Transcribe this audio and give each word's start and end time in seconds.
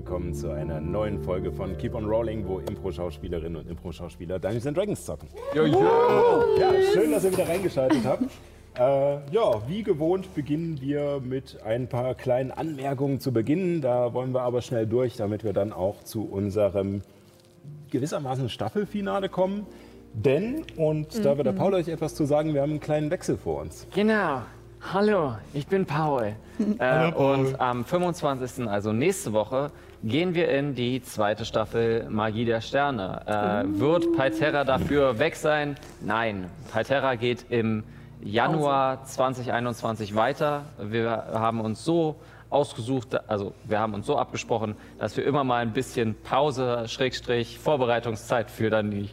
Willkommen 0.00 0.32
zu 0.32 0.50
einer 0.50 0.80
neuen 0.80 1.22
Folge 1.22 1.52
von 1.52 1.76
Keep 1.76 1.94
on 1.94 2.06
Rolling, 2.06 2.48
wo 2.48 2.58
Impro-Schauspielerinnen 2.60 3.56
und 3.56 3.68
Impro-Schauspieler 3.68 4.38
Dungeons 4.38 4.66
and 4.66 4.74
Dragons 4.74 5.04
zocken. 5.04 5.28
Ja, 5.54 6.72
schön, 6.94 7.12
dass 7.12 7.22
ihr 7.24 7.32
wieder 7.32 7.46
reingeschaltet 7.46 8.00
habt. 8.06 8.22
Äh, 8.78 8.80
ja, 9.30 9.68
wie 9.68 9.82
gewohnt 9.82 10.34
beginnen 10.34 10.80
wir 10.80 11.20
mit 11.22 11.62
ein 11.66 11.86
paar 11.86 12.14
kleinen 12.14 12.50
Anmerkungen 12.50 13.20
zu 13.20 13.30
Beginn. 13.30 13.82
Da 13.82 14.14
wollen 14.14 14.32
wir 14.32 14.40
aber 14.40 14.62
schnell 14.62 14.86
durch, 14.86 15.16
damit 15.16 15.44
wir 15.44 15.52
dann 15.52 15.70
auch 15.70 16.02
zu 16.02 16.24
unserem 16.24 17.02
gewissermaßen 17.90 18.48
Staffelfinale 18.48 19.28
kommen. 19.28 19.66
Denn, 20.14 20.64
und 20.78 21.22
da 21.22 21.36
wird 21.36 21.46
der 21.46 21.52
Paul 21.52 21.74
euch 21.74 21.88
etwas 21.88 22.14
zu 22.14 22.24
sagen, 22.24 22.54
wir 22.54 22.62
haben 22.62 22.70
einen 22.70 22.80
kleinen 22.80 23.10
Wechsel 23.10 23.36
vor 23.36 23.60
uns. 23.60 23.86
Genau. 23.94 24.40
Hallo, 24.80 25.34
ich 25.52 25.66
bin 25.66 25.84
Paul. 25.84 26.32
äh, 26.78 27.12
und 27.12 27.60
am 27.60 27.84
25., 27.84 28.66
also 28.66 28.94
nächste 28.94 29.34
Woche, 29.34 29.70
gehen 30.02 30.34
wir 30.34 30.48
in 30.48 30.74
die 30.74 31.02
zweite 31.02 31.44
Staffel 31.44 32.06
Magie 32.08 32.44
der 32.44 32.60
Sterne. 32.60 33.22
Äh, 33.26 33.80
wird 33.80 34.16
Palterra 34.16 34.64
dafür 34.64 35.18
weg 35.18 35.36
sein? 35.36 35.76
Nein, 36.00 36.50
Palterra 36.72 37.16
geht 37.16 37.46
im 37.50 37.84
Januar 38.22 39.04
2021 39.04 40.14
weiter. 40.14 40.64
Wir 40.78 41.10
haben 41.32 41.60
uns 41.60 41.84
so 41.84 42.16
ausgesucht, 42.48 43.28
also 43.28 43.52
wir 43.64 43.78
haben 43.78 43.94
uns 43.94 44.06
so 44.06 44.18
abgesprochen, 44.18 44.74
dass 44.98 45.16
wir 45.16 45.24
immer 45.24 45.44
mal 45.44 45.62
ein 45.62 45.72
bisschen 45.72 46.16
Pause, 46.22 46.84
Schrägstrich, 46.88 47.58
Vorbereitungszeit 47.58 48.50
für 48.50 48.70
dann 48.70 48.90
die 48.90 49.10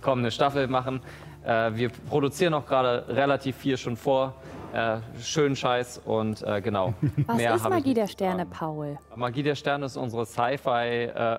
kommende 0.00 0.30
Staffel 0.30 0.66
machen. 0.66 1.00
Äh, 1.44 1.72
wir 1.74 1.90
produzieren 2.08 2.54
auch 2.54 2.66
gerade 2.66 3.04
relativ 3.08 3.56
viel 3.56 3.76
schon 3.76 3.96
vor. 3.96 4.34
Äh, 4.72 5.00
schönen 5.20 5.54
Scheiß 5.54 5.98
und 6.04 6.42
äh, 6.42 6.60
genau. 6.62 6.94
Was 7.26 7.36
Mehr 7.36 7.54
ist 7.54 7.68
Magie 7.68 7.94
der 7.94 8.06
Sterne. 8.06 8.46
Paul? 8.46 8.98
Magie 9.16 9.42
der 9.42 9.54
Sterne 9.54 9.84
ist 9.86 9.96
unsere 9.96 10.24
Sci-Fi, 10.24 11.04
äh, 11.14 11.38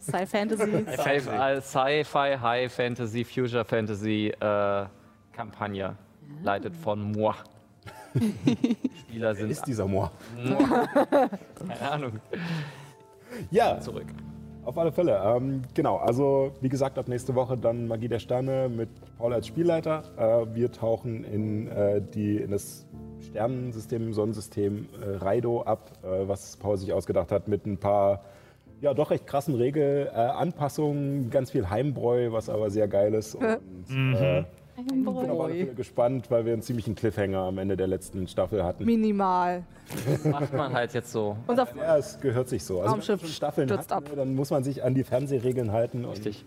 Sci 0.00 0.26
Fantasy. 0.26 0.62
Sci- 0.96 1.60
Sci-Fi, 1.60 2.38
High 2.40 2.72
Fantasy, 2.72 3.24
Future 3.24 3.64
Fantasy 3.64 4.28
äh, 4.40 4.86
Kampagne, 5.32 5.94
leitet 6.42 6.74
von 6.76 7.12
moi. 7.12 7.34
Spieler 9.00 9.34
sind 9.34 9.50
Ist 9.50 9.66
dieser 9.66 9.86
Moor. 9.86 10.10
keine 11.68 11.90
Ahnung 11.90 12.20
Ja, 13.50 13.78
zurück. 13.80 14.06
Auf 14.64 14.78
alle 14.78 14.92
Fälle. 14.92 15.20
Ähm, 15.24 15.62
genau, 15.74 15.96
also 15.96 16.52
wie 16.60 16.68
gesagt, 16.68 16.96
ab 16.96 17.08
nächste 17.08 17.34
Woche 17.34 17.56
dann 17.56 17.88
Magie 17.88 18.08
der 18.08 18.20
Sterne 18.20 18.68
mit 18.68 18.88
Paul 19.18 19.32
als 19.32 19.48
Spielleiter. 19.48 20.04
Äh, 20.16 20.54
wir 20.54 20.70
tauchen 20.70 21.24
in, 21.24 21.66
äh, 21.68 22.00
die, 22.00 22.36
in 22.36 22.52
das 22.52 22.86
Sternensystem, 23.20 24.02
im 24.02 24.14
Sonnensystem 24.14 24.88
äh, 25.00 25.16
Raido 25.16 25.62
ab, 25.62 25.90
äh, 26.02 26.28
was 26.28 26.56
Paul 26.56 26.76
sich 26.76 26.92
ausgedacht 26.92 27.32
hat, 27.32 27.48
mit 27.48 27.66
ein 27.66 27.78
paar 27.78 28.22
ja, 28.80 28.94
doch 28.94 29.10
recht 29.10 29.26
krassen 29.26 29.54
Regelanpassungen, 29.54 31.30
ganz 31.30 31.52
viel 31.52 31.70
Heimbräu, 31.70 32.32
was 32.32 32.48
aber 32.48 32.68
sehr 32.68 32.88
geil 32.88 33.14
ist. 33.14 33.36
Und, 33.36 33.44
äh, 34.14 34.44
ich 34.76 34.86
bin 34.86 35.04
Fälle 35.04 35.74
gespannt, 35.74 36.30
weil 36.30 36.44
wir 36.44 36.52
einen 36.52 36.62
ziemlichen 36.62 36.94
Cliffhanger 36.94 37.38
am 37.38 37.58
Ende 37.58 37.76
der 37.76 37.86
letzten 37.86 38.26
Staffel 38.26 38.64
hatten. 38.64 38.84
Minimal. 38.84 39.64
Macht 40.24 40.52
man 40.52 40.72
halt 40.72 40.94
jetzt 40.94 41.12
so. 41.12 41.36
Unser 41.46 41.68
Ja, 41.76 41.98
es 41.98 42.18
gehört 42.20 42.48
sich 42.48 42.64
so. 42.64 42.80
Also 42.80 42.84
wenn 42.84 42.98
man 42.98 43.00
Raumschiff 43.00 43.34
Staffeln 43.34 43.68
stürzt 43.68 43.90
hat, 43.90 44.08
ab. 44.08 44.12
dann 44.16 44.34
muss 44.34 44.50
man 44.50 44.64
sich 44.64 44.82
an 44.82 44.94
die 44.94 45.04
Fernsehregeln 45.04 45.72
halten. 45.72 46.04
und 46.04 46.12
Richtig. 46.12 46.44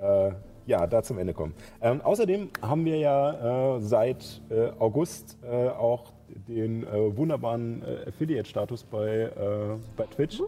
äh, 0.00 0.32
ja, 0.66 0.86
da 0.86 1.02
zum 1.02 1.18
Ende 1.18 1.32
kommen. 1.34 1.54
Ähm, 1.80 2.00
außerdem 2.02 2.50
haben 2.60 2.84
wir 2.84 2.98
ja 2.98 3.76
äh, 3.76 3.80
seit 3.80 4.40
äh, 4.50 4.68
August 4.78 5.38
äh, 5.42 5.68
auch 5.68 6.12
den 6.48 6.84
äh, 6.86 7.16
wunderbaren 7.16 7.82
äh, 7.82 8.08
Affiliate-Status 8.08 8.84
bei, 8.84 9.08
äh, 9.08 9.30
bei 9.96 10.04
Twitch 10.06 10.40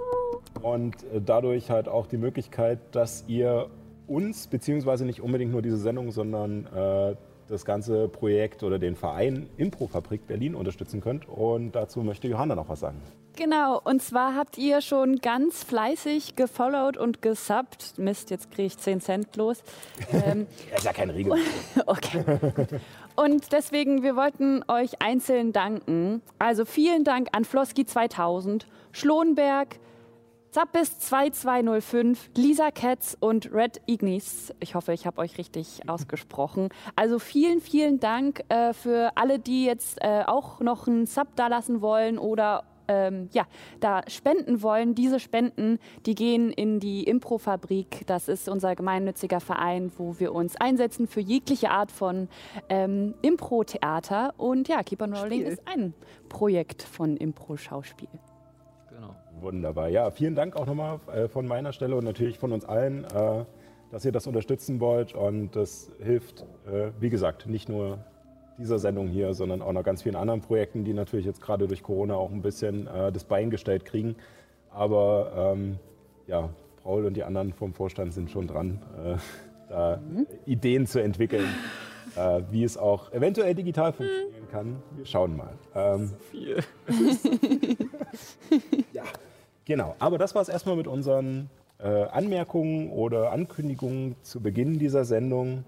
und 0.62 0.94
äh, 1.02 1.20
dadurch 1.24 1.70
halt 1.70 1.88
auch 1.88 2.06
die 2.06 2.16
Möglichkeit, 2.16 2.78
dass 2.92 3.24
ihr 3.26 3.66
uns, 4.06 4.46
beziehungsweise 4.46 5.04
nicht 5.04 5.20
unbedingt 5.20 5.52
nur 5.52 5.62
diese 5.62 5.78
Sendung, 5.78 6.10
sondern 6.10 6.66
äh, 6.66 7.16
das 7.48 7.64
ganze 7.64 8.08
Projekt 8.08 8.62
oder 8.62 8.78
den 8.78 8.96
Verein 8.96 9.48
Improfabrik 9.56 10.26
Berlin 10.26 10.54
unterstützen 10.54 11.00
könnt. 11.00 11.28
Und 11.28 11.72
dazu 11.72 12.00
möchte 12.00 12.28
Johanna 12.28 12.54
noch 12.54 12.68
was 12.68 12.80
sagen. 12.80 13.00
Genau, 13.36 13.80
und 13.82 14.00
zwar 14.00 14.36
habt 14.36 14.58
ihr 14.58 14.80
schon 14.80 15.16
ganz 15.16 15.64
fleißig 15.64 16.36
gefollowt 16.36 16.96
und 16.96 17.20
gesubbt. 17.20 17.98
Mist, 17.98 18.30
jetzt 18.30 18.52
kriege 18.52 18.66
ich 18.66 18.78
10 18.78 19.00
Cent 19.00 19.36
los. 19.36 19.62
ähm, 20.12 20.46
Das 20.70 20.78
ist 20.78 20.84
ja 20.84 20.92
keine 20.92 21.14
Regel. 21.14 21.34
okay. 21.86 22.24
Und 23.16 23.52
deswegen, 23.52 24.02
wir 24.04 24.14
wollten 24.14 24.62
euch 24.68 25.02
einzeln 25.02 25.52
danken. 25.52 26.22
Also 26.38 26.64
vielen 26.64 27.02
Dank 27.02 27.28
an 27.32 27.44
Floski 27.44 27.84
2000, 27.84 28.66
Schlohnberg, 28.92 29.80
Zappis 30.54 31.00
2205, 31.00 32.30
Lisa 32.36 32.70
Katz 32.70 33.16
und 33.18 33.52
Red 33.52 33.80
Ignis. 33.86 34.54
Ich 34.60 34.76
hoffe, 34.76 34.92
ich 34.92 35.04
habe 35.04 35.20
euch 35.20 35.36
richtig 35.36 35.80
ausgesprochen. 35.88 36.68
Also 36.94 37.18
vielen, 37.18 37.60
vielen 37.60 37.98
Dank 37.98 38.44
äh, 38.50 38.72
für 38.72 39.10
alle, 39.16 39.40
die 39.40 39.64
jetzt 39.64 39.98
äh, 40.00 40.22
auch 40.24 40.60
noch 40.60 40.86
einen 40.86 41.06
Sub 41.06 41.26
da 41.34 41.48
lassen 41.48 41.80
wollen 41.80 42.18
oder 42.20 42.62
ähm, 42.86 43.30
ja, 43.32 43.48
da 43.80 44.02
spenden 44.06 44.62
wollen. 44.62 44.94
Diese 44.94 45.18
Spenden, 45.18 45.80
die 46.06 46.14
gehen 46.14 46.52
in 46.52 46.78
die 46.78 47.02
Improfabrik. 47.02 48.06
Das 48.06 48.28
ist 48.28 48.48
unser 48.48 48.76
gemeinnütziger 48.76 49.40
Verein, 49.40 49.90
wo 49.98 50.20
wir 50.20 50.32
uns 50.32 50.54
einsetzen 50.54 51.08
für 51.08 51.20
jegliche 51.20 51.72
Art 51.72 51.90
von 51.90 52.28
ähm, 52.68 53.14
Impro-Theater. 53.22 54.34
Und 54.36 54.68
ja, 54.68 54.84
Keep 54.84 55.02
on 55.02 55.14
Rolling 55.14 55.40
Spiel. 55.40 55.52
ist 55.52 55.66
ein 55.66 55.94
Projekt 56.28 56.84
von 56.84 57.16
Impro-Schauspiel. 57.16 58.06
Wunderbar. 59.40 59.88
Ja, 59.88 60.10
vielen 60.10 60.34
Dank 60.34 60.56
auch 60.56 60.66
nochmal 60.66 61.00
äh, 61.12 61.28
von 61.28 61.46
meiner 61.46 61.72
Stelle 61.72 61.96
und 61.96 62.04
natürlich 62.04 62.38
von 62.38 62.52
uns 62.52 62.64
allen, 62.64 63.04
äh, 63.04 63.44
dass 63.90 64.04
ihr 64.04 64.12
das 64.12 64.26
unterstützen 64.26 64.80
wollt. 64.80 65.14
Und 65.14 65.56
das 65.56 65.90
hilft, 66.02 66.42
äh, 66.66 66.90
wie 67.00 67.10
gesagt, 67.10 67.46
nicht 67.46 67.68
nur 67.68 67.98
dieser 68.58 68.78
Sendung 68.78 69.08
hier, 69.08 69.34
sondern 69.34 69.62
auch 69.62 69.72
noch 69.72 69.82
ganz 69.82 70.02
vielen 70.02 70.16
anderen 70.16 70.40
Projekten, 70.40 70.84
die 70.84 70.92
natürlich 70.92 71.26
jetzt 71.26 71.40
gerade 71.40 71.66
durch 71.66 71.82
Corona 71.82 72.14
auch 72.14 72.30
ein 72.30 72.40
bisschen 72.40 72.84
das 72.84 73.24
Bein 73.24 73.50
gestellt 73.50 73.84
kriegen. 73.84 74.14
Aber 74.70 75.54
ähm, 75.56 75.80
ja, 76.28 76.50
Paul 76.84 77.04
und 77.04 77.14
die 77.14 77.24
anderen 77.24 77.52
vom 77.52 77.74
Vorstand 77.74 78.14
sind 78.14 78.30
schon 78.30 78.46
dran, 78.46 78.80
da 79.68 80.00
Ideen 80.46 80.86
zu 80.86 81.02
entwickeln, 81.02 81.48
äh, 82.16 82.42
wie 82.50 82.64
es 82.64 82.76
auch 82.76 83.12
eventuell 83.12 83.54
digital 83.54 83.92
funktionieren 83.92 84.48
kann. 84.50 84.82
Wir 84.96 85.06
schauen 85.06 85.36
mal. 85.36 85.54
Ähm, 85.74 86.12
Viel. 86.30 86.58
Genau, 89.66 89.96
aber 89.98 90.18
das 90.18 90.34
war 90.34 90.42
es 90.42 90.50
erstmal 90.50 90.76
mit 90.76 90.86
unseren 90.86 91.48
äh, 91.78 91.86
Anmerkungen 91.86 92.90
oder 92.90 93.32
Ankündigungen 93.32 94.14
zu 94.22 94.40
Beginn 94.40 94.78
dieser 94.78 95.06
Sendung. 95.06 95.64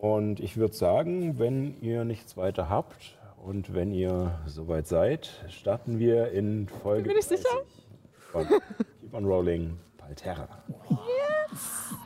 Und 0.00 0.38
ich 0.38 0.56
würde 0.56 0.74
sagen, 0.74 1.38
wenn 1.38 1.80
ihr 1.80 2.04
nichts 2.04 2.36
weiter 2.36 2.68
habt 2.68 3.16
und 3.44 3.74
wenn 3.74 3.92
ihr 3.92 4.38
soweit 4.46 4.86
seid, 4.86 5.44
starten 5.48 5.98
wir 5.98 6.30
in 6.30 6.68
Folge 6.68 7.08
Bin 7.08 7.18
ich 7.18 7.26
sicher? 7.26 7.48
30 8.32 8.48
von 8.48 8.60
Keep 9.00 9.14
on 9.14 9.24
Rolling 9.24 9.76
Palterra. 9.96 10.48
Da 10.88 12.05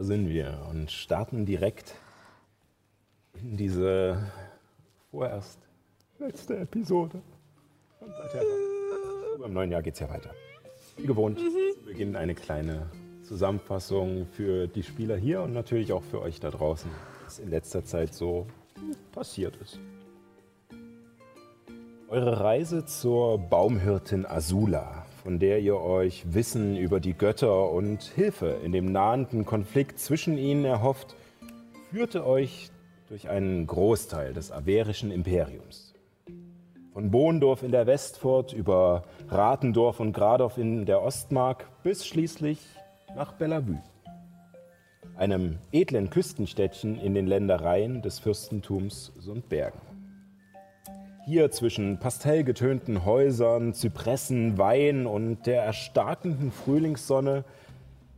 sind 0.00 0.30
wir 0.30 0.66
und 0.70 0.90
starten 0.90 1.44
direkt 1.44 1.94
in 3.34 3.58
diese 3.58 4.16
vorerst 5.10 5.58
letzte 6.18 6.56
Episode 6.56 7.20
Palterra. 8.00 8.44
Aber 9.34 9.46
Im 9.46 9.52
neuen 9.52 9.70
Jahr 9.70 9.82
geht 9.82 9.94
es 9.94 10.00
ja 10.00 10.08
weiter. 10.08 10.30
Wie 10.96 11.06
gewohnt, 11.06 11.38
zu 11.38 11.84
Beginn 11.84 12.16
eine 12.16 12.34
kleine 12.34 12.90
Zusammenfassung 13.24 14.26
für 14.32 14.66
die 14.66 14.82
Spieler 14.82 15.16
hier 15.16 15.42
und 15.42 15.52
natürlich 15.52 15.92
auch 15.92 16.02
für 16.02 16.22
euch 16.22 16.40
da 16.40 16.50
draußen, 16.50 16.90
was 17.24 17.38
in 17.38 17.50
letzter 17.50 17.84
Zeit 17.84 18.14
so 18.14 18.46
passiert 19.12 19.56
ist. 19.56 19.78
Eure 22.08 22.40
Reise 22.40 22.86
zur 22.86 23.38
Baumhirtin 23.38 24.24
Azula, 24.24 25.04
von 25.22 25.38
der 25.38 25.60
ihr 25.60 25.76
euch 25.76 26.24
Wissen 26.32 26.76
über 26.76 27.00
die 27.00 27.14
Götter 27.14 27.70
und 27.70 28.02
Hilfe 28.02 28.58
in 28.64 28.72
dem 28.72 28.90
nahenden 28.90 29.44
Konflikt 29.44 29.98
zwischen 29.98 30.38
ihnen 30.38 30.64
erhofft, 30.64 31.14
führte 31.90 32.26
euch 32.26 32.70
durch 33.08 33.28
einen 33.28 33.66
Großteil 33.66 34.32
des 34.32 34.50
averischen 34.50 35.10
Imperiums. 35.10 35.94
Von 36.92 37.10
Bohndorf 37.10 37.62
in 37.62 37.70
der 37.70 37.86
Westfurt 37.86 38.52
über 38.52 39.04
Ratendorf 39.28 40.00
und 40.00 40.12
Gradorf 40.12 40.58
in 40.58 40.86
der 40.86 41.02
Ostmark 41.02 41.68
bis 41.82 42.06
schließlich 42.06 42.58
nach 43.14 43.32
Bellevue, 43.32 43.82
einem 45.16 45.58
edlen 45.70 46.08
Küstenstädtchen 46.10 46.98
in 46.98 47.14
den 47.14 47.26
Ländereien 47.26 48.02
des 48.02 48.18
Fürstentums 48.18 49.12
Sundbergen. 49.18 49.89
Hier 51.26 51.50
zwischen 51.50 51.98
pastellgetönten 51.98 53.04
Häusern, 53.04 53.74
Zypressen, 53.74 54.56
Wein 54.56 55.06
und 55.06 55.46
der 55.46 55.62
erstarkenden 55.62 56.50
Frühlingssonne 56.50 57.44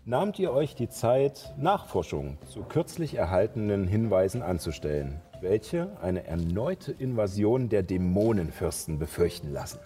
nahmt 0.04 0.38
ihr 0.38 0.52
euch 0.52 0.76
die 0.76 0.88
Zeit, 0.88 1.52
Nachforschungen 1.58 2.38
zu 2.46 2.62
kürzlich 2.62 3.16
erhaltenen 3.16 3.88
Hinweisen 3.88 4.40
anzustellen, 4.40 5.20
welche 5.40 5.88
eine 6.00 6.26
erneute 6.26 6.92
Invasion 6.92 7.68
der 7.68 7.82
Dämonenfürsten 7.82 9.00
befürchten 9.00 9.52
lassen. 9.52 9.80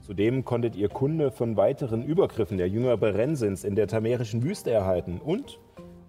Zudem 0.00 0.44
konntet 0.44 0.74
ihr 0.74 0.88
Kunde 0.88 1.30
von 1.30 1.56
weiteren 1.56 2.02
Übergriffen 2.02 2.58
der 2.58 2.68
Jünger 2.68 2.96
Berensins 2.96 3.62
in 3.62 3.76
der 3.76 3.86
tamerischen 3.86 4.42
Wüste 4.42 4.72
erhalten 4.72 5.20
und 5.24 5.60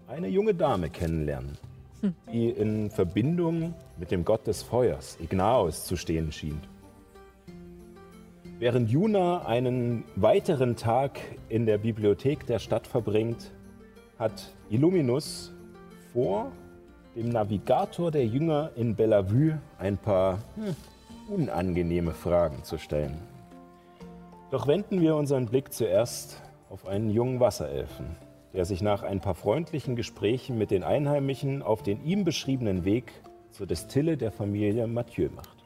eine 0.07 0.29
junge 0.29 0.55
Dame 0.55 0.89
kennenlernen, 0.89 1.59
die 2.31 2.49
in 2.49 2.89
Verbindung 2.89 3.73
mit 3.97 4.11
dem 4.11 4.25
Gott 4.25 4.47
des 4.47 4.63
Feuers, 4.63 5.17
Ignaos, 5.21 5.85
zu 5.85 5.95
stehen 5.95 6.31
schien. 6.31 6.59
Während 8.59 8.89
Juna 8.89 9.45
einen 9.45 10.03
weiteren 10.15 10.75
Tag 10.75 11.19
in 11.47 11.65
der 11.65 11.77
Bibliothek 11.77 12.45
der 12.45 12.59
Stadt 12.59 12.87
verbringt, 12.87 13.51
hat 14.17 14.53
Illuminus 14.69 15.53
vor, 16.11 16.51
dem 17.15 17.29
Navigator 17.29 18.11
der 18.11 18.25
Jünger 18.25 18.71
in 18.75 18.95
Bellevue 18.95 19.59
ein 19.77 19.97
paar 19.97 20.39
hm, 20.55 20.75
unangenehme 21.29 22.11
Fragen 22.11 22.63
zu 22.63 22.77
stellen. 22.77 23.17
Doch 24.51 24.67
wenden 24.67 25.01
wir 25.01 25.15
unseren 25.15 25.45
Blick 25.45 25.71
zuerst 25.71 26.41
auf 26.69 26.87
einen 26.87 27.09
jungen 27.09 27.39
Wasserelfen, 27.39 28.07
der 28.53 28.65
sich 28.65 28.81
nach 28.81 29.03
ein 29.03 29.21
paar 29.21 29.35
freundlichen 29.35 29.95
Gesprächen 29.95 30.57
mit 30.57 30.71
den 30.71 30.83
Einheimischen 30.83 31.61
auf 31.61 31.83
den 31.83 32.03
ihm 32.03 32.23
beschriebenen 32.23 32.85
Weg 32.85 33.11
zur 33.51 33.67
Destille 33.67 34.17
der 34.17 34.31
Familie 34.31 34.87
Mathieu 34.87 35.29
macht. 35.29 35.57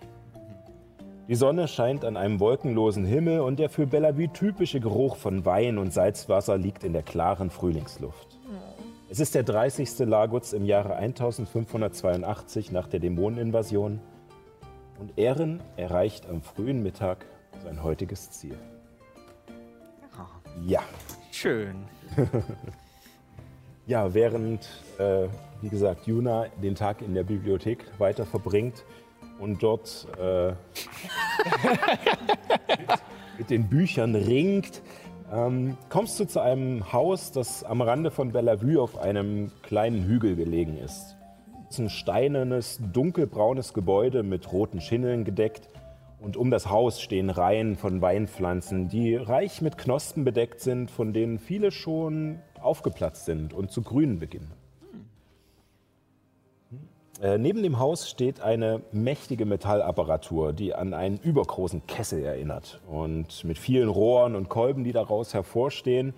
Die 1.29 1.35
Sonne 1.35 1.69
scheint 1.69 2.03
an 2.03 2.17
einem 2.17 2.41
wolkenlosen 2.41 3.05
Himmel 3.05 3.39
und 3.39 3.57
der 3.57 3.69
für 3.69 3.87
Bellevue 3.87 4.31
typische 4.33 4.81
Geruch 4.81 5.15
von 5.15 5.45
Wein 5.45 5.77
und 5.77 5.93
Salzwasser 5.93 6.57
liegt 6.57 6.83
in 6.83 6.91
der 6.91 7.03
klaren 7.03 7.49
Frühlingsluft. 7.49 8.39
Es 9.09 9.19
ist 9.19 9.35
der 9.35 9.43
30. 9.43 9.99
Lagutz 9.99 10.53
im 10.53 10.65
Jahre 10.65 10.95
1582 10.95 12.71
nach 12.71 12.87
der 12.87 12.99
Dämoneninvasion 12.99 14.01
und 14.99 15.17
Ehren 15.17 15.61
erreicht 15.77 16.27
am 16.27 16.41
frühen 16.41 16.83
Mittag 16.83 17.25
sein 17.63 17.83
heutiges 17.83 18.31
Ziel. 18.31 18.57
Ja. 20.65 20.81
Schön. 21.31 21.85
Ja, 23.85 24.13
während, 24.13 24.61
äh, 24.97 25.27
wie 25.61 25.67
gesagt, 25.67 26.07
Juna 26.07 26.45
den 26.61 26.73
Tag 26.73 27.01
in 27.01 27.13
der 27.13 27.23
Bibliothek 27.23 27.79
weiter 27.97 28.25
verbringt 28.25 28.85
und 29.39 29.61
dort 29.61 30.07
äh, 30.17 30.51
mit, 30.51 30.57
mit 33.39 33.49
den 33.49 33.67
Büchern 33.67 34.15
ringt, 34.15 34.81
ähm, 35.33 35.75
kommst 35.89 36.17
du 36.17 36.23
zu 36.23 36.39
einem 36.39 36.93
Haus, 36.93 37.33
das 37.33 37.65
am 37.65 37.81
Rande 37.81 38.09
von 38.09 38.31
Bellevue 38.31 38.81
auf 38.81 38.97
einem 38.97 39.51
kleinen 39.63 40.05
Hügel 40.05 40.37
gelegen 40.37 40.77
ist. 40.77 41.17
Es 41.67 41.75
ist 41.75 41.79
ein 41.79 41.89
steinernes, 41.89 42.79
dunkelbraunes 42.93 43.73
Gebäude 43.73 44.23
mit 44.23 44.53
roten 44.53 44.79
Schindeln 44.79 45.25
gedeckt. 45.25 45.67
Und 46.23 46.37
um 46.37 46.51
das 46.51 46.69
Haus 46.69 47.01
stehen 47.01 47.29
Reihen 47.29 47.75
von 47.75 48.01
Weinpflanzen, 48.01 48.87
die 48.87 49.17
reich 49.17 49.61
mit 49.61 49.77
Knospen 49.77 50.23
bedeckt 50.23 50.61
sind, 50.61 50.89
von 50.89 51.11
denen 51.11 51.37
viele 51.37 51.69
schon 51.69 52.39
aufgeplatzt 52.61 53.25
sind 53.25 53.53
und 53.53 53.71
zu 53.71 53.81
grünen 53.81 54.19
beginnen. 54.19 54.53
Äh, 57.21 57.37
neben 57.37 57.61
dem 57.61 57.77
Haus 57.77 58.09
steht 58.09 58.39
eine 58.39 58.81
mächtige 58.93 59.45
Metallapparatur, 59.45 60.53
die 60.53 60.73
an 60.73 60.93
einen 60.93 61.17
übergroßen 61.17 61.87
Kessel 61.87 62.23
erinnert. 62.23 62.79
Und 62.87 63.43
mit 63.43 63.57
vielen 63.57 63.89
Rohren 63.89 64.37
und 64.37 64.47
Kolben, 64.47 64.85
die 64.85 64.93
daraus 64.93 65.33
hervorstehen. 65.33 66.13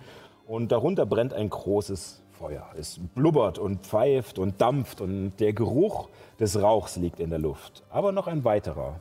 Und 0.46 0.70
darunter 0.70 1.04
brennt 1.04 1.32
ein 1.32 1.50
großes 1.50 2.22
Feuer. 2.30 2.64
Es 2.78 3.00
blubbert 3.16 3.58
und 3.58 3.80
pfeift 3.80 4.38
und 4.38 4.60
dampft 4.60 5.00
und 5.00 5.32
der 5.40 5.52
Geruch 5.52 6.10
des 6.38 6.62
Rauchs 6.62 6.94
liegt 6.96 7.18
in 7.18 7.30
der 7.30 7.40
Luft. 7.40 7.82
Aber 7.90 8.12
noch 8.12 8.28
ein 8.28 8.44
weiterer, 8.44 9.00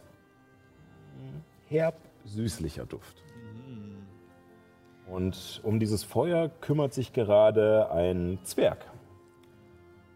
herb 1.70 1.96
süßlicher 2.26 2.86
Duft. 2.86 3.24
Und 5.08 5.62
um 5.64 5.80
dieses 5.80 6.04
Feuer 6.04 6.50
kümmert 6.62 6.94
sich 6.94 7.14
gerade 7.14 7.92
ein 7.92 8.40
Zwerg. 8.44 8.86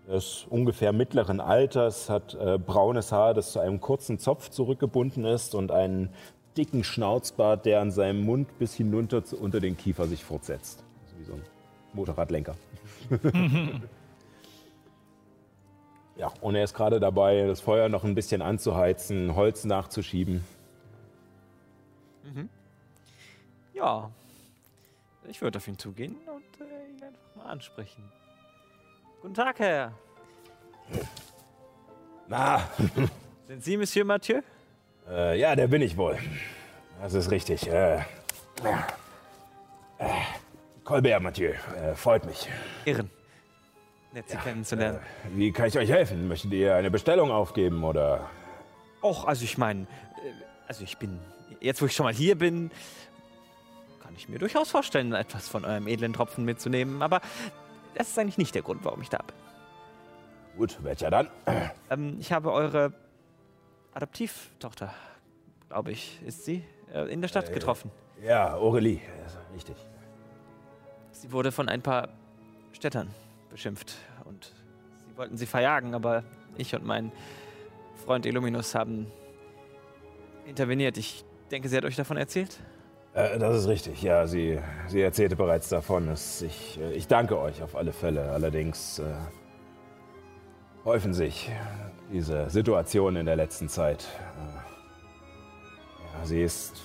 Er 0.08 0.16
ist 0.16 0.48
ungefähr 0.50 0.92
mittleren 0.92 1.40
Alters, 1.40 2.10
hat 2.10 2.34
äh, 2.34 2.58
braunes 2.58 3.12
Haar, 3.12 3.36
das 3.36 3.52
zu 3.52 3.60
einem 3.60 3.80
kurzen 3.80 4.18
Zopf 4.18 4.50
zurückgebunden 4.50 5.24
ist 5.26 5.54
und 5.54 5.72
einen 5.72 6.10
dicken 6.58 6.84
Schnauzbart, 6.84 7.68
der 7.68 7.80
an 7.80 7.92
seinem 7.92 8.26
Mund 8.26 8.58
bis 8.58 8.74
hinunter 8.74 9.24
zu, 9.24 9.38
unter 9.38 9.60
den 9.60 9.78
Kiefer 9.78 10.08
sich 10.08 10.24
fortsetzt. 10.24 10.84
Also 11.04 11.20
wie 11.20 11.24
so 11.26 11.34
ein 11.34 11.44
Motorradlenker. 11.94 12.56
ja, 16.18 16.32
und 16.42 16.56
er 16.56 16.64
ist 16.64 16.74
gerade 16.74 17.00
dabei, 17.00 17.46
das 17.46 17.62
Feuer 17.62 17.88
noch 17.88 18.04
ein 18.04 18.16
bisschen 18.16 18.42
anzuheizen, 18.42 19.36
Holz 19.36 19.64
nachzuschieben. 19.64 20.44
Ja. 23.74 24.12
Ich 25.28 25.42
würde 25.42 25.58
auf 25.58 25.68
ihn 25.68 25.78
zugehen 25.78 26.16
und 26.28 26.62
äh, 26.66 26.90
ihn 26.90 27.04
einfach 27.04 27.36
mal 27.36 27.46
ansprechen. 27.46 28.04
Guten 29.22 29.34
Tag, 29.34 29.60
Herr. 29.60 29.94
Na, 32.28 32.70
Sind 33.48 33.64
Sie 33.64 33.78
Monsieur 33.78 34.06
Mathieu? 34.06 34.42
äh, 35.10 35.40
ja, 35.40 35.56
der 35.56 35.68
bin 35.68 35.82
ich 35.82 35.98
wohl. 35.98 36.18
Das 37.02 37.14
ist 37.14 37.32
richtig. 37.32 37.68
Äh, 37.68 37.98
äh, 37.98 38.04
Colbert, 40.84 41.22
Mathieu, 41.22 41.52
äh, 41.52 41.96
freut 41.96 42.26
mich. 42.26 42.48
Ehren. 42.86 43.10
Nett, 44.12 44.30
Sie 44.30 44.38
kennenzulernen. 44.38 45.00
Wie 45.36 45.52
kann 45.52 45.68
ich 45.68 45.78
euch 45.78 45.90
helfen? 45.90 46.28
Möchtet 46.28 46.52
ihr 46.54 46.76
eine 46.76 46.90
Bestellung 46.90 47.32
aufgeben 47.32 47.84
oder? 47.84 48.30
Och, 49.04 49.26
also 49.26 49.44
ich 49.44 49.58
meine, 49.58 49.86
also 50.68 50.84
ich 50.84 50.98
bin, 50.98 51.20
jetzt 51.62 51.82
wo 51.82 51.86
ich 51.86 51.94
schon 51.96 52.06
mal 52.06 52.14
hier 52.14 52.38
bin, 52.38 52.72
kann 54.02 54.14
ich 54.16 54.30
mir 54.30 54.40
durchaus 54.40 54.72
vorstellen, 54.72 55.14
etwas 55.14 55.48
von 55.48 55.66
eurem 55.66 55.88
edlen 55.88 56.14
Tropfen 56.14 56.46
mitzunehmen. 56.46 57.02
Aber 57.02 57.22
das 57.96 58.10
ist 58.10 58.20
eigentlich 58.20 58.38
nicht 58.38 58.56
der 58.56 58.62
Grund, 58.62 58.84
warum 58.84 59.02
ich 59.02 59.10
da 59.10 59.18
bin. 59.18 59.36
Gut, 60.58 60.78
welcher 60.84 61.10
dann? 61.10 61.30
Ähm, 61.90 62.18
ich 62.20 62.32
habe 62.32 62.52
eure 62.52 62.94
Adoptivtochter, 63.94 64.94
glaube 65.70 65.92
ich, 65.92 66.22
ist 66.26 66.46
sie, 66.46 66.64
äh, 66.94 67.12
in 67.12 67.22
der 67.22 67.28
Stadt 67.28 67.54
getroffen. 67.54 67.92
Ja, 68.22 68.56
Aurelie, 68.56 69.00
richtig. 69.56 69.76
Sie 71.12 71.32
wurde 71.32 71.52
von 71.52 71.70
ein 71.70 71.82
paar 71.82 72.10
Städtern 72.74 73.10
beschimpft 73.50 73.96
und 74.26 74.54
sie 75.08 75.18
wollten 75.18 75.38
sie 75.38 75.46
verjagen, 75.46 75.96
aber 75.96 76.24
ich 76.58 76.76
und 76.76 76.86
mein 76.86 77.12
Freund 78.06 78.26
Illuminus 78.26 78.76
haben 78.76 79.12
interveniert. 80.46 80.98
Ich 80.98 81.24
denke, 81.50 81.70
sie 81.70 81.78
hat 81.78 81.86
euch 81.86 81.96
davon 81.96 82.18
erzählt. 82.18 82.60
Äh, 83.14 83.38
das 83.40 83.58
ist 83.58 83.68
richtig, 83.68 84.02
ja, 84.02 84.28
sie, 84.28 84.60
sie 84.88 85.02
erzählte 85.02 85.36
bereits 85.36 85.70
davon. 85.70 86.08
Es, 86.10 86.42
ich, 86.42 86.80
äh, 86.80 86.94
ich 86.94 87.08
danke 87.08 87.40
euch 87.40 87.62
auf 87.62 87.76
alle 87.76 87.92
Fälle. 87.92 88.32
Allerdings 88.32 89.00
äh, 89.00 89.04
häufen 90.86 91.14
sich 91.14 91.52
diese 92.12 92.50
Situationen 92.50 93.22
in 93.22 93.26
der 93.26 93.36
letzten 93.36 93.68
Zeit. 93.70 94.08
Äh, 94.38 94.60
ja, 96.20 96.26
sie 96.26 96.44
ist 96.44 96.82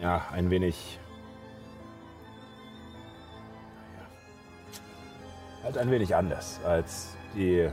ja 0.00 0.26
ein 0.32 0.50
wenig. 0.50 0.98
Ja, 5.58 5.64
halt 5.64 5.78
ein 5.78 5.90
wenig 5.90 6.14
anders, 6.14 6.60
als 6.64 7.16
die 7.34 7.68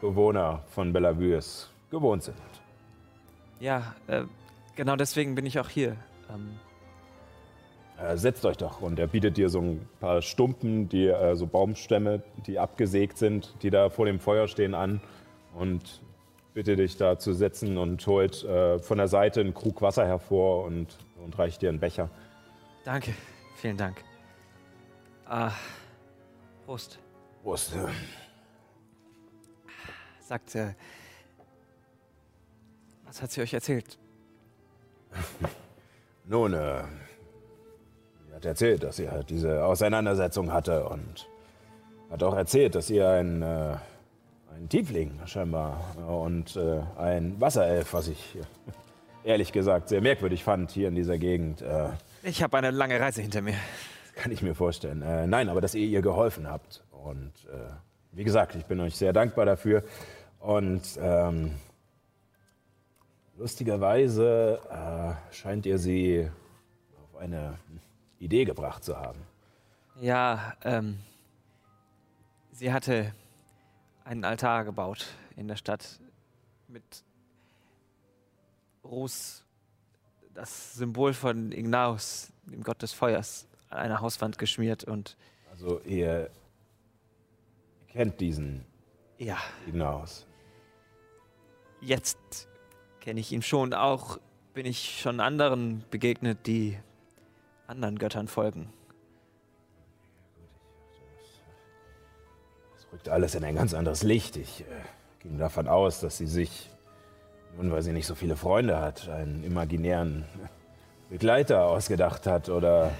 Bewohner 0.00 0.62
von 0.68 0.92
Bellevue 0.92 1.34
es 1.36 1.70
gewohnt 1.90 2.22
sind. 2.22 2.36
Ja, 3.60 3.94
äh, 4.08 4.24
genau 4.76 4.96
deswegen 4.96 5.34
bin 5.34 5.46
ich 5.46 5.58
auch 5.58 5.68
hier. 5.68 5.96
Ähm, 6.30 6.58
Äh, 7.98 8.16
setzt 8.16 8.44
euch 8.44 8.56
doch. 8.56 8.80
Und 8.80 8.98
er 8.98 9.06
bietet 9.06 9.36
dir 9.36 9.48
so 9.48 9.60
ein 9.60 9.88
paar 10.00 10.22
Stumpen, 10.22 10.88
die 10.88 11.06
äh, 11.06 11.36
so 11.36 11.46
Baumstämme, 11.46 12.22
die 12.46 12.58
abgesägt 12.58 13.16
sind, 13.18 13.54
die 13.62 13.70
da 13.70 13.90
vor 13.90 14.06
dem 14.06 14.18
Feuer 14.18 14.48
stehen, 14.48 14.74
an. 14.74 15.00
Und 15.54 16.02
bitte 16.54 16.74
dich 16.76 16.96
da 16.96 17.18
zu 17.18 17.32
setzen 17.32 17.78
und 17.78 18.04
holt 18.06 18.42
äh, 18.44 18.78
von 18.78 18.98
der 18.98 19.08
Seite 19.08 19.40
einen 19.40 19.54
Krug 19.54 19.82
Wasser 19.82 20.06
hervor 20.06 20.64
und, 20.64 20.98
und 21.22 21.38
reicht 21.38 21.62
dir 21.62 21.68
einen 21.68 21.78
Becher. 21.80 22.10
Danke, 22.84 23.14
vielen 23.56 23.76
Dank. 23.76 24.02
Ah, 25.26 25.52
Prost. 26.66 26.98
Prost. 27.42 27.72
Sagt, 30.20 30.54
äh, 30.54 30.74
was 33.04 33.22
hat 33.22 33.30
sie 33.30 33.42
euch 33.42 33.54
erzählt? 33.54 33.98
Nun, 36.24 36.54
äh, 36.54 36.82
sie 38.28 38.34
hat 38.34 38.44
erzählt, 38.44 38.82
dass 38.82 38.96
sie 38.96 39.10
halt 39.10 39.30
diese 39.30 39.64
Auseinandersetzung 39.64 40.52
hatte 40.52 40.84
und 40.88 41.28
hat 42.10 42.22
auch 42.22 42.34
erzählt, 42.36 42.74
dass 42.74 42.90
ihr 42.90 43.08
ein, 43.08 43.42
äh, 43.42 43.76
ein 44.54 44.68
Tiefling 44.68 45.18
scheinbar 45.26 45.96
und 46.08 46.56
äh, 46.56 46.80
ein 46.98 47.40
Wasserelf, 47.40 47.92
was 47.94 48.08
ich 48.08 48.38
ehrlich 49.24 49.52
gesagt 49.52 49.88
sehr 49.88 50.00
merkwürdig 50.00 50.44
fand 50.44 50.70
hier 50.70 50.88
in 50.88 50.94
dieser 50.94 51.18
Gegend. 51.18 51.62
Äh, 51.62 51.88
Ich 52.22 52.42
habe 52.42 52.56
eine 52.58 52.70
lange 52.70 52.98
Reise 53.00 53.22
hinter 53.22 53.40
mir. 53.42 53.54
kann 54.14 54.30
ich 54.32 54.42
mir 54.42 54.54
vorstellen. 54.54 55.02
Äh, 55.02 55.26
nein, 55.26 55.48
aber 55.48 55.60
dass 55.60 55.74
ihr 55.74 55.86
ihr 55.86 56.02
geholfen 56.02 56.48
habt. 56.48 56.84
Und 56.90 57.32
äh, 57.52 57.56
wie 58.12 58.24
gesagt, 58.24 58.54
ich 58.54 58.66
bin 58.66 58.78
euch 58.80 58.94
sehr 58.96 59.12
dankbar 59.12 59.46
dafür. 59.46 59.82
Und 60.38 60.82
ähm, 61.00 61.52
lustigerweise 63.36 64.60
äh, 64.70 65.34
scheint 65.34 65.66
ihr 65.66 65.78
sie 65.78 66.30
auf 67.02 67.20
eine 67.20 67.58
Idee 68.18 68.44
gebracht 68.44 68.84
zu 68.84 68.96
haben. 68.98 69.20
Ja, 70.00 70.54
ähm, 70.62 70.98
sie 72.52 72.72
hatte 72.72 73.14
einen 74.04 74.24
Altar 74.24 74.64
gebaut 74.64 75.06
in 75.36 75.48
der 75.48 75.56
Stadt 75.56 76.00
mit 76.68 77.04
Rus, 78.84 79.44
das 80.34 80.74
Symbol 80.74 81.12
von 81.14 81.52
Ignaus, 81.52 82.32
dem 82.44 82.62
Gott 82.62 82.82
des 82.82 82.92
Feuers, 82.92 83.46
an 83.68 83.78
einer 83.78 84.00
Hauswand 84.00 84.38
geschmiert 84.38 84.84
und 84.84 85.16
Also 85.50 85.80
ihr 85.80 86.30
kennt 87.88 88.20
diesen 88.20 88.64
ja, 89.18 89.36
Ignaus. 89.66 90.26
jetzt 91.80 92.48
kenne 93.02 93.20
ich 93.20 93.32
ihn 93.32 93.42
schon. 93.42 93.74
Auch 93.74 94.18
bin 94.54 94.64
ich 94.64 95.00
schon 95.00 95.20
anderen 95.20 95.84
begegnet, 95.90 96.46
die 96.46 96.78
anderen 97.66 97.98
Göttern 97.98 98.28
folgen. 98.28 98.72
Das 102.74 102.92
rückt 102.92 103.08
alles 103.08 103.34
in 103.34 103.44
ein 103.44 103.56
ganz 103.56 103.74
anderes 103.74 104.02
Licht. 104.02 104.36
Ich 104.36 104.60
äh, 104.60 104.64
ging 105.20 105.36
davon 105.36 105.68
aus, 105.68 106.00
dass 106.00 106.16
sie 106.16 106.26
sich, 106.26 106.70
nun 107.56 107.72
weil 107.72 107.82
sie 107.82 107.92
nicht 107.92 108.06
so 108.06 108.14
viele 108.14 108.36
Freunde 108.36 108.80
hat, 108.80 109.08
einen 109.08 109.42
imaginären 109.42 110.24
Begleiter 111.10 111.66
ausgedacht 111.66 112.26
hat 112.26 112.48
oder, 112.48 112.92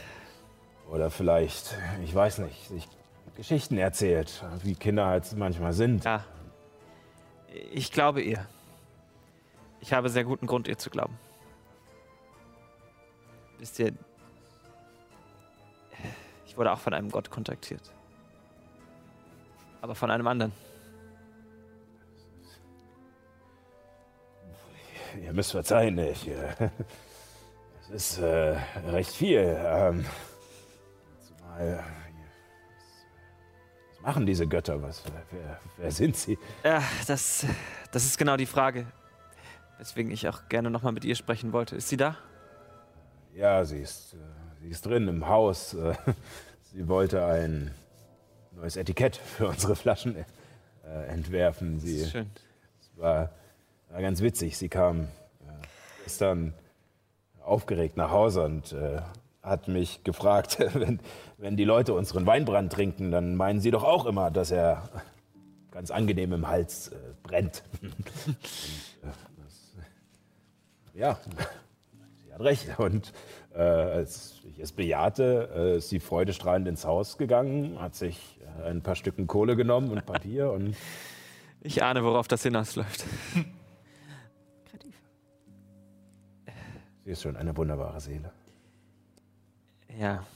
oder 0.90 1.11
vielleicht, 1.11 1.76
ich 2.04 2.14
weiß 2.14 2.38
nicht, 2.38 2.68
sich 2.68 2.88
Geschichten 3.37 3.78
erzählt, 3.78 4.44
wie 4.62 4.75
Kinder 4.75 5.06
halt 5.06 5.32
manchmal 5.37 5.73
sind. 5.73 6.04
Ja, 6.04 6.25
ich 7.73 7.92
glaube 7.92 8.21
ihr. 8.21 8.47
Ich 9.83 9.93
habe 9.93 10.09
sehr 10.09 10.23
guten 10.23 10.47
Grund, 10.47 10.69
ihr 10.69 10.79
zu 10.79 10.91
glauben. 10.91 11.19
Wisst 13.59 13.81
ihr, 13.81 13.93
ich 16.47 16.57
wurde 16.57 16.71
auch 16.71 16.79
von 16.79 16.95
einem 16.95 17.11
Gott 17.11 17.31
kontaktiert. 17.31 17.83
Aber 19.81 19.97
von 19.97 20.12
einem 20.12 20.29
anderen. 20.29 20.53
Ihr 25.21 25.33
müsst 25.33 25.51
verzeihen, 25.51 25.99
ich, 25.99 26.29
äh, 26.29 26.71
es 27.83 27.91
ist 27.91 28.19
äh, 28.19 28.57
recht 28.87 29.12
viel. 29.12 29.41
Ähm, 29.41 30.07
zumal, 31.27 31.61
äh, 31.61 31.77
was, 31.77 31.85
was 33.91 34.01
machen 34.01 34.27
diese 34.27 34.47
Götter? 34.47 34.81
Was, 34.81 35.03
wer, 35.33 35.61
wer 35.77 35.91
sind 35.91 36.17
sie? 36.17 36.39
Ja, 36.62 36.85
das, 37.09 37.45
das 37.91 38.05
ist 38.05 38.17
genau 38.17 38.37
die 38.37 38.47
Frage, 38.47 38.87
weswegen 39.83 40.12
ich 40.12 40.29
auch 40.29 40.49
gerne 40.49 40.71
nochmal 40.71 40.93
mit 40.93 41.05
ihr 41.05 41.17
sprechen 41.17 41.53
wollte. 41.53 41.75
Ist 41.75 41.89
sie 41.89 41.97
da? 41.97 42.17
Ja, 43.35 43.65
sie 43.65 43.81
ist, 43.81 44.15
äh, 44.15 44.19
sie 44.61 44.69
ist 44.69 44.87
drin 44.87 45.09
im 45.09 45.27
Haus. 45.27 45.75
Äh, 45.75 45.95
sie 46.73 46.87
wollte 46.87 47.25
ein 47.25 47.73
neues 48.53 48.77
Etikett 48.77 49.17
für 49.17 49.49
unsere 49.49 49.75
Flaschen 49.75 50.15
äh, 50.15 51.07
entwerfen. 51.09 51.75
Das 51.75 51.85
Sie 51.85 51.97
ist 51.97 52.12
schön. 52.12 52.31
es 52.81 52.97
war, 52.97 53.31
war 53.91 54.01
ganz 54.01 54.23
witzig. 54.23 54.57
Sie 54.57 54.69
kam 54.69 55.09
gestern 56.05 56.55
aufgeregt 57.43 57.97
nach 57.97 58.11
Hause 58.11 58.45
und 58.45 58.75
hat 59.43 59.67
mich 59.67 60.05
gefragt, 60.05 60.59
wenn, 60.75 61.01
wenn 61.39 61.57
die 61.57 61.65
Leute 61.65 61.95
unseren 61.95 62.27
Weinbrand 62.27 62.73
trinken, 62.73 63.11
dann 63.11 63.35
meinen 63.35 63.61
sie 63.61 63.73
doch 63.73 63.83
auch 63.83 64.07
immer, 64.07 64.31
dass 64.31 64.53
er 64.53 64.89
ganz 65.73 65.91
angenehm 65.91 66.33
im 66.33 66.47
Hals 66.47 66.89
äh, 66.89 66.97
brennt. 67.23 67.65
und, 67.83 67.91
äh, 67.93 68.37
das, 69.03 69.17
ja, 70.94 71.18
sie 72.25 72.32
hat 72.32 72.40
recht. 72.40 72.78
Und 72.78 73.12
äh, 73.54 73.61
als 73.61 74.40
ich 74.44 74.58
es 74.58 74.72
bejahte, 74.72 75.50
äh, 75.54 75.76
ist 75.78 75.88
sie 75.88 76.00
freudestrahlend 76.00 76.68
ins 76.68 76.84
Haus 76.84 77.18
gegangen, 77.18 77.80
hat 77.80 77.94
sich 77.94 78.40
äh, 78.61 78.68
ein 78.68 78.82
paar 78.82 78.96
Stücken 78.96 79.26
Kohle 79.26 79.56
genommen 79.56 79.90
und 79.90 80.06
Papier 80.06 80.50
und 80.50 80.76
Ich 81.64 81.82
ahne, 81.82 82.02
worauf 82.02 82.26
das 82.26 82.42
hinausläuft. 82.42 83.04
sie 87.04 87.11
ist 87.11 87.22
schon 87.22 87.37
eine 87.37 87.56
wunderbare 87.56 88.00
Seele. 88.00 88.32
Ja. 89.96 90.26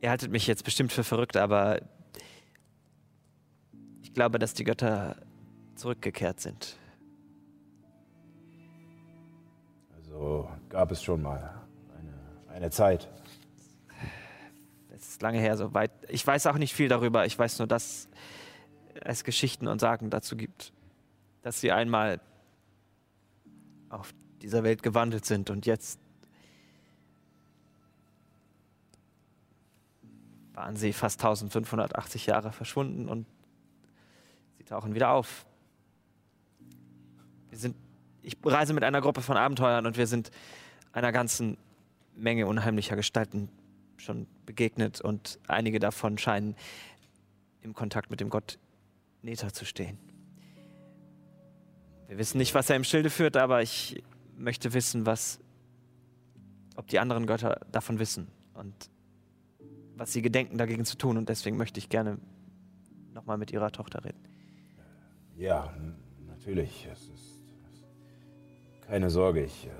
Ihr 0.00 0.10
haltet 0.10 0.30
mich 0.30 0.46
jetzt 0.46 0.64
bestimmt 0.64 0.90
für 0.90 1.04
verrückt, 1.04 1.36
aber 1.36 1.82
ich 4.00 4.14
glaube, 4.14 4.38
dass 4.38 4.54
die 4.54 4.64
Götter 4.64 5.16
zurückgekehrt 5.74 6.40
sind. 6.40 6.76
Also 9.96 10.48
gab 10.68 10.90
es 10.90 11.02
schon 11.02 11.22
mal 11.22 11.64
eine, 11.98 12.54
eine 12.54 12.70
Zeit. 12.70 13.08
Es 14.90 15.08
ist 15.08 15.22
lange 15.22 15.38
her, 15.38 15.56
so 15.56 15.74
weit. 15.74 15.90
Ich 16.08 16.26
weiß 16.26 16.46
auch 16.46 16.58
nicht 16.58 16.74
viel 16.74 16.88
darüber. 16.88 17.26
Ich 17.26 17.38
weiß 17.38 17.58
nur, 17.58 17.66
dass 17.66 18.08
es 19.00 19.24
Geschichten 19.24 19.66
und 19.68 19.80
Sagen 19.80 20.10
dazu 20.10 20.36
gibt, 20.36 20.72
dass 21.42 21.60
sie 21.60 21.72
einmal 21.72 22.20
auf 23.88 24.14
dieser 24.40 24.62
Welt 24.62 24.82
gewandelt 24.82 25.24
sind 25.24 25.50
und 25.50 25.66
jetzt 25.66 25.98
waren 30.54 30.76
sie 30.76 30.92
fast 30.92 31.20
1580 31.20 32.26
Jahre 32.26 32.52
verschwunden 32.52 33.08
und 33.08 33.26
sie 34.58 34.64
tauchen 34.64 34.94
wieder 34.94 35.10
auf. 35.10 35.46
Wir 37.52 37.58
sind, 37.58 37.76
ich 38.22 38.38
reise 38.42 38.72
mit 38.72 38.82
einer 38.82 39.02
Gruppe 39.02 39.20
von 39.20 39.36
Abenteuern 39.36 39.84
und 39.84 39.98
wir 39.98 40.06
sind 40.06 40.30
einer 40.90 41.12
ganzen 41.12 41.58
Menge 42.16 42.46
unheimlicher 42.46 42.96
Gestalten 42.96 43.50
schon 43.98 44.26
begegnet 44.46 45.02
und 45.02 45.38
einige 45.48 45.78
davon 45.78 46.16
scheinen 46.16 46.56
im 47.60 47.74
Kontakt 47.74 48.10
mit 48.10 48.20
dem 48.20 48.30
Gott 48.30 48.58
Neta 49.20 49.52
zu 49.52 49.66
stehen. 49.66 49.98
Wir 52.08 52.16
wissen 52.16 52.38
nicht, 52.38 52.54
was 52.54 52.70
er 52.70 52.76
im 52.76 52.84
Schilde 52.84 53.10
führt, 53.10 53.36
aber 53.36 53.60
ich 53.60 54.02
möchte 54.38 54.72
wissen, 54.72 55.04
was, 55.04 55.38
ob 56.76 56.86
die 56.86 57.00
anderen 57.00 57.26
Götter 57.26 57.60
davon 57.70 57.98
wissen 57.98 58.28
und 58.54 58.88
was 59.96 60.10
sie 60.14 60.22
gedenken, 60.22 60.56
dagegen 60.56 60.86
zu 60.86 60.96
tun. 60.96 61.18
Und 61.18 61.28
deswegen 61.28 61.58
möchte 61.58 61.78
ich 61.78 61.90
gerne 61.90 62.16
nochmal 63.12 63.36
mit 63.36 63.50
ihrer 63.50 63.70
Tochter 63.72 64.02
reden. 64.06 64.24
Ja, 65.36 65.70
natürlich. 66.26 66.88
Es 66.90 67.08
ist, 67.08 67.31
keine 68.82 69.10
Sorge, 69.10 69.44
ich 69.44 69.66
äh, 69.66 69.70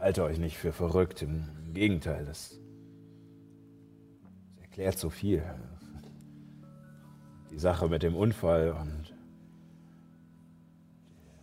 halte 0.00 0.22
euch 0.24 0.38
nicht 0.38 0.56
für 0.58 0.72
verrückt. 0.72 1.22
Im, 1.22 1.48
im 1.66 1.74
Gegenteil, 1.74 2.24
das, 2.24 2.58
das 4.46 4.62
erklärt 4.62 4.98
so 4.98 5.10
viel. 5.10 5.42
Die 7.50 7.58
Sache 7.58 7.88
mit 7.88 8.02
dem 8.02 8.14
Unfall 8.14 8.72
und 8.72 9.14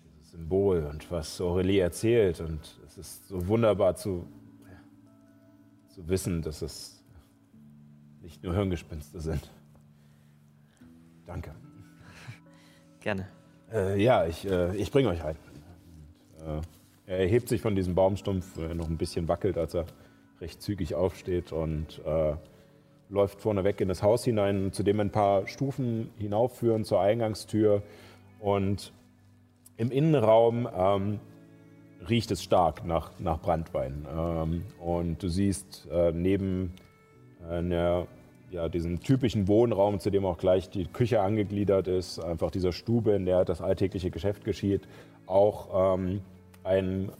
dieses 0.06 0.32
Symbol 0.32 0.86
und 0.86 1.10
was 1.12 1.42
Aurelie 1.42 1.82
erzählt. 1.82 2.42
Und 2.42 2.80
es 2.86 2.98
ist 2.98 3.28
so 3.28 3.48
wunderbar 3.48 3.96
zu, 3.96 4.28
zu 5.90 6.08
wissen, 6.08 6.42
dass 6.42 6.62
es 6.62 7.04
nicht 8.22 8.44
nur 8.44 8.54
Hirngespinste 8.54 9.20
sind. 9.20 9.50
Danke. 11.26 11.56
Gerne. 13.00 13.28
Äh, 13.72 14.02
ja, 14.02 14.26
ich, 14.26 14.50
äh, 14.50 14.76
ich 14.76 14.92
bringe 14.92 15.10
euch 15.10 15.24
rein. 15.24 15.38
Und, 16.40 16.48
äh, 16.48 16.62
er 17.08 17.20
erhebt 17.20 17.50
sich 17.50 17.62
von 17.62 17.76
diesem 17.76 17.96
Baumstumpf, 17.96 18.58
äh, 18.58 18.74
noch 18.74 18.90
ein 18.90 18.98
bisschen 18.98 19.28
wackelt, 19.28 19.58
als 19.58 19.74
er 19.74 19.86
recht 20.42 20.62
zügig 20.62 20.96
aufsteht 20.96 21.52
und 21.52 22.02
äh, 22.06 22.34
läuft 23.10 23.42
vorneweg 23.42 23.80
in 23.82 23.88
das 23.88 24.02
Haus 24.04 24.24
hinein, 24.24 24.72
zu 24.72 24.84
dem 24.84 25.00
ein 25.00 25.12
paar 25.12 25.48
Stufen 25.48 26.10
hinaufführen 26.18 26.84
zur 26.84 27.02
Eingangstür. 27.02 27.84
Und 28.40 28.92
im 29.78 29.92
Innenraum 29.92 30.68
ähm, 30.76 31.20
riecht 32.10 32.32
es 32.32 32.44
stark 32.44 32.86
nach, 32.86 33.12
nach 33.20 33.40
Brandwein. 33.40 34.06
Ähm, 34.12 34.64
und 34.80 35.22
du 35.22 35.30
siehst 35.30 35.88
äh, 35.92 36.12
neben 36.12 36.74
äh, 37.48 37.56
einer, 37.56 38.08
ja, 38.52 38.70
diesem 38.70 39.00
typischen 39.00 39.48
Wohnraum, 39.48 40.00
zu 40.00 40.10
dem 40.10 40.26
auch 40.26 40.38
gleich 40.38 40.70
die 40.70 40.86
Küche 40.86 41.22
angegliedert 41.22 41.88
ist, 41.88 42.20
einfach 42.20 42.52
dieser 42.52 42.72
Stube, 42.72 43.12
in 43.12 43.26
der 43.26 43.46
das 43.46 43.62
alltägliche 43.62 44.12
Geschäft 44.12 44.44
geschieht, 44.44 44.88
auch 45.28 45.96
ähm, 45.96 46.22
ein, 46.66 47.12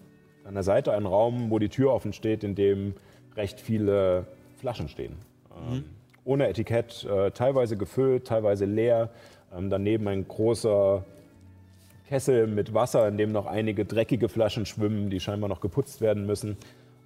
an 0.44 0.54
der 0.54 0.64
Seite 0.64 0.94
ein 0.94 1.06
Raum, 1.06 1.50
wo 1.50 1.60
die 1.60 1.70
Tür 1.70 1.94
offen 1.94 2.14
steht, 2.14 2.44
in 2.44 2.56
dem 2.56 2.96
recht 3.36 3.62
viele 3.62 4.26
Flaschen 4.58 4.90
stehen. 4.90 5.16
Ähm, 5.56 5.78
mhm. 5.78 5.84
Ohne 6.24 6.48
Etikett, 6.48 7.06
äh, 7.06 7.32
teilweise 7.32 7.78
gefüllt, 7.78 8.26
teilweise 8.28 8.66
leer. 8.66 9.10
Ähm, 9.56 9.70
daneben 9.70 10.08
ein 10.08 10.28
großer 10.28 11.06
Kessel 12.08 12.48
mit 12.48 12.74
Wasser, 12.74 13.08
in 13.08 13.18
dem 13.18 13.32
noch 13.32 13.46
einige 13.46 13.86
dreckige 13.86 14.30
Flaschen 14.30 14.66
schwimmen, 14.66 15.10
die 15.10 15.20
scheinbar 15.20 15.50
noch 15.50 15.62
geputzt 15.62 16.02
werden 16.02 16.26
müssen, 16.26 16.58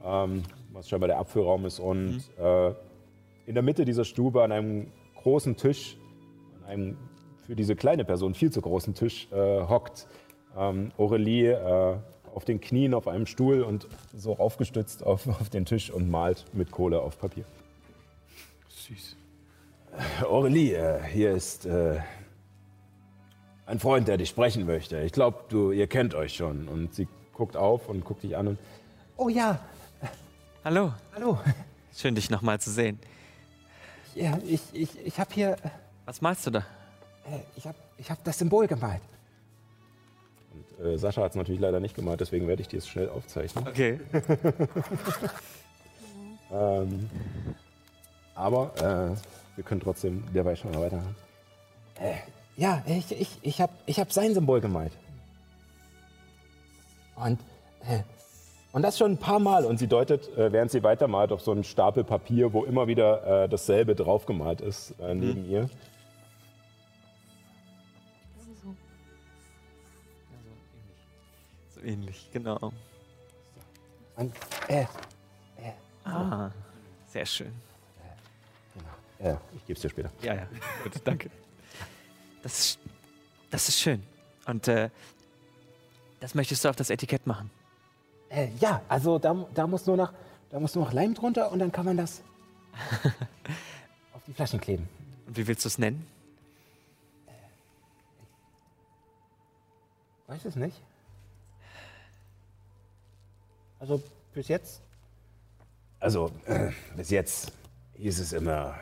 ähm, 0.04 0.44
was 0.74 0.90
scheinbar 0.90 1.08
der 1.08 1.20
Abfüllraum 1.20 1.66
ist. 1.66 1.80
Und 1.80 2.16
mhm. 2.16 2.22
äh, 2.38 2.70
in 3.46 3.56
der 3.56 3.64
Mitte 3.64 3.86
dieser 3.86 4.06
Stube 4.06 4.44
an 4.44 4.52
einem 4.52 4.88
großen 5.16 5.56
Tisch, 5.56 5.98
an 6.62 6.70
einem 6.70 6.98
für 7.46 7.56
diese 7.56 7.76
kleine 7.76 8.06
Person 8.06 8.36
viel 8.36 8.52
zu 8.52 8.62
großen 8.62 8.94
Tisch, 8.94 9.28
äh, 9.32 9.62
hockt 9.68 10.08
ähm, 10.58 10.92
Aurelie 10.98 11.54
äh, 11.54 11.96
auf 12.36 12.46
den 12.46 12.62
Knien 12.62 12.94
auf 12.94 13.08
einem 13.08 13.26
Stuhl 13.26 13.62
und 13.64 13.88
so 14.16 14.38
aufgestützt 14.38 15.04
auf, 15.04 15.28
auf 15.28 15.50
den 15.50 15.66
Tisch 15.66 15.92
und 15.92 16.10
malt 16.10 16.46
mit 16.54 16.72
Kohle 16.72 17.02
auf 17.02 17.20
Papier. 17.20 17.46
Süß. 18.70 19.16
Aurelie, 20.24 20.76
äh, 20.76 21.04
hier 21.04 21.32
ist 21.32 21.66
äh, 21.66 22.00
ein 23.66 23.80
Freund, 23.80 24.08
der 24.08 24.18
dich 24.18 24.30
sprechen 24.30 24.66
möchte. 24.66 25.02
Ich 25.02 25.12
glaube, 25.12 25.44
du, 25.50 25.72
ihr 25.72 25.88
kennt 25.88 26.16
euch 26.16 26.34
schon. 26.34 26.68
Und 26.68 26.94
sie 26.94 27.08
guckt 27.34 27.56
auf 27.56 27.88
und 27.88 28.04
guckt 28.04 28.24
dich 28.24 28.36
an 28.36 28.48
und. 28.48 28.60
Oh 29.18 29.30
ja. 29.30 29.60
Hallo. 30.64 30.94
Hallo. 31.14 31.40
Schön, 31.96 32.16
dich 32.16 32.30
nochmal 32.30 32.60
zu 32.60 32.72
sehen. 32.72 33.00
Ja, 34.16 34.38
ich, 34.46 34.62
ich, 34.74 35.06
ich 35.06 35.20
habe 35.20 35.34
hier. 35.34 35.56
Was 36.06 36.22
malst 36.22 36.48
du 36.48 36.52
da? 36.52 36.60
Äh, 36.60 37.40
ich 37.56 37.68
habe 37.68 37.78
ich 37.98 38.10
hab 38.10 38.24
das 38.24 38.40
Symbol 38.40 38.68
gemalt. 38.68 39.02
Äh, 40.84 40.98
Sascha 40.98 41.22
hat 41.22 41.32
es 41.32 41.36
natürlich 41.36 41.62
leider 41.62 41.80
nicht 41.80 41.96
gemalt, 41.96 42.22
deswegen 42.22 42.48
werde 42.48 42.62
ich 42.62 42.68
dir 42.68 42.78
es 42.78 42.88
schnell 42.88 43.10
aufzeichnen. 43.10 43.68
Okay. 43.68 44.00
ähm, 46.52 47.10
aber 48.36 48.72
äh, 48.78 49.58
wir 49.58 49.64
können 49.64 49.82
trotzdem 49.82 50.24
dabei 50.34 50.56
schon 50.56 50.72
mal 50.72 50.82
weitermachen. 50.82 51.16
Äh, 52.00 52.14
ja, 52.56 52.82
ich, 52.86 53.12
ich, 53.12 53.30
ich 53.42 53.62
habe 53.62 53.74
ich 53.86 54.00
hab 54.00 54.12
sein 54.12 54.34
Symbol 54.34 54.62
gemalt. 54.62 54.94
Und, 57.16 57.40
äh, 57.82 58.00
und 58.72 58.82
das 58.82 58.98
schon 58.98 59.12
ein 59.12 59.18
paar 59.18 59.40
Mal. 59.40 59.66
Und 59.66 59.80
sie 59.80 59.88
deutet, 59.88 60.30
äh, 60.38 60.54
während 60.54 60.72
sie 60.72 60.84
weitermalt, 60.84 61.34
auf 61.34 61.42
so 61.42 61.52
einen 61.52 61.66
Stapel 61.66 62.06
Papier, 62.06 62.54
wo 62.54 62.64
immer 62.64 62.88
wieder 62.88 63.44
äh, 63.44 63.50
dasselbe 63.50 63.96
draufgemalt 63.96 64.62
ist, 64.62 64.94
neben 65.00 65.46
mhm. 65.46 65.52
ihr. 65.52 65.70
So 71.80 71.86
ähnlich, 71.86 72.30
genau. 72.34 72.74
Und, 74.16 74.36
äh, 74.68 74.82
äh, 74.82 74.88
ah, 76.04 76.52
sehr 77.08 77.26
schön. 77.26 77.54
Genau. 78.74 79.32
Ja, 79.32 79.42
ich 79.56 79.66
gebe 79.66 79.74
es 79.78 79.82
dir 79.82 79.90
später. 79.90 80.12
Ja, 80.22 80.34
ja, 80.36 80.48
gut, 80.84 80.94
danke. 81.06 81.30
Das 82.44 82.60
ist, 82.60 82.80
das 83.50 83.70
ist 83.70 83.80
schön. 83.80 84.04
Und 84.46 84.68
äh, 84.68 84.90
das 86.20 86.36
möchtest 86.36 86.66
du 86.66 86.70
auf 86.70 86.76
das 86.76 86.90
Etikett 86.90 87.26
machen? 87.26 87.50
Äh, 88.30 88.50
ja, 88.60 88.82
also 88.90 89.18
da, 89.18 89.48
da, 89.54 89.66
muss 89.66 89.86
nur 89.86 89.96
noch, 89.96 90.12
da 90.50 90.60
muss 90.60 90.76
nur 90.76 90.84
noch 90.86 90.92
Leim 90.92 91.14
drunter 91.14 91.50
und 91.52 91.60
dann 91.60 91.72
kann 91.72 91.86
man 91.86 91.96
das 91.96 92.22
auf 94.14 94.22
die 94.28 94.34
Flaschen 94.34 94.60
kleben. 94.60 94.90
Und 95.28 95.38
wie 95.38 95.48
willst 95.48 95.64
du 95.64 95.68
es 95.68 95.78
nennen? 95.78 96.06
Äh, 97.28 97.32
weiß 100.28 100.44
es 100.44 100.56
nicht. 100.58 100.82
Also 103.80 104.04
bis 104.34 104.48
jetzt? 104.50 104.82
Also 106.00 106.32
äh, 106.46 106.72
bis 106.96 107.10
jetzt 107.10 107.52
hieß 107.96 108.20
es 108.20 108.34
immer 108.34 108.76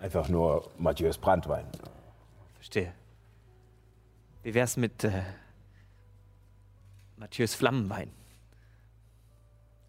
äh, 0.00 0.04
einfach 0.04 0.28
nur 0.28 0.70
Matthäus 0.78 1.18
Brandwein. 1.18 1.66
Verstehe. 2.54 2.92
Wie 4.42 4.54
wär's 4.54 4.76
mit 4.76 5.04
äh, 5.04 5.22
Matthäus 7.16 7.54
Flammenwein? 7.54 8.10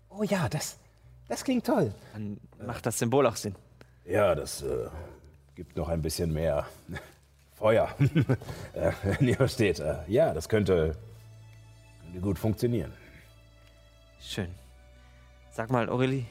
Oh 0.09 0.23
ja, 0.23 0.47
das, 0.47 0.77
das 1.27 1.43
klingt 1.43 1.65
toll. 1.65 1.93
Dann 2.13 2.39
macht 2.63 2.85
das 2.85 2.99
Symbol 2.99 3.25
auch 3.25 3.35
Sinn. 3.35 3.55
Ja, 4.05 4.35
das 4.35 4.61
äh, 4.61 4.89
gibt 5.55 5.75
noch 5.75 5.89
ein 5.89 6.01
bisschen 6.01 6.31
mehr 6.31 6.67
Feuer. 7.55 7.95
äh, 8.73 8.91
wenn 9.03 9.27
ihr 9.27 9.37
versteht. 9.37 9.79
Äh, 9.79 9.97
ja, 10.07 10.33
das 10.33 10.47
könnte, 10.47 10.95
könnte 12.01 12.19
gut 12.19 12.37
funktionieren. 12.37 12.93
Schön. 14.23 14.49
Sag 15.51 15.69
mal, 15.69 15.89
Aurelie. 15.89 16.25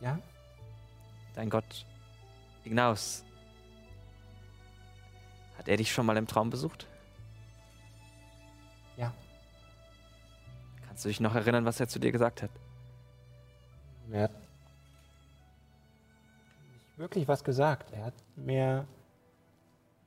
Ja? 0.00 0.18
Dein 1.34 1.50
Gott, 1.50 1.86
Ignaus, 2.64 3.24
hat 5.58 5.68
er 5.68 5.76
dich 5.76 5.92
schon 5.92 6.06
mal 6.06 6.16
im 6.16 6.26
Traum 6.26 6.50
besucht? 6.50 6.86
Ja. 8.96 9.12
Kannst 10.86 11.04
du 11.04 11.08
dich 11.08 11.20
noch 11.20 11.34
erinnern, 11.34 11.66
was 11.66 11.78
er 11.78 11.88
zu 11.88 11.98
dir 11.98 12.10
gesagt 12.10 12.42
hat? 12.42 12.50
Er 14.10 14.22
hat 14.22 14.32
nicht 14.32 16.98
wirklich 16.98 17.28
was 17.28 17.44
gesagt. 17.44 17.92
Er 17.92 18.06
hat 18.06 18.14
mehr 18.34 18.86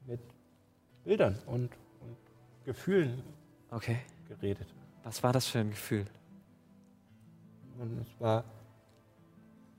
mit 0.07 0.21
Bildern 1.03 1.37
und, 1.45 1.69
und 2.01 2.17
Gefühlen 2.65 3.21
okay. 3.69 3.99
geredet. 4.27 4.67
Was 5.03 5.21
war 5.21 5.31
das 5.31 5.45
für 5.45 5.59
ein 5.59 5.69
Gefühl? 5.69 6.07
Und 7.79 7.97
es 8.01 8.19
war 8.19 8.43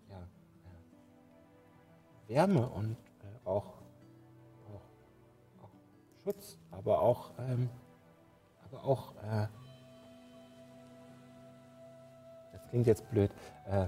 ja, 0.08 0.16
Wärme 2.28 2.66
und 2.66 2.96
äh, 2.96 3.46
auch 3.46 3.74
Schutz, 6.24 6.58
aber 6.70 7.00
auch, 7.00 7.30
ähm, 7.38 7.68
aber 8.64 8.84
auch, 8.84 9.14
äh, 9.16 9.46
das 12.52 12.68
klingt 12.70 12.86
jetzt 12.86 13.10
blöd, 13.10 13.30
äh, 13.66 13.86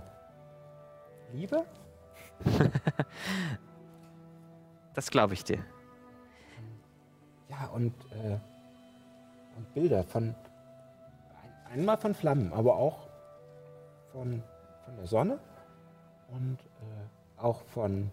Liebe? 1.33 1.65
das 4.95 5.11
glaube 5.11 5.35
ich 5.35 5.45
dir. 5.45 5.65
Ja, 7.49 7.69
und, 7.69 7.95
äh, 8.13 8.39
und 9.57 9.75
Bilder 9.75 10.05
von, 10.05 10.35
einmal 11.71 11.97
von 11.97 12.15
Flammen, 12.15 12.53
aber 12.53 12.77
auch 12.77 13.12
von, 14.13 14.43
von 14.85 14.97
der 14.97 15.07
Sonne 15.07 15.39
und 16.29 16.59
äh, 16.61 17.41
auch 17.43 17.63
von, 17.63 18.11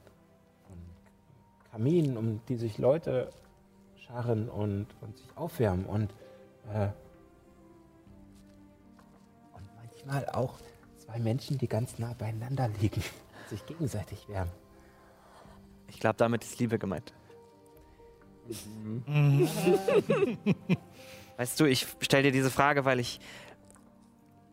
von 0.67 0.77
Kaminen, 1.71 2.17
um 2.17 2.41
die 2.47 2.55
sich 2.55 2.77
Leute 2.77 3.31
scharren 3.95 4.49
und, 4.49 4.87
und 5.01 5.17
sich 5.17 5.27
aufwärmen 5.35 5.85
und, 5.85 6.11
äh, 6.73 6.89
und 9.53 9.69
manchmal 9.75 10.25
auch 10.29 10.55
zwei 10.97 11.19
Menschen, 11.19 11.57
die 11.57 11.67
ganz 11.67 11.99
nah 11.99 12.13
beieinander 12.13 12.69
liegen, 12.79 13.03
sich 13.49 13.65
gegenseitig 13.65 14.27
wärmen. 14.29 14.51
Ich 15.87 15.99
glaube, 15.99 16.17
damit 16.17 16.43
ist 16.43 16.59
Liebe 16.59 16.77
gemeint. 16.79 17.13
weißt 21.37 21.59
du, 21.59 21.65
ich 21.65 21.85
stelle 21.99 22.23
dir 22.23 22.31
diese 22.31 22.49
Frage, 22.49 22.83
weil 22.85 22.99
ich, 22.99 23.19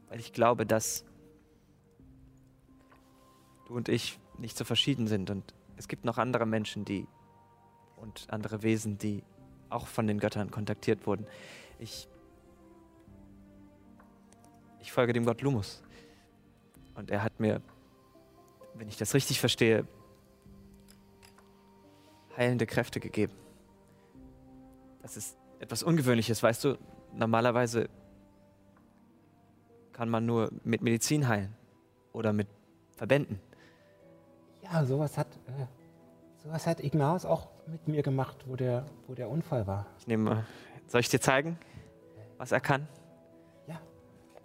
weil 0.08 0.20
ich 0.20 0.34
glaube, 0.34 0.66
dass 0.66 1.04
du 3.66 3.74
und 3.74 3.88
ich 3.88 4.18
nicht 4.38 4.56
so 4.56 4.64
verschieden 4.64 5.06
sind 5.06 5.30
und 5.30 5.54
es 5.76 5.88
gibt 5.88 6.04
noch 6.04 6.18
andere 6.18 6.46
Menschen, 6.46 6.84
die 6.84 7.06
und 7.96 8.26
andere 8.30 8.62
Wesen, 8.62 8.98
die 8.98 9.22
auch 9.68 9.86
von 9.86 10.06
den 10.06 10.18
Göttern 10.18 10.50
kontaktiert 10.50 11.06
wurden. 11.06 11.26
Ich, 11.78 12.08
ich 14.80 14.92
folge 14.92 15.12
dem 15.12 15.24
Gott 15.24 15.42
Lumus. 15.42 15.82
Und 16.94 17.10
er 17.10 17.22
hat 17.22 17.40
mir, 17.40 17.60
wenn 18.74 18.88
ich 18.88 18.96
das 18.96 19.14
richtig 19.14 19.40
verstehe, 19.40 19.86
heilende 22.36 22.66
Kräfte 22.66 23.00
gegeben. 23.00 23.32
Das 25.02 25.16
ist 25.16 25.36
etwas 25.58 25.82
Ungewöhnliches, 25.82 26.42
weißt 26.42 26.64
du? 26.64 26.78
Normalerweise 27.14 27.88
kann 29.92 30.08
man 30.08 30.26
nur 30.26 30.50
mit 30.64 30.82
Medizin 30.82 31.28
heilen 31.28 31.54
oder 32.12 32.32
mit 32.32 32.48
Verbänden. 32.96 33.40
Ja, 34.72 34.84
sowas 34.84 35.16
hat, 35.16 35.28
äh, 35.46 35.66
sowas 36.42 36.66
hat 36.66 36.82
Ignaus 36.82 37.24
auch 37.24 37.48
mit 37.66 37.86
mir 37.88 38.02
gemacht, 38.02 38.44
wo 38.46 38.56
der, 38.56 38.86
wo 39.06 39.14
der 39.14 39.28
Unfall 39.28 39.66
war. 39.66 39.86
Ich 39.98 40.06
nehme. 40.06 40.44
Soll 40.88 41.00
ich 41.00 41.08
dir 41.08 41.20
zeigen, 41.20 41.58
was 42.38 42.52
er 42.52 42.60
kann? 42.60 42.86
Ja. 43.66 43.80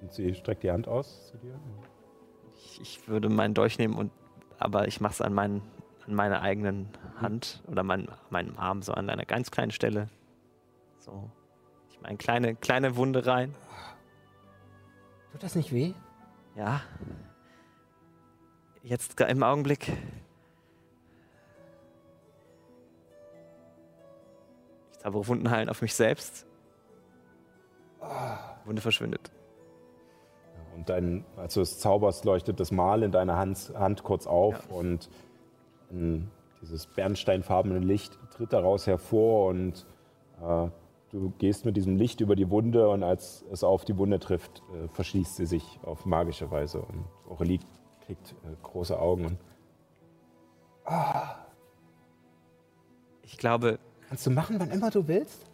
Und 0.02 0.12
sie 0.12 0.34
streckt 0.34 0.64
die 0.64 0.72
Hand 0.72 0.88
aus 0.88 1.28
zu 1.28 1.38
dir. 1.38 1.60
Ich, 2.56 2.82
ich 2.82 3.08
würde 3.08 3.30
meinen 3.30 3.54
Dolch 3.54 3.78
nehmen 3.78 3.96
und 3.96 4.12
aber 4.58 4.88
ich 4.88 5.02
mache 5.02 5.14
es 5.14 5.22
an, 5.22 5.34
meinen, 5.34 5.62
an 6.06 6.14
meiner 6.14 6.42
eigenen 6.42 6.90
Hand 7.20 7.64
oder 7.68 7.84
mein, 7.84 8.08
meinem 8.30 8.58
Arm 8.58 8.84
so 8.84 8.94
an 8.94 9.10
einer 9.10 9.26
ganz 9.26 9.50
kleinen 9.50 9.72
Stelle. 9.72 10.08
So. 11.00 11.32
Ich 11.90 12.00
meine, 12.02 12.18
kleine, 12.18 12.56
kleine 12.56 12.96
Wunde 12.96 13.26
rein. 13.26 13.56
Tut 15.32 15.44
das 15.44 15.56
nicht 15.56 15.72
weh? 15.72 15.94
Ja. 16.56 16.82
Jetzt 18.84 19.20
im 19.22 19.44
Augenblick. 19.44 19.90
Ich 24.92 24.98
zaubere 25.00 25.28
Wunden 25.28 25.52
heilen 25.52 25.70
auf 25.70 25.82
mich 25.82 25.94
selbst. 25.94 26.48
Wunde 28.66 28.82
verschwindet. 28.82 29.32
Und 30.76 30.90
dein, 30.90 31.26
als 31.38 31.54
du 31.54 31.62
es 31.62 31.80
zauberst, 31.80 32.26
leuchtet 32.26 32.60
das 32.60 32.72
Mal 32.72 33.04
in 33.04 33.12
deiner 33.12 33.38
Hand, 33.38 33.72
Hand 33.76 34.04
kurz 34.04 34.26
auf 34.26 34.72
und 34.72 35.10
ein, 35.92 36.32
dieses 36.62 36.88
bernsteinfarbene 36.88 37.80
Licht 37.80 38.18
tritt 38.32 38.54
daraus 38.54 38.88
hervor 38.88 39.48
und 39.48 39.86
äh, 40.42 40.68
du 41.12 41.34
gehst 41.38 41.66
mit 41.66 41.78
diesem 41.78 41.98
Licht 41.98 42.22
über 42.22 42.36
die 42.36 42.50
Wunde 42.50 42.90
und 42.90 43.04
als 43.04 43.46
es 43.52 43.64
auf 43.64 43.86
die 43.86 43.98
Wunde 43.98 44.20
trifft, 44.20 44.64
äh, 44.74 44.88
verschließt 44.88 45.36
sie 45.36 45.46
sich 45.46 45.80
auf 45.84 46.06
magische 46.06 46.50
Weise 46.50 46.82
und 46.82 47.06
Aurelie 47.30 47.60
kriegt 48.06 48.32
äh, 48.44 48.56
große 48.64 48.98
Augen 49.00 49.26
und 49.26 49.38
Ich 53.24 53.38
glaube, 53.38 53.80
Kannst 54.10 54.26
du 54.26 54.32
machen, 54.32 54.60
wann 54.60 54.72
immer 54.72 54.90
du 54.92 55.08
willst? 55.08 55.46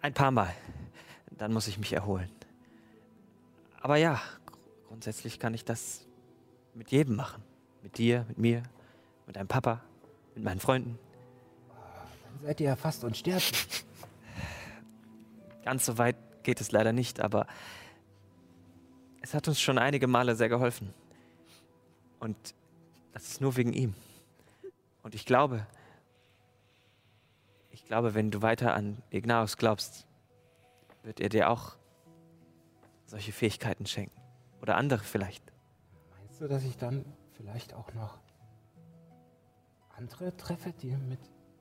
ein 0.00 0.14
paar 0.14 0.30
Mal. 0.30 0.52
Dann 1.32 1.52
muss 1.52 1.66
ich 1.68 1.78
mich 1.78 1.92
erholen. 1.92 2.30
Aber 3.80 3.96
ja, 3.96 4.20
gr- 4.46 4.58
grundsätzlich 4.88 5.38
kann 5.38 5.54
ich 5.54 5.64
das 5.64 6.06
mit 6.74 6.90
jedem 6.90 7.14
machen. 7.16 7.42
Mit 7.82 7.98
dir, 7.98 8.24
mit 8.28 8.38
mir, 8.38 8.62
mit 9.26 9.36
deinem 9.36 9.46
Papa, 9.48 9.80
mit 10.34 10.42
meinen 10.44 10.58
Freunden. 10.60 10.98
Dann 11.68 12.46
seid 12.46 12.60
ihr 12.60 12.68
ja 12.70 12.76
fast 12.76 13.04
unsterblich. 13.04 13.84
Ganz 15.64 15.84
so 15.86 15.98
weit 15.98 16.16
geht 16.42 16.60
es 16.60 16.72
leider 16.72 16.92
nicht, 16.92 17.20
aber 17.20 17.46
es 19.28 19.34
hat 19.34 19.46
uns 19.46 19.60
schon 19.60 19.76
einige 19.76 20.06
Male 20.06 20.34
sehr 20.34 20.48
geholfen. 20.48 20.94
Und 22.18 22.54
das 23.12 23.24
ist 23.24 23.42
nur 23.42 23.56
wegen 23.56 23.74
ihm. 23.74 23.94
Und 25.02 25.14
ich 25.14 25.26
glaube, 25.26 25.66
ich 27.68 27.84
glaube, 27.84 28.14
wenn 28.14 28.30
du 28.30 28.40
weiter 28.40 28.72
an 28.72 29.02
Ignaus 29.10 29.58
glaubst, 29.58 30.06
wird 31.02 31.20
er 31.20 31.28
dir 31.28 31.50
auch 31.50 31.76
solche 33.04 33.32
Fähigkeiten 33.32 33.84
schenken. 33.84 34.18
Oder 34.62 34.78
andere 34.78 35.04
vielleicht. 35.04 35.44
Meinst 36.18 36.40
du, 36.40 36.48
dass 36.48 36.64
ich 36.64 36.78
dann 36.78 37.04
vielleicht 37.36 37.74
auch 37.74 37.92
noch 37.92 38.18
andere 39.90 40.34
treffe, 40.38 40.72
die 40.72 40.96
mit 40.96 41.20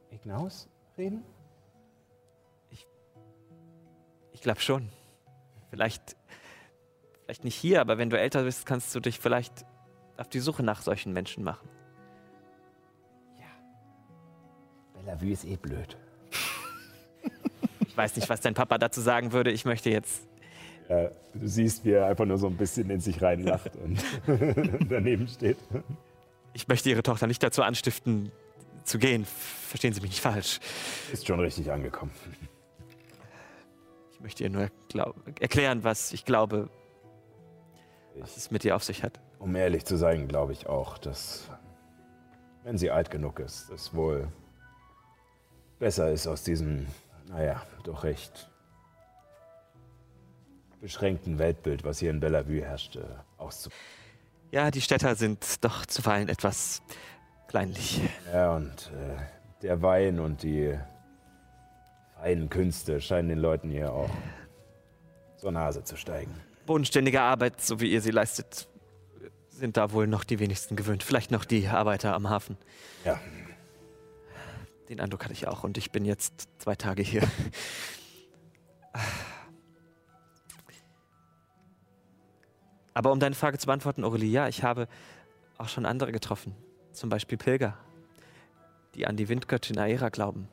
Ignaus 0.10 0.70
reden? 0.98 1.22
Ich 4.32 4.42
glaube 4.42 4.62
schon. 4.62 4.90
Vielleicht, 5.70 6.16
vielleicht 7.28 7.44
nicht 7.44 7.56
hier, 7.56 7.82
aber 7.82 7.98
wenn 7.98 8.10
du 8.10 8.18
älter 8.18 8.44
bist, 8.44 8.66
kannst 8.66 8.96
du 8.96 9.02
dich 9.02 9.20
vielleicht 9.20 9.66
auf 10.16 10.30
die 10.30 10.40
Suche 10.40 10.64
nach 10.64 10.82
solchen 10.82 11.12
Menschen 11.12 11.44
machen. 11.44 11.68
Bellevue 14.94 15.32
ist 15.32 15.46
eh 15.46 15.58
blöd. 15.58 15.98
Ich 17.86 17.98
weiß 17.98 18.16
nicht, 18.16 18.30
was 18.30 18.42
dein 18.42 18.54
Papa 18.54 18.78
dazu 18.78 19.02
sagen 19.02 19.32
würde. 19.32 19.50
Ich 19.50 19.66
möchte 19.66 19.90
jetzt 19.90 20.28
äh, 20.88 21.10
du 21.34 21.48
siehst, 21.48 21.84
wie 21.84 21.94
er 21.94 22.06
einfach 22.06 22.26
nur 22.26 22.38
so 22.38 22.46
ein 22.46 22.56
bisschen 22.56 22.92
in 22.92 23.00
sich 23.00 23.24
reinlacht 23.24 23.72
und 23.76 24.00
daneben 24.90 25.28
steht. 25.28 25.58
Ich 26.54 26.68
möchte 26.68 26.92
Ihre 26.92 27.02
Tochter 27.02 27.26
nicht 27.26 27.42
dazu 27.42 27.64
anstiften, 27.64 28.32
zu 28.84 29.00
gehen. 29.00 29.26
Verstehen 29.26 29.94
Sie 29.94 30.02
mich 30.02 30.12
nicht 30.12 30.22
falsch. 30.22 30.60
Ist 31.12 31.26
schon 31.26 31.40
richtig 31.40 31.72
angekommen. 31.72 32.12
Ich 34.14 34.20
möchte 34.22 34.44
ihr 34.44 34.52
nur 34.52 34.70
erklären, 35.40 35.84
was 35.84 36.14
ich 36.14 36.24
glaube, 36.24 36.70
was 38.20 38.38
es 38.38 38.52
mit 38.52 38.66
ihr 38.66 38.76
auf 38.76 38.84
sich 38.84 39.04
hat. 39.04 39.20
um 39.40 39.56
ehrlich 39.56 39.86
zu 39.86 39.98
sein, 39.98 40.28
glaube 40.28 40.54
ich 40.54 40.68
auch, 40.68 40.98
dass, 40.98 41.50
wenn 42.64 42.78
sie 42.78 42.92
alt 42.92 43.12
genug 43.12 43.40
ist, 43.40 43.70
es 43.70 43.94
wohl 43.94 44.28
besser 45.80 46.12
ist, 46.12 46.28
aus 46.28 46.44
diesem, 46.44 46.88
naja, 47.28 47.62
doch 47.84 48.04
recht 48.04 48.50
beschränkten 50.82 51.40
Weltbild, 51.40 51.84
was 51.84 52.00
hier 52.00 52.12
in 52.12 52.20
Bellevue 52.20 52.62
herrscht, 52.62 52.96
äh, 52.96 53.04
auszubrechen. 53.38 53.84
Ja, 54.52 54.72
die 54.72 54.82
Städter 54.82 55.16
sind 55.16 55.64
doch 55.64 55.86
zuweilen 55.86 56.30
etwas 56.30 56.82
kleinlich. 57.48 58.02
Ja, 58.32 58.56
und 58.56 58.92
äh, 58.94 59.18
der 59.62 59.82
Wein 59.82 60.20
und 60.20 60.44
die 60.44 60.78
feinen 62.16 62.50
Künste 62.50 63.02
scheinen 63.02 63.30
den 63.30 63.40
Leuten 63.40 63.70
hier 63.70 63.92
auch 63.92 64.10
zur 65.38 65.52
Nase 65.52 65.84
zu 65.84 65.98
steigen. 65.98 66.34
Bodenständige 66.68 67.22
Arbeit, 67.22 67.60
so 67.62 67.80
wie 67.80 67.92
ihr 67.92 68.02
sie 68.02 68.12
leistet, 68.12 68.68
sind 69.50 69.78
da 69.78 69.92
wohl 69.92 70.06
noch 70.06 70.24
die 70.24 70.38
wenigsten 70.38 70.76
gewöhnt. 70.76 71.02
Vielleicht 71.02 71.32
noch 71.32 71.46
die 71.46 71.68
Arbeiter 71.68 72.14
am 72.14 72.30
Hafen. 72.30 72.58
Ja, 73.04 73.20
Den 74.90 75.00
Eindruck 75.00 75.24
hatte 75.24 75.34
ich 75.34 75.48
auch 75.48 75.64
und 75.64 75.80
ich 75.80 75.92
bin 75.92 76.06
jetzt 76.06 76.48
zwei 76.60 76.76
Tage 76.76 77.02
hier. 77.02 77.24
Aber 82.94 83.12
um 83.12 83.20
deine 83.20 83.36
Frage 83.36 83.58
zu 83.58 83.66
beantworten, 83.68 84.04
Aurelie, 84.04 84.30
ja, 84.30 84.48
ich 84.48 84.64
habe 84.64 84.88
auch 85.58 85.70
schon 85.70 85.86
andere 85.86 86.12
getroffen. 86.12 86.56
Zum 86.92 87.10
Beispiel 87.10 87.38
Pilger, 87.38 87.78
die 88.96 89.08
an 89.08 89.16
die 89.18 89.30
Windgöttin 89.30 89.78
Aera 89.78 90.10
glauben. 90.10 90.48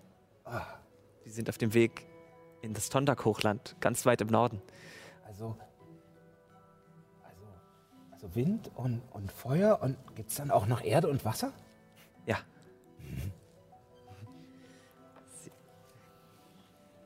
Die 1.25 1.31
sind 1.31 1.49
auf 1.49 1.59
dem 1.59 1.75
Weg 1.75 2.07
in 2.61 2.75
das 2.75 2.89
Tondak-Hochland, 2.91 3.77
ganz 3.81 4.05
weit 4.07 4.21
im 4.21 4.29
Norden. 4.29 4.61
Also, 5.27 5.47
also, 5.47 5.74
also 8.25 8.35
Wind 8.35 8.71
und, 8.75 9.03
und 9.13 9.31
Feuer 9.31 9.81
und 9.83 9.97
gibt 10.15 10.31
es 10.31 10.37
dann 10.37 10.51
auch 10.51 10.67
noch 10.67 10.83
Erde 10.83 11.09
und 11.09 11.25
Wasser? 11.25 11.53
Ja. 12.27 12.39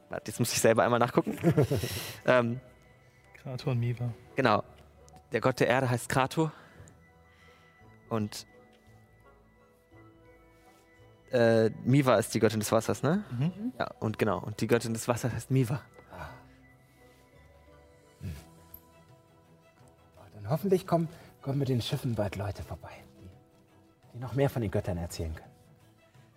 Warte, 0.08 0.30
jetzt 0.30 0.38
muss 0.38 0.52
ich 0.52 0.60
selber 0.60 0.84
einmal 0.84 0.98
nachgucken. 0.98 1.36
ähm, 2.26 2.60
Krator 3.34 3.72
und 3.72 3.80
Miva. 3.80 4.12
genau. 4.36 4.62
Der 5.32 5.40
Gott 5.42 5.60
der 5.60 5.66
Erde 5.66 5.90
heißt 5.90 6.08
Krator. 6.08 6.52
Und 8.08 8.46
äh, 11.30 11.68
Miva 11.84 12.16
ist 12.16 12.34
die 12.34 12.40
Göttin 12.40 12.60
des 12.60 12.72
Wassers, 12.72 13.02
ne? 13.02 13.22
Mhm. 13.30 13.74
Ja, 13.78 13.90
und 14.00 14.18
genau. 14.18 14.38
Und 14.38 14.62
die 14.62 14.66
Göttin 14.66 14.94
des 14.94 15.06
Wassers 15.06 15.32
heißt 15.32 15.50
Miva. 15.50 15.82
Hoffentlich 20.48 20.86
kommen, 20.86 21.08
kommen 21.42 21.58
mit 21.58 21.68
den 21.68 21.82
Schiffen 21.82 22.14
bald 22.14 22.36
Leute 22.36 22.62
vorbei, 22.62 22.92
die, 23.20 23.28
die 24.14 24.18
noch 24.18 24.34
mehr 24.34 24.48
von 24.48 24.62
den 24.62 24.70
Göttern 24.70 24.96
erzählen 24.96 25.34
können. 25.34 25.52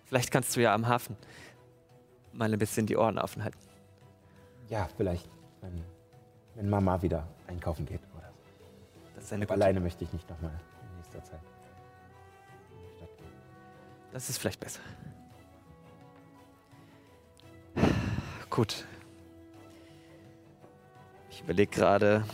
Vielleicht 0.05 0.31
kannst 0.31 0.55
du 0.55 0.61
ja 0.61 0.73
am 0.73 0.87
Hafen 0.87 1.15
mal 2.33 2.51
ein 2.51 2.59
bisschen 2.59 2.85
die 2.85 2.97
Ohren 2.97 3.17
offen 3.17 3.43
halten. 3.43 3.57
Ja, 4.69 4.89
vielleicht, 4.97 5.29
wenn, 5.61 5.83
wenn 6.55 6.69
Mama 6.69 7.01
wieder 7.01 7.27
einkaufen 7.47 7.85
geht 7.85 8.01
oder 8.17 8.29
so. 8.29 9.11
Das 9.15 9.25
ist 9.25 9.33
eine 9.33 9.45
Aber 9.45 9.53
gute, 9.53 9.63
alleine 9.65 9.79
möchte 9.79 10.03
ich 10.03 10.13
nicht 10.13 10.29
nochmal 10.29 10.59
in 10.81 10.97
nächster 10.97 11.23
Zeit 11.23 11.41
in 12.73 12.81
die 12.81 12.95
Stadt 12.97 13.17
gehen. 13.17 13.31
Das 14.11 14.29
ist 14.29 14.37
vielleicht 14.37 14.59
besser. 14.59 14.81
Gut. 18.49 18.85
Ich 21.29 21.41
überlege 21.41 21.71
gerade, 21.71 22.25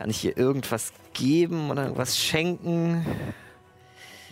kann 0.00 0.08
ich 0.08 0.24
ihr 0.24 0.34
irgendwas 0.38 0.94
geben 1.12 1.70
oder 1.70 1.82
irgendwas 1.82 2.16
schenken? 2.16 3.04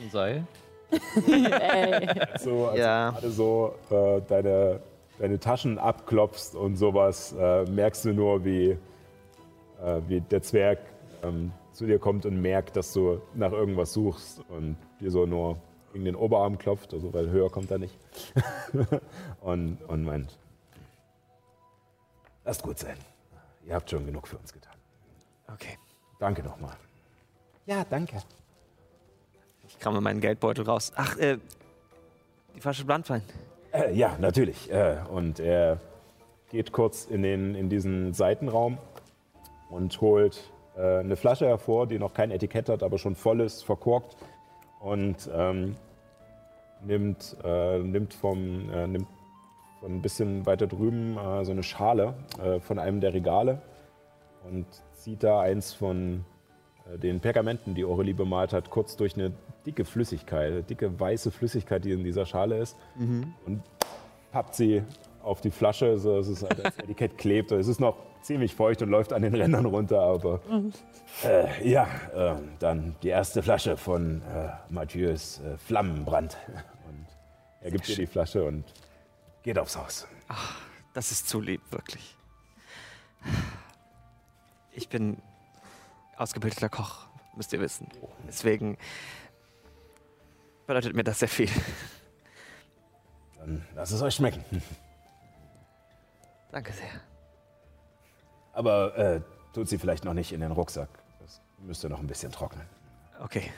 Ein 0.00 0.10
Seil. 0.10 0.46
So, 2.38 2.68
als 2.68 2.78
Ja. 2.78 3.10
du 3.10 3.14
gerade 3.16 3.30
so 3.30 3.74
äh, 3.90 4.22
deine, 4.26 4.80
deine 5.18 5.38
Taschen 5.38 5.78
abklopfst 5.78 6.54
und 6.54 6.76
sowas, 6.76 7.34
äh, 7.38 7.64
merkst 7.64 8.06
du 8.06 8.14
nur, 8.14 8.46
wie, 8.46 8.70
äh, 8.70 10.00
wie 10.06 10.22
der 10.22 10.40
Zwerg 10.40 10.78
ähm, 11.22 11.52
zu 11.74 11.84
dir 11.84 11.98
kommt 11.98 12.24
und 12.24 12.40
merkt, 12.40 12.74
dass 12.74 12.94
du 12.94 13.20
nach 13.34 13.52
irgendwas 13.52 13.92
suchst 13.92 14.40
und 14.48 14.74
dir 15.00 15.10
so 15.10 15.26
nur 15.26 15.58
gegen 15.92 16.06
den 16.06 16.16
Oberarm 16.16 16.56
klopft, 16.56 16.94
also 16.94 17.12
weil 17.12 17.28
höher 17.28 17.50
kommt 17.50 17.70
er 17.70 17.76
nicht. 17.78 17.98
und, 19.42 19.76
und 19.86 20.02
meint, 20.02 20.38
lasst 22.46 22.62
gut 22.62 22.78
sein. 22.78 22.96
Ihr 23.66 23.74
habt 23.74 23.90
schon 23.90 24.06
genug 24.06 24.26
für 24.28 24.38
uns 24.38 24.50
getan. 24.50 24.77
Okay. 25.52 25.78
Danke 26.18 26.42
nochmal. 26.42 26.74
Ja, 27.66 27.84
danke. 27.88 28.22
Ich 29.66 29.78
kramme 29.78 30.00
meinen 30.00 30.20
Geldbeutel 30.20 30.64
raus. 30.64 30.92
Ach, 30.96 31.16
äh, 31.18 31.38
die 32.54 32.60
Flasche 32.60 32.84
Brandwein. 32.84 33.22
Äh, 33.72 33.94
ja, 33.94 34.16
natürlich. 34.18 34.70
Äh, 34.70 34.98
und 35.10 35.40
er 35.40 35.78
geht 36.50 36.72
kurz 36.72 37.04
in, 37.04 37.22
den, 37.22 37.54
in 37.54 37.68
diesen 37.68 38.14
Seitenraum 38.14 38.78
und 39.70 40.00
holt 40.00 40.50
äh, 40.76 40.98
eine 40.98 41.16
Flasche 41.16 41.46
hervor, 41.46 41.86
die 41.86 41.98
noch 41.98 42.14
kein 42.14 42.30
Etikett 42.30 42.68
hat, 42.68 42.82
aber 42.82 42.98
schon 42.98 43.14
voll 43.14 43.40
ist, 43.40 43.64
verkorkt. 43.64 44.16
Und 44.80 45.28
ähm, 45.32 45.76
nimmt, 46.84 47.36
äh, 47.44 47.78
nimmt, 47.78 48.14
vom, 48.14 48.70
äh, 48.70 48.86
nimmt 48.86 49.08
von 49.80 49.96
ein 49.96 50.02
bisschen 50.02 50.46
weiter 50.46 50.66
drüben 50.66 51.16
äh, 51.16 51.44
so 51.44 51.52
eine 51.52 51.62
Schale 51.62 52.14
äh, 52.42 52.60
von 52.60 52.78
einem 52.78 53.00
der 53.00 53.12
Regale 53.14 53.60
und 54.50 54.66
zieht 55.08 55.22
da 55.22 55.40
eins 55.40 55.72
von 55.72 56.24
äh, 56.92 56.98
den 56.98 57.20
Pergamenten, 57.20 57.74
die 57.74 57.84
Aurelie 57.84 58.12
bemalt 58.12 58.52
hat, 58.52 58.68
kurz 58.68 58.94
durch 58.94 59.14
eine 59.14 59.32
dicke 59.64 59.86
Flüssigkeit, 59.86 60.52
eine 60.52 60.62
dicke 60.62 61.00
weiße 61.00 61.30
Flüssigkeit, 61.30 61.82
die 61.82 61.92
in 61.92 62.04
dieser 62.04 62.26
Schale 62.26 62.58
ist, 62.58 62.76
und 63.46 63.62
pappt 64.32 64.54
sie 64.54 64.82
auf 65.22 65.40
die 65.40 65.50
Flasche, 65.50 65.98
so 65.98 66.18
dass 66.18 66.28
es 66.28 66.42
halt 66.42 66.58
das 66.62 66.76
Etikett 66.78 67.16
klebt. 67.16 67.52
Es 67.52 67.68
ist 67.68 67.80
noch 67.80 67.96
ziemlich 68.20 68.54
feucht 68.54 68.82
und 68.82 68.90
läuft 68.90 69.14
an 69.14 69.22
den 69.22 69.34
Rändern 69.34 69.64
runter, 69.64 70.00
aber 70.00 70.40
äh, 71.24 71.66
ja, 71.68 71.88
äh, 72.14 72.34
dann 72.58 72.94
die 73.02 73.08
erste 73.08 73.42
Flasche 73.42 73.78
von 73.78 74.20
äh, 74.20 74.50
Mathieu's 74.68 75.40
äh, 75.40 75.56
Flammenbrand. 75.56 76.36
Und 76.86 77.06
er 77.62 77.70
gibt 77.70 77.88
ihr 77.88 77.96
die 77.96 78.06
Flasche 78.06 78.44
und 78.44 78.64
geht 79.42 79.58
aufs 79.58 79.76
Haus. 79.78 80.06
Das 80.92 81.12
ist 81.12 81.28
zu 81.30 81.40
lieb, 81.40 81.62
wirklich. 81.70 82.14
Ich 84.78 84.88
bin 84.88 85.20
ausgebildeter 86.16 86.68
Koch, 86.68 87.08
müsst 87.34 87.52
ihr 87.52 87.58
wissen. 87.58 87.88
Deswegen 88.28 88.78
bedeutet 90.68 90.94
mir 90.94 91.02
das 91.02 91.18
sehr 91.18 91.28
viel. 91.28 91.50
Dann 93.38 93.66
lasst 93.74 93.90
es 93.90 94.00
euch 94.02 94.14
schmecken. 94.14 94.44
Danke 96.52 96.72
sehr. 96.72 97.00
Aber 98.52 98.96
äh, 98.96 99.20
tut 99.52 99.68
sie 99.68 99.78
vielleicht 99.78 100.04
noch 100.04 100.14
nicht 100.14 100.30
in 100.30 100.42
den 100.42 100.52
Rucksack. 100.52 100.90
Das 101.18 101.40
müsste 101.58 101.88
noch 101.88 101.98
ein 101.98 102.06
bisschen 102.06 102.30
trocknen. 102.30 102.68
Okay. 103.18 103.50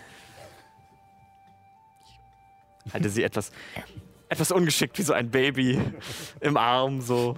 Ich 2.87 2.95
halte 2.95 3.11
sie 3.11 3.25
etwas, 3.25 3.53
etwas 4.31 4.51
ungeschickt 4.53 4.97
wie 4.97 5.03
so 5.03 5.13
ein 5.13 5.31
Baby 5.31 5.79
im 6.41 6.57
Arm, 6.57 7.03
so, 7.03 7.37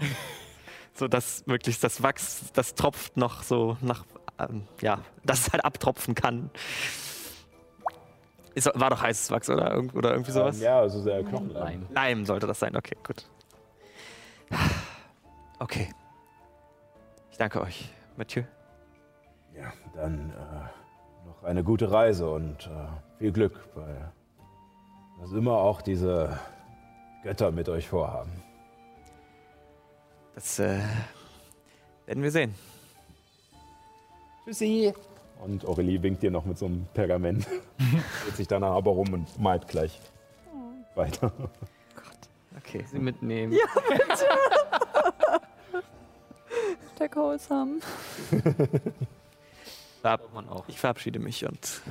so 0.94 1.08
dass 1.08 1.46
möglichst 1.46 1.82
das 1.84 2.02
Wachs, 2.02 2.52
das 2.52 2.74
tropft 2.74 3.16
noch 3.16 3.42
so 3.42 3.76
nach, 3.80 4.04
ähm, 4.38 4.66
ja, 4.80 4.98
dass 5.24 5.46
es 5.46 5.52
halt 5.52 5.64
abtropfen 5.64 6.14
kann. 6.14 6.50
Ist, 8.54 8.70
war 8.74 8.90
doch 8.90 9.00
heißes 9.02 9.30
Wachs, 9.30 9.48
oder? 9.48 9.72
Irgend- 9.72 9.94
Oder 9.94 10.10
irgendwie 10.12 10.30
sowas? 10.32 10.56
Ähm, 10.58 10.62
ja, 10.62 10.78
also 10.80 11.00
sehr 11.00 11.22
Knochenleim. 11.24 11.86
Leim 11.90 12.26
sollte 12.26 12.46
das 12.46 12.58
sein, 12.58 12.76
okay, 12.76 12.96
gut. 13.06 13.26
Okay. 15.58 15.88
Ich 17.30 17.38
danke 17.38 17.62
euch, 17.62 17.90
Mathieu. 18.16 18.42
Ja, 19.56 19.72
dann 19.94 20.30
äh, 20.30 21.26
noch 21.26 21.42
eine 21.44 21.64
gute 21.64 21.90
Reise 21.90 22.30
und 22.30 22.66
äh, 22.66 23.18
viel 23.18 23.32
Glück 23.32 23.74
bei 23.74 24.10
was 25.18 25.32
immer 25.32 25.52
auch 25.52 25.80
diese 25.82 26.38
Götter 27.22 27.52
mit 27.52 27.68
euch 27.68 27.88
vorhaben. 27.88 28.42
Das 30.34 30.58
äh, 30.58 30.78
werden 32.06 32.22
wir 32.22 32.30
sehen. 32.30 32.54
Tschüssi. 34.44 34.92
Und 35.40 35.64
Aurelie 35.66 36.02
winkt 36.02 36.22
dir 36.22 36.30
noch 36.30 36.44
mit 36.44 36.58
so 36.58 36.66
einem 36.66 36.86
Pergament. 36.94 37.46
Dreht 38.24 38.36
sich 38.36 38.46
danach 38.48 38.72
aber 38.72 38.92
rum 38.92 39.12
und 39.12 39.38
malt 39.40 39.66
gleich 39.68 39.98
weiter. 40.94 41.32
Okay. 42.58 42.84
Sie 42.90 42.98
mitnehmen. 42.98 43.52
Der 46.98 47.14
Wholesome. 47.14 47.80
Verab 50.00 50.32
man 50.34 50.48
auch. 50.48 50.68
ich 50.68 50.78
verabschiede 50.78 51.18
mich 51.18 51.44
und 51.44 51.82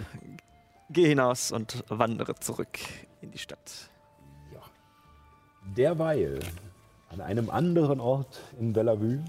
gehe 0.89 1.07
hinaus 1.07 1.51
und 1.51 1.83
wandere 1.89 2.35
zurück 2.35 2.79
in 3.21 3.31
die 3.31 3.37
Stadt. 3.37 3.89
Derweil 5.75 6.39
an 7.11 7.21
einem 7.21 7.49
anderen 7.49 7.99
Ort 7.99 8.41
in 8.59 8.73
Bellevue. 8.73 9.19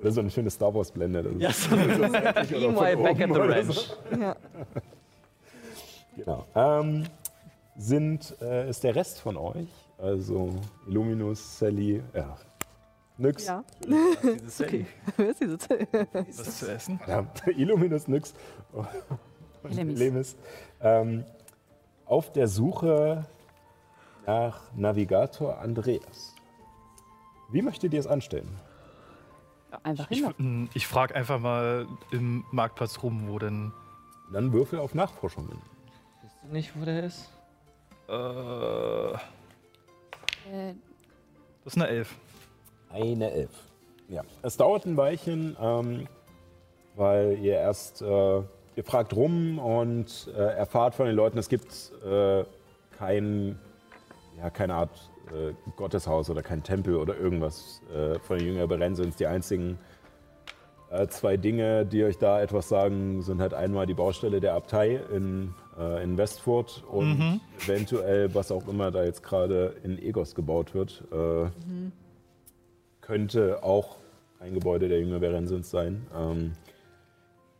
Oder 0.00 0.10
so 0.12 0.20
eine 0.20 0.30
schöne 0.30 0.50
Star 0.50 0.74
Wars 0.74 0.92
Blende. 0.92 1.22
Das 1.22 1.58
ist 1.58 1.70
Meanwhile 2.50 2.96
back 2.96 3.20
at 3.20 3.32
the 3.32 3.40
ranch. 3.40 3.96
Ja. 4.20 4.36
Genau. 6.16 6.46
Ähm, 6.54 7.04
sind, 7.76 8.36
äh, 8.40 8.68
ist 8.68 8.84
der 8.84 8.94
Rest 8.94 9.20
von 9.20 9.36
euch, 9.36 9.68
also 9.98 10.50
Illuminus, 10.86 11.58
Sally, 11.58 12.02
ja, 12.14 12.36
Nyx, 13.16 13.46
ja. 13.46 13.64
Okay. 14.60 14.86
Wer 15.16 15.30
ist 15.30 15.40
diese 15.40 15.58
Was 15.58 16.58
zu 16.58 16.70
essen? 16.70 16.98
verdammt, 16.98 17.42
Illuminus, 17.46 18.06
Lemis. 18.08 18.34
Lemis, 19.98 20.36
ähm, 20.82 21.24
auf 22.04 22.30
der 22.32 22.46
Suche 22.46 23.24
nach 24.26 24.60
Navigator 24.74 25.58
Andreas. 25.58 26.34
Wie 27.50 27.62
möchtet 27.62 27.92
ihr 27.92 28.00
es 28.00 28.06
anstellen? 28.06 28.48
Einfach 29.82 30.10
Ich, 30.10 30.18
hin. 30.18 30.34
mm, 30.64 30.68
ich 30.74 30.86
frage 30.86 31.14
einfach 31.14 31.38
mal 31.38 31.86
im 32.10 32.44
Marktplatz 32.50 33.02
rum, 33.02 33.28
wo 33.28 33.38
denn. 33.38 33.72
Dann 34.32 34.52
würfel 34.52 34.78
auf 34.78 34.94
Nachforschungen. 34.94 35.58
Weißt 36.22 36.36
du 36.42 36.48
nicht, 36.52 36.72
wo 36.80 36.84
der 36.84 37.04
ist? 37.04 37.30
Äh, 38.08 38.12
Äh, 40.50 40.74
das 41.64 41.74
ist 41.74 41.76
eine 41.76 41.88
Elf. 41.88 42.16
Eine 42.90 43.30
Elf. 43.30 43.50
Ja, 44.08 44.22
es 44.42 44.56
dauert 44.56 44.84
ein 44.86 44.96
Weilchen, 44.96 45.56
ähm, 45.60 46.08
weil 46.96 47.38
ihr 47.40 47.54
erst, 47.54 48.02
äh, 48.02 48.06
ihr 48.06 48.84
fragt 48.84 49.14
rum 49.14 49.58
und 49.58 50.28
äh, 50.34 50.40
erfahrt 50.56 50.94
von 50.94 51.06
den 51.06 51.14
Leuten, 51.14 51.38
es 51.38 51.48
gibt 51.48 51.92
äh, 52.04 52.44
kein, 52.98 53.58
ja, 54.38 54.50
keine 54.50 54.74
Art 54.74 55.10
äh, 55.28 55.52
Gotteshaus 55.76 56.30
oder 56.30 56.42
kein 56.42 56.62
Tempel 56.62 56.96
oder 56.96 57.16
irgendwas 57.16 57.80
äh, 57.94 58.18
von 58.18 58.38
den 58.38 58.48
Jünger 58.48 58.66
Berensens. 58.66 59.16
Die 59.16 59.26
einzigen 59.26 59.78
äh, 60.90 61.06
zwei 61.08 61.36
Dinge, 61.36 61.86
die 61.86 62.04
euch 62.04 62.18
da 62.18 62.42
etwas 62.42 62.68
sagen, 62.68 63.22
sind 63.22 63.40
halt 63.40 63.54
einmal 63.54 63.86
die 63.86 63.94
Baustelle 63.94 64.40
der 64.40 64.54
Abtei 64.54 65.00
in, 65.14 65.54
äh, 65.78 66.02
in 66.02 66.18
Westfurt 66.18 66.84
und 66.90 67.40
eventuell, 67.64 68.34
was 68.34 68.52
auch 68.52 68.68
immer 68.68 68.90
da 68.90 69.04
jetzt 69.04 69.22
gerade 69.22 69.74
in 69.82 69.98
Egos 69.98 70.34
gebaut 70.34 70.74
wird. 70.74 71.04
Äh, 71.12 71.50
könnte 73.00 73.62
auch 73.62 73.96
ein 74.38 74.54
Gebäude 74.54 74.88
der 74.88 75.00
Jünger 75.00 75.20
Berensens 75.20 75.70
sein. 75.70 76.06
Ähm, 76.14 76.52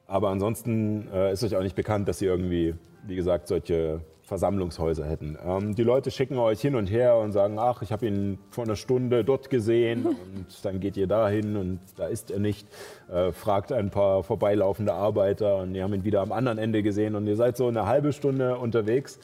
aber 0.06 0.28
ansonsten 0.28 1.08
äh, 1.12 1.32
ist 1.32 1.42
euch 1.42 1.56
auch 1.56 1.62
nicht 1.62 1.76
bekannt, 1.76 2.08
dass 2.08 2.18
sie 2.18 2.26
irgendwie, 2.26 2.74
wie 3.06 3.16
gesagt, 3.16 3.48
solche 3.48 4.02
Versammlungshäuser 4.32 5.04
hätten. 5.04 5.36
Ähm, 5.46 5.74
die 5.74 5.82
Leute 5.82 6.10
schicken 6.10 6.38
euch 6.38 6.58
hin 6.58 6.74
und 6.74 6.86
her 6.86 7.16
und 7.16 7.32
sagen, 7.32 7.58
ach, 7.58 7.82
ich 7.82 7.92
habe 7.92 8.06
ihn 8.06 8.38
vor 8.48 8.64
einer 8.64 8.76
Stunde 8.76 9.24
dort 9.24 9.50
gesehen 9.50 10.06
und 10.06 10.64
dann 10.64 10.80
geht 10.80 10.96
ihr 10.96 11.06
dahin 11.06 11.54
und 11.56 11.80
da 11.96 12.06
ist 12.06 12.30
er 12.30 12.38
nicht. 12.38 12.66
Äh, 13.12 13.32
fragt 13.32 13.72
ein 13.72 13.90
paar 13.90 14.22
vorbeilaufende 14.22 14.94
Arbeiter 14.94 15.58
und 15.58 15.74
die 15.74 15.82
haben 15.82 15.92
ihn 15.92 16.04
wieder 16.04 16.22
am 16.22 16.32
anderen 16.32 16.56
Ende 16.56 16.82
gesehen 16.82 17.14
und 17.14 17.26
ihr 17.26 17.36
seid 17.36 17.58
so 17.58 17.68
eine 17.68 17.84
halbe 17.84 18.14
Stunde 18.14 18.56
unterwegs, 18.56 19.18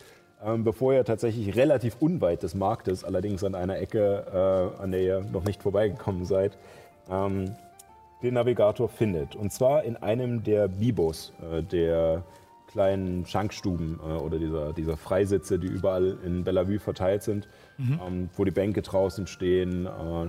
ähm, 0.44 0.62
bevor 0.62 0.92
ihr 0.92 1.07
tatsächlich 1.07 1.57
relativ 1.57 1.97
unweit 2.01 2.42
des 2.42 2.55
Marktes, 2.55 3.03
allerdings 3.03 3.42
an 3.44 3.55
einer 3.55 3.79
Ecke, 3.79 4.75
äh, 4.79 4.83
an 4.83 4.90
der 4.90 5.01
ihr 5.01 5.25
noch 5.33 5.44
nicht 5.44 5.62
vorbeigekommen 5.62 6.27
seid, 6.27 6.59
ähm, 7.11 7.55
den 8.23 8.35
Navigator 8.35 8.90
findet. 8.90 9.37
Und 9.37 9.55
zwar 9.55 9.85
in 9.85 9.97
einem 9.97 10.42
der 10.42 10.68
Bibos, 10.68 11.33
äh, 11.51 11.62
der 11.62 12.25
kleinen 12.68 13.26
Schankstuben 13.26 13.98
äh, 14.00 14.12
oder 14.12 14.38
dieser, 14.38 14.72
dieser 14.72 14.96
Freisitze, 14.96 15.59
die 15.59 15.66
überall 15.66 16.18
in 16.24 16.44
Bellevue 16.44 16.78
verteilt 16.78 17.22
sind, 17.22 17.48
ähm, 17.78 18.31
wo 18.37 18.44
die 18.44 18.50
Bänke 18.50 18.83
draußen 18.83 19.26
stehen, 19.26 19.87
äh, 19.87 20.28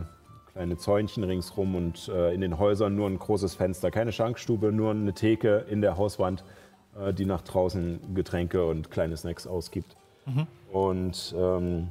kleine 0.53 0.77
Zäunchen 0.77 1.23
ringsrum 1.23 1.75
und 1.75 2.07
äh, 2.09 2.33
in 2.33 2.41
den 2.41 2.57
Häusern 2.57 2.95
nur 2.95 3.07
ein 3.07 3.19
großes 3.19 3.55
Fenster. 3.55 3.91
Keine 3.91 4.11
Schankstube, 4.11 4.71
nur 4.71 4.91
eine 4.91 5.13
Theke 5.13 5.65
in 5.69 5.81
der 5.81 5.97
Hauswand, 5.97 6.43
äh, 6.99 7.13
die 7.13 7.25
nach 7.25 7.41
draußen 7.41 8.15
Getränke 8.15 8.65
und 8.65 8.89
kleine 8.89 9.15
Snacks 9.15 9.45
ausgibt. 9.45 9.95
Und 10.71 11.33
ähm, 11.35 11.87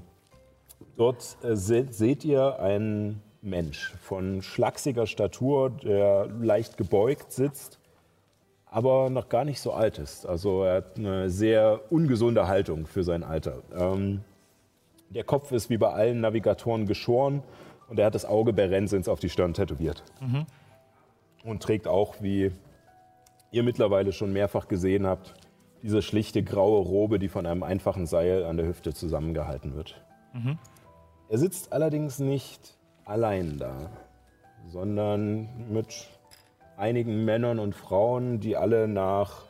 Dort 0.98 1.36
äh, 1.42 1.54
se 1.54 1.86
seht 1.90 2.24
ihr 2.24 2.58
einen 2.58 3.22
Mensch 3.40 3.94
von 4.02 4.42
schlachsiger 4.42 5.06
Statur, 5.06 5.70
der 5.70 6.26
leicht 6.40 6.76
gebeugt 6.76 7.32
sitzt, 7.32 7.77
aber 8.70 9.10
noch 9.10 9.28
gar 9.28 9.44
nicht 9.44 9.60
so 9.60 9.72
alt 9.72 9.98
ist. 9.98 10.26
Also 10.26 10.64
er 10.64 10.76
hat 10.76 10.98
eine 10.98 11.30
sehr 11.30 11.80
ungesunde 11.90 12.48
Haltung 12.48 12.86
für 12.86 13.02
sein 13.02 13.22
Alter. 13.24 13.62
Ähm, 13.74 14.20
der 15.10 15.24
Kopf 15.24 15.52
ist 15.52 15.70
wie 15.70 15.78
bei 15.78 15.90
allen 15.90 16.20
Navigatoren 16.20 16.86
geschoren 16.86 17.42
und 17.88 17.98
er 17.98 18.06
hat 18.06 18.14
das 18.14 18.26
Auge 18.26 18.52
Berensens 18.52 19.08
auf 19.08 19.20
die 19.20 19.30
Stirn 19.30 19.54
tätowiert. 19.54 20.02
Und 21.44 21.62
trägt 21.62 21.86
auch 21.88 22.16
wie 22.20 22.52
ihr 23.50 23.62
mittlerweile 23.62 24.12
schon 24.12 24.32
mehrfach 24.32 24.68
gesehen 24.68 25.06
habt, 25.06 25.34
diese 25.82 26.02
schlichte 26.02 26.42
graue 26.42 26.82
Robe, 26.84 27.18
die 27.18 27.28
von 27.28 27.46
einem 27.46 27.62
einfachen 27.62 28.06
Seil 28.06 28.44
an 28.44 28.56
der 28.58 28.66
Hüfte 28.66 28.92
zusammengehalten 28.92 29.74
wird. 29.74 30.02
Er 31.30 31.38
sitzt 31.38 31.72
allerdings 31.72 32.18
nicht 32.18 32.76
allein 33.06 33.58
da, 33.58 33.90
sondern 34.66 35.48
mit 35.72 36.06
einigen 36.78 37.24
Männern 37.24 37.58
und 37.58 37.74
Frauen, 37.74 38.40
die 38.40 38.56
alle 38.56 38.88
nach, 38.88 39.44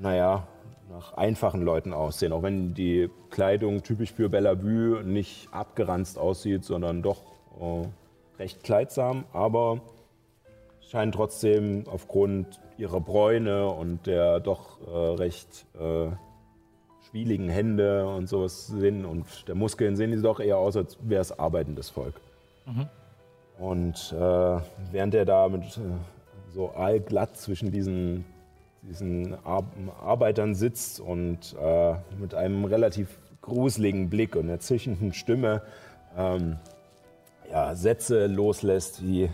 naja, 0.00 0.46
nach 0.90 1.14
einfachen 1.14 1.62
Leuten 1.62 1.92
aussehen. 1.92 2.32
Auch 2.32 2.42
wenn 2.42 2.74
die 2.74 3.08
Kleidung 3.30 3.82
typisch 3.82 4.12
für 4.12 4.28
Bellevue 4.28 5.04
nicht 5.04 5.48
abgeranzt 5.52 6.18
aussieht, 6.18 6.64
sondern 6.64 7.02
doch 7.02 7.22
äh, 7.60 7.86
recht 8.38 8.62
kleidsam, 8.64 9.24
aber 9.32 9.80
scheinen 10.80 11.12
trotzdem 11.12 11.84
aufgrund 11.86 12.60
ihrer 12.76 13.00
Bräune 13.00 13.68
und 13.68 14.06
der 14.06 14.40
doch 14.40 14.78
äh, 14.86 15.14
recht 15.14 15.66
äh, 15.78 16.08
schwieligen 17.08 17.48
Hände 17.48 18.06
und 18.06 18.28
sowas 18.28 18.66
sind 18.66 19.04
und 19.04 19.26
der 19.48 19.54
Muskeln 19.54 19.96
sehen 19.96 20.10
die 20.10 20.20
doch 20.20 20.40
eher 20.40 20.58
aus, 20.58 20.76
als 20.76 20.98
wäre 21.02 21.20
es 21.20 21.38
arbeitendes 21.38 21.90
Volk. 21.90 22.14
Und 23.58 24.14
äh, 24.18 24.60
während 24.90 25.14
er 25.14 25.24
da 25.24 25.48
mit 25.48 25.62
äh, 25.62 25.80
so 26.54 26.70
allglatt 26.70 27.36
zwischen 27.36 27.70
diesen, 27.70 28.24
diesen 28.82 29.34
Ar 29.44 29.64
Arbeitern 30.00 30.54
sitzt 30.54 31.00
und 31.00 31.56
äh, 31.60 31.94
mit 32.18 32.34
einem 32.34 32.64
relativ 32.64 33.08
gruseligen 33.40 34.10
Blick 34.10 34.36
und 34.36 34.48
einer 34.48 34.60
zischenden 34.60 35.12
Stimme 35.12 35.62
ähm, 36.16 36.56
ja, 37.50 37.74
Sätze 37.74 38.26
loslässt 38.26 39.02
wie 39.02 39.30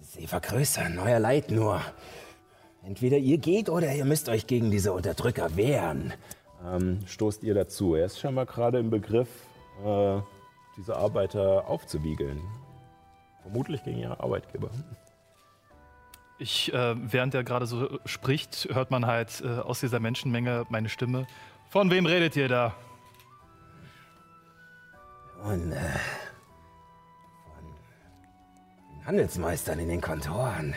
Sie 0.00 0.26
vergrößern 0.26 0.98
euer 0.98 1.18
Leid 1.18 1.50
nur. 1.50 1.80
Entweder 2.84 3.16
ihr 3.16 3.38
geht 3.38 3.68
oder 3.68 3.92
ihr 3.94 4.04
müsst 4.04 4.28
euch 4.28 4.46
gegen 4.46 4.70
diese 4.70 4.92
Unterdrücker 4.92 5.56
wehren. 5.56 6.12
Ähm, 6.64 7.00
stoßt 7.06 7.42
ihr 7.42 7.54
dazu. 7.54 7.94
Er 7.94 8.06
ist 8.06 8.20
scheinbar 8.20 8.46
gerade 8.46 8.78
im 8.78 8.90
Begriff, 8.90 9.28
äh, 9.84 10.20
diese 10.76 10.96
Arbeiter 10.96 11.66
aufzuwiegeln. 11.66 12.40
Vermutlich 13.42 13.82
gegen 13.82 13.98
ihre 13.98 14.20
Arbeitgeber. 14.20 14.70
Ich, 16.38 16.72
äh, 16.72 16.94
während 16.96 17.34
er 17.34 17.44
gerade 17.44 17.66
so 17.66 17.98
spricht, 18.04 18.68
hört 18.72 18.90
man 18.90 19.06
halt 19.06 19.40
äh, 19.44 19.60
aus 19.60 19.80
dieser 19.80 20.00
Menschenmenge 20.00 20.64
meine 20.68 20.88
Stimme. 20.88 21.26
Von 21.68 21.90
wem 21.90 22.06
redet 22.06 22.34
ihr 22.36 22.48
da? 22.48 22.74
Und 25.44 25.72
äh, 25.72 25.76
von 27.44 27.64
den 28.96 29.06
Handelsmeistern 29.06 29.78
in 29.78 29.88
den 29.88 30.00
Kontoren. 30.00 30.74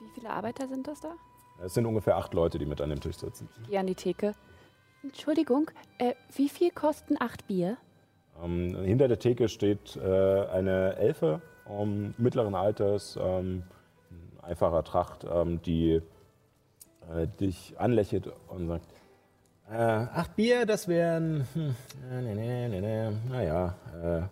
Wie 0.00 0.10
viele 0.14 0.30
Arbeiter 0.30 0.68
sind 0.68 0.86
das 0.86 1.00
da? 1.00 1.14
Es 1.62 1.74
sind 1.74 1.86
ungefähr 1.86 2.16
acht 2.16 2.34
Leute, 2.34 2.58
die 2.58 2.66
mit 2.66 2.80
an 2.80 2.90
dem 2.90 3.00
Tisch 3.00 3.16
sitzen. 3.16 3.48
Geh 3.68 3.78
an 3.78 3.86
die 3.86 3.94
Theke. 3.94 4.34
Entschuldigung, 5.02 5.70
äh, 5.98 6.14
wie 6.34 6.48
viel 6.50 6.70
kosten 6.70 7.16
acht 7.18 7.46
Bier? 7.46 7.78
Ähm, 8.42 8.76
hinter 8.84 9.08
der 9.08 9.18
Theke 9.18 9.48
steht 9.48 9.96
äh, 9.96 10.46
eine 10.48 10.96
Elfe 10.96 11.40
ähm, 11.70 12.14
mittleren 12.18 12.54
Alters, 12.54 13.18
ähm, 13.20 13.62
in 14.10 14.40
einfacher 14.44 14.82
Tracht, 14.84 15.24
ähm, 15.30 15.60
die 15.62 16.02
äh, 17.12 17.26
dich 17.40 17.74
anlächelt 17.78 18.32
und 18.48 18.68
sagt, 18.68 18.86
äh, 19.70 19.74
acht 19.76 20.34
Bier, 20.36 20.66
das 20.66 20.88
wären, 20.88 21.46
hm, 21.54 21.74
äh, 22.10 22.22
nee, 22.22 22.34
nee, 22.34 22.68
nee, 22.68 22.80
nee, 22.80 23.16
naja, 23.28 23.74
äh, 24.02 24.22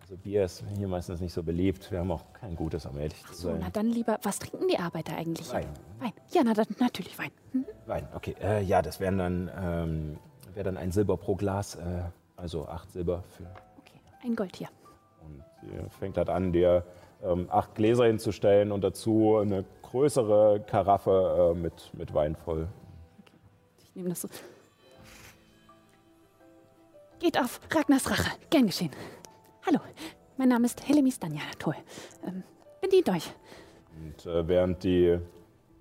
also 0.00 0.16
Bier 0.22 0.44
ist 0.46 0.64
hier 0.76 0.88
meistens 0.88 1.20
nicht 1.20 1.34
so 1.34 1.42
beliebt. 1.42 1.90
Wir 1.92 1.98
haben 2.00 2.10
auch 2.10 2.24
kein 2.32 2.56
gutes, 2.56 2.86
um 2.86 2.96
ehrlich 2.98 3.22
zu 3.26 3.34
So, 3.34 3.48
sein. 3.50 3.58
na 3.60 3.68
dann 3.70 3.86
lieber, 3.90 4.18
was 4.22 4.38
trinken 4.38 4.66
die 4.68 4.78
Arbeiter 4.78 5.14
eigentlich? 5.16 5.52
Wein. 5.52 5.66
Wein. 5.98 6.12
Ja, 6.32 6.42
na 6.44 6.54
dann 6.54 6.66
natürlich 6.80 7.16
Wein. 7.18 7.30
Hm? 7.52 7.66
Wein, 7.86 8.08
okay. 8.14 8.34
Äh, 8.40 8.62
ja, 8.62 8.80
das 8.82 9.00
wären 9.00 9.18
dann, 9.18 9.50
ähm, 9.62 10.18
wäre 10.54 10.64
dann 10.64 10.76
ein 10.78 10.92
Silber 10.92 11.16
pro 11.18 11.36
Glas, 11.36 11.74
äh, 11.76 12.04
also 12.36 12.66
acht 12.66 12.90
Silber 12.90 13.22
für 13.36 13.44
Okay, 13.44 14.00
ein 14.24 14.34
Gold 14.34 14.56
hier. 14.56 14.68
Sie 15.62 15.98
fängt 15.98 16.16
halt 16.16 16.28
an, 16.28 16.52
dir 16.52 16.84
ähm, 17.22 17.48
acht 17.50 17.74
Gläser 17.74 18.04
hinzustellen 18.06 18.72
und 18.72 18.82
dazu 18.82 19.36
eine 19.36 19.64
größere 19.82 20.64
Karaffe 20.66 21.54
äh, 21.54 21.58
mit, 21.58 21.90
mit 21.94 22.14
Wein 22.14 22.36
voll. 22.36 22.68
Ich 23.78 23.94
nehme 23.94 24.10
das 24.10 24.22
so. 24.22 24.28
Geht 27.18 27.38
auf 27.38 27.60
Ragnars 27.74 28.10
Rache. 28.10 28.30
Gern 28.50 28.66
geschehen. 28.66 28.90
Hallo, 29.66 29.80
mein 30.36 30.48
Name 30.48 30.66
ist 30.66 30.86
Helemis 30.88 31.18
Danjanator. 31.18 31.74
Ähm, 32.26 32.44
bedient 32.80 33.08
euch. 33.08 33.32
Und 34.00 34.26
äh, 34.26 34.46
während, 34.46 34.84
die, 34.84 35.18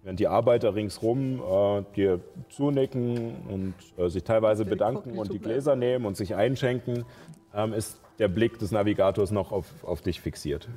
während 0.01 0.19
die 0.19 0.27
Arbeiter 0.27 0.73
ringsrum 0.73 1.39
äh, 1.41 1.83
dir 1.95 2.19
zunicken 2.49 3.35
und 3.47 3.75
äh, 3.97 4.09
sich 4.09 4.23
teilweise 4.23 4.65
bedanken 4.65 5.19
und 5.19 5.31
die 5.31 5.39
Gläser 5.39 5.75
nehmen 5.75 6.05
und 6.05 6.17
sich 6.17 6.33
einschenken, 6.33 7.05
ähm, 7.53 7.73
ist 7.73 8.01
der 8.19 8.27
Blick 8.27 8.59
des 8.59 8.71
Navigators 8.71 9.31
noch 9.31 9.51
auf, 9.51 9.83
auf 9.83 10.01
dich 10.01 10.21
fixiert. 10.21 10.67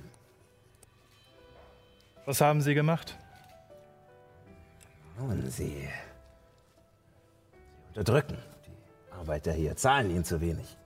Was 2.26 2.40
haben 2.40 2.60
Sie 2.60 2.74
gemacht? 2.74 3.16
Nun, 5.20 5.50
sie, 5.50 5.66
sie 5.66 5.88
unterdrücken. 7.88 8.38
Die 8.66 9.12
Arbeiter 9.12 9.52
hier 9.52 9.76
zahlen 9.76 10.10
ihnen 10.10 10.24
zu 10.24 10.40
wenig. 10.40 10.76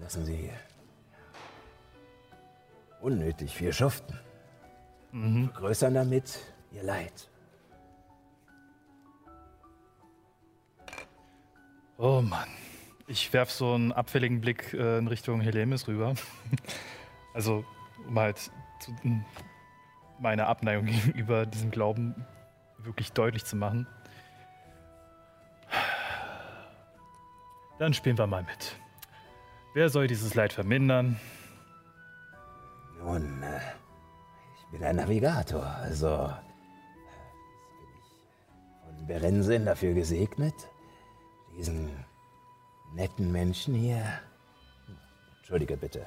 Lassen 0.00 0.24
sie 0.24 0.50
unnötig 3.00 3.54
viel 3.54 3.72
schuften. 3.72 4.18
Vergrößern 5.12 5.94
damit 5.94 6.40
ihr 6.72 6.82
Leid. 6.82 7.28
Oh 11.96 12.20
Mann. 12.20 12.48
Ich 13.08 13.32
werf 13.32 13.50
so 13.50 13.74
einen 13.74 13.92
abfälligen 13.92 14.40
Blick 14.40 14.72
äh, 14.74 14.98
in 14.98 15.06
Richtung 15.06 15.40
Helemis 15.40 15.86
rüber. 15.86 16.14
also, 17.34 17.64
um 18.06 18.18
halt 18.18 18.50
zu, 18.80 18.90
m, 19.04 19.24
meine 20.18 20.46
Abneigung 20.46 20.86
gegenüber 21.04 21.46
diesem 21.46 21.70
Glauben 21.70 22.26
wirklich 22.78 23.12
deutlich 23.12 23.44
zu 23.44 23.54
machen. 23.56 23.86
Dann 27.78 27.94
spielen 27.94 28.18
wir 28.18 28.26
mal 28.26 28.42
mit. 28.42 28.76
Wer 29.74 29.88
soll 29.88 30.06
dieses 30.06 30.34
Leid 30.34 30.52
vermindern? 30.52 31.20
Nun, 32.98 33.42
äh, 33.42 33.60
ich 34.56 34.70
bin 34.72 34.82
ein 34.82 34.96
Navigator, 34.96 35.64
also 35.64 36.08
äh, 36.08 36.32
bin 37.78 37.88
ich 38.00 38.98
von 38.98 39.06
Berensen 39.06 39.66
dafür 39.66 39.94
gesegnet, 39.94 40.54
diesen 41.56 42.05
netten 42.94 43.32
Menschen 43.32 43.74
hier. 43.74 44.04
Entschuldige 45.38 45.76
bitte. 45.76 46.06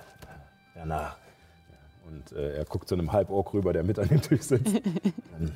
Danach. 0.75 1.17
Und 2.07 2.31
äh, 2.31 2.57
er 2.57 2.65
guckt 2.65 2.87
zu 2.87 2.95
einem 2.95 3.11
Halborg 3.11 3.53
rüber, 3.53 3.73
der 3.73 3.83
mit 3.83 3.99
an 3.99 4.07
dem 4.07 4.21
Tisch 4.21 4.41
sitzt. 4.41 4.75
ähm, 4.75 4.83
äh, 5.41 5.51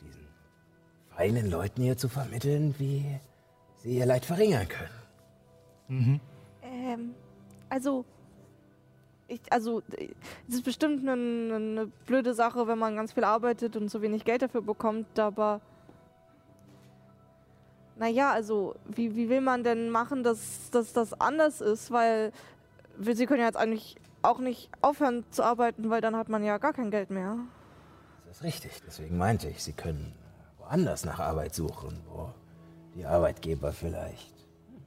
diesen 0.00 0.28
feinen 1.10 1.50
Leuten 1.50 1.82
hier 1.82 1.96
zu 1.96 2.08
vermitteln, 2.08 2.74
wie 2.78 3.04
sie 3.78 3.96
ihr 3.98 4.06
Leid 4.06 4.24
verringern 4.24 4.68
können. 4.68 5.02
Ähm, 6.62 7.14
also, 7.68 8.04
ich, 9.28 9.40
also, 9.50 9.82
es 10.48 10.54
ist 10.54 10.64
bestimmt 10.64 11.08
eine, 11.08 11.54
eine 11.54 11.86
blöde 12.06 12.34
Sache, 12.34 12.66
wenn 12.66 12.78
man 12.78 12.96
ganz 12.96 13.12
viel 13.12 13.24
arbeitet 13.24 13.76
und 13.76 13.90
so 13.90 14.02
wenig 14.02 14.24
Geld 14.24 14.42
dafür 14.42 14.62
bekommt, 14.62 15.18
aber. 15.18 15.60
Naja, 17.96 18.32
also, 18.32 18.74
wie, 18.86 19.14
wie 19.16 19.28
will 19.28 19.40
man 19.40 19.64
denn 19.64 19.90
machen, 19.90 20.22
dass, 20.22 20.70
dass 20.70 20.92
das 20.92 21.18
anders 21.20 21.60
ist? 21.60 21.90
Weil 21.90 22.32
sie 22.98 23.26
können 23.26 23.40
ja 23.40 23.46
jetzt 23.46 23.56
eigentlich 23.56 23.96
auch 24.22 24.38
nicht 24.38 24.70
aufhören 24.80 25.24
zu 25.30 25.42
arbeiten, 25.42 25.90
weil 25.90 26.00
dann 26.00 26.16
hat 26.16 26.28
man 26.28 26.44
ja 26.44 26.58
gar 26.58 26.72
kein 26.72 26.90
Geld 26.90 27.10
mehr. 27.10 27.36
Das 28.26 28.38
ist 28.38 28.44
richtig. 28.44 28.72
Deswegen 28.86 29.18
meinte 29.18 29.48
ich, 29.48 29.62
sie 29.62 29.72
können 29.72 30.14
woanders 30.58 31.04
nach 31.04 31.18
Arbeit 31.18 31.54
suchen, 31.54 32.00
wo 32.08 32.30
die 32.94 33.04
Arbeitgeber 33.04 33.72
vielleicht 33.72 34.32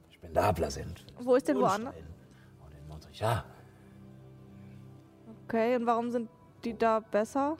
spendabler 0.09 0.71
sind. 0.71 1.05
Wo 1.19 1.35
ist 1.35 1.47
denn 1.47 1.59
woanders? 1.59 1.93
Und 1.95 2.73
in 2.73 2.87
Montrichard. 2.87 3.45
Okay, 5.45 5.75
und 5.75 5.85
warum 5.85 6.11
sind 6.11 6.29
die 6.63 6.77
da 6.77 6.99
besser? 6.99 7.57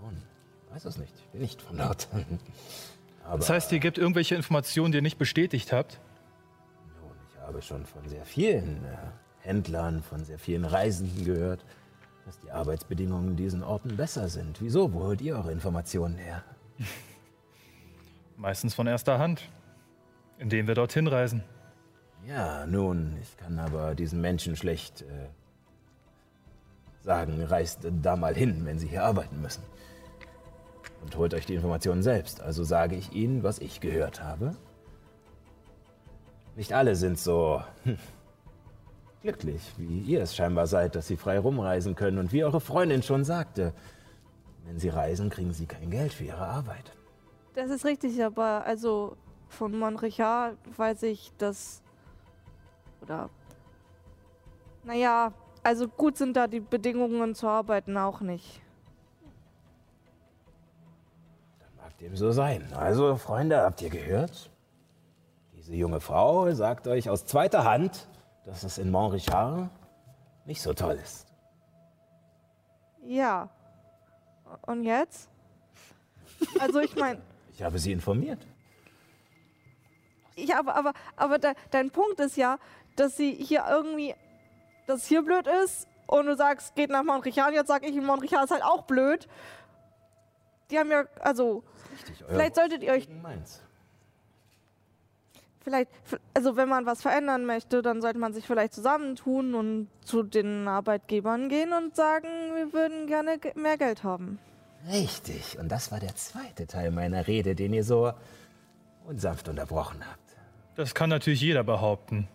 Nun, 0.00 0.22
ich 0.66 0.74
weiß 0.74 0.84
es 0.84 0.98
nicht. 0.98 1.14
Ich 1.16 1.28
bin 1.30 1.40
nicht 1.40 1.60
von 1.60 1.78
dort. 1.78 2.08
Aber 3.24 3.38
Das 3.38 3.50
heißt, 3.50 3.72
ihr 3.72 3.78
gebt 3.78 3.98
irgendwelche 3.98 4.34
Informationen, 4.34 4.92
die 4.92 4.98
ihr 4.98 5.02
nicht 5.02 5.18
bestätigt 5.18 5.72
habt? 5.72 6.00
nun, 7.00 7.12
ich 7.28 7.40
habe 7.40 7.62
schon 7.62 7.84
von 7.86 8.08
sehr 8.08 8.24
vielen 8.24 8.84
äh, 8.84 8.96
Händlern, 9.40 10.02
von 10.02 10.24
sehr 10.24 10.38
vielen 10.38 10.64
Reisenden 10.64 11.24
gehört, 11.24 11.64
dass 12.26 12.38
die 12.38 12.50
Arbeitsbedingungen 12.50 13.30
in 13.30 13.36
diesen 13.36 13.62
Orten 13.62 13.96
besser 13.96 14.28
sind. 14.28 14.60
Wieso? 14.60 14.92
Wo 14.92 15.00
holt 15.04 15.20
ihr 15.20 15.36
eure 15.36 15.52
Informationen 15.52 16.16
her? 16.16 16.42
Meistens 18.36 18.74
von 18.74 18.86
erster 18.86 19.18
Hand, 19.18 19.42
indem 20.38 20.66
wir 20.66 20.74
dorthin 20.74 21.06
reisen. 21.06 21.42
Ja, 22.26 22.66
nun, 22.66 23.16
ich 23.20 23.36
kann 23.36 23.58
aber 23.58 23.94
diesen 23.94 24.20
Menschen 24.20 24.56
schlecht 24.56 25.02
äh, 25.02 25.06
sagen, 27.02 27.42
reist 27.42 27.80
da 28.02 28.16
mal 28.16 28.34
hin, 28.34 28.64
wenn 28.64 28.78
Sie 28.78 28.88
hier 28.88 29.04
arbeiten 29.04 29.40
müssen. 29.40 29.62
Und 31.02 31.16
holt 31.16 31.34
euch 31.34 31.46
die 31.46 31.54
Informationen 31.54 32.02
selbst. 32.02 32.40
Also 32.40 32.62
sage 32.64 32.96
ich 32.96 33.12
Ihnen, 33.12 33.42
was 33.42 33.58
ich 33.58 33.80
gehört 33.80 34.22
habe. 34.22 34.54
Nicht 36.56 36.72
alle 36.74 36.94
sind 36.96 37.18
so 37.18 37.62
hm, 37.84 37.96
glücklich, 39.22 39.62
wie 39.76 40.00
ihr 40.00 40.22
es 40.22 40.34
scheinbar 40.34 40.66
seid, 40.66 40.94
dass 40.94 41.06
sie 41.06 41.16
frei 41.16 41.38
rumreisen 41.38 41.94
können. 41.94 42.18
Und 42.18 42.32
wie 42.32 42.44
eure 42.44 42.60
Freundin 42.60 43.02
schon 43.02 43.24
sagte, 43.24 43.72
wenn 44.66 44.78
sie 44.78 44.88
reisen, 44.88 45.30
kriegen 45.30 45.52
sie 45.52 45.66
kein 45.66 45.90
Geld 45.90 46.12
für 46.12 46.24
ihre 46.24 46.46
Arbeit. 46.46 46.92
Das 47.54 47.70
ist 47.70 47.84
richtig, 47.84 48.22
aber 48.22 48.64
also 48.66 49.16
von 49.48 49.78
Montrichard 49.78 50.56
weiß 50.76 51.02
ich, 51.04 51.32
dass. 51.38 51.82
Oder. 53.02 53.30
Naja, 54.84 55.32
also 55.62 55.88
gut 55.88 56.16
sind 56.16 56.36
da 56.36 56.46
die 56.46 56.60
Bedingungen 56.60 57.34
zu 57.34 57.46
arbeiten 57.48 57.96
auch 57.96 58.20
nicht. 58.20 58.62
Dem 62.00 62.16
so 62.16 62.32
sein. 62.32 62.72
Also, 62.74 63.16
Freunde, 63.16 63.60
habt 63.62 63.82
ihr 63.82 63.90
gehört? 63.90 64.50
Diese 65.54 65.74
junge 65.74 66.00
Frau 66.00 66.50
sagt 66.52 66.86
euch 66.86 67.08
aus 67.10 67.26
zweiter 67.26 67.64
Hand, 67.64 68.08
dass 68.44 68.62
es 68.62 68.78
in 68.78 68.90
Montrichard 68.90 69.70
nicht 70.46 70.62
so 70.62 70.72
toll 70.72 70.98
ist. 71.02 71.26
Ja. 73.04 73.50
Und 74.62 74.84
jetzt? 74.84 75.28
Also 76.58 76.80
ich 76.80 76.96
meine, 76.96 77.20
Ich 77.60 77.62
habe 77.62 77.78
sie 77.78 77.92
informiert. 77.92 78.38
ja, 80.34 80.58
aber, 80.58 80.76
aber, 80.76 80.92
aber 81.14 81.38
de, 81.38 81.52
dein 81.70 81.90
Punkt 81.90 82.18
ist 82.20 82.38
ja, 82.38 82.58
dass 82.96 83.18
sie 83.18 83.34
hier 83.34 83.66
irgendwie, 83.68 84.14
dass 84.86 85.04
hier 85.04 85.20
blöd 85.20 85.46
ist 85.62 85.86
und 86.06 86.24
du 86.24 86.34
sagst, 86.36 86.74
geht 86.74 86.88
nach 86.88 87.02
Montrichard, 87.02 87.52
jetzt 87.52 87.68
sag 87.68 87.86
ich, 87.86 87.94
Montrichard 88.00 88.44
ist 88.44 88.50
halt 88.50 88.64
auch 88.64 88.84
blöd. 88.84 89.28
Die 90.70 90.78
haben 90.78 90.90
ja, 90.90 91.04
also, 91.20 91.62
Richtig, 91.92 92.24
vielleicht 92.28 92.54
solltet 92.54 92.82
ihr 92.82 92.92
euch 92.92 93.08
meins. 93.22 93.62
Vielleicht, 95.62 95.90
also 96.32 96.56
wenn 96.56 96.68
man 96.68 96.86
was 96.86 97.02
verändern 97.02 97.44
möchte, 97.44 97.82
dann 97.82 98.00
sollte 98.00 98.18
man 98.18 98.32
sich 98.32 98.46
vielleicht 98.46 98.72
zusammentun 98.72 99.54
und 99.54 99.88
zu 100.04 100.22
den 100.22 100.66
Arbeitgebern 100.66 101.50
gehen 101.50 101.72
und 101.74 101.94
sagen, 101.94 102.28
wir 102.54 102.72
würden 102.72 103.06
gerne 103.06 103.38
ge- 103.38 103.52
mehr 103.56 103.76
Geld 103.76 104.02
haben. 104.02 104.38
Richtig. 104.90 105.58
Und 105.58 105.68
das 105.68 105.92
war 105.92 106.00
der 106.00 106.14
zweite 106.16 106.66
Teil 106.66 106.90
meiner 106.90 107.26
Rede, 107.26 107.54
den 107.54 107.74
ihr 107.74 107.84
so 107.84 108.12
unsanft 109.06 109.50
unterbrochen 109.50 110.00
habt. 110.00 110.36
Das 110.76 110.94
kann 110.94 111.10
natürlich 111.10 111.42
jeder 111.42 111.62
behaupten. 111.62 112.26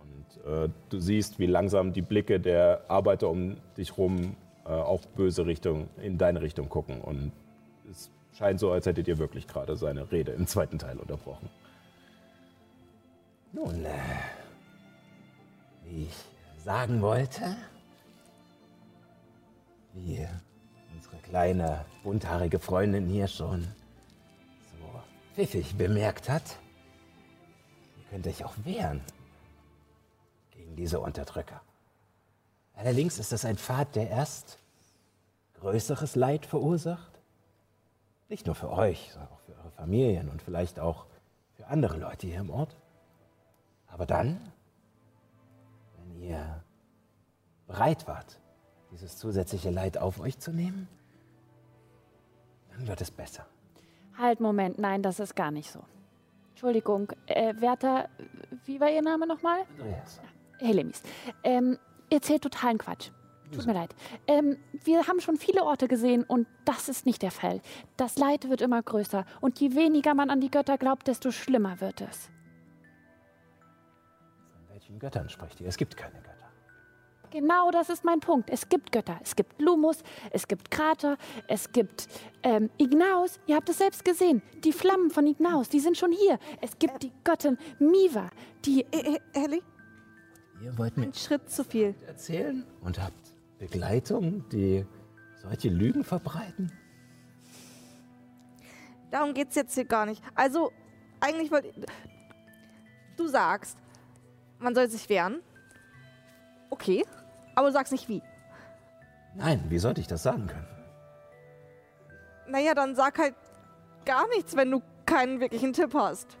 Und 0.00 0.50
äh, 0.50 0.70
du 0.88 0.98
siehst, 0.98 1.38
wie 1.38 1.46
langsam 1.46 1.92
die 1.92 2.00
Blicke 2.00 2.40
der 2.40 2.84
Arbeiter 2.88 3.28
um 3.28 3.58
dich 3.76 3.98
rum 3.98 4.34
äh, 4.66 4.72
auch 4.72 5.04
böse 5.06 5.46
Richtung, 5.46 5.88
in 6.02 6.18
deine 6.18 6.40
Richtung 6.40 6.68
gucken. 6.68 7.00
Und 7.00 7.32
es 7.90 8.10
scheint 8.36 8.58
so, 8.58 8.72
als 8.72 8.86
hättet 8.86 9.06
ihr 9.08 9.18
wirklich 9.18 9.46
gerade 9.46 9.76
seine 9.76 10.10
Rede 10.10 10.32
im 10.32 10.46
zweiten 10.46 10.78
Teil 10.78 10.98
unterbrochen. 10.98 11.48
Nun, 13.52 13.84
äh, 13.84 13.92
wie 15.84 16.04
ich 16.04 16.24
sagen 16.64 17.00
wollte, 17.00 17.56
wie 19.94 20.26
unsere 20.94 21.16
kleine, 21.18 21.84
bunthaarige 22.02 22.58
Freundin 22.58 23.06
hier 23.06 23.28
schon 23.28 23.62
so 24.78 25.00
pfiffig 25.34 25.76
bemerkt 25.76 26.28
hat, 26.28 26.58
ihr 27.98 28.04
könnt 28.10 28.26
euch 28.26 28.44
auch 28.44 28.54
wehren 28.64 29.00
gegen 30.50 30.74
diese 30.74 30.98
Unterdrücker. 31.00 31.62
Allerdings 32.76 33.18
ist 33.18 33.32
das 33.32 33.44
ein 33.44 33.56
Pfad, 33.56 33.96
der 33.96 34.10
erst 34.10 34.58
größeres 35.60 36.14
Leid 36.14 36.46
verursacht. 36.46 37.20
Nicht 38.28 38.46
nur 38.46 38.54
für 38.54 38.70
euch, 38.70 39.10
sondern 39.12 39.32
auch 39.32 39.40
für 39.40 39.56
eure 39.56 39.70
Familien 39.70 40.28
und 40.28 40.42
vielleicht 40.42 40.78
auch 40.78 41.06
für 41.54 41.66
andere 41.66 41.96
Leute 41.96 42.26
hier 42.26 42.40
im 42.40 42.50
Ort. 42.50 42.76
Aber 43.88 44.04
dann, 44.04 44.52
wenn 45.96 46.22
ihr 46.22 46.62
bereit 47.66 48.06
wart, 48.06 48.38
dieses 48.92 49.16
zusätzliche 49.16 49.70
Leid 49.70 49.96
auf 49.98 50.20
euch 50.20 50.38
zu 50.38 50.52
nehmen, 50.52 50.86
dann 52.70 52.86
wird 52.86 53.00
es 53.00 53.10
besser. 53.10 53.46
Halt, 54.18 54.40
Moment, 54.40 54.78
nein, 54.78 55.02
das 55.02 55.18
ist 55.18 55.34
gar 55.34 55.50
nicht 55.50 55.70
so. 55.70 55.80
Entschuldigung, 56.50 57.12
äh, 57.26 57.54
Werther, 57.58 58.08
wie 58.64 58.80
war 58.80 58.90
Ihr 58.90 59.02
Name 59.02 59.26
nochmal? 59.26 59.60
Andreas, 59.78 60.20
Helemis. 60.58 61.02
Ähm, 61.44 61.78
erzählt 62.10 62.42
totalen 62.42 62.78
Quatsch. 62.78 63.10
Tut 63.52 63.66
mir 63.66 63.74
leid. 63.74 63.94
Ähm, 64.26 64.56
wir 64.84 65.06
haben 65.06 65.20
schon 65.20 65.36
viele 65.36 65.62
Orte 65.62 65.86
gesehen 65.88 66.24
und 66.24 66.48
das 66.64 66.88
ist 66.88 67.06
nicht 67.06 67.22
der 67.22 67.30
Fall. 67.30 67.60
Das 67.96 68.18
Leid 68.18 68.48
wird 68.48 68.60
immer 68.60 68.82
größer 68.82 69.24
und 69.40 69.60
je 69.60 69.74
weniger 69.74 70.14
man 70.14 70.30
an 70.30 70.40
die 70.40 70.50
Götter 70.50 70.78
glaubt, 70.78 71.06
desto 71.06 71.30
schlimmer 71.30 71.80
wird 71.80 72.00
es. 72.00 72.28
von 74.52 74.68
welchen 74.68 74.98
Göttern 74.98 75.28
spricht 75.28 75.60
ihr? 75.60 75.68
Es 75.68 75.76
gibt 75.76 75.96
keine 75.96 76.20
Götter. 76.20 76.32
Genau 77.30 77.70
das 77.70 77.90
ist 77.90 78.04
mein 78.04 78.20
Punkt. 78.20 78.50
Es 78.50 78.68
gibt 78.68 78.92
Götter. 78.92 79.18
Es 79.22 79.36
gibt 79.36 79.60
Lumus, 79.60 80.02
es 80.30 80.46
gibt 80.48 80.70
Krater, 80.70 81.16
es 81.48 81.70
gibt 81.70 82.08
ähm, 82.42 82.70
Ignaus. 82.78 83.40
Ihr 83.46 83.56
habt 83.56 83.68
es 83.68 83.78
selbst 83.78 84.04
gesehen. 84.04 84.42
Die 84.64 84.72
Flammen 84.72 85.10
von 85.10 85.26
Ignaus, 85.26 85.68
die 85.68 85.80
sind 85.80 85.96
schon 85.96 86.12
hier. 86.12 86.38
Es 86.60 86.78
gibt 86.78 87.02
die 87.02 87.12
Göttin 87.24 87.58
Miva, 87.78 88.30
die 88.64 88.86
Eh, 88.92 89.16
eh, 89.16 89.18
Ellie, 89.34 89.62
Ihr 90.62 90.76
wollt 90.78 90.96
mir 90.96 91.04
ein 91.04 91.14
Schritt 91.14 91.50
zu 91.50 91.64
viel. 91.64 91.94
erzählen 92.06 92.64
und 92.80 93.02
habt 93.02 93.32
Begleitung, 93.58 94.48
die 94.50 94.86
solche 95.36 95.68
Lügen 95.68 96.04
verbreiten? 96.04 96.72
Darum 99.10 99.34
geht 99.34 99.50
es 99.50 99.54
jetzt 99.54 99.74
hier 99.74 99.84
gar 99.84 100.06
nicht. 100.06 100.22
Also, 100.34 100.72
eigentlich 101.20 101.50
wollte 101.50 101.72
Du 103.16 103.28
sagst, 103.28 103.78
man 104.58 104.74
soll 104.74 104.90
sich 104.90 105.08
wehren. 105.08 105.40
Okay. 106.70 107.04
Aber 107.54 107.68
du 107.68 107.72
sagst 107.72 107.92
nicht 107.92 108.08
wie. 108.08 108.22
Nein, 109.34 109.64
wie 109.68 109.78
sollte 109.78 110.00
ich 110.00 110.06
das 110.06 110.22
sagen 110.22 110.46
können? 110.46 110.66
Naja, 112.48 112.74
dann 112.74 112.94
sag 112.94 113.18
halt 113.18 113.34
gar 114.04 114.28
nichts, 114.28 114.56
wenn 114.56 114.70
du 114.70 114.82
keinen 115.06 115.40
wirklichen 115.40 115.72
Tipp 115.72 115.94
hast. 115.94 116.36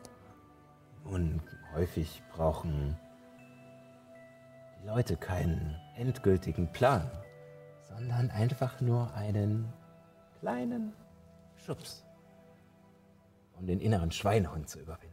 Nun, 1.04 1.40
häufig 1.74 2.22
brauchen 2.32 2.98
Leute 4.86 5.16
keinen 5.16 5.74
endgültigen 5.96 6.70
Plan, 6.70 7.10
sondern 7.88 8.30
einfach 8.30 8.80
nur 8.80 9.12
einen 9.14 9.72
kleinen 10.38 10.92
Schubs, 11.56 12.04
um 13.54 13.66
den 13.66 13.80
inneren 13.80 14.12
Schweinehund 14.12 14.68
zu 14.68 14.78
überwinden. 14.78 15.12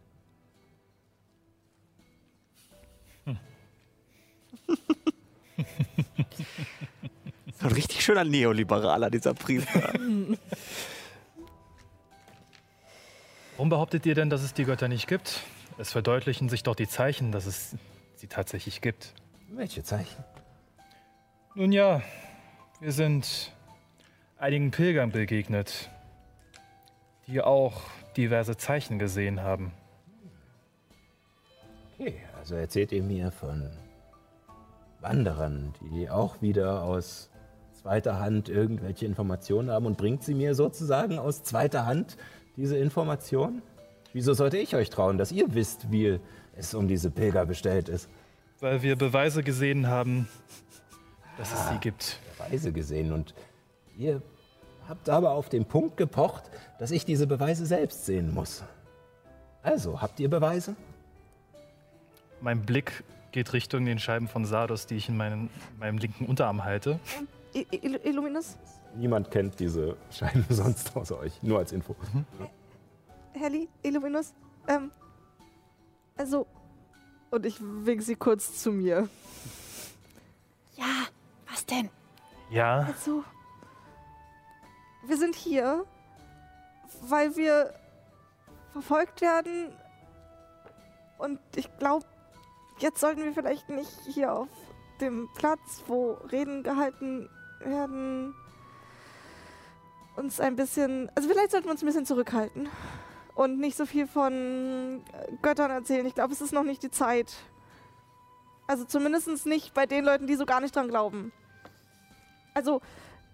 So 7.59 7.67
ein 7.67 7.73
richtig 7.73 8.03
schöner 8.03 8.25
Neoliberaler, 8.25 9.09
dieser 9.09 9.33
Priester. 9.33 9.91
Warum 13.55 13.69
behauptet 13.69 14.05
ihr 14.05 14.13
denn, 14.13 14.29
dass 14.29 14.43
es 14.43 14.53
die 14.53 14.65
Götter 14.65 14.87
nicht 14.87 15.07
gibt? 15.07 15.39
Es 15.79 15.91
verdeutlichen 15.91 16.47
sich 16.47 16.61
doch 16.61 16.75
die 16.75 16.87
Zeichen, 16.87 17.31
dass 17.31 17.47
es 17.47 17.75
sie 18.17 18.27
tatsächlich 18.27 18.81
gibt. 18.81 19.15
Welche 19.55 19.83
Zeichen? 19.83 20.23
Nun 21.53 21.71
ja, 21.71 22.01
wir 22.79 22.91
sind 22.91 23.51
einigen 24.39 24.71
Pilgern 24.71 25.11
begegnet, 25.11 25.91
die 27.27 27.39
auch 27.39 27.81
diverse 28.17 28.57
Zeichen 28.57 28.97
gesehen 28.97 29.43
haben. 29.43 29.71
Okay, 31.99 32.15
also 32.39 32.55
erzählt 32.55 32.91
ihr 32.93 33.03
mir 33.03 33.31
von 33.31 33.69
Wanderern, 35.01 35.75
die 35.81 36.09
auch 36.09 36.41
wieder 36.41 36.81
aus 36.81 37.29
zweiter 37.73 38.19
Hand 38.19 38.49
irgendwelche 38.49 39.05
Informationen 39.05 39.69
haben 39.69 39.85
und 39.85 39.97
bringt 39.97 40.23
sie 40.23 40.33
mir 40.33 40.55
sozusagen 40.55 41.19
aus 41.19 41.43
zweiter 41.43 41.85
Hand 41.85 42.17
diese 42.57 42.77
Informationen? 42.77 43.61
Wieso 44.13 44.33
sollte 44.33 44.57
ich 44.57 44.75
euch 44.75 44.89
trauen, 44.89 45.19
dass 45.19 45.31
ihr 45.31 45.53
wisst, 45.53 45.91
wie 45.91 46.19
es 46.55 46.73
um 46.73 46.87
diese 46.87 47.11
Pilger 47.11 47.45
bestellt 47.45 47.87
ist? 47.87 48.09
Weil 48.63 48.81
wir 48.81 48.95
Beweise 48.95 49.43
gesehen 49.43 49.87
haben, 49.87 50.29
dass 51.37 51.51
es 51.51 51.67
sie 51.67 51.79
gibt. 51.79 52.17
Beweise 52.37 52.71
gesehen 52.71 53.11
und 53.11 53.33
ihr 53.97 54.21
habt 54.87 55.09
aber 55.09 55.31
auf 55.31 55.49
den 55.49 55.65
Punkt 55.65 55.97
gepocht, 55.97 56.49
dass 56.79 56.91
ich 56.91 57.03
diese 57.03 57.27
Beweise 57.27 57.65
selbst 57.65 58.05
sehen 58.05 58.33
muss. 58.33 58.63
Also, 59.63 60.01
habt 60.01 60.17
ihr 60.21 60.29
Beweise? 60.29 60.77
Mein 62.39 62.61
Blick 62.61 63.03
geht 63.33 63.51
Richtung 63.51 63.83
den 63.83 63.99
Scheiben 63.99 64.29
von 64.29 64.45
Sardos, 64.45 64.85
die 64.87 64.95
ich 64.95 65.09
in 65.09 65.17
meinen, 65.17 65.49
meinem 65.77 65.97
linken 65.97 66.25
Unterarm 66.25 66.63
halte. 66.63 67.01
Il 67.51 67.99
Illuminus? 68.05 68.55
Niemand 68.95 69.29
kennt 69.29 69.59
diese 69.59 69.97
Scheiben 70.09 70.45
sonst 70.49 70.95
außer 70.95 71.19
euch. 71.19 71.43
Nur 71.43 71.59
als 71.59 71.73
Info. 71.73 71.97
Helly? 73.33 73.67
Illuminus? 73.81 74.33
Ähm. 74.69 74.89
Also. 76.15 76.47
Und 77.33 77.47
ich 77.47 77.57
wink 77.59 78.03
sie 78.03 78.15
kurz 78.15 78.61
zu 78.61 78.71
mir. 78.71 79.09
Ja, 80.75 81.07
was 81.47 81.63
Was 81.63 81.65
denn? 81.65 81.89
Ja, 82.51 82.81
Also, 82.81 83.23
wir 85.07 85.17
sind 85.17 85.33
hier, 85.33 85.83
weil 87.01 87.35
wir 87.35 87.73
verfolgt 88.71 89.21
werden. 89.21 89.73
Und 91.17 91.39
ich 91.55 91.75
glaube, 91.79 92.05
jetzt 92.77 92.99
sollten 92.99 93.23
wir 93.23 93.33
vielleicht 93.33 93.67
nicht 93.67 93.99
hier 94.13 94.31
auf 94.31 94.49
dem 95.01 95.27
Platz, 95.33 95.81
wo 95.87 96.11
Reden 96.31 96.61
gehalten 96.61 97.31
werden, 97.61 98.35
uns 100.17 100.39
ein 100.39 100.55
bisschen. 100.55 101.09
Also, 101.15 101.29
vielleicht 101.29 101.49
sollten 101.49 101.65
wir 101.65 101.71
uns 101.71 101.81
ein 101.81 101.87
bisschen 101.87 102.05
zurückhalten. 102.05 102.69
Und 103.35 103.59
nicht 103.59 103.75
so 103.75 103.85
viel 103.85 104.05
von 104.07 104.33
äh, 104.33 105.31
Göttern 105.41 105.71
erzählen. 105.71 106.05
Ich 106.05 106.15
glaube, 106.15 106.33
es 106.33 106.41
ist 106.41 106.53
noch 106.53 106.63
nicht 106.63 106.83
die 106.83 106.91
Zeit. 106.91 107.33
Also, 108.67 108.85
zumindest 108.85 109.45
nicht 109.45 109.73
bei 109.73 109.85
den 109.85 110.05
Leuten, 110.05 110.27
die 110.27 110.35
so 110.35 110.45
gar 110.45 110.61
nicht 110.61 110.75
dran 110.75 110.87
glauben. 110.87 111.31
Also, 112.53 112.81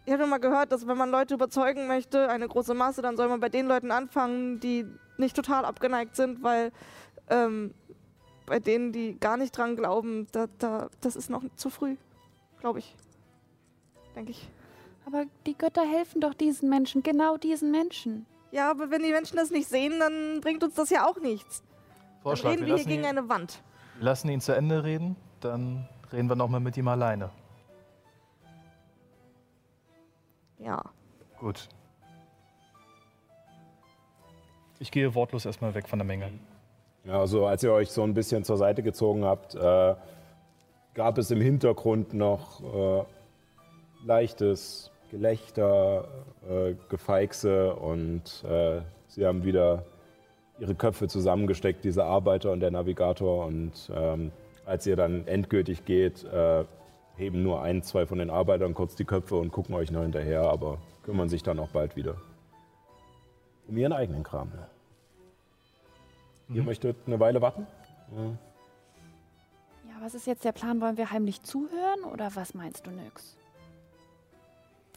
ich 0.06 0.14
habe 0.14 0.26
mal 0.26 0.39
gehört, 0.39 0.72
dass 0.72 0.88
wenn 0.88 0.97
man 0.97 1.12
Leute 1.12 1.36
überzeugen 1.36 1.88
möchte, 1.88 2.30
eine 2.30 2.47
große 2.47 2.74
Masse, 2.74 3.02
dann 3.02 3.18
soll 3.18 3.28
man 3.28 3.39
bei 3.39 3.50
den 3.50 3.68
Leuten 3.68 3.91
anfangen, 3.91 4.60
die 4.60 4.86
nicht 5.18 5.36
total 5.36 5.66
abgeneigt 5.66 6.16
sind, 6.16 6.41
weil 6.41 6.72
ähm, 7.30 7.74
bei 8.45 8.60
denen, 8.60 8.91
die 8.91 9.20
gar 9.20 9.38
nicht 9.38 9.56
dran 9.56 9.76
glauben, 9.76 10.28
da, 10.32 10.47
da, 10.58 10.89
das 11.02 11.16
ist 11.16 11.30
noch 11.30 11.43
zu 11.56 11.70
früh, 11.70 11.95
glaube 12.60 12.80
ich. 12.80 12.95
Denke 14.16 14.32
ich. 14.32 14.50
Aber 15.06 15.26
die 15.45 15.58
Götter 15.58 15.86
helfen 15.86 16.22
doch 16.22 16.34
diesen 16.34 16.70
Menschen, 16.70 17.04
genau 17.04 17.38
diesen 17.38 17.70
Menschen. 17.70 18.26
Ja, 18.52 18.72
aber 18.72 18.89
wenn 18.89 19.04
die 19.04 19.12
Menschen 19.12 19.38
das 19.38 19.52
nicht 19.52 19.70
sehen, 19.70 20.00
dann 20.00 20.41
bringt 20.41 20.64
uns 20.64 20.76
das 20.76 20.89
ja 20.89 21.08
auch 21.08 21.20
nichts. 21.20 21.62
Dann 21.62 22.22
Vorschlag, 22.22 22.52
reden 22.52 22.62
wir 22.62 22.68
wir 22.68 22.76
hier 22.76 22.78
lassen, 22.78 22.89
gegen 22.89 23.04
ihn, 23.04 23.10
eine 23.10 23.30
Wand. 23.30 23.62
wir 23.97 24.06
lassen 24.06 24.30
ihn 24.30 24.41
zu 24.41 24.54
Ende 24.54 24.84
reden, 24.84 25.16
dann 25.39 25.88
reden 26.12 26.28
wir 26.30 26.36
nochmal 26.36 26.60
mit 26.60 26.76
ihm 26.78 26.88
alleine. 26.88 27.30
Ja. 30.58 30.84
Gut. 31.39 31.70
Ich 34.80 34.91
gehe 34.91 35.14
wortlos 35.14 35.45
erstmal 35.45 35.74
weg 35.74 35.88
von 35.88 36.00
der 36.00 36.06
Menge. 36.06 36.32
Ja, 37.06 37.20
also 37.20 37.45
als 37.45 37.64
ihr 37.64 37.72
euch 37.72 37.91
so 37.91 38.04
ein 38.04 38.14
bisschen 38.14 38.43
zur 38.43 38.58
Seite 38.58 38.84
gezogen 38.84 39.24
habt, 39.24 39.56
äh, 39.56 39.95
gab 40.93 41.18
es 41.18 41.32
im 41.32 41.41
Hintergrund 41.41 42.14
noch 42.14 42.62
äh, 42.62 43.04
leichtes 44.06 44.91
Gelächter, 45.12 46.07
äh, 46.49 46.76
Gefeixe 46.89 47.76
und 47.76 48.43
äh, 48.43 48.82
sie 49.07 49.26
haben 49.26 49.43
wieder 49.43 49.84
ihre 50.60 50.76
Köpfe 50.76 51.07
zusammengesteckt, 51.07 51.84
diese 51.84 52.03
Arbeiter 52.03 52.51
und 52.51 52.60
der 52.60 52.72
Navigator. 52.72 53.45
Und 53.45 53.91
ähm, 53.93 54.32
als 54.66 54.86
ihr 54.86 54.95
dann 54.95 55.28
endgültig 55.28 55.86
geht, 55.86 56.24
äh, 56.26 56.66
heben 57.16 57.43
nur 57.43 57.62
ein, 57.62 57.82
zwei 57.82 58.05
von 58.05 58.20
den 58.20 58.30
Arbeitern 58.30 58.74
kurz 58.74 58.95
die 58.95 59.05
Köpfe 59.05 59.36
und 59.36 59.51
gucken 59.51 59.76
euch 59.76 59.91
noch 59.91 60.03
hinterher, 60.03 60.43
aber 60.43 60.78
kümmern 61.03 61.30
sich 61.30 61.43
dann 61.43 61.60
auch 61.60 61.70
bald 61.70 61.95
wieder 61.95 62.16
um 63.70 63.78
ihren 63.78 63.93
eigenen 63.93 64.24
Kram. 64.24 64.51
Ihr 66.49 66.64
möchtet 66.64 66.97
eine 67.05 67.20
Weile 67.20 67.41
warten? 67.41 67.68
Ja, 69.88 69.95
was 70.01 70.16
ist 70.16 70.26
jetzt 70.26 70.43
der 70.43 70.51
Plan? 70.51 70.82
Wollen 70.82 70.97
wir 70.97 71.12
heimlich 71.12 71.43
zuhören 71.43 72.03
oder 72.12 72.32
was 72.36 72.55
meinst 72.55 72.88
du, 72.88 72.91
Nyx? 72.91 73.38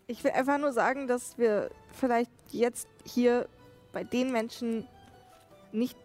Ich 0.06 0.24
will 0.24 0.32
einfach 0.32 0.58
nur 0.58 0.72
sagen, 0.72 1.06
dass 1.06 1.38
wir 1.38 1.70
vielleicht 1.92 2.30
jetzt 2.50 2.88
hier 3.04 3.48
bei 3.92 4.04
den 4.04 4.32
Menschen 4.32 4.86
nicht 5.72 5.96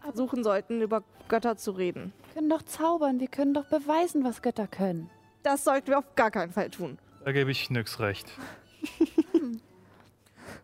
versuchen 0.00 0.42
sollten, 0.42 0.80
über 0.80 1.02
Götter 1.28 1.56
zu 1.56 1.72
reden. 1.72 2.12
Wir 2.26 2.34
können 2.34 2.50
doch 2.50 2.62
zaubern, 2.62 3.20
wir 3.20 3.28
können 3.28 3.54
doch 3.54 3.66
beweisen, 3.66 4.24
was 4.24 4.42
Götter 4.42 4.66
können. 4.66 5.10
Das 5.42 5.64
sollten 5.64 5.88
wir 5.88 5.98
auf 5.98 6.14
gar 6.14 6.30
keinen 6.30 6.52
Fall 6.52 6.70
tun. 6.70 6.98
Da 7.24 7.32
gebe 7.32 7.50
ich 7.50 7.70
nix 7.70 8.00
recht. 8.00 8.26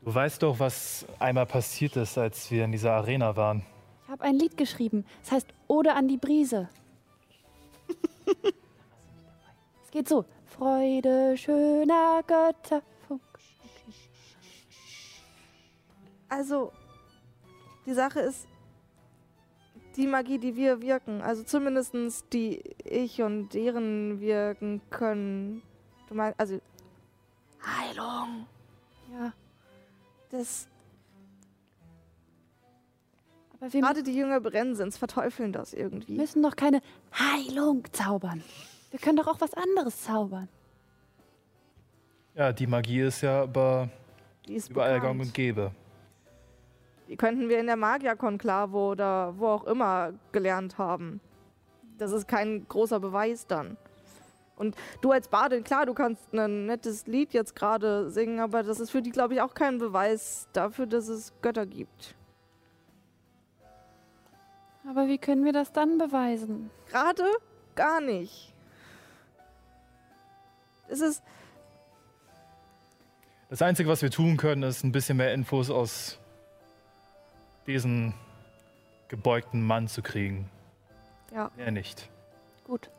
Du 0.05 0.12
weißt 0.12 0.43
doch, 0.43 0.59
was 0.59 1.07
einmal 1.20 1.47
passiert 1.47 1.97
ist, 1.97 2.18
als 2.18 2.51
wir 2.51 2.64
in 2.64 2.73
dieser 2.73 2.93
Arena 2.93 3.37
waren. 3.37 3.64
Ich 4.05 4.11
habe 4.11 4.25
ein 4.25 4.35
Lied 4.35 4.57
geschrieben. 4.57 5.05
Es 5.23 5.31
heißt 5.31 5.47
Ode 5.68 5.95
an 5.95 6.09
die 6.09 6.16
Brise. 6.16 6.68
es 9.85 9.91
geht 9.93 10.09
so. 10.09 10.25
Freude 10.57 11.36
schöner 11.36 12.22
Götter. 12.26 12.82
Also, 16.28 16.72
die 17.84 17.92
Sache 17.92 18.20
ist, 18.20 18.46
die 19.96 20.07
Magie, 20.07 20.38
die 20.38 20.57
wir 20.57 20.80
wirken, 20.80 21.20
also 21.20 21.42
zumindest 21.42 21.94
die 22.32 22.62
ich 22.84 23.22
und 23.22 23.53
deren 23.53 24.20
wirken 24.20 24.80
können. 24.88 25.62
Du 26.09 26.14
meinst, 26.14 26.40
also, 26.40 26.59
Heilung. 27.64 28.46
Ja, 29.12 29.32
Das, 30.30 30.68
aber 33.61 33.72
wir 33.72 33.80
gerade 33.82 34.03
die 34.03 34.14
Jünger 34.14 34.40
Brennens 34.40 34.96
verteufeln 34.96 35.53
das 35.53 35.74
irgendwie. 35.74 36.16
müssen 36.16 36.42
doch 36.42 36.57
keine 36.57 36.80
Heilung 37.12 37.84
zaubern. 37.92 38.42
Wir 38.93 39.01
können 39.01 39.16
doch 39.16 39.26
auch 39.26 39.40
was 39.40 39.55
anderes 39.55 40.03
zaubern. 40.03 40.49
Ja, 42.34 42.53
die 42.53 42.66
Magie 42.66 43.01
ist 43.01 43.22
ja 43.22 43.43
aber 43.43 43.88
Die 44.47 44.55
ist 44.55 44.70
überall 44.70 44.95
bekannt. 45.01 45.18
gang 45.18 45.26
und 45.28 45.34
gäbe. 45.34 45.72
Die 47.09 47.16
könnten 47.16 47.49
wir 47.49 47.59
in 47.59 47.66
der 47.66 47.76
Magierkonklave 47.76 48.76
oder 48.76 49.36
wo 49.36 49.49
auch 49.49 49.64
immer 49.64 50.12
gelernt 50.30 50.78
haben. 50.78 51.20
Das 51.99 52.12
ist 52.12 52.28
kein 52.28 52.66
großer 52.68 53.01
Beweis 53.01 53.47
dann. 53.47 53.76
Und 54.57 54.76
du 55.01 55.11
als 55.11 55.28
Badin, 55.28 55.64
klar, 55.64 55.86
du 55.86 55.95
kannst 55.95 56.32
ein 56.32 56.66
nettes 56.66 57.07
Lied 57.07 57.32
jetzt 57.32 57.57
gerade 57.57 58.11
singen, 58.11 58.38
aber 58.40 58.62
das 58.62 58.78
ist 58.80 58.90
für 58.90 59.03
die, 59.03 59.11
glaube 59.11 59.34
ich, 59.34 59.40
auch 59.40 59.55
kein 59.55 59.78
Beweis 59.78 60.47
dafür, 60.53 60.86
dass 60.86 61.09
es 61.09 61.32
Götter 61.43 61.66
gibt. 61.66 62.14
Aber 64.88 65.07
wie 65.07 65.18
können 65.18 65.45
wir 65.45 65.53
das 65.53 65.72
dann 65.72 65.99
beweisen? 65.99 66.70
Gerade 66.88 67.24
gar 67.74 68.01
nicht. 68.01 68.51
Es 70.93 71.01
ist, 71.01 71.22
Das 73.49 73.62
Einzige, 73.62 73.88
was 73.88 74.03
wir 74.03 74.11
tun 74.11 74.36
können, 74.36 74.62
ist 74.62 74.84
ein 74.84 74.93
bisschen 74.93 75.16
mehr 75.16 75.32
Infos 75.32 75.70
aus 75.70 76.18
diesen 77.66 78.12
gebeugten 79.09 79.66
Mann 79.66 79.88
zu 79.88 80.03
kriegen. 80.03 80.51
ja, 81.32 81.51
Er 81.57 81.70
nicht. 81.70 82.09
Gut. 82.64 82.90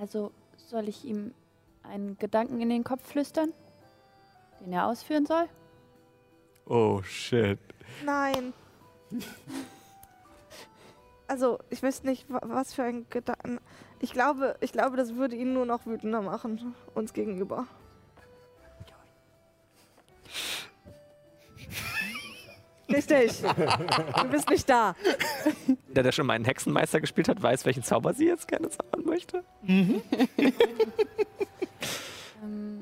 Also 0.00 0.30
soll 0.56 0.88
ich 0.88 1.04
ihm 1.04 1.34
einen 1.82 2.16
Gedanken 2.18 2.60
in 2.60 2.68
den 2.70 2.84
Kopf 2.84 3.04
flüstern, 3.06 3.52
den 4.60 4.72
er 4.72 4.86
ausführen 4.86 5.26
soll? 5.26 5.48
Oh 6.66 7.02
shit. 7.02 7.58
nein. 8.04 8.52
Also, 11.26 11.58
ich 11.70 11.82
weiß 11.82 12.02
nicht, 12.04 12.28
wa- 12.30 12.40
was 12.44 12.74
für 12.74 12.82
ein 12.84 13.06
Gedanken. 13.10 13.58
Ich 14.00 14.12
glaube, 14.12 14.56
ich 14.60 14.72
glaube, 14.72 14.96
das 14.96 15.14
würde 15.16 15.36
ihn 15.36 15.52
nur 15.52 15.66
noch 15.66 15.84
wütender 15.86 16.22
machen, 16.22 16.74
uns 16.94 17.12
gegenüber. 17.12 17.66
Richtig. 22.88 23.40
Du 23.42 24.28
bist 24.30 24.50
nicht 24.50 24.68
da. 24.68 24.96
Der, 25.88 26.02
der 26.02 26.10
schon 26.12 26.26
mal 26.26 26.32
einen 26.34 26.44
Hexenmeister 26.44 27.00
gespielt 27.00 27.28
hat, 27.28 27.40
weiß, 27.40 27.64
welchen 27.64 27.84
Zauber 27.84 28.14
sie 28.14 28.26
jetzt 28.26 28.48
gerne 28.48 28.68
zaubern 28.68 29.04
möchte. 29.04 29.44
Ähm, 29.62 30.02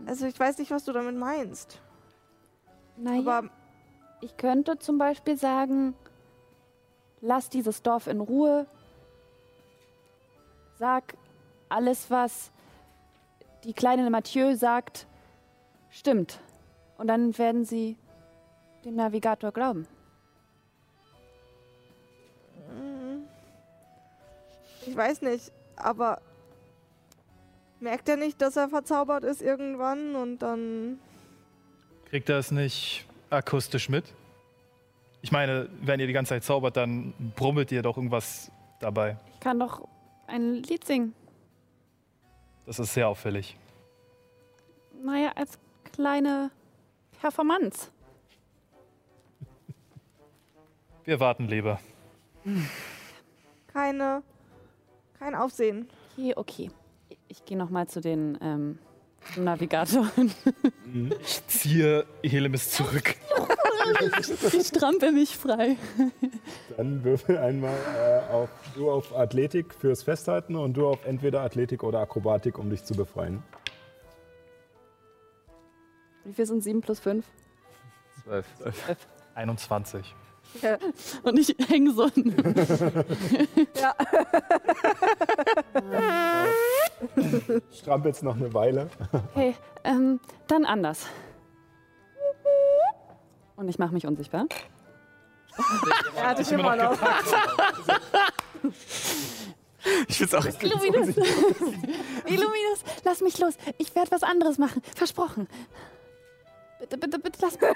Also, 0.06 0.26
ich 0.26 0.38
weiß 0.40 0.56
nicht, 0.58 0.70
was 0.70 0.84
du 0.84 0.92
damit 0.92 1.16
meinst. 1.16 1.80
naja, 2.96 3.18
Aber 3.20 3.50
ich 4.22 4.36
könnte 4.38 4.78
zum 4.78 4.96
Beispiel 4.96 5.36
sagen, 5.36 5.94
lass 7.20 7.50
dieses 7.50 7.82
Dorf 7.82 8.06
in 8.06 8.20
Ruhe. 8.20 8.66
Sag, 10.78 11.14
alles, 11.68 12.10
was 12.10 12.50
die 13.64 13.72
kleine 13.72 14.08
Mathieu 14.10 14.54
sagt, 14.54 15.06
stimmt. 15.90 16.40
Und 16.96 17.08
dann 17.08 17.36
werden 17.36 17.64
sie 17.64 17.96
dem 18.84 18.94
Navigator 18.94 19.52
glauben. 19.52 19.86
ich 24.88 24.96
weiß 24.96 25.22
nicht, 25.22 25.52
aber 25.76 26.20
merkt 27.80 28.08
er 28.08 28.16
nicht, 28.16 28.40
dass 28.40 28.56
er 28.56 28.68
verzaubert 28.68 29.24
ist 29.24 29.42
irgendwann 29.42 30.14
und 30.14 30.38
dann. 30.38 30.98
Kriegt 32.08 32.28
er 32.28 32.38
es 32.38 32.50
nicht 32.50 33.06
akustisch 33.30 33.88
mit? 33.88 34.14
Ich 35.20 35.30
meine, 35.32 35.68
wenn 35.82 36.00
ihr 36.00 36.06
die 36.06 36.12
ganze 36.12 36.30
Zeit 36.30 36.44
zaubert, 36.44 36.76
dann 36.76 37.12
brummelt 37.36 37.70
ihr 37.70 37.82
doch 37.82 37.96
irgendwas 37.96 38.50
dabei. 38.80 39.16
Ich 39.34 39.40
kann 39.40 39.58
doch 39.58 39.86
ein 40.28 40.62
Lied 40.62 40.84
singen. 40.84 41.14
Das 42.66 42.78
ist 42.78 42.94
sehr 42.94 43.08
auffällig. 43.08 43.56
Naja, 45.02 45.32
als 45.34 45.58
kleine 45.92 46.50
Performance. 47.20 47.90
Wir 51.04 51.18
warten 51.20 51.48
lieber. 51.48 51.80
Keine. 53.72 54.22
Kein 55.18 55.34
Aufsehen. 55.34 55.88
Okay, 56.12 56.34
okay. 56.36 56.70
ich 57.28 57.44
gehe 57.44 57.56
nochmal 57.56 57.86
zu 57.88 58.00
den 58.00 58.38
ähm, 58.40 58.78
zum 59.34 59.44
Navigator. 59.44 60.10
Ich 61.22 61.46
ziehe 61.46 62.06
Helemis 62.22 62.70
zurück. 62.70 63.14
Ich 64.52 64.66
strampel 64.66 65.12
mich 65.12 65.36
frei. 65.36 65.76
Dann 66.76 67.04
würfel 67.04 67.38
einmal 67.38 67.76
äh, 67.96 68.32
auf, 68.32 68.48
du 68.74 68.90
auf 68.90 69.16
Athletik 69.16 69.74
fürs 69.74 70.02
Festhalten 70.02 70.56
und 70.56 70.74
du 70.76 70.86
auf 70.86 71.04
entweder 71.04 71.42
Athletik 71.42 71.82
oder 71.82 72.00
Akrobatik, 72.00 72.58
um 72.58 72.70
dich 72.70 72.84
zu 72.84 72.94
befreien. 72.94 73.42
Wie 76.24 76.32
viel 76.34 76.46
sind 76.46 76.62
7 76.62 76.80
plus 76.80 77.00
5? 77.00 77.24
Zwölf. 78.22 78.46
21. 79.34 80.14
Ja. 80.62 80.78
Und 81.22 81.38
ich 81.38 81.54
hänge 81.68 81.92
so. 81.92 82.08
ja. 83.80 83.94
Strampelst 87.72 88.22
noch 88.22 88.36
eine 88.36 88.52
Weile. 88.54 88.88
Okay, 89.32 89.54
ähm, 89.84 90.20
dann 90.46 90.64
anders. 90.64 91.06
Und 93.58 93.68
ich 93.68 93.78
mache 93.78 93.92
mich 93.92 94.06
unsichtbar. 94.06 94.46
Er 96.16 96.28
hat 96.28 96.38
dich 96.38 96.50
immer 96.52 96.76
noch. 96.76 96.98
Ich 100.06 100.18
find's 100.18 100.34
auch 100.34 100.44
Illuminus! 100.44 101.16
Illuminus, 102.26 102.84
lass 103.04 103.20
mich 103.20 103.38
los. 103.38 103.54
Ich 103.78 103.94
werde 103.94 104.10
was 104.10 104.22
anderes 104.22 104.58
machen. 104.58 104.82
Versprochen. 104.94 105.48
Bitte, 106.80 106.98
bitte, 106.98 107.18
bitte, 107.18 107.38
lass 107.40 107.58
mich. 107.58 107.70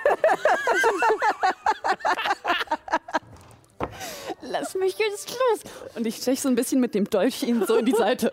lass 4.42 4.74
mich 4.74 4.98
jetzt 4.98 5.30
los. 5.30 5.60
Und 5.94 6.06
ich 6.06 6.16
steche 6.16 6.42
so 6.42 6.48
ein 6.48 6.54
bisschen 6.54 6.80
mit 6.80 6.94
dem 6.94 7.08
Dolch 7.08 7.44
ihm 7.44 7.64
so 7.64 7.76
in 7.76 7.86
die 7.86 7.94
Seite. 7.94 8.30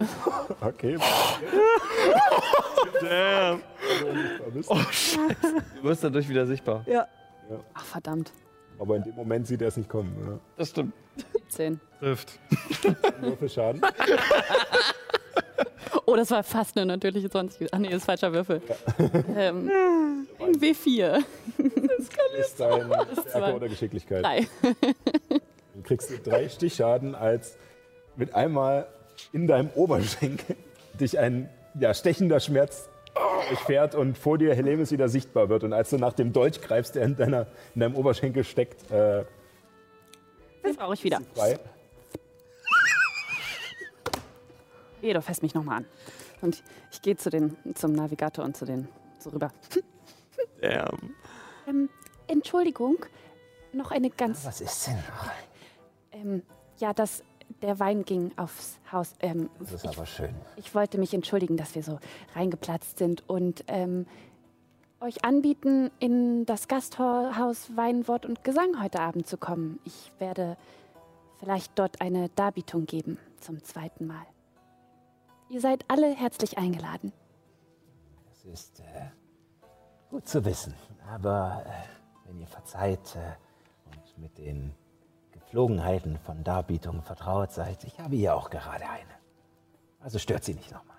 Okay. 0.62 0.98
Damn. 3.02 3.62
Du 4.66 5.84
wirst 5.84 6.04
dadurch 6.04 6.28
wieder 6.28 6.46
sichtbar. 6.48 6.84
Ja. 6.86 7.08
Ach, 7.74 7.86
verdammt. 7.86 8.32
Aber 8.80 8.96
in 8.96 9.04
dem 9.04 9.16
Moment 9.16 9.48
sieht 9.48 9.62
er 9.62 9.68
es 9.68 9.78
nicht 9.78 9.90
kommen. 9.90 10.16
Ja. 10.26 10.40
Das 10.58 10.70
stimmt. 10.70 10.94
10. 11.50 11.80
Trifft. 12.00 12.40
Würfel 13.22 13.50
Schaden. 13.50 13.82
Oh, 16.06 16.16
das 16.16 16.32
war 16.32 16.42
fast 16.42 16.76
eine 16.76 16.88
natürliche 16.88 17.30
20. 17.30 17.72
Ach 17.72 17.78
nee, 17.78 17.90
das 17.90 17.98
ist 17.98 18.06
falscher 18.06 18.34
Würfel. 18.34 18.64
Ähm, 19.36 19.70
ein 20.40 20.56
W4. 20.56 21.24
Ist 22.40 22.60
dein. 22.60 22.92
Stärke 23.28 23.56
oder 23.56 23.70
Geschicklichkeit. 23.70 24.24
Drei. 24.24 24.48
Dann 25.74 25.84
kriegst 25.84 26.10
du 26.10 26.18
drei 26.18 26.50
Stichschaden, 26.50 27.14
als 27.14 27.58
mit 28.16 28.34
einmal 28.34 28.88
in 29.34 29.46
deinem 29.46 29.70
Oberschenkel 29.76 30.56
dich 31.00 31.20
ein 31.20 31.48
ja, 31.80 31.94
stechender 31.94 32.40
Schmerz 32.40 32.90
durchfährt 33.50 33.96
und 33.96 34.18
vor 34.18 34.38
dir 34.38 34.54
Helemis 34.54 34.92
wieder 34.92 35.10
sichtbar 35.10 35.50
wird. 35.50 35.64
Und 35.64 35.74
als 35.74 35.90
du 35.90 35.98
nach 35.98 36.14
dem 36.14 36.34
Dolch 36.34 36.62
greifst, 36.62 36.96
der 36.96 37.04
in, 37.04 37.16
deiner, 37.16 37.48
in 37.76 37.82
deinem 37.82 37.96
Oberschenkel 37.96 38.44
steckt, 38.44 38.90
äh, 38.92 39.26
Den 40.64 40.76
brauche 40.76 40.94
ich 40.94 41.04
wieder. 41.04 41.20
frei. 41.34 41.60
Geh, 45.02 45.14
du 45.14 45.22
fässt 45.22 45.42
mich 45.42 45.54
nochmal 45.54 45.78
an. 45.78 45.86
Und 46.42 46.64
ich 46.92 47.02
gehe 47.02 47.16
zu 47.16 47.30
den, 47.30 47.58
zum 47.76 47.92
Navigator 47.94 48.46
und 48.46 48.56
zu 48.56 48.66
den 48.66 48.88
so 49.20 49.30
rüber. 49.32 49.52
Damn. 50.62 51.16
Ähm, 51.68 51.90
Entschuldigung, 52.28 52.98
noch 53.74 53.92
eine 53.92 54.10
ganz. 54.10 54.46
Was 54.46 54.62
ist 54.62 54.88
denn? 54.88 55.04
Ähm, 56.12 56.44
ja, 56.78 56.94
das, 56.94 57.24
der 57.62 57.80
Wein 57.80 58.04
ging 58.04 58.32
aufs 58.38 58.80
Haus. 58.92 59.16
Ähm, 59.20 59.50
Das 59.60 59.74
ist 59.74 59.84
ich, 59.86 59.90
aber 59.90 60.06
schön. 60.06 60.34
ich 60.56 60.74
wollte 60.76 60.98
mich 60.98 61.14
entschuldigen, 61.14 61.58
dass 61.58 61.76
wir 61.76 61.84
so 61.84 62.00
reingeplatzt 62.36 62.98
sind 62.98 63.28
und 63.28 63.64
ähm, 63.68 64.06
euch 65.02 65.24
anbieten, 65.24 65.92
in 66.00 66.46
das 66.46 66.68
Gasthaus 66.68 67.76
Wein, 67.76 68.08
Wort 68.08 68.26
und 68.26 68.44
Gesang 68.44 68.82
heute 68.82 69.00
Abend 69.00 69.28
zu 69.28 69.38
kommen. 69.38 69.80
Ich 69.86 70.12
werde 70.20 70.58
vielleicht 71.40 71.78
dort 71.80 72.02
eine 72.02 72.30
Darbietung 72.30 72.86
geben 72.86 73.18
zum 73.40 73.64
zweiten 73.64 74.08
Mal. 74.08 74.26
Ihr 75.50 75.62
seid 75.62 75.86
alle 75.88 76.14
herzlich 76.14 76.58
eingeladen. 76.58 77.14
Das 78.30 78.46
ist 78.46 78.82
äh, 78.82 79.08
gut 80.10 80.28
zu 80.28 80.44
wissen. 80.46 80.74
Aber 81.12 81.64
äh, 81.66 82.28
wenn 82.28 82.40
ihr 82.40 82.48
verzeiht 82.48 83.16
äh, 83.16 83.36
und 83.92 84.18
mit 84.18 84.38
den 84.38 84.74
Gepflogenheiten 85.50 86.20
von 86.20 86.44
Darbietungen 86.44 87.02
vertraut 87.02 87.52
seid, 87.52 87.84
ich 87.84 88.00
habe 88.00 88.16
hier 88.16 88.36
auch 88.36 88.52
gerade 88.52 88.84
eine. 88.88 89.10
Also 90.00 90.20
stört 90.20 90.44
sie 90.44 90.54
nicht 90.54 90.72
nochmal. 90.72 90.98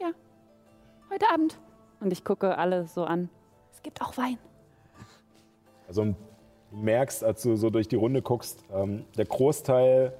Ja, 0.00 0.10
heute 1.08 1.26
Abend. 1.32 1.60
Und 2.00 2.12
ich 2.12 2.24
gucke 2.24 2.58
alle 2.58 2.88
so 2.88 3.04
an. 3.04 3.30
Es 3.70 3.82
gibt 3.82 4.02
auch 4.02 4.16
Wein. 4.16 4.36
Also 5.86 6.06
du 6.06 6.16
merkst, 6.72 7.22
als 7.22 7.42
du 7.42 7.54
so 7.54 7.70
durch 7.70 7.86
die 7.86 7.94
Runde 7.94 8.20
guckst, 8.20 8.64
ähm, 8.72 9.04
der 9.16 9.26
Großteil 9.26 10.18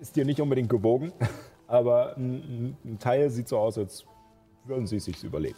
ist 0.00 0.16
dir 0.16 0.26
nicht 0.26 0.42
unbedingt 0.42 0.68
gewogen, 0.68 1.10
aber 1.66 2.18
ein, 2.18 2.76
ein 2.84 2.98
Teil 2.98 3.30
sieht 3.30 3.48
so 3.48 3.56
aus, 3.56 3.78
als 3.78 4.04
würden 4.64 4.86
sie 4.86 4.96
es 4.96 5.06
sich 5.06 5.24
überlegen. 5.24 5.56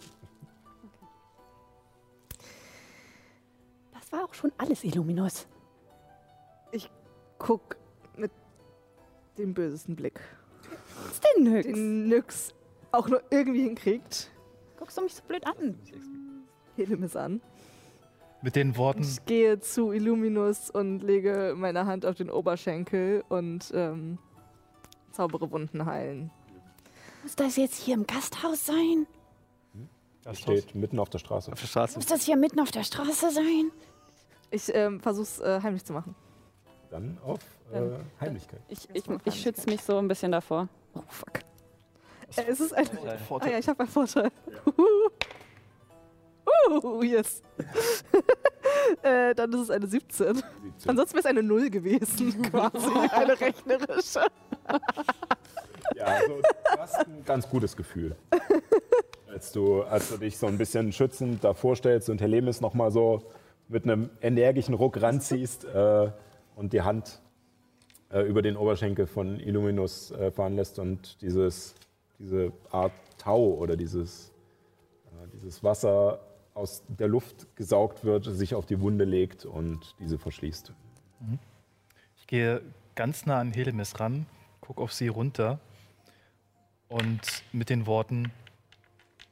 Das 3.92 4.12
war 4.12 4.24
auch 4.24 4.34
schon 4.34 4.52
alles, 4.58 4.84
Illuminus. 4.84 5.48
Guck 7.38 7.76
mit 8.16 8.30
dem 9.38 9.54
bösesten 9.54 9.96
Blick. 9.96 10.20
Was 11.04 11.12
ist 11.12 11.24
denn 11.36 11.52
nix? 11.52 11.66
Den 11.66 12.08
Nyx 12.08 12.54
auch 12.92 13.08
nur 13.08 13.22
irgendwie 13.30 13.62
hinkriegt. 13.62 14.30
Guckst 14.78 14.96
du 14.96 15.02
mich 15.02 15.14
so 15.14 15.22
blöd 15.26 15.46
an? 15.46 15.78
Helemis 16.76 17.16
an. 17.16 17.40
Mit 18.42 18.54
den 18.54 18.76
Worten, 18.76 19.02
Ich 19.02 19.24
gehe 19.24 19.58
zu 19.60 19.92
Illuminus 19.92 20.70
und 20.70 21.00
lege 21.00 21.54
meine 21.56 21.86
Hand 21.86 22.06
auf 22.06 22.16
den 22.16 22.30
Oberschenkel 22.30 23.24
und 23.28 23.72
ähm, 23.74 24.18
zaubere 25.12 25.50
Wunden 25.50 25.86
heilen. 25.86 26.30
Muss 27.22 27.34
das 27.34 27.56
jetzt 27.56 27.82
hier 27.82 27.94
im 27.94 28.06
Gasthaus 28.06 28.66
sein? 28.66 29.06
Das 30.22 30.38
steht 30.38 30.74
mitten 30.74 30.98
auf 30.98 31.08
der 31.08 31.18
Straße. 31.18 31.50
Auf 31.50 31.60
der 31.60 31.66
Straße. 31.66 31.96
Muss 31.98 32.06
das 32.06 32.24
hier 32.24 32.36
mitten 32.36 32.60
auf 32.60 32.70
der 32.70 32.84
Straße 32.84 33.30
sein? 33.30 33.70
Ich 34.50 34.72
ähm, 34.74 35.00
versuch's 35.00 35.40
äh, 35.40 35.60
heimlich 35.62 35.84
zu 35.84 35.92
machen. 35.92 36.14
Dann 36.96 37.18
auf 37.26 37.40
äh, 37.74 37.82
Heimlichkeit. 38.22 38.60
Ich, 38.68 38.88
ich, 38.94 39.04
ich 39.24 39.34
schütze 39.34 39.68
mich 39.68 39.82
so 39.82 39.98
ein 39.98 40.08
bisschen 40.08 40.32
davor. 40.32 40.66
Oh, 40.94 41.02
fuck. 41.08 41.40
Äh, 42.36 42.50
es 42.50 42.58
ist 42.58 42.72
ein. 42.72 42.86
Ah 43.06 43.18
Vorteil. 43.18 43.52
ja, 43.52 43.58
ich 43.58 43.68
habe 43.68 43.80
einen 43.80 43.88
Vorteil. 43.90 44.30
Uh, 46.72 47.02
yes. 47.02 47.42
äh, 49.02 49.34
dann 49.34 49.52
ist 49.52 49.60
es 49.60 49.70
eine 49.70 49.86
17. 49.86 50.42
Ansonsten 50.86 51.16
wäre 51.16 51.20
es 51.20 51.26
eine 51.26 51.42
0 51.42 51.68
gewesen, 51.68 52.40
quasi. 52.50 52.88
eine 53.12 53.38
rechnerische. 53.38 54.20
Ja, 55.96 56.04
also 56.04 56.40
du 56.40 56.80
hast 56.80 56.94
ein 57.06 57.24
ganz 57.26 57.46
gutes 57.46 57.76
Gefühl. 57.76 58.16
Als 59.28 59.52
du, 59.52 59.82
als 59.82 60.08
du 60.08 60.16
dich 60.16 60.38
so 60.38 60.46
ein 60.46 60.56
bisschen 60.56 60.92
schützend 60.92 61.44
davor 61.44 61.76
stellst 61.76 62.08
und 62.08 62.22
Helemis 62.22 62.62
nochmal 62.62 62.90
so 62.90 63.22
mit 63.68 63.84
einem 63.84 64.08
energischen 64.22 64.72
Ruck 64.72 65.02
ranziehst 65.02 65.66
äh, 65.66 66.10
und 66.56 66.72
die 66.72 66.82
Hand 66.82 67.20
äh, 68.10 68.22
über 68.22 68.42
den 68.42 68.56
Oberschenkel 68.56 69.06
von 69.06 69.38
Illuminus 69.38 70.10
äh, 70.10 70.32
fahren 70.32 70.56
lässt 70.56 70.80
und 70.80 71.22
dieses, 71.22 71.76
diese 72.18 72.52
Art 72.72 72.92
Tau 73.18 73.54
oder 73.54 73.76
dieses, 73.76 74.32
äh, 75.06 75.28
dieses 75.32 75.62
Wasser 75.62 76.20
aus 76.54 76.82
der 76.88 77.06
Luft 77.06 77.54
gesaugt 77.54 78.04
wird, 78.04 78.24
sich 78.24 78.54
auf 78.54 78.66
die 78.66 78.80
Wunde 78.80 79.04
legt 79.04 79.44
und 79.44 79.94
diese 80.00 80.18
verschließt. 80.18 80.72
ich 82.16 82.26
gehe 82.26 82.62
ganz 82.94 83.26
nah 83.26 83.38
an 83.38 83.52
Helemis 83.52 84.00
ran, 84.00 84.26
gucke 84.60 84.80
auf 84.80 84.92
sie 84.92 85.08
runter 85.08 85.60
und 86.88 87.20
mit 87.52 87.68
den 87.68 87.86
Worten, 87.86 88.32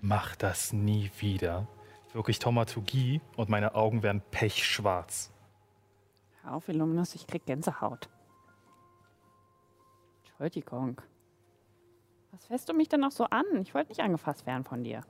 mach 0.03 0.37
das 0.37 0.75
nie 0.75 1.11
wieder, 1.19 1.67
wirklich 2.13 2.39
Taumaturgie 2.39 3.23
und 3.37 3.49
meine 3.49 3.75
Augen 3.75 4.03
werden 4.03 4.21
pechschwarz. 4.31 5.34
Auf, 6.47 6.69
Illuminus, 6.69 7.15
ich 7.15 7.27
krieg 7.27 7.47
Gänsehaut. 7.47 8.09
Entschuldigung. 10.25 11.01
Was 12.33 12.47
fährst 12.47 12.69
du 12.69 12.75
mich 12.75 12.89
denn 12.89 13.01
noch 13.01 13.13
so 13.13 13.25
an? 13.25 13.45
Ich 13.63 13.75
wollte 13.75 13.91
nicht 13.91 14.01
angefasst 14.01 14.47
werden 14.47 14.65
von 14.65 14.85
dir. 14.85 15.03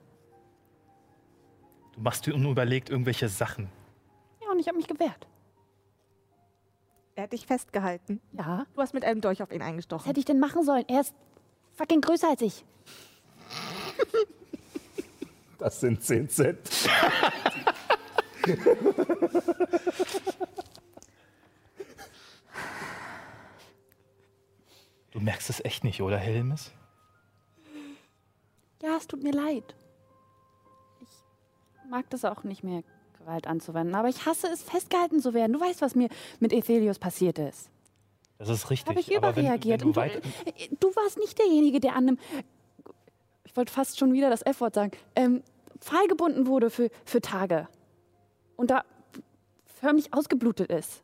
Du 1.93 2.01
machst 2.01 2.27
dir 2.27 2.35
unüberlegt 2.35 2.91
irgendwelche 2.91 3.29
Sachen. 3.29 3.69
Ja, 4.43 4.51
und 4.51 4.59
ich 4.59 4.69
habe 4.69 4.77
mich 4.77 4.87
gewehrt. 4.87 5.27
Er 7.17 7.25
hat 7.25 7.33
dich 7.33 7.47
festgehalten. 7.47 8.21
Ja. 8.33 8.67
Du 8.75 8.83
hast 8.83 8.95
mit 8.95 9.05
einem 9.05 9.21
Dolch 9.21 9.43
auf 9.43 9.53
ihn 9.53 9.61
Was 9.61 9.69
eingestochen. 9.69 10.07
hätte 10.07 10.21
ich 10.21 10.27
denn 10.27 10.41
machen 10.41 10.65
sollen? 10.65 10.85
Er 10.89 11.01
ist 11.01 11.15
fucking 11.73 12.01
größer 12.01 12.29
als 12.29 12.43
ich. 12.43 12.65
Das 15.59 15.81
sind 15.81 16.03
10 16.03 16.29
Cent. 16.29 16.71
Du 25.15 25.21
merkst 25.21 25.49
es 25.49 25.65
echt 25.65 25.85
nicht, 25.85 26.03
oder 26.03 26.19
Helmes? 26.19 26.73
Ja, 28.83 28.97
es 28.97 29.07
tut 29.07 29.23
mir 29.23 29.33
leid. 29.33 29.75
Ich 31.01 31.09
mag 31.91 32.11
das 32.11 32.25
auch 32.25 32.43
nicht 32.45 32.63
mehr, 32.65 32.83
Gewalt 33.19 33.47
anzuwenden. 33.47 33.95
Aber 33.95 34.09
ich 34.09 34.27
hasse 34.27 34.49
es, 34.49 34.63
festgehalten 34.63 35.21
zu 35.21 35.33
werden. 35.33 35.53
Du 35.53 35.61
weißt, 35.61 35.81
was 35.81 35.95
mir 35.95 36.09
mit 36.41 36.53
Ethelius 36.53 36.99
passiert 36.99 37.39
ist. 37.39 37.71
Das 38.39 38.49
ist 38.49 38.69
richtig. 38.71 38.91
Habe 38.91 39.01
ich 39.01 39.09
wenn- 39.09 39.17
überreagiert. 39.19 39.81
Wenn, 39.83 39.89
Und 39.89 39.97
du 39.97 40.01
du, 40.03 40.51
äh, 40.51 40.69
du 40.81 40.89
warst 40.97 41.17
nicht 41.19 41.39
derjenige, 41.39 41.79
der 41.81 41.93
an 41.97 42.09
einem, 42.09 42.19
ich 43.45 43.57
wollte 43.57 43.73
fast 43.73 43.99
schon 43.99 44.13
wieder 44.13 44.29
das 44.31 44.43
F-Wort 44.43 44.75
sagen, 44.75 44.91
ähm, 45.15 45.43
Pfahl 45.81 46.07
gebunden 46.09 46.47
wurde 46.49 46.71
für, 46.71 46.91
für 47.05 47.21
Tage. 47.21 47.69
Und 48.57 48.71
da 48.73 48.85
förmlich 49.81 50.13
ausgeblutet 50.13 50.71
ist. 50.71 51.03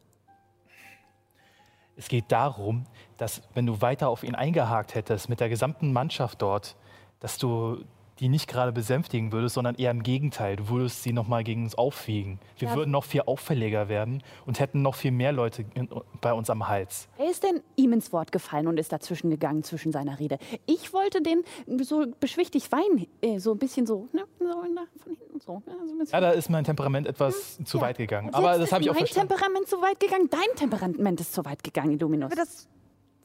es 1.97 2.09
geht 2.09 2.25
darum, 2.33 2.85
dass 3.21 3.43
wenn 3.55 3.67
du 3.67 3.81
weiter 3.81 4.09
auf 4.09 4.23
ihn 4.25 4.35
eingehakt 4.35 4.95
hättest 4.95 5.29
mit 5.29 5.41
der 5.41 5.49
gesamten 5.49 5.93
Mannschaft 5.93 6.41
dort, 6.43 6.77
dass 7.21 7.39
du 7.39 7.79
die 8.19 8.29
nicht 8.29 8.49
gerade 8.49 8.71
besänftigen 8.71 9.33
würdest, 9.33 9.55
sondern 9.55 9.77
eher 9.77 9.91
im 9.91 10.03
Gegenteil. 10.03 10.57
Du 10.57 10.69
würdest 10.69 11.03
sie 11.03 11.11
noch 11.15 11.27
mal 11.27 11.43
gegen 11.43 11.63
uns 11.65 11.75
aufwiegen. 11.75 12.39
Wir 12.59 12.69
Ja. 12.69 12.75
würden 12.77 12.91
noch 12.91 13.05
viel 13.05 13.23
auffälliger 13.23 13.89
werden 13.89 14.23
und 14.45 14.61
hätten 14.61 14.83
noch 14.83 14.95
viel 14.95 15.11
mehr 15.11 15.33
Leute 15.33 15.65
in, 15.73 15.89
bei 16.21 16.35
uns 16.35 16.51
am 16.51 16.69
Hals. 16.69 17.09
Wer 17.17 17.31
ist 17.31 17.43
denn 17.45 17.63
ihm 17.77 17.95
ins 17.95 18.13
Wort 18.13 18.31
gefallen 18.31 18.67
und 18.67 18.79
ist 18.79 18.93
dazwischen 18.93 19.31
gegangen 19.31 19.63
zwischen 19.63 19.91
seiner 19.91 20.19
Rede? 20.19 20.39
Ich 20.67 20.93
wollte 20.93 21.23
den 21.23 21.45
so 21.83 22.05
beschwichtigt 22.21 22.71
weinen, 22.73 23.07
äh, 23.23 23.39
so 23.39 23.53
ein 23.53 23.59
bisschen 23.59 23.87
so, 23.87 24.07
ne, 24.13 24.25
so 24.39 24.45
na, 24.75 24.83
von 25.03 25.15
hinten 25.17 25.41
so. 25.41 25.63
ne, 25.65 25.75
so 25.89 25.97
bisschen. 25.97 26.13
Ja, 26.13 26.21
da 26.21 26.31
ist 26.33 26.51
mein 26.51 26.65
Temperament 26.65 27.07
etwas 27.07 27.57
zu 27.65 27.79
Ja. 27.79 27.85
weit 27.85 27.97
gegangen. 27.97 28.35
Aber 28.35 28.59
das 28.59 28.71
habe 28.71 28.83
ich 28.83 28.91
auch 28.91 28.95
mein 28.95 29.07
verstanden. 29.07 29.31
Temperament 29.31 29.67
zu 29.67 29.81
weit 29.81 29.99
gegangen, 29.99 30.29
dein 30.31 30.57
Temperament 30.57 31.21
ist 31.21 31.33
zu 31.33 31.43
weit 31.47 31.65
gegangen, 31.65 31.93
Illuminus. 31.93 32.29
wir 32.31 32.37
das 32.37 32.69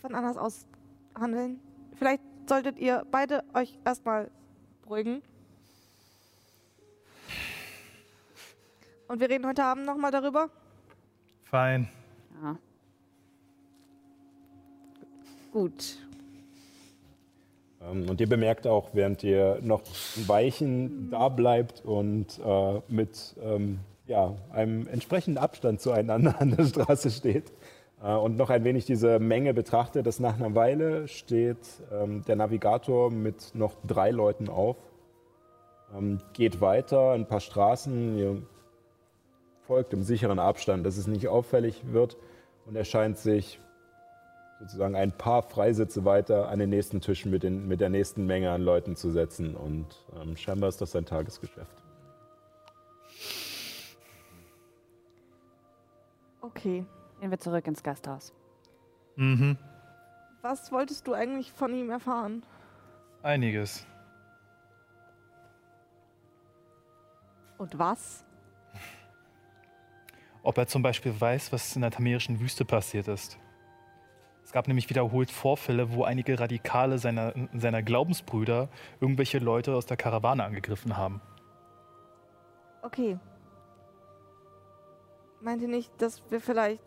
von 0.05 0.13
anders 0.13 0.37
aus 0.37 0.67
handeln? 1.19 1.59
Vielleicht 1.95 2.21
solltet 2.47 2.77
ihr 2.77 3.03
beide 3.09 3.43
euch 3.55 3.79
erstmal 3.83 4.29
beruhigen. 4.83 5.23
Und 9.07 9.19
wir 9.19 9.29
reden 9.29 9.47
heute 9.47 9.63
Abend 9.63 9.85
nochmal 9.87 10.11
darüber. 10.11 10.49
Fein. 11.45 11.89
Ja. 12.43 12.57
Gut. 15.51 15.97
Ähm, 17.81 18.07
Und 18.07 18.21
ihr 18.21 18.29
bemerkt 18.29 18.67
auch, 18.67 18.89
während 18.93 19.23
ihr 19.23 19.59
noch 19.63 19.81
ein 20.17 20.27
Weichen 20.27 21.09
da 21.09 21.29
bleibt 21.29 21.83
und 21.83 22.39
äh, 22.45 22.81
mit 22.89 23.35
ähm, 23.41 23.79
ja, 24.05 24.35
einem 24.51 24.87
entsprechenden 24.87 25.39
Abstand 25.39 25.81
zueinander 25.81 26.39
an 26.39 26.55
der 26.55 26.65
Straße 26.65 27.09
steht 27.09 27.51
und 28.01 28.37
noch 28.37 28.49
ein 28.49 28.63
wenig 28.63 28.85
diese 28.85 29.19
Menge 29.19 29.53
betrachtet, 29.53 30.05
dass 30.05 30.19
nach 30.19 30.35
einer 30.35 30.53
Weile 30.53 31.07
steht 31.07 31.57
ähm, 31.91 32.23
der 32.25 32.35
Navigator 32.35 33.09
mit 33.09 33.55
noch 33.55 33.73
drei 33.85 34.11
Leuten 34.11 34.49
auf, 34.49 34.77
ähm, 35.95 36.19
geht 36.33 36.61
weiter 36.61 37.11
ein 37.11 37.27
paar 37.27 37.39
Straßen, 37.39 38.45
folgt 39.65 39.93
im 39.93 40.03
sicheren 40.03 40.39
Abstand, 40.39 40.85
dass 40.85 40.97
es 40.97 41.07
nicht 41.07 41.27
auffällig 41.27 41.81
wird 41.91 42.17
und 42.65 42.75
erscheint 42.75 43.17
sich 43.17 43.59
sozusagen 44.59 44.95
ein 44.95 45.11
paar 45.11 45.41
Freisitze 45.43 46.05
weiter 46.05 46.49
an 46.49 46.59
den 46.59 46.69
nächsten 46.69 47.01
Tischen 47.01 47.31
mit, 47.31 47.43
den, 47.43 47.67
mit 47.67 47.81
der 47.81 47.89
nächsten 47.89 48.25
Menge 48.25 48.51
an 48.51 48.61
Leuten 48.61 48.95
zu 48.95 49.11
setzen. 49.11 49.55
Und 49.55 50.05
ähm, 50.21 50.37
scheinbar 50.37 50.69
ist 50.69 50.81
das 50.81 50.91
sein 50.91 51.05
Tagesgeschäft. 51.05 51.83
Okay. 56.41 56.85
Gehen 57.19 57.31
wir 57.31 57.39
zurück 57.39 57.65
ins 57.67 57.83
Gasthaus. 57.83 58.33
Mhm. 59.15 59.57
Was 60.41 60.71
wolltest 60.71 61.07
du 61.07 61.13
eigentlich 61.13 61.51
von 61.51 61.73
ihm 61.73 61.89
erfahren? 61.89 62.43
Einiges. 63.23 63.85
Und 67.57 67.79
was? 67.79 68.25
Ob 70.43 70.57
er 70.57 70.67
zum 70.67 70.81
Beispiel 70.83 71.19
weiß, 71.19 71.51
was 71.51 71.75
in 71.75 71.81
der 71.81 71.91
tamerischen 71.91 72.39
Wüste 72.39 72.65
passiert 72.65 73.07
ist. 73.07 73.39
Es 74.43 74.51
gab 74.51 74.67
nämlich 74.67 74.87
wiederholt 74.91 75.31
Vorfälle, 75.31 75.91
wo 75.91 76.03
einige 76.03 76.39
Radikale 76.39 76.99
seiner, 76.99 77.33
seiner 77.53 77.81
Glaubensbrüder 77.81 78.69
irgendwelche 79.01 79.39
Leute 79.39 79.73
aus 79.73 79.87
der 79.87 79.97
Karawane 79.97 80.43
angegriffen 80.43 80.95
haben. 80.95 81.19
Okay. 82.83 83.17
Meint 85.41 85.63
ihr 85.63 85.67
nicht, 85.67 85.91
dass 85.99 86.21
wir 86.29 86.39
vielleicht 86.39 86.83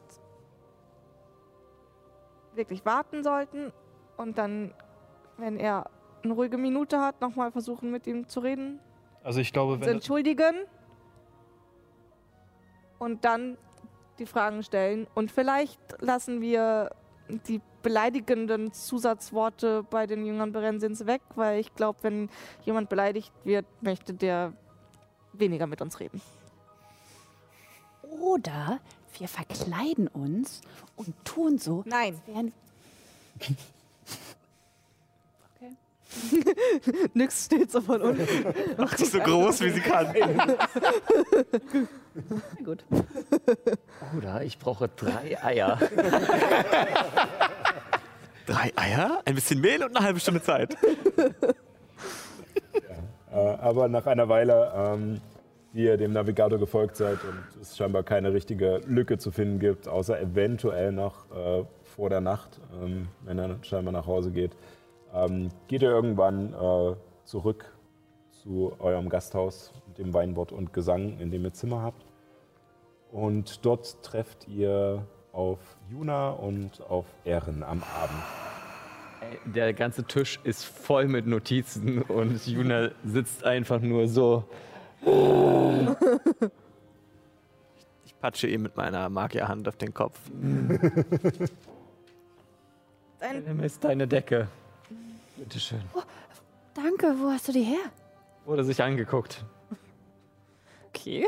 wirklich 2.59 2.85
warten 2.85 3.25
sollten 3.25 3.73
und 4.19 4.37
dann, 4.37 4.75
wenn 5.39 5.57
er 5.57 5.91
eine 6.23 6.35
ruhige 6.35 6.59
Minute 6.59 7.01
hat, 7.01 7.21
nochmal 7.23 7.51
versuchen 7.51 7.91
mit 7.91 8.07
ihm 8.07 8.29
zu 8.29 8.41
reden? 8.41 8.81
Also 9.23 9.41
ich 9.41 9.53
glaube, 9.53 9.81
wenn, 9.81 9.89
entschuldigen 9.89 10.55
und 12.99 13.25
dann 13.25 13.57
die 14.19 14.27
Fragen 14.27 14.63
stellen. 14.63 15.07
Und 15.15 15.31
vielleicht 15.31 15.81
lassen 16.01 16.41
wir 16.41 16.91
die 17.29 17.61
beleidigenden 17.83 18.73
Zusatzworte 18.73 19.85
bei 19.85 20.07
den 20.07 20.27
Jüngern 20.27 20.53
Berensins 20.53 21.07
weg, 21.07 21.23
weil 21.37 21.61
ich 21.61 21.75
glaube, 21.75 21.99
wenn 22.03 22.29
jemand 22.63 22.89
beleidigt 22.89 23.33
wird, 23.45 23.67
möchte 23.81 24.15
der 24.15 24.53
weniger 25.33 25.67
mit 25.67 25.81
uns 25.81 26.01
reden. 26.01 26.21
Oder 28.03 28.81
wir 29.19 29.29
verkleiden 29.29 30.09
uns 30.09 30.61
und 30.97 31.15
tun 31.25 31.59
so, 31.59 31.83
Nein. 31.87 32.15
als 32.15 32.27
wären. 32.27 32.53
Okay. 35.57 35.73
Nix 37.15 37.47
steht 37.47 37.71
so 37.71 37.81
von 37.81 38.01
unten. 38.03 38.27
Macht 38.77 38.99
dich 38.99 39.11
so 39.11 39.19
groß, 39.21 39.61
wie 39.61 39.71
sie 39.71 39.81
kann. 39.81 40.15
Na 42.15 42.65
gut. 42.65 42.85
Oder 44.17 44.43
ich 44.43 44.59
brauche 44.59 44.89
drei 44.89 45.43
Eier. 45.43 45.79
Drei 48.47 48.73
Eier, 48.77 49.23
ein 49.27 49.35
bisschen 49.35 49.61
Mehl 49.61 49.85
und 49.85 49.95
eine 49.97 50.05
halbe 50.05 50.21
Stunde 50.21 50.43
Zeit. 50.43 50.77
Äh, 53.31 53.37
aber 53.37 53.89
nach 53.89 54.07
einer 54.07 54.29
Weile, 54.29 54.73
ähm, 54.75 55.21
die 55.79 55.85
ihr 55.85 55.97
dem 55.97 56.13
Navigator 56.13 56.59
gefolgt 56.59 56.97
seid 56.97 57.19
und 57.23 57.63
es 57.63 57.77
scheinbar 57.77 58.03
keine 58.03 58.33
richtige 58.33 58.81
Lücke 58.89 59.17
zu 59.17 59.31
finden 59.31 59.61
gibt, 59.61 59.87
außer 59.87 60.21
eventuell 60.21 60.91
noch 60.91 61.31
äh, 61.31 61.65
vor 61.85 62.11
der 62.11 62.21
Nacht, 62.21 62.61
ähm, 62.83 63.07
wenn 63.23 63.39
er 63.39 63.63
scheinbar 63.63 63.93
nach 63.93 64.09
Hause 64.09 64.33
geht, 64.33 64.57
ähm, 65.15 65.51
geht 65.69 65.83
ihr 65.83 65.91
irgendwann 65.91 66.53
äh, 66.53 66.97
zurück 67.25 67.73
zu 68.33 68.75
eurem 68.81 69.09
Gasthaus 69.09 69.73
mit 69.87 69.99
dem 69.99 70.13
Weinbord 70.13 70.51
und 70.51 70.73
Gesang, 70.73 71.21
in 71.21 71.31
dem 71.31 71.45
ihr 71.45 71.53
Zimmer 71.53 71.83
habt. 71.83 72.05
Und 73.13 73.65
dort 73.65 74.03
trefft 74.03 74.49
ihr 74.49 75.07
auf 75.31 75.61
Juna 75.89 76.31
und 76.31 76.83
auf 76.91 77.07
Ehren 77.25 77.63
am 77.63 77.85
Abend. 78.03 79.55
Der 79.55 79.73
ganze 79.75 80.03
Tisch 80.03 80.41
ist 80.43 80.65
voll 80.65 81.07
mit 81.07 81.29
Notizen 81.29 82.03
und 82.03 82.45
Juna 82.49 82.91
sitzt 83.05 83.45
einfach 83.45 83.81
nur 83.81 84.09
so. 84.09 84.43
Ich 88.05 88.19
patsche 88.21 88.47
ihm 88.49 88.63
mit 88.63 88.77
meiner 88.77 89.09
Magierhand 89.09 89.69
auf 89.69 89.77
den 89.77 89.95
Kopf. 89.95 90.19
Dein, 93.21 93.45
Nimm 93.45 93.61
ist 93.61 93.83
deine 93.85 94.07
Decke. 94.07 94.49
Bitteschön. 95.37 95.83
Danke, 96.75 97.15
wo 97.19 97.31
hast 97.31 97.49
du 97.49 97.53
die 97.53 97.63
her? 97.63 97.91
Wurde 98.45 98.65
sich 98.65 98.83
angeguckt. 98.83 99.45
Okay. 100.89 101.27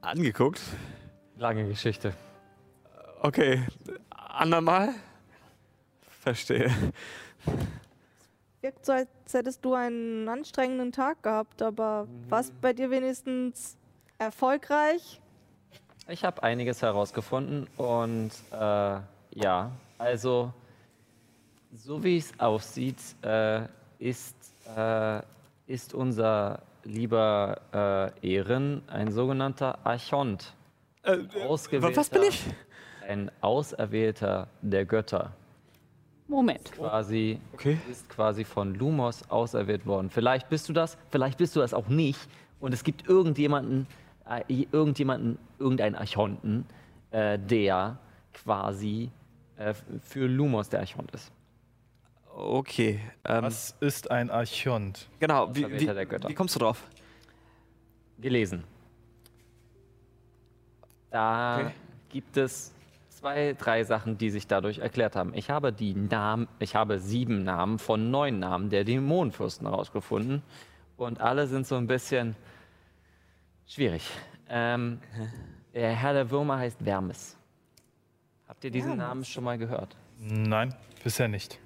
Angeguckt. 0.00 0.60
Lange 1.36 1.66
Geschichte. 1.68 2.12
Okay, 3.20 3.66
andermal. 4.10 4.90
Verstehe. 6.20 6.70
Wirkt 8.62 8.86
so, 8.86 8.92
als 8.92 9.08
hättest 9.32 9.64
du 9.64 9.74
einen 9.74 10.28
anstrengenden 10.28 10.92
Tag 10.92 11.22
gehabt, 11.22 11.62
aber 11.62 12.08
war 12.28 12.40
es 12.40 12.50
bei 12.60 12.72
dir 12.72 12.90
wenigstens 12.90 13.76
erfolgreich? 14.18 15.20
Ich 16.08 16.24
habe 16.24 16.42
einiges 16.42 16.82
herausgefunden 16.82 17.66
und 17.76 18.30
äh, 18.52 19.00
ja, 19.34 19.70
also 19.98 20.52
so 21.74 22.02
wie 22.02 22.18
es 22.18 22.38
aussieht, 22.38 22.98
äh, 23.22 23.62
ist, 23.98 24.36
äh, 24.76 25.20
ist 25.66 25.94
unser 25.94 26.62
lieber 26.84 28.12
äh, 28.22 28.36
Ehren 28.36 28.82
ein 28.88 29.10
sogenannter 29.10 29.78
Archont. 29.84 30.54
Äh, 31.02 31.18
Ausgewählter, 31.46 31.96
was 31.96 32.08
bin 32.08 32.22
ich? 32.22 32.44
Ein 33.06 33.30
Auserwählter 33.40 34.48
der 34.62 34.84
Götter. 34.84 35.32
Moment. 36.28 36.72
Quasi 36.72 37.38
Okay. 37.54 37.78
ist 37.90 38.08
quasi 38.08 38.44
von 38.44 38.74
Lumos 38.74 39.28
auserwählt 39.30 39.86
worden. 39.86 40.10
Vielleicht 40.10 40.48
bist 40.48 40.68
du 40.68 40.72
das, 40.72 40.98
vielleicht 41.10 41.38
bist 41.38 41.54
du 41.54 41.60
das 41.60 41.72
auch 41.72 41.88
nicht. 41.88 42.18
Und 42.60 42.72
es 42.74 42.82
gibt 42.84 43.08
irgendjemanden, 43.08 43.86
äh, 44.28 44.42
irgendjemanden, 44.48 45.38
irgendeinen 45.58 45.94
Archonten, 45.94 46.64
äh, 47.12 47.38
der 47.38 47.98
quasi 48.32 49.10
äh, 49.56 49.72
für 50.02 50.26
Lumos 50.26 50.68
der 50.68 50.80
Archont 50.80 51.10
ist. 51.12 51.30
Okay. 52.34 53.00
Ähm, 53.24 53.44
Was 53.44 53.74
ist 53.80 54.10
ein 54.10 54.30
Archont? 54.30 55.08
genau, 55.20 55.54
wie, 55.54 55.70
wie, 55.70 55.86
der 55.86 56.04
Götter. 56.06 56.28
wie 56.28 56.34
kommst 56.34 56.54
du 56.56 56.58
drauf? 56.58 56.82
gelesen. 58.18 58.64
Da 61.10 61.58
Okay. 61.60 61.70
gibt 62.08 62.36
es 62.36 62.72
zwei, 63.16 63.54
drei 63.54 63.82
Sachen, 63.82 64.18
die 64.18 64.30
sich 64.30 64.46
dadurch 64.46 64.78
erklärt 64.78 65.16
haben. 65.16 65.32
Ich 65.34 65.48
habe 65.48 65.72
die 65.72 65.94
Namen, 65.94 66.48
ich 66.58 66.76
habe 66.76 66.98
sieben 66.98 67.44
Namen 67.44 67.78
von 67.78 68.10
neun 68.10 68.38
Namen 68.38 68.68
der 68.68 68.84
Dämonenfürsten 68.84 69.66
herausgefunden 69.66 70.42
und 70.98 71.20
alle 71.20 71.46
sind 71.46 71.66
so 71.66 71.76
ein 71.76 71.86
bisschen 71.86 72.36
schwierig. 73.66 74.08
Ähm, 74.48 75.00
der 75.74 75.94
Herr 75.94 76.12
der 76.12 76.30
Würmer 76.30 76.58
heißt 76.58 76.82
Vermis. 76.82 77.38
Habt 78.46 78.62
ihr 78.64 78.70
diesen 78.70 78.98
Namen 78.98 79.24
schon 79.24 79.44
mal 79.44 79.56
gehört? 79.56 79.96
Nein, 80.18 80.74
bisher 81.02 81.26
nicht. 81.26 81.58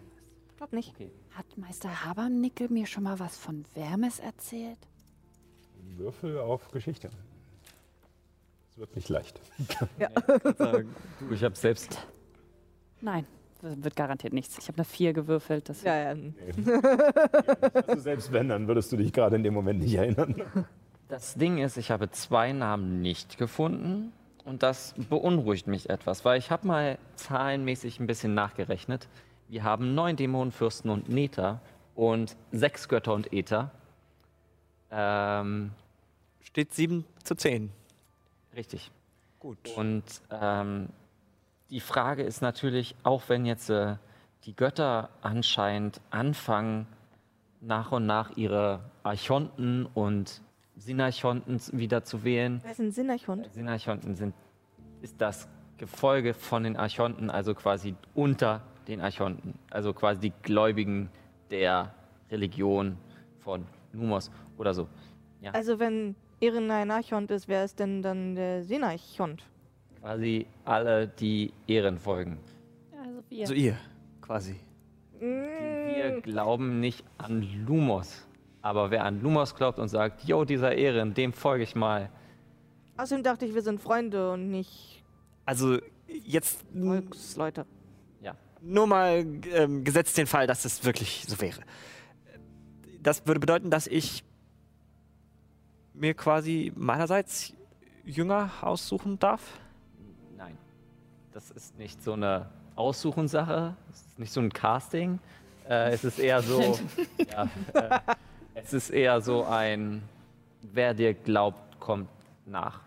Ich 0.51 0.57
glaube 0.57 0.77
nicht. 0.77 0.95
Hat 1.35 1.47
Meister 1.57 2.05
Habernickel 2.05 2.69
mir 2.69 2.87
schon 2.87 3.03
mal 3.03 3.19
was 3.19 3.37
von 3.37 3.65
Wärmes 3.75 4.21
erzählt? 4.21 4.79
Würfel 5.97 6.39
auf 6.39 6.71
Geschichte. 6.71 7.11
Wird 8.81 8.97
nicht 8.97 9.11
leicht. 9.11 9.39
Du, 11.19 11.35
ich 11.35 11.45
habe 11.45 11.55
selbst 11.55 11.99
Nein, 13.03 13.27
wird 13.61 13.95
garantiert 13.95 14.33
nichts. 14.33 14.57
Ich 14.57 14.69
habe 14.69 14.79
eine 14.79 14.87
4 14.87 15.13
gewürfelt. 15.13 15.69
Das 15.69 15.83
Ja, 15.83 16.15
ja. 16.15 16.17
Also 17.87 18.01
selbst 18.03 18.33
wenn, 18.33 18.49
dann 18.49 18.69
würdest 18.69 18.91
du 18.91 18.97
dich 18.97 19.13
gerade 19.13 19.37
in 19.37 19.43
dem 19.43 19.53
Moment 19.53 19.81
nicht 19.81 19.95
erinnern. 19.95 20.35
Das 21.09 21.35
Ding 21.35 21.59
ist, 21.59 21.77
ich 21.77 21.91
habe 21.91 22.11
zwei 22.11 22.53
Namen 22.53 23.03
nicht 23.03 23.37
gefunden 23.37 24.13
und 24.47 24.63
das 24.63 24.95
beunruhigt 25.11 25.67
mich 25.67 25.91
etwas, 25.91 26.25
weil 26.25 26.39
ich 26.39 26.51
habe 26.51 26.67
mal 26.67 26.99
zahlenmäßig 27.17 28.01
ein 28.01 28.07
bisschen 28.07 28.33
nachgerechnet. 28.33 29.09
Wir 29.49 29.63
haben 29.63 29.95
neun 29.95 30.17
Dämonenfürsten 30.17 30.91
und 30.91 31.11
Nether 31.11 31.61
und 31.95 32.35
sechs 32.51 32.89
Götter 32.89 33.13
und 33.13 33.31
Äther. 33.31 33.73
Ähm, 34.91 35.73
Steht 36.41 36.73
7 36.73 37.05
zu 37.25 37.35
10. 37.35 37.73
richtig. 38.55 38.91
Gut. 39.39 39.59
Und 39.77 40.05
ähm, 40.31 40.89
die 41.71 41.81
Frage 41.81 42.23
ist 42.23 42.43
natürlich, 42.43 42.95
auch 43.03 43.23
wenn 43.29 43.47
jetzt 43.47 43.71
äh, 43.71 43.97
die 44.45 44.55
Götter 44.55 45.09
anscheinend 45.23 46.01
anfangen, 46.11 46.87
nach 47.61 47.93
und 47.93 48.07
nach 48.07 48.37
ihre 48.37 48.81
Archonten 49.03 49.87
und 49.87 50.43
Synarchonten 50.77 51.61
wieder 51.73 52.05
zu 52.05 52.25
wählen, 52.25 52.61
Wer 52.63 52.73
ist 52.73 52.81
ein 52.81 52.93
Sinnerchund? 52.93 53.53
Synarchonten 53.53 54.15
sind, 54.15 54.35
ist 55.03 55.21
das 55.21 55.49
Gefolge 55.77 56.35
von 56.35 56.65
den 56.65 56.77
Archonten, 56.77 57.31
also 57.31 57.55
quasi 57.55 57.95
unter 58.15 58.63
den 58.89 59.01
Archonten. 59.01 59.55
Also 59.71 59.93
quasi 59.93 60.21
die 60.21 60.33
Gläubigen 60.43 61.11
der 61.51 61.95
Religion 62.31 62.97
von 63.39 63.67
Numos 63.93 64.31
oder 64.57 64.75
so. 64.75 64.89
Also 65.53 65.79
wenn 65.79 66.15
Erin 66.41 66.71
ein 66.71 66.91
Archont 66.91 67.31
ist, 67.31 67.49
wer 67.49 67.65
ist 67.65 67.79
denn 67.79 68.01
dann 68.03 68.35
der 68.35 68.65
Sinarchont? 68.65 69.45
Quasi 70.01 70.47
alle, 70.65 71.07
die 71.07 71.53
Ehren 71.67 71.99
folgen. 71.99 72.39
Also 72.99 73.23
wir. 73.29 73.41
Also 73.43 73.55
ihr, 73.55 73.77
quasi. 74.23 74.57
Wir 75.19 76.21
glauben 76.23 76.81
nicht 76.81 77.05
an 77.19 77.47
Lumos. 77.67 78.27
Aber 78.63 78.91
wer 78.91 79.05
an 79.05 79.21
Lumos 79.21 79.55
glaubt 79.55 79.79
und 79.79 79.89
sagt, 79.89 80.25
yo, 80.25 80.47
dieser 80.47 80.75
Ehren, 80.75 81.13
dem 81.13 81.35
folge 81.35 81.65
ich 81.65 81.75
mal. 81.75 82.11
Außerdem 82.97 83.23
dachte 83.23 83.45
ich, 83.45 83.55
wir 83.55 83.63
sind 83.63 83.81
Freunde 83.81 84.33
und 84.33 84.51
nicht 84.51 85.03
Also 85.45 85.79
jetzt 86.07 86.65
Volksleute. 86.75 87.67
Ja. 88.23 88.35
nur 88.63 88.87
mal 88.87 89.27
ähm, 89.53 89.85
gesetzt 89.85 90.17
den 90.17 90.27
Fall, 90.27 90.47
dass 90.47 90.65
es 90.65 90.85
wirklich 90.85 91.25
so 91.27 91.39
wäre. 91.41 91.61
Das 93.03 93.27
würde 93.27 93.41
bedeuten, 93.41 93.71
dass 93.71 93.87
ich 93.87 94.25
mir 95.95 96.15
quasi 96.15 96.73
meinerseits 96.77 97.53
Jünger 98.05 98.51
aussuchen 98.61 99.19
darf. 99.19 99.59
Nein. 100.37 100.57
Das 101.33 101.51
ist 101.51 101.79
nicht 101.79 102.03
so 102.03 102.15
eine 102.15 102.49
Aussuchensache. 102.77 103.77
Es 103.91 104.01
ist 104.01 104.19
nicht 104.19 104.33
so 104.33 104.41
ein 104.41 104.53
Casting. 104.53 105.19
Äh, 105.69 105.93
es 105.93 106.05
ist 106.05 106.19
eher 106.19 106.43
so. 106.43 106.61
ja, 107.33 107.49
äh, 107.75 108.01
es 108.55 108.73
ist 108.73 108.91
eher 108.91 109.21
so 109.21 109.45
ein, 109.45 110.03
wer 110.63 110.95
dir 110.95 111.15
glaubt, 111.15 111.79
kommt 111.79 112.09
nach. 112.47 112.81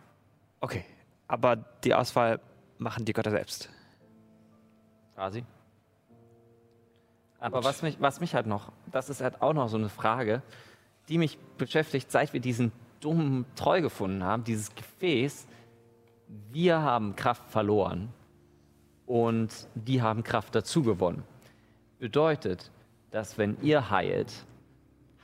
Okay, 0.60 0.84
aber 1.28 1.56
die 1.56 1.94
Auswahl 1.94 2.40
machen 2.78 3.06
die 3.06 3.14
Götter 3.14 3.32
selbst. 3.32 3.70
Quasi. 5.16 5.44
Aber 7.40 7.64
was 7.64 7.82
mich, 7.82 7.98
was 8.00 8.20
mich 8.22 8.36
halt 8.36 8.48
noch, 8.48 8.72
das 8.92 9.10
ist 9.10 9.22
halt 9.22 9.42
auch 9.42 9.54
noch 9.54 9.68
so 9.68 9.78
eine 9.78 9.90
Frage, 9.90 10.42
die 11.10 11.18
mich 11.18 11.38
beschäftigt, 11.58 12.10
seit 12.10 12.32
wir 12.32 12.40
diesen 12.40 12.72
dummen 13.04 13.46
Treu 13.56 13.82
gefunden 13.82 14.24
haben, 14.24 14.44
dieses 14.44 14.74
Gefäß. 14.74 15.48
Wir 16.52 16.82
haben 16.82 17.16
Kraft 17.16 17.50
verloren 17.50 18.10
und 19.06 19.68
die 19.76 20.02
haben 20.02 20.24
Kraft 20.24 20.56
dazu 20.56 20.84
gewonnen. 20.84 21.24
Bedeutet, 22.00 22.72
dass 23.12 23.38
wenn 23.38 23.58
ihr 23.62 23.90
heilt, 23.90 24.46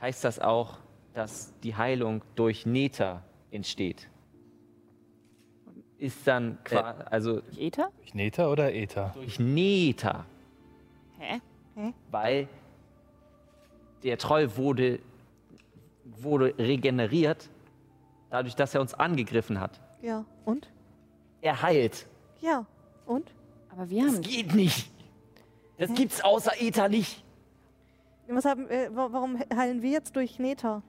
heißt 0.00 0.24
das 0.24 0.38
auch, 0.38 0.78
dass 1.14 1.52
die 1.60 1.74
Heilung 1.74 2.22
durch 2.36 2.66
Nether 2.66 3.22
entsteht. 3.50 4.08
Ist 5.98 6.26
dann 6.26 6.58
quasi, 6.64 7.02
also 7.10 7.42
Ether? 7.58 7.90
Durch 7.98 8.14
Nether 8.14 8.50
oder 8.50 8.72
Äther? 8.72 9.10
durch 9.14 9.38
Nether. 9.38 10.24
Hä? 11.18 11.40
weil 12.10 12.48
der 14.02 14.18
Troll 14.18 14.56
wurde, 14.56 14.98
wurde 16.04 16.54
regeneriert, 16.58 17.48
dadurch, 18.30 18.54
dass 18.56 18.74
er 18.74 18.80
uns 18.80 18.94
angegriffen 18.94 19.60
hat. 19.60 19.80
Ja, 20.02 20.24
und? 20.44 20.68
Er 21.42 21.62
heilt. 21.62 22.06
Ja, 22.40 22.64
und? 23.06 23.30
Aber 23.70 23.88
wir 23.90 24.04
Das 24.04 24.14
haben. 24.14 24.22
geht 24.22 24.54
nicht. 24.54 24.90
Das 25.78 25.92
gibt's 25.94 26.22
außer 26.22 26.52
Ether 26.60 26.88
nicht. 26.88 27.22
Was 28.28 28.44
haben, 28.44 28.68
äh, 28.68 28.88
wa- 28.94 29.08
warum 29.10 29.38
heilen 29.54 29.82
wir 29.82 29.90
jetzt 29.90 30.14
durch 30.16 30.38
Neta? 30.38 30.82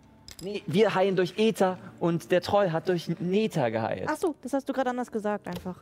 Nee, 0.44 0.62
wir 0.68 0.94
heilen 0.96 1.16
durch 1.16 1.34
Ether 1.38 1.78
und 2.00 2.32
der 2.32 2.42
Troll 2.42 2.72
hat 2.72 2.88
durch 2.90 3.08
Nether 3.20 3.70
geheilt. 3.72 4.08
Ach 4.12 4.18
so, 4.18 4.36
das 4.42 4.54
hast 4.54 4.68
du 4.70 4.74
gerade 4.74 4.90
anders 4.90 5.12
gesagt 5.12 5.48
einfach. 5.48 5.76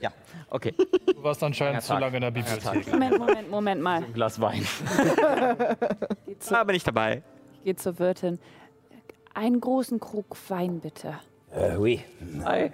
Ja, 0.00 0.10
okay. 0.50 0.74
Du 1.06 1.22
warst 1.22 1.42
anscheinend 1.44 1.82
zu 1.82 1.94
lange 1.96 2.16
in 2.16 2.22
der 2.22 2.30
Bibliothek. 2.32 2.90
Moment, 2.90 3.18
Moment, 3.18 3.50
Moment 3.50 3.82
mal. 3.82 4.02
Ein 4.04 4.12
Glas 4.12 4.40
Wein. 4.40 4.66
Da 6.48 6.64
bin 6.64 6.74
ich 6.76 6.82
dabei. 6.84 7.22
ich 7.58 7.64
geh 7.64 7.74
zur 7.76 7.98
Wirtin. 7.98 8.38
Einen 9.34 9.60
großen 9.60 9.98
Krug 10.00 10.36
Wein, 10.48 10.80
bitte. 10.80 11.14
Äh, 11.54 11.76
oui. 11.76 12.02
Hi. 12.44 12.70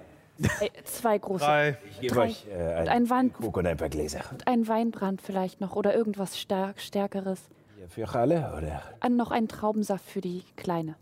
Äh, 0.61 0.69
zwei 0.85 1.17
große. 1.17 1.43
Drei. 1.43 1.77
Ich 1.91 1.99
gebe 2.01 2.15
Drei. 2.15 2.23
euch 2.27 2.45
äh, 2.47 2.53
Und 2.53 2.59
einen 2.59 2.89
ein, 2.89 3.09
Wein, 3.09 3.33
Krug 3.33 3.57
und 3.57 3.65
ein 3.67 3.77
paar 3.77 3.89
Gläser. 3.89 4.21
ein 4.45 4.67
Weinbrand 4.67 5.21
vielleicht 5.21 5.59
noch 5.61 5.75
oder 5.75 5.93
irgendwas 5.95 6.39
stark, 6.39 6.79
Stärkeres. 6.79 7.41
Für 7.89 8.13
alle, 8.13 8.53
oder? 8.57 8.83
An 8.99 9.15
noch 9.15 9.31
einen 9.31 9.47
Traubensaft 9.47 10.05
für 10.05 10.21
die 10.21 10.43
Kleine. 10.55 10.95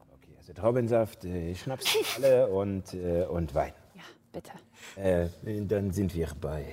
Okay, 0.00 0.34
also 0.38 0.52
Traubensaft, 0.52 1.24
äh, 1.24 1.54
Schnaps 1.54 1.88
für 1.88 2.22
alle 2.24 2.48
und, 2.48 2.92
äh, 2.94 3.24
und 3.26 3.54
Wein. 3.54 3.72
Ja, 3.94 4.02
bitte. 4.32 4.52
Äh, 4.96 5.28
dann 5.66 5.90
sind 5.92 6.14
wir 6.14 6.28
bei 6.40 6.64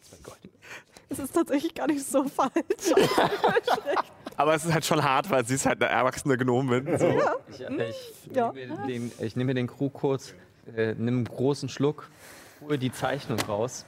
zwei 0.00 0.16
Gold. 0.22 0.38
Das 1.10 1.18
ist 1.18 1.34
tatsächlich 1.34 1.74
gar 1.74 1.86
nicht 1.86 2.04
so 2.04 2.24
falsch. 2.24 2.52
Aber 4.38 4.54
es 4.54 4.64
ist 4.64 4.72
halt 4.72 4.84
schon 4.84 5.02
hart, 5.02 5.28
weil 5.30 5.44
sie 5.44 5.54
ist 5.56 5.66
halt 5.66 5.82
eine 5.82 5.90
erwachsene 5.90 6.36
Gnomin. 6.38 6.86
So. 6.96 7.08
Ich, 7.50 7.60
ich, 7.60 8.36
Ja. 8.36 8.52
nehme 8.52 8.86
den, 8.86 9.12
ich 9.18 9.34
nehme 9.34 9.52
den 9.52 9.66
Krug 9.66 9.92
kurz, 9.94 10.32
äh, 10.76 10.94
nimm 10.96 11.16
einen 11.16 11.24
großen 11.24 11.68
Schluck, 11.68 12.08
hole 12.60 12.78
die 12.78 12.92
Zeichnung 12.92 13.40
raus, 13.40 13.84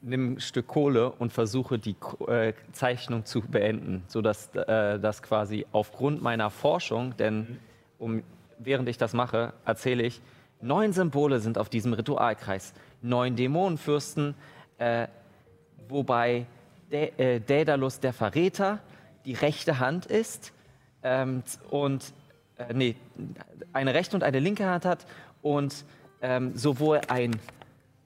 nimm 0.00 0.34
ein 0.34 0.40
Stück 0.40 0.68
Kohle 0.68 1.10
und 1.10 1.32
versuche 1.32 1.80
die 1.80 1.96
äh, 2.28 2.52
Zeichnung 2.70 3.24
zu 3.24 3.40
beenden, 3.40 4.04
sodass 4.06 4.54
äh, 4.54 5.00
das 5.00 5.20
quasi 5.20 5.66
aufgrund 5.72 6.22
meiner 6.22 6.50
Forschung, 6.50 7.16
denn 7.16 7.58
um, 7.98 8.22
während 8.60 8.88
ich 8.88 8.98
das 8.98 9.14
mache, 9.14 9.52
erzähle 9.64 10.04
ich, 10.04 10.20
neun 10.60 10.92
Symbole 10.92 11.40
sind 11.40 11.58
auf 11.58 11.68
diesem 11.68 11.92
Ritualkreis, 11.92 12.72
neun 13.00 13.34
Dämonenfürsten, 13.34 14.34
äh, 14.78 15.08
wobei 15.88 16.46
Dä 16.92 17.10
äh, 17.16 17.40
Daedalus 17.40 17.98
der 17.98 18.12
Verräter 18.12 18.78
die 19.24 19.34
rechte 19.34 19.78
Hand 19.78 20.06
ist 20.06 20.52
ähm, 21.02 21.42
und 21.70 22.12
äh, 22.56 22.72
nee, 22.72 22.96
eine 23.72 23.94
rechte 23.94 24.16
und 24.16 24.22
eine 24.22 24.40
linke 24.40 24.66
Hand 24.66 24.84
hat 24.84 25.06
und 25.42 25.84
ähm, 26.20 26.56
sowohl 26.56 27.00
ein 27.08 27.38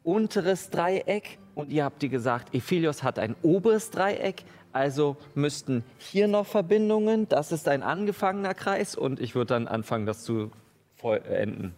unteres 0.03 0.71
Dreieck 0.71 1.39
und 1.55 1.71
ihr 1.71 1.85
habt 1.85 2.03
ihr 2.03 2.09
gesagt, 2.09 2.55
Ephelios 2.55 3.03
hat 3.03 3.19
ein 3.19 3.35
oberes 3.43 3.91
Dreieck, 3.91 4.45
also 4.73 5.17
müssten 5.35 5.85
hier 5.99 6.29
noch 6.29 6.47
Verbindungen, 6.47 7.29
das 7.29 7.51
ist 7.51 7.67
ein 7.69 7.83
angefangener 7.83 8.55
Kreis 8.55 8.95
und 8.95 9.21
ich 9.21 9.35
würde 9.35 9.55
dann 9.55 9.69
anfangen, 9.69 10.07
das 10.07 10.23
zu 10.23 10.51
vollenden. 10.95 11.75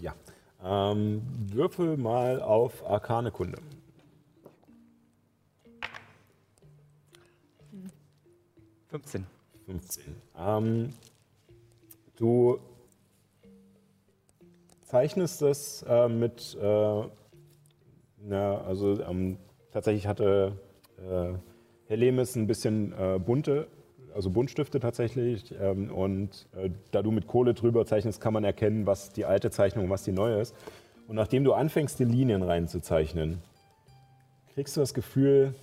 Ja. 0.00 0.14
Ähm, 0.64 1.22
würfel 1.52 1.96
mal 1.96 2.40
auf 2.40 2.86
Arkane 2.86 3.30
Kunde. 3.30 3.58
15. 8.92 9.26
15. 9.64 10.04
Ähm, 10.38 10.92
du 12.16 12.58
zeichnest 14.84 15.40
es 15.40 15.82
äh, 15.88 16.08
mit, 16.08 16.54
äh, 16.60 17.02
na, 18.18 18.58
also 18.58 19.00
ähm, 19.00 19.38
tatsächlich 19.72 20.06
hatte 20.06 20.52
äh, 20.98 21.32
Herr 21.86 21.96
Lemes 21.96 22.36
ein 22.36 22.46
bisschen 22.46 22.92
äh, 22.92 23.18
bunte, 23.18 23.66
also 24.14 24.28
Buntstifte 24.28 24.78
tatsächlich. 24.78 25.54
Ähm, 25.58 25.90
und 25.90 26.46
äh, 26.54 26.68
da 26.90 27.00
du 27.00 27.12
mit 27.12 27.26
Kohle 27.26 27.54
drüber 27.54 27.86
zeichnest, 27.86 28.20
kann 28.20 28.34
man 28.34 28.44
erkennen, 28.44 28.84
was 28.84 29.10
die 29.10 29.24
alte 29.24 29.50
Zeichnung, 29.50 29.88
was 29.88 30.02
die 30.02 30.12
neue 30.12 30.38
ist. 30.38 30.54
Und 31.08 31.16
nachdem 31.16 31.44
du 31.44 31.54
anfängst, 31.54 31.98
die 31.98 32.04
Linien 32.04 32.42
reinzuzeichnen, 32.42 33.38
kriegst 34.52 34.76
du 34.76 34.80
das 34.80 34.92
Gefühl, 34.92 35.54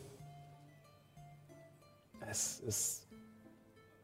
es, 2.29 2.61
es, 2.65 2.98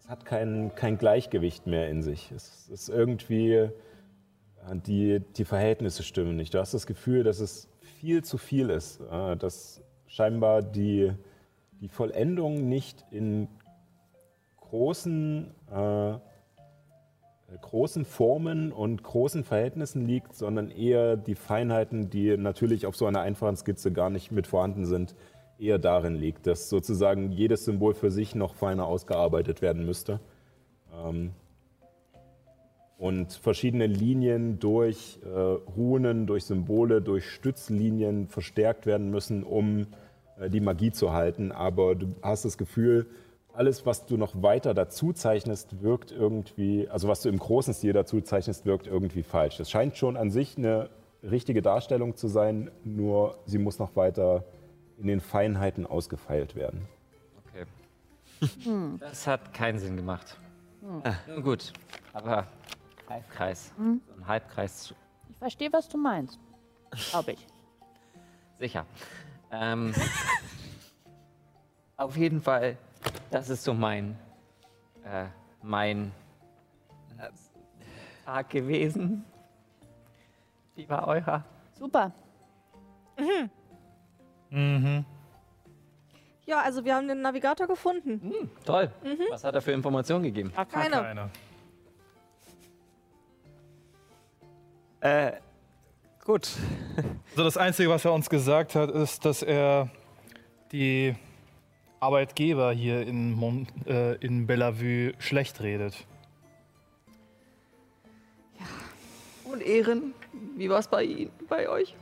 es 0.06 0.12
hat 0.12 0.24
kein, 0.24 0.76
kein 0.76 1.00
Gleichgewicht 1.00 1.66
mehr 1.66 1.90
in 1.90 2.04
sich. 2.04 2.32
Es 2.32 2.70
ist 2.70 2.90
irgendwie, 2.90 3.54
äh, 3.54 3.72
die, 4.86 5.20
die 5.20 5.46
Verhältnisse 5.46 6.04
stimmen 6.04 6.36
nicht. 6.36 6.54
Du 6.54 6.60
hast 6.60 6.76
das 6.76 6.86
Gefühl, 6.86 7.24
dass 7.24 7.40
es 7.40 7.68
viel 7.80 8.24
zu 8.24 8.38
viel 8.38 8.70
ist, 8.70 9.02
äh, 9.12 9.36
dass 9.36 9.82
scheinbar 10.06 10.62
die, 10.62 11.12
die 11.82 11.90
Vollendung 11.90 12.70
nicht 12.70 13.04
in 13.10 13.48
großen, 14.58 15.52
äh, 15.72 16.14
großen 17.62 18.06
Formen 18.06 18.72
und 18.72 19.02
großen 19.02 19.44
Verhältnissen 19.44 20.06
liegt, 20.06 20.36
sondern 20.36 20.70
eher 20.70 21.18
die 21.18 21.36
Feinheiten, 21.36 22.12
die 22.12 22.38
natürlich 22.38 22.86
auf 22.86 22.96
so 22.96 23.08
einer 23.08 23.22
einfachen 23.22 23.56
Skizze 23.56 23.92
gar 23.92 24.12
nicht 24.12 24.32
mit 24.32 24.46
vorhanden 24.46 24.86
sind, 24.86 25.16
eher 25.60 25.80
darin 25.80 26.16
liegt, 26.16 26.48
dass 26.48 26.70
sozusagen 26.70 27.32
jedes 27.32 27.66
Symbol 27.66 27.94
für 27.94 28.12
sich 28.12 28.36
noch 28.36 28.56
feiner 28.56 28.86
ausgearbeitet 28.86 29.62
werden 29.62 29.86
müsste. 29.86 30.20
Ähm, 30.94 31.32
und 32.98 33.34
verschiedene 33.34 33.88
Linien 33.88 34.60
durch 34.60 35.20
äh, 35.24 35.28
Runen, 35.30 36.28
durch 36.28 36.46
Symbole, 36.46 37.02
durch 37.02 37.30
Stützlinien 37.30 38.28
verstärkt 38.28 38.86
werden 38.86 39.10
müssen, 39.10 39.44
um 39.44 39.88
äh, 40.40 40.50
die 40.50 40.62
Magie 40.62 40.92
zu 40.92 41.12
halten. 41.12 41.52
Aber 41.52 41.96
du 41.96 42.16
hast 42.22 42.46
das 42.46 42.58
Gefühl, 42.58 43.08
alles, 43.54 43.86
was 43.86 44.06
du 44.06 44.18
noch 44.18 44.42
weiter 44.42 44.74
dazu 44.74 45.14
zeichnest, 45.14 45.82
wirkt 45.82 46.12
irgendwie, 46.12 46.88
also 46.90 47.08
was 47.08 47.22
du 47.22 47.30
im 47.30 47.38
großen 47.38 47.74
Stil 47.74 47.94
dazu 47.94 48.22
zeichnest, 48.22 48.66
wirkt 48.66 48.88
irgendwie 48.88 49.24
falsch. 49.24 49.60
Es 49.60 49.70
scheint 49.70 49.98
schon 49.98 50.18
an 50.18 50.30
sich 50.30 50.58
eine 50.58 50.90
richtige 51.24 51.62
Darstellung 51.62 52.16
zu 52.16 52.28
sein, 52.28 52.70
nur 52.84 53.38
sie 53.46 53.58
muss 53.58 53.80
noch 53.80 53.96
weiter 53.96 54.44
in 54.98 55.08
den 55.08 55.20
Feinheiten 55.22 55.86
ausgefeilt 55.86 56.56
werden. 56.56 56.88
Okay. 57.50 57.66
Das 59.00 59.28
hat 59.28 59.54
keinen 59.54 59.80
Sinn 59.80 59.96
gemacht. 59.96 60.38
Ah, 61.04 61.14
nun 61.28 61.42
gut, 61.44 61.74
aber 62.14 62.46
Halbkreis. 63.10 63.72
So 63.78 63.84
ein 63.84 64.28
Halbkreis, 64.28 64.94
Ich 65.30 65.38
verstehe, 65.38 65.72
was 65.74 65.88
du 65.90 65.98
meinst. 65.98 66.40
Glaube 67.12 67.34
ich. 67.34 67.48
sicher. 68.60 68.86
Ähm, 69.52 69.94
auf 71.98 72.16
jeden 72.18 72.42
Fall, 72.42 72.78
das 73.32 73.50
ist 73.50 73.64
so 73.64 73.74
mein, 73.74 74.18
äh, 75.04 75.26
mein 75.62 76.12
äh, 77.18 77.30
Tag 78.26 78.50
gewesen. 78.50 79.24
Wie 80.76 80.88
war 80.90 81.08
eurer? 81.08 81.44
Super. 81.74 82.12
Ja, 86.46 86.62
also 86.62 86.86
wir 86.86 86.96
haben 86.96 87.08
den 87.08 87.22
Navigator 87.22 87.68
gefunden. 87.68 88.50
Toll. 88.66 88.92
Was 89.30 89.44
hat 89.44 89.56
er 89.56 89.62
für 89.62 89.72
Informationen 89.72 90.24
gegeben? 90.24 90.54
Keine. 90.72 90.96
Keiner. 90.96 91.30
Äh, 95.02 95.34
gut. 96.24 96.50
Also 97.32 97.44
das 97.44 97.58
Einzige, 97.58 97.90
was 97.90 98.06
er 98.06 98.14
uns 98.14 98.30
gesagt 98.30 98.76
hat, 98.76 98.90
ist, 98.90 99.26
dass 99.26 99.44
er 99.44 99.90
die 100.72 101.16
Arbeitgeber 102.00 102.72
hier 102.72 103.02
in, 103.02 103.34
Mon 103.34 103.68
äh, 103.88 104.16
in 104.16 104.48
Bellevue 104.48 105.14
schlecht 105.20 105.62
redet. 105.62 106.06
Und 109.44 109.62
Ehren, 109.62 110.14
wie 110.56 110.70
war 110.70 110.80
es 110.80 110.88
bei 110.88 111.04
Ihnen, 111.04 111.32
bei 111.48 111.70
euch? 111.70 111.96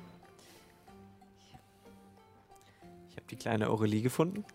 Die 3.34 3.39
kleine 3.39 3.69
Aurelie 3.69 4.01
gefunden, 4.03 4.45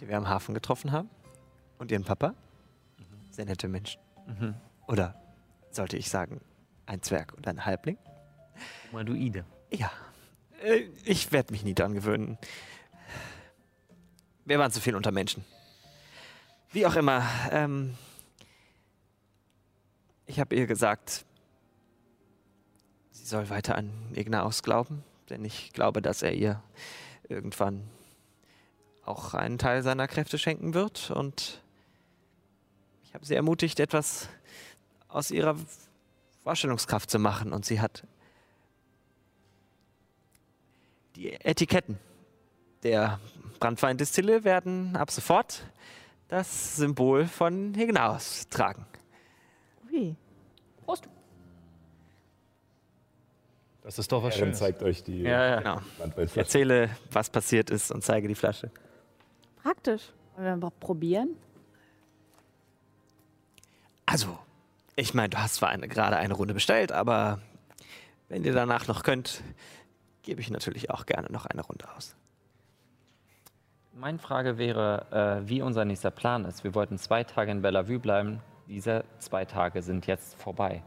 die 0.00 0.08
wir 0.08 0.16
am 0.16 0.28
Hafen 0.28 0.54
getroffen 0.54 0.90
haben. 0.90 1.08
Und 1.78 1.92
ihren 1.92 2.04
Papa. 2.04 2.34
Sehr 3.30 3.44
nette 3.44 3.68
Menschen. 3.68 4.00
Oder 4.88 5.14
sollte 5.70 5.96
ich 5.96 6.08
sagen, 6.08 6.40
ein 6.86 7.00
Zwerg 7.02 7.32
und 7.34 7.46
ein 7.46 7.64
Halbling? 7.64 7.96
Humanoide. 8.90 9.44
Ja. 9.70 9.90
Äh, 10.62 10.88
Ich 11.04 11.30
werde 11.32 11.52
mich 11.52 11.62
nie 11.62 11.74
daran 11.74 11.94
gewöhnen. 11.94 12.38
Wir 14.44 14.58
waren 14.58 14.72
zu 14.72 14.80
viel 14.80 14.96
unter 14.96 15.12
Menschen. 15.12 15.44
Wie 16.72 16.86
auch 16.86 16.96
immer. 16.96 17.22
Ähm, 17.52 17.94
ich 20.24 20.40
habe 20.40 20.56
ihr 20.56 20.66
gesagt, 20.66 21.24
sie 23.12 23.24
soll 23.24 23.48
weiter 23.50 23.76
an 23.76 23.92
Ignaus 24.14 24.62
glauben, 24.62 25.04
denn 25.30 25.44
ich 25.44 25.72
glaube, 25.72 26.00
dass 26.02 26.22
er 26.22 26.32
ihr 26.32 26.62
irgendwann 27.28 27.88
auch 29.04 29.34
einen 29.34 29.58
Teil 29.58 29.82
seiner 29.82 30.08
Kräfte 30.08 30.38
schenken 30.38 30.74
wird. 30.74 31.10
Und 31.10 31.62
ich 33.04 33.14
habe 33.14 33.24
sie 33.24 33.34
ermutigt, 33.34 33.80
etwas 33.80 34.28
aus 35.08 35.30
ihrer 35.30 35.56
Vorstellungskraft 36.42 37.10
zu 37.10 37.18
machen. 37.18 37.52
Und 37.52 37.64
sie 37.64 37.80
hat 37.80 38.04
die 41.14 41.32
Etiketten 41.32 41.98
der 42.82 43.18
Brandweindistille 43.58 44.44
werden 44.44 44.96
ab 44.96 45.10
sofort 45.10 45.64
das 46.28 46.76
Symbol 46.76 47.26
von 47.26 47.74
Hignaus 47.74 48.48
tragen. 48.48 48.86
Ui. 49.90 50.14
Prost. 50.84 51.08
Das 53.86 54.00
ist 54.00 54.10
doch 54.10 54.20
was 54.20 54.34
Schönes. 54.34 54.58
zeigt 54.58 54.82
euch 54.82 55.04
die 55.04 55.22
Ja, 55.22 55.60
ja. 55.60 55.60
Genau. 55.60 55.80
Erzähle, 56.34 56.90
was 57.12 57.30
passiert 57.30 57.70
ist 57.70 57.92
und 57.92 58.02
zeige 58.02 58.26
die 58.26 58.34
Flasche. 58.34 58.68
Praktisch. 59.62 60.12
Wollen 60.34 60.44
wir 60.44 60.56
mal 60.56 60.72
probieren? 60.80 61.36
Also, 64.04 64.36
ich 64.96 65.14
meine, 65.14 65.28
du 65.28 65.38
hast 65.38 65.54
zwar 65.54 65.68
eine, 65.68 65.86
gerade 65.86 66.16
eine 66.16 66.34
Runde 66.34 66.52
bestellt, 66.52 66.90
aber 66.90 67.38
wenn 68.28 68.42
ihr 68.42 68.52
danach 68.52 68.88
noch 68.88 69.04
könnt, 69.04 69.44
gebe 70.22 70.40
ich 70.40 70.50
natürlich 70.50 70.90
auch 70.90 71.06
gerne 71.06 71.30
noch 71.30 71.46
eine 71.46 71.62
Runde 71.62 71.86
aus. 71.96 72.16
Meine 73.92 74.18
Frage 74.18 74.58
wäre, 74.58 75.42
äh, 75.44 75.48
wie 75.48 75.62
unser 75.62 75.84
nächster 75.84 76.10
Plan 76.10 76.44
ist. 76.44 76.64
Wir 76.64 76.74
wollten 76.74 76.98
zwei 76.98 77.22
Tage 77.22 77.52
in 77.52 77.62
Bellevue 77.62 78.00
bleiben. 78.00 78.40
Diese 78.66 79.04
zwei 79.20 79.44
Tage 79.44 79.80
sind 79.80 80.08
jetzt 80.08 80.34
vorbei. 80.34 80.82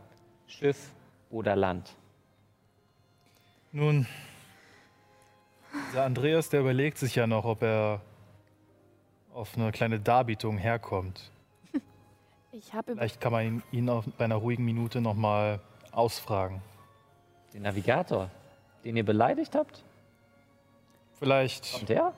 Schiff 0.48 0.92
oder 1.30 1.56
Land? 1.56 1.96
Nun, 3.72 4.08
der 5.94 6.04
Andreas, 6.06 6.50
der 6.50 6.62
überlegt 6.62 6.98
sich 6.98 7.16
ja 7.16 7.28
noch, 7.28 7.46
ob 7.46 7.62
er 7.62 8.02
auf 9.34 9.56
eine 9.56 9.72
kleine 9.72 10.00
Darbietung 10.00 10.58
herkommt. 10.58 11.32
Ich 12.52 12.74
habe 12.74 12.94
Vielleicht 12.96 13.22
kann 13.22 13.32
man 13.32 13.46
ihn, 13.46 13.64
ihn 13.72 13.90
auf, 13.90 14.06
bei 14.18 14.26
einer 14.26 14.36
ruhigen 14.36 14.66
Minute 14.66 15.02
nochmal 15.02 15.60
ausfragen. 15.92 16.64
Den 17.54 17.62
Navigator, 17.62 18.32
den 18.84 18.98
ihr 18.98 19.06
beleidigt 19.06 19.54
habt? 19.54 19.84
Vielleicht, 21.20 21.72
Kommt 21.74 21.90
der? 21.90 22.12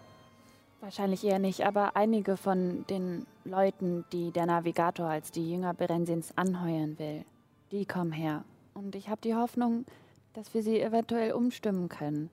wahrscheinlich 0.80 1.26
eher 1.26 1.38
nicht, 1.38 1.66
aber 1.66 1.98
einige 1.98 2.38
von 2.38 2.86
den 2.88 3.28
Leuten, 3.44 4.06
die 4.14 4.32
der 4.32 4.46
Navigator 4.46 5.08
als 5.08 5.32
die 5.32 5.52
Jünger 5.52 5.74
Berensins 5.74 6.36
anheuern 6.38 6.98
will, 6.98 7.26
die 7.74 7.86
kommen 7.86 8.14
her. 8.14 8.46
Und 8.74 8.96
ich 8.96 9.10
habe 9.10 9.20
die 9.22 9.36
Hoffnung, 9.36 9.86
dass 10.34 10.54
wir 10.54 10.64
sie 10.64 10.80
eventuell 10.82 11.34
umstimmen 11.34 11.90
können. 11.90 12.30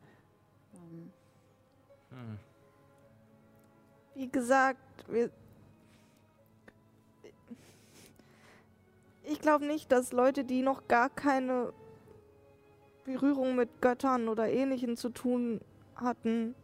Wie 4.14 4.28
gesagt, 4.28 4.78
wir. 5.08 5.30
Ich 9.24 9.40
glaube 9.40 9.66
nicht, 9.66 9.92
dass 9.92 10.12
Leute, 10.12 10.44
die 10.44 10.62
noch 10.62 10.88
gar 10.88 11.10
keine 11.10 11.72
Berührung 13.04 13.56
mit 13.56 13.80
Göttern 13.80 14.28
oder 14.28 14.48
Ähnlichem 14.48 14.96
zu 14.96 15.10
tun 15.10 15.60
hatten, 15.94 16.54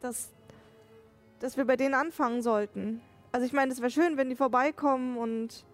dass, 0.00 0.30
dass 1.38 1.56
wir 1.56 1.66
bei 1.66 1.76
denen 1.76 1.94
anfangen 1.94 2.42
sollten. 2.42 3.00
Also 3.30 3.46
ich 3.46 3.52
meine, 3.52 3.72
es 3.72 3.80
wäre 3.80 3.90
schön, 3.90 4.16
wenn 4.16 4.28
die 4.28 4.36
vorbeikommen 4.36 5.16
und 5.16 5.64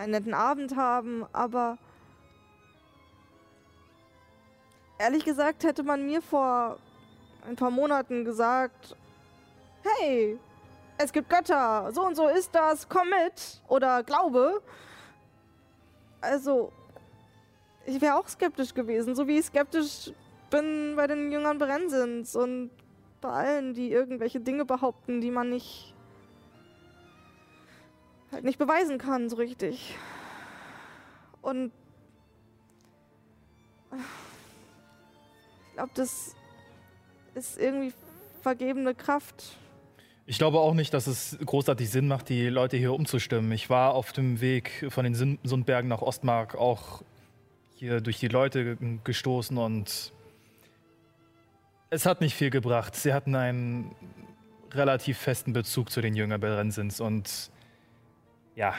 einen 0.00 0.12
netten 0.12 0.34
Abend 0.34 0.76
haben, 0.76 1.26
aber 1.32 1.76
ehrlich 4.98 5.24
gesagt 5.24 5.62
hätte 5.62 5.82
man 5.82 6.06
mir 6.06 6.22
vor 6.22 6.78
ein 7.46 7.56
paar 7.56 7.70
Monaten 7.70 8.24
gesagt, 8.24 8.96
hey, 9.82 10.38
es 10.96 11.12
gibt 11.12 11.28
Götter, 11.28 11.90
so 11.92 12.06
und 12.06 12.16
so 12.16 12.28
ist 12.28 12.54
das, 12.54 12.88
komm 12.88 13.10
mit 13.10 13.60
oder 13.68 14.02
glaube. 14.02 14.62
Also, 16.22 16.72
ich 17.84 18.00
wäre 18.00 18.16
auch 18.16 18.28
skeptisch 18.28 18.72
gewesen, 18.72 19.14
so 19.14 19.26
wie 19.26 19.38
ich 19.38 19.46
skeptisch 19.46 20.12
bin 20.48 20.94
bei 20.96 21.06
den 21.06 21.30
Jüngern 21.30 21.58
Berensins 21.58 22.34
und 22.36 22.70
bei 23.20 23.28
allen, 23.28 23.74
die 23.74 23.92
irgendwelche 23.92 24.40
Dinge 24.40 24.64
behaupten, 24.64 25.20
die 25.20 25.30
man 25.30 25.50
nicht 25.50 25.94
halt 28.32 28.44
nicht 28.44 28.58
beweisen 28.58 28.98
kann 28.98 29.28
so 29.28 29.36
richtig. 29.36 29.96
Und 31.42 31.72
ich 33.92 35.74
glaube, 35.74 35.90
das 35.94 36.34
ist 37.34 37.58
irgendwie 37.58 37.92
vergebene 38.42 38.94
Kraft. 38.94 39.56
Ich 40.26 40.38
glaube 40.38 40.60
auch 40.60 40.74
nicht, 40.74 40.94
dass 40.94 41.06
es 41.06 41.36
großartig 41.44 41.90
Sinn 41.90 42.06
macht, 42.06 42.28
die 42.28 42.48
Leute 42.48 42.76
hier 42.76 42.92
umzustimmen. 42.92 43.50
Ich 43.52 43.68
war 43.68 43.94
auf 43.94 44.12
dem 44.12 44.40
Weg 44.40 44.86
von 44.90 45.04
den 45.04 45.38
Sundbergen 45.42 45.88
nach 45.88 46.02
Ostmark 46.02 46.54
auch 46.54 47.02
hier 47.74 48.00
durch 48.00 48.20
die 48.20 48.28
Leute 48.28 48.76
gestoßen 49.02 49.56
und 49.56 50.12
es 51.88 52.06
hat 52.06 52.20
nicht 52.20 52.34
viel 52.34 52.50
gebracht. 52.50 52.94
Sie 52.94 53.12
hatten 53.12 53.34
einen 53.34 53.96
relativ 54.72 55.18
festen 55.18 55.52
Bezug 55.52 55.90
zu 55.90 56.00
den 56.00 56.14
Jünger 56.14 56.38
Berensins 56.38 57.00
und 57.00 57.50
ja, 58.60 58.74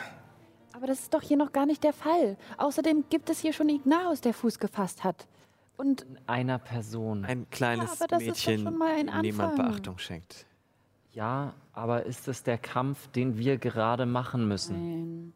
Aber 0.73 0.85
das 0.85 0.99
ist 0.99 1.13
doch 1.13 1.23
hier 1.23 1.37
noch 1.37 1.51
gar 1.51 1.65
nicht 1.65 1.83
der 1.83 1.91
Fall. 1.93 2.37
Außerdem 2.57 3.05
gibt 3.09 3.29
es 3.31 3.39
hier 3.39 3.51
schon 3.51 3.67
Ignaus, 3.67 4.21
der 4.21 4.33
Fuß 4.33 4.59
gefasst 4.59 5.03
hat. 5.03 5.27
Und 5.75 6.05
Einer 6.27 6.59
Person. 6.59 7.25
Ein 7.25 7.49
kleines 7.49 7.99
aber 7.99 8.07
das 8.07 8.21
ist 8.21 8.29
doch 8.29 8.51
Mädchen, 8.51 8.63
schon 8.63 8.77
mal 8.77 8.93
ein 8.93 9.07
dem 9.07 9.21
niemand. 9.21 9.55
Beachtung 9.55 9.97
schenkt. 9.97 10.45
Ja, 11.13 11.53
aber 11.73 12.05
ist 12.05 12.27
es 12.27 12.43
der 12.43 12.59
Kampf, 12.59 13.07
den 13.07 13.37
wir 13.37 13.57
gerade 13.57 14.05
machen 14.05 14.47
müssen? 14.47 14.75
nein. 14.75 15.33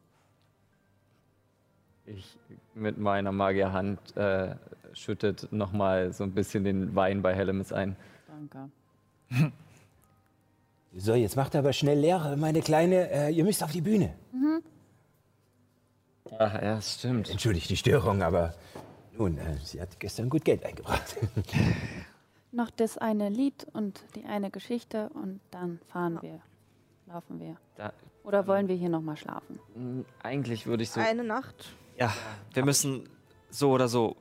Ich 2.06 2.38
mit 2.76 3.00
meiner 3.00 3.32
Magierhand 3.32 4.16
äh, 4.16 4.56
schüttet 4.94 5.52
nochmal 5.52 6.14
so 6.14 6.24
ein 6.24 6.34
bisschen 6.34 6.64
den 6.64 6.96
Wein 6.96 7.24
bei 7.24 7.34
Hellemis 7.34 7.74
ein. 7.74 7.96
Danke. 8.28 8.70
So, 10.98 11.14
jetzt 11.14 11.36
macht 11.36 11.56
aber 11.56 11.74
schnell 11.74 12.00
leer, 12.00 12.36
meine 12.38 12.62
Kleine. 12.62 13.10
Äh, 13.12 13.30
ihr 13.32 13.44
müsst 13.44 13.62
auf 13.64 13.72
die 13.72 13.82
Bühne. 13.82 14.14
Ach, 16.40 16.54
ja, 16.54 16.76
das 16.76 16.96
stimmt. 16.96 17.30
Entschuldigt 17.30 17.70
die 17.70 17.78
Störung, 17.78 18.22
aber 18.24 18.54
nun, 19.18 19.38
äh, 19.38 19.58
sie 19.64 19.82
hat 19.82 20.00
gestern 20.00 20.30
gut 20.30 20.44
Geld 20.46 20.66
eingebracht. 20.66 21.16
Noch 22.52 22.70
das 22.72 22.98
eine 22.98 23.30
Lied 23.30 23.68
und 23.74 24.04
die 24.16 24.26
eine 24.26 24.50
Geschichte 24.50 25.10
und 25.14 25.40
dann 25.52 25.80
fahren 25.88 26.20
wir. 26.22 26.40
Laufen 27.08 27.40
wir. 27.40 27.58
Da, 27.76 27.94
Oder 28.24 28.48
wollen 28.48 28.68
wir 28.68 28.76
hier 28.76 28.90
nochmal 28.90 29.18
schlafen? 29.18 29.60
mh, 29.76 30.06
eigentlich 30.24 30.66
würde 30.66 30.84
ich 30.84 30.90
so. 30.92 31.00
Eine 31.02 31.24
Nacht. 31.24 31.76
Ja, 32.00 32.14
wir 32.54 32.66
müssen 32.66 33.08
so 33.50 33.72
oder 33.72 33.88
so 33.88 34.16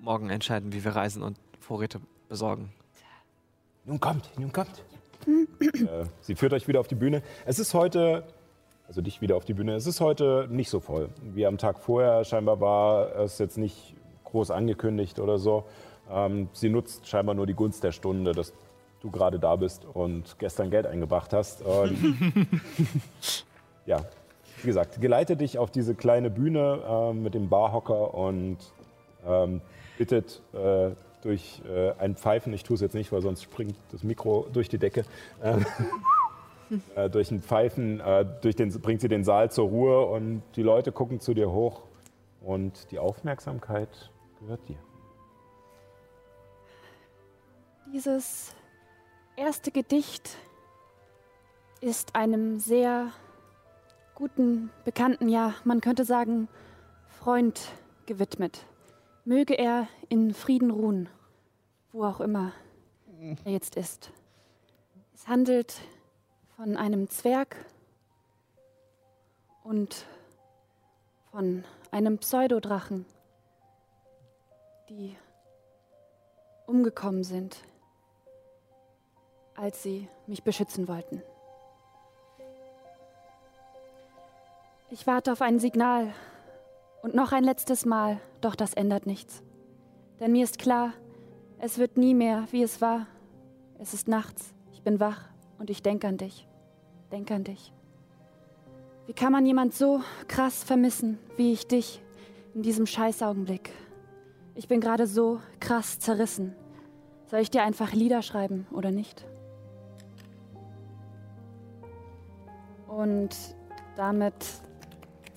morgen 0.00 0.30
entscheiden, 0.30 0.72
wie 0.72 0.82
wir 0.84 0.96
reisen 0.96 1.22
und 1.22 1.38
Vorräte 1.60 2.00
besorgen. 2.28 2.72
nun 3.84 4.00
kommt, 4.00 4.30
nun 4.38 4.52
kommt. 4.52 4.82
Äh, 5.26 6.04
sie 6.20 6.34
führt 6.34 6.52
euch 6.52 6.68
wieder 6.68 6.80
auf 6.80 6.88
die 6.88 6.94
Bühne. 6.94 7.22
Es 7.46 7.58
ist 7.58 7.74
heute, 7.74 8.24
also 8.86 9.00
dich 9.00 9.20
wieder 9.20 9.36
auf 9.36 9.44
die 9.44 9.54
Bühne, 9.54 9.74
es 9.74 9.86
ist 9.86 10.00
heute 10.00 10.46
nicht 10.50 10.70
so 10.70 10.80
voll 10.80 11.08
wie 11.34 11.46
am 11.46 11.58
Tag 11.58 11.78
vorher. 11.78 12.24
Scheinbar 12.24 12.60
war 12.60 13.16
es 13.16 13.38
jetzt 13.38 13.58
nicht 13.58 13.94
groß 14.24 14.50
angekündigt 14.50 15.18
oder 15.18 15.38
so. 15.38 15.64
Ähm, 16.10 16.48
sie 16.52 16.68
nutzt 16.68 17.06
scheinbar 17.06 17.34
nur 17.34 17.46
die 17.46 17.54
Gunst 17.54 17.84
der 17.84 17.92
Stunde, 17.92 18.32
dass 18.32 18.52
du 19.00 19.10
gerade 19.10 19.38
da 19.38 19.56
bist 19.56 19.84
und 19.84 20.38
gestern 20.38 20.70
Geld 20.70 20.86
eingebracht 20.86 21.32
hast. 21.32 21.62
Ja, 23.84 24.04
wie 24.62 24.68
gesagt, 24.68 25.00
geleitet 25.00 25.40
dich 25.40 25.58
auf 25.58 25.70
diese 25.70 25.94
kleine 25.94 26.30
Bühne 26.30 26.80
ähm, 26.86 27.22
mit 27.24 27.34
dem 27.34 27.48
Barhocker 27.48 28.14
und 28.14 28.58
ähm, 29.26 29.60
bittet 29.98 30.40
äh, 30.52 30.90
durch 31.22 31.62
äh, 31.68 31.92
ein 31.98 32.16
Pfeifen, 32.16 32.52
ich 32.52 32.64
tue 32.64 32.74
es 32.74 32.80
jetzt 32.80 32.94
nicht, 32.94 33.12
weil 33.12 33.22
sonst 33.22 33.42
springt 33.42 33.76
das 33.90 34.02
Mikro 34.02 34.46
durch 34.52 34.68
die 34.68 34.78
Decke, 34.78 35.04
äh, 36.94 37.08
durch 37.08 37.30
ein 37.30 37.40
Pfeifen 37.40 38.00
äh, 38.00 38.26
durch 38.40 38.56
den, 38.56 38.70
bringt 38.80 39.00
sie 39.00 39.08
den 39.08 39.24
Saal 39.24 39.50
zur 39.50 39.68
Ruhe 39.68 40.06
und 40.06 40.42
die 40.56 40.62
Leute 40.62 40.92
gucken 40.92 41.20
zu 41.20 41.34
dir 41.34 41.50
hoch 41.50 41.82
und 42.40 42.90
die 42.90 42.98
Aufmerksamkeit 42.98 44.10
gehört 44.40 44.68
dir. 44.68 44.78
Dieses 47.92 48.54
erste 49.36 49.70
Gedicht 49.70 50.36
ist 51.80 52.14
einem 52.14 52.58
sehr 52.58 53.12
guten 54.14 54.70
Bekannten, 54.84 55.28
ja, 55.28 55.54
man 55.64 55.80
könnte 55.80 56.04
sagen, 56.04 56.48
Freund 57.08 57.60
gewidmet. 58.06 58.64
Möge 59.24 59.54
er 59.54 59.86
in 60.08 60.34
Frieden 60.34 60.72
ruhen, 60.72 61.08
wo 61.92 62.04
auch 62.04 62.20
immer 62.20 62.52
er 63.44 63.52
jetzt 63.52 63.76
ist. 63.76 64.10
Es 65.14 65.28
handelt 65.28 65.80
von 66.56 66.76
einem 66.76 67.08
Zwerg 67.08 67.54
und 69.62 70.06
von 71.30 71.64
einem 71.92 72.18
Pseudodrachen, 72.18 73.06
die 74.88 75.16
umgekommen 76.66 77.22
sind, 77.22 77.58
als 79.54 79.84
sie 79.84 80.08
mich 80.26 80.42
beschützen 80.42 80.88
wollten. 80.88 81.22
Ich 84.90 85.06
warte 85.06 85.30
auf 85.30 85.42
ein 85.42 85.60
Signal 85.60 86.12
und 87.02 87.14
noch 87.14 87.30
ein 87.30 87.44
letztes 87.44 87.86
Mal, 87.86 88.20
doch 88.44 88.54
das 88.54 88.74
ändert 88.74 89.06
nichts. 89.06 89.42
Denn 90.20 90.32
mir 90.32 90.44
ist 90.44 90.58
klar, 90.58 90.92
es 91.58 91.78
wird 91.78 91.96
nie 91.96 92.14
mehr, 92.14 92.46
wie 92.50 92.62
es 92.62 92.80
war. 92.80 93.06
Es 93.78 93.94
ist 93.94 94.08
nachts, 94.08 94.52
ich 94.72 94.82
bin 94.82 95.00
wach 95.00 95.28
und 95.58 95.70
ich 95.70 95.82
denke 95.82 96.08
an 96.08 96.16
dich. 96.16 96.46
Denke 97.10 97.34
an 97.34 97.44
dich. 97.44 97.72
Wie 99.06 99.12
kann 99.12 99.32
man 99.32 99.46
jemand 99.46 99.74
so 99.74 100.00
krass 100.28 100.62
vermissen, 100.62 101.18
wie 101.36 101.52
ich 101.52 101.66
dich 101.66 102.00
in 102.54 102.62
diesem 102.62 102.86
Scheißaugenblick? 102.86 103.70
Ich 104.54 104.68
bin 104.68 104.80
gerade 104.80 105.06
so 105.06 105.40
krass 105.60 105.98
zerrissen. 105.98 106.54
Soll 107.26 107.40
ich 107.40 107.50
dir 107.50 107.62
einfach 107.62 107.92
Lieder 107.92 108.22
schreiben 108.22 108.66
oder 108.70 108.90
nicht? 108.90 109.24
Und 112.86 113.30
damit 113.96 114.34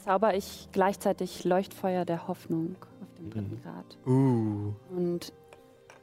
zauber 0.03 0.35
ich 0.35 0.67
gleichzeitig 0.71 1.45
Leuchtfeuer 1.45 2.05
der 2.05 2.27
Hoffnung 2.27 2.75
auf 3.15 3.19
dem 3.19 3.29
dritten 3.29 3.61
Grad. 3.61 3.97
Uh. 4.05 4.73
Und 4.95 5.33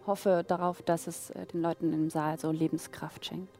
hoffe 0.07 0.45
darauf, 0.47 0.83
dass 0.83 1.07
es 1.07 1.31
äh, 1.31 1.47
den 1.47 1.63
Leuten 1.63 1.93
im 1.93 2.11
Saal 2.11 2.39
so 2.39 2.51
Lebenskraft 2.51 3.27
schenkt. 3.27 3.59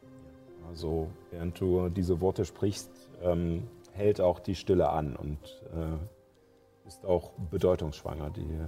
Also 0.69 1.09
während 1.31 1.61
du 1.61 1.89
diese 1.89 2.21
Worte 2.21 2.45
sprichst, 2.45 2.91
ähm, 3.23 3.69
hält 3.93 4.21
auch 4.21 4.41
die 4.41 4.55
Stille 4.55 4.89
an 4.89 5.17
und 5.17 5.39
äh, 5.75 6.87
ist 6.87 7.05
auch 7.05 7.33
bedeutungsschwanger. 7.51 8.31
Die 8.31 8.59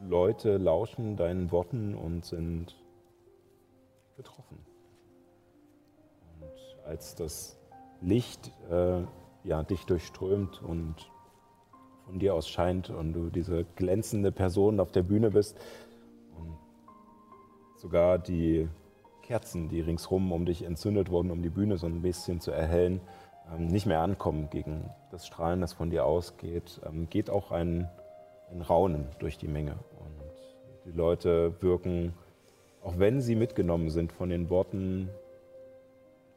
Leute 0.00 0.56
lauschen 0.56 1.16
deinen 1.16 1.52
Worten 1.52 1.94
und 1.94 2.24
sind 2.24 2.76
betroffen. 4.16 4.58
Und 6.40 6.86
als 6.86 7.14
das 7.14 7.58
Licht 8.00 8.50
äh, 8.70 9.02
ja, 9.44 9.62
dich 9.62 9.84
durchströmt 9.84 10.62
und 10.62 11.10
von 12.06 12.18
dir 12.18 12.34
aus 12.34 12.48
scheint 12.48 12.90
und 12.90 13.12
du 13.12 13.30
diese 13.30 13.64
glänzende 13.76 14.32
Person 14.32 14.80
auf 14.80 14.92
der 14.92 15.02
Bühne 15.02 15.30
bist 15.30 15.58
und 16.36 16.56
sogar 17.76 18.18
die 18.18 18.68
Kerzen, 19.22 19.68
die 19.68 19.80
ringsrum 19.80 20.32
um 20.32 20.44
dich 20.44 20.64
entzündet 20.64 21.10
wurden, 21.10 21.30
um 21.30 21.42
die 21.42 21.48
Bühne 21.48 21.78
so 21.78 21.86
ein 21.86 22.02
bisschen 22.02 22.40
zu 22.40 22.50
erhellen, 22.50 23.00
ähm, 23.52 23.66
nicht 23.66 23.86
mehr 23.86 24.00
ankommen 24.00 24.48
gegen 24.50 24.90
das 25.10 25.26
Strahlen, 25.26 25.60
das 25.60 25.72
von 25.72 25.90
dir 25.90 26.04
ausgeht, 26.04 26.80
ähm, 26.86 27.08
geht 27.08 27.30
auch 27.30 27.50
ein, 27.50 27.88
ein 28.50 28.60
Raunen 28.60 29.06
durch 29.18 29.38
die 29.38 29.48
Menge. 29.48 29.72
Und 29.98 30.92
die 30.92 30.96
Leute 30.96 31.54
wirken, 31.62 32.12
auch 32.82 32.98
wenn 32.98 33.20
sie 33.20 33.34
mitgenommen 33.34 33.90
sind 33.90 34.12
von 34.12 34.28
den 34.28 34.50
Worten, 34.50 35.08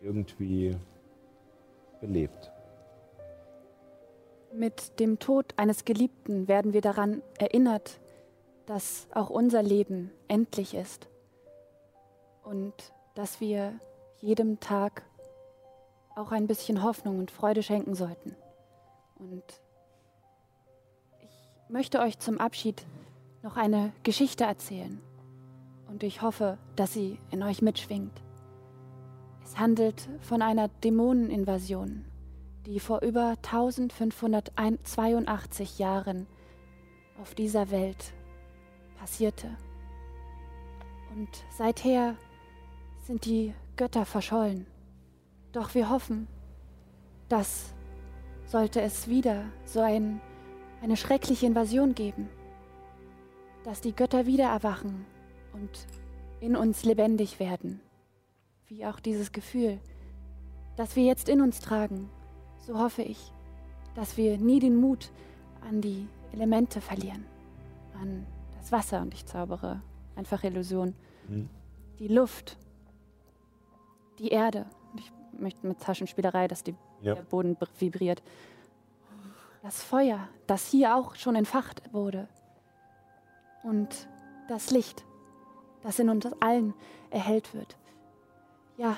irgendwie 0.01 0.75
belebt. 1.99 2.51
Mit 4.53 4.99
dem 4.99 5.19
Tod 5.19 5.53
eines 5.57 5.85
Geliebten 5.85 6.47
werden 6.47 6.73
wir 6.73 6.81
daran 6.81 7.21
erinnert, 7.37 7.99
dass 8.65 9.07
auch 9.13 9.29
unser 9.29 9.61
Leben 9.61 10.11
endlich 10.27 10.73
ist 10.73 11.07
und 12.43 12.73
dass 13.15 13.39
wir 13.41 13.73
jedem 14.19 14.59
Tag 14.59 15.03
auch 16.15 16.31
ein 16.31 16.47
bisschen 16.47 16.83
Hoffnung 16.83 17.19
und 17.19 17.29
Freude 17.29 17.61
schenken 17.61 17.93
sollten. 17.93 18.35
Und 19.15 19.43
ich 21.19 21.69
möchte 21.69 21.99
euch 21.99 22.17
zum 22.19 22.39
Abschied 22.39 22.85
noch 23.43 23.57
eine 23.57 23.93
Geschichte 24.03 24.43
erzählen 24.45 25.01
und 25.87 26.03
ich 26.03 26.21
hoffe, 26.21 26.57
dass 26.75 26.93
sie 26.93 27.19
in 27.31 27.43
euch 27.43 27.61
mitschwingt. 27.61 28.21
Es 29.43 29.57
handelt 29.57 30.09
von 30.21 30.41
einer 30.41 30.67
Dämoneninvasion, 30.67 32.05
die 32.67 32.79
vor 32.81 33.01
über 33.01 33.37
1582 33.43 35.79
Jahren 35.79 36.27
auf 37.21 37.33
dieser 37.33 37.71
Welt 37.71 38.11
passierte. 38.99 39.55
Und 41.15 41.29
seither 41.49 42.17
sind 43.03 43.23
die 43.23 43.53
Götter 43.77 44.03
verschollen. 44.03 44.67
Doch 45.53 45.75
wir 45.75 45.89
hoffen, 45.89 46.27
dass 47.29 47.73
sollte 48.45 48.81
es 48.81 49.07
wieder 49.07 49.45
so 49.63 49.79
ein, 49.79 50.19
eine 50.81 50.97
schreckliche 50.97 51.45
Invasion 51.45 51.95
geben, 51.95 52.27
dass 53.63 53.79
die 53.79 53.95
Götter 53.95 54.25
wieder 54.25 54.49
erwachen 54.49 55.05
und 55.53 55.87
in 56.41 56.57
uns 56.57 56.83
lebendig 56.83 57.39
werden, 57.39 57.79
wie 58.67 58.85
auch 58.85 58.99
dieses 58.99 59.31
Gefühl, 59.31 59.79
das 60.75 60.97
wir 60.97 61.05
jetzt 61.05 61.29
in 61.29 61.39
uns 61.41 61.61
tragen, 61.61 62.09
so 62.67 62.77
hoffe 62.79 63.01
ich, 63.01 63.31
dass 63.95 64.17
wir 64.17 64.37
nie 64.37 64.59
den 64.59 64.75
Mut 64.75 65.11
an 65.67 65.81
die 65.81 66.07
Elemente 66.33 66.81
verlieren, 66.81 67.25
an 68.01 68.25
das 68.59 68.71
Wasser 68.71 69.01
und 69.01 69.13
ich 69.13 69.25
zaubere 69.25 69.81
einfach 70.15 70.43
Illusion, 70.43 70.93
Mhm. 71.29 71.49
die 71.99 72.07
Luft, 72.09 72.57
die 74.19 74.29
Erde. 74.29 74.65
Ich 74.97 75.11
möchte 75.39 75.65
mit 75.65 75.79
Taschenspielerei, 75.79 76.47
dass 76.47 76.63
die, 76.63 76.75
Ja. 77.01 77.15
der 77.15 77.21
Boden 77.23 77.55
br- 77.55 77.67
vibriert. 77.79 78.21
Das 79.63 79.81
Feuer, 79.83 80.27
das 80.45 80.67
hier 80.67 80.95
auch 80.95 81.15
schon 81.15 81.35
entfacht 81.35 81.81
wurde. 81.93 82.27
Und 83.63 84.07
das 84.47 84.71
Licht, 84.71 85.03
das 85.81 85.99
in 85.99 86.09
uns 86.09 86.25
allen 86.41 86.73
erhellt 87.09 87.53
wird. 87.53 87.77
Ja, 88.77 88.97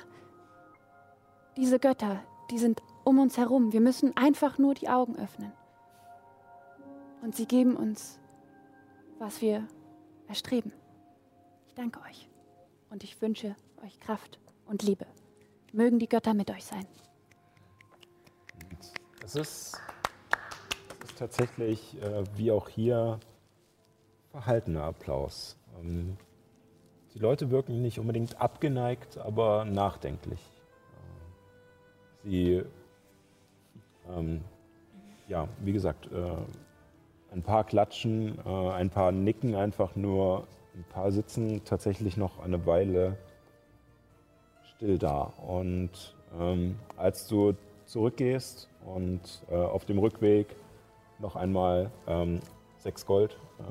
diese 1.57 1.79
Götter, 1.79 2.19
die 2.51 2.57
sind 2.59 2.81
um 3.09 3.17
uns 3.17 3.37
herum. 3.37 3.73
Wir 3.73 3.81
müssen 3.81 4.15
einfach 4.15 4.59
nur 4.59 4.75
die 4.75 4.87
Augen 4.87 5.15
öffnen. 5.17 5.51
Und 7.23 7.35
sie 7.35 7.47
geben 7.47 7.75
uns, 7.75 8.19
was 9.17 9.41
wir 9.41 9.67
erstreben. 10.27 10.71
Ich 11.67 11.73
danke 11.73 11.99
euch 12.01 12.29
und 12.91 13.03
ich 13.03 13.19
wünsche 13.19 13.55
euch 13.83 13.99
Kraft 13.99 14.39
und 14.67 14.83
Liebe. 14.83 15.07
Mögen 15.73 15.97
die 15.97 16.07
Götter 16.07 16.35
mit 16.35 16.51
euch 16.51 16.63
sein. 16.63 16.85
Es 19.25 19.35
ist, 19.35 19.81
es 21.03 21.09
ist 21.09 21.17
tatsächlich, 21.17 21.99
äh, 22.01 22.23
wie 22.35 22.51
auch 22.51 22.69
hier, 22.69 23.19
verhaltener 24.31 24.83
Applaus. 24.83 25.57
Ähm, 25.79 26.15
die 27.15 27.19
Leute 27.19 27.49
wirken 27.49 27.81
nicht 27.81 27.99
unbedingt 27.99 28.39
abgeneigt, 28.39 29.17
aber 29.17 29.65
nachdenklich. 29.65 30.41
Äh, 32.23 32.29
sie, 32.29 32.63
ähm, 34.15 34.41
ja, 35.27 35.47
wie 35.59 35.73
gesagt, 35.73 36.09
äh, 36.11 37.33
ein 37.33 37.43
paar 37.43 37.63
klatschen, 37.63 38.39
äh, 38.45 38.69
ein 38.71 38.89
paar 38.89 39.11
nicken 39.11 39.55
einfach 39.55 39.95
nur, 39.95 40.47
ein 40.75 40.85
paar 40.89 41.11
sitzen 41.11 41.63
tatsächlich 41.63 42.17
noch 42.17 42.39
eine 42.39 42.65
Weile 42.65 43.17
still 44.75 44.97
da. 44.97 45.33
Und 45.45 46.15
ähm, 46.39 46.79
als 46.97 47.27
du 47.27 47.53
zurückgehst 47.85 48.69
und 48.85 49.43
äh, 49.49 49.55
auf 49.55 49.85
dem 49.85 49.99
Rückweg 49.99 50.55
noch 51.19 51.35
einmal 51.35 51.91
ähm, 52.07 52.39
sechs 52.77 53.05
Gold 53.05 53.37
äh, 53.59 53.63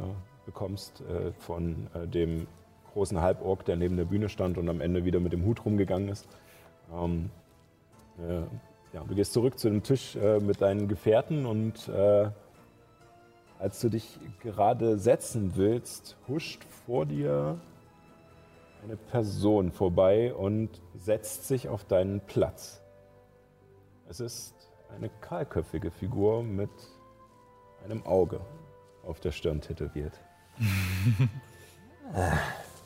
bekommst 0.44 1.00
äh, 1.02 1.32
von 1.32 1.88
äh, 1.94 2.06
dem 2.06 2.46
großen 2.92 3.20
Halborg, 3.20 3.64
der 3.64 3.76
neben 3.76 3.96
der 3.96 4.04
Bühne 4.04 4.28
stand 4.28 4.58
und 4.58 4.68
am 4.68 4.80
Ende 4.80 5.04
wieder 5.04 5.20
mit 5.20 5.32
dem 5.32 5.44
Hut 5.44 5.64
rumgegangen 5.64 6.08
ist. 6.08 6.28
Ähm, 6.92 7.30
äh, 8.18 8.42
ja, 8.98 9.04
du 9.04 9.14
gehst 9.14 9.32
zurück 9.32 9.58
zu 9.58 9.68
dem 9.68 9.82
Tisch 9.82 10.16
äh, 10.16 10.40
mit 10.40 10.60
deinen 10.60 10.88
Gefährten 10.88 11.46
und 11.46 11.88
äh, 11.88 12.30
als 13.58 13.80
du 13.80 13.88
dich 13.88 14.18
gerade 14.40 14.98
setzen 14.98 15.52
willst, 15.56 16.16
huscht 16.26 16.64
vor 16.86 17.06
dir 17.06 17.58
eine 18.84 18.96
Person 18.96 19.72
vorbei 19.72 20.32
und 20.34 20.70
setzt 20.96 21.48
sich 21.48 21.68
auf 21.68 21.84
deinen 21.84 22.20
Platz. 22.20 22.80
Es 24.08 24.20
ist 24.20 24.54
eine 24.94 25.10
kahlköpfige 25.20 25.90
Figur 25.90 26.42
mit 26.42 26.70
einem 27.84 28.04
Auge 28.06 28.40
auf 29.04 29.20
der 29.20 29.32
Stirn 29.32 29.60
tätowiert. 29.60 30.18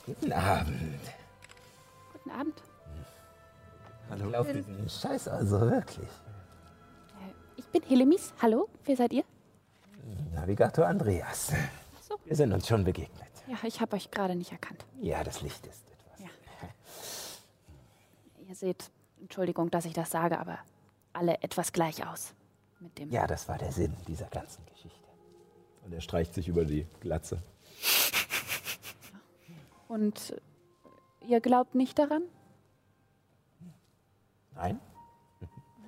Guten 0.06 0.32
Abend. 0.32 1.00
Guten 2.12 2.30
Abend. 2.30 2.71
Ich 4.14 4.22
glaube 4.22 4.52
diesen 4.52 4.88
Scheiß 4.88 5.28
also 5.28 5.60
wirklich. 5.60 6.08
Ich 7.56 7.66
bin 7.66 7.82
Helemis. 7.82 8.32
Hallo, 8.40 8.68
wer 8.84 8.96
seid 8.96 9.12
ihr? 9.12 9.24
Navigator 10.34 10.86
Andreas. 10.86 11.52
so. 12.00 12.18
Wir 12.24 12.36
sind 12.36 12.52
uns 12.52 12.66
schon 12.66 12.84
begegnet. 12.84 13.30
Ja, 13.46 13.56
ich 13.64 13.80
habe 13.80 13.96
euch 13.96 14.10
gerade 14.10 14.34
nicht 14.34 14.52
erkannt. 14.52 14.84
Ja, 15.00 15.24
das 15.24 15.40
Licht 15.42 15.66
ist 15.66 15.84
etwas. 15.88 16.20
Ja. 16.20 16.28
Ihr 18.48 18.54
seht, 18.54 18.90
Entschuldigung, 19.20 19.70
dass 19.70 19.84
ich 19.84 19.94
das 19.94 20.10
sage, 20.10 20.38
aber 20.38 20.58
alle 21.12 21.42
etwas 21.42 21.72
gleich 21.72 22.06
aus. 22.06 22.34
Mit 22.80 22.98
dem. 22.98 23.10
Ja, 23.10 23.26
das 23.26 23.48
war 23.48 23.58
der 23.58 23.72
Sinn 23.72 23.94
dieser 24.06 24.26
ganzen 24.26 24.64
Geschichte. 24.66 24.98
Und 25.84 25.92
er 25.92 26.00
streicht 26.00 26.34
sich 26.34 26.48
über 26.48 26.64
die 26.64 26.86
Glatze. 27.00 27.42
Und 29.88 30.34
ihr 31.26 31.40
glaubt 31.40 31.74
nicht 31.74 31.98
daran? 31.98 32.22
Nein, 34.54 34.80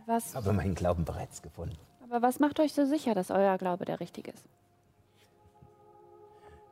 Was? 0.06 0.34
habe 0.34 0.52
meinen 0.52 0.74
Glauben 0.74 1.04
bereits 1.04 1.42
gefunden. 1.42 1.76
Aber 2.02 2.22
was 2.22 2.38
macht 2.40 2.60
euch 2.60 2.72
so 2.72 2.84
sicher, 2.84 3.14
dass 3.14 3.30
euer 3.30 3.56
Glaube 3.58 3.84
der 3.84 4.00
richtige 4.00 4.30
ist? 4.30 4.44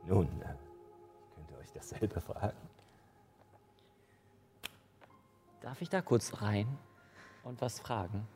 Nun, 0.06 0.26
äh, 0.40 0.54
könnt 1.34 1.50
ihr 1.50 1.58
euch 1.58 1.72
dasselbe 1.72 2.20
fragen? 2.20 2.56
Darf 5.60 5.80
ich 5.80 5.88
da 5.88 6.02
kurz 6.02 6.42
rein 6.42 6.66
und 7.44 7.60
was 7.60 7.78
fragen? 7.78 8.26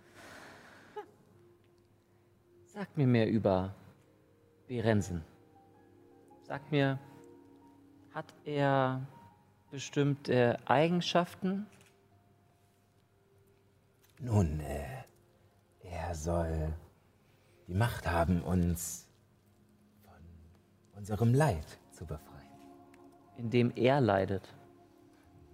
Sagt 2.67 2.97
mir 2.97 3.07
mehr 3.07 3.29
über 3.29 3.75
Berensen. 4.69 5.25
Sagt 6.43 6.71
mir, 6.71 6.99
hat 8.15 8.33
er 8.45 9.01
bestimmte 9.71 10.59
Eigenschaften? 10.67 11.67
Nun, 14.19 14.61
äh, 14.61 14.87
er 15.83 16.15
soll 16.15 16.75
die 17.67 17.75
Macht 17.75 18.07
haben, 18.07 18.43
uns 18.43 19.09
von 20.03 20.99
unserem 20.99 21.35
Leid 21.35 21.79
zu 21.93 22.07
befreien. 22.07 22.33
in 23.37 23.51
dem 23.51 23.71
er 23.77 24.01
leidet? 24.01 24.55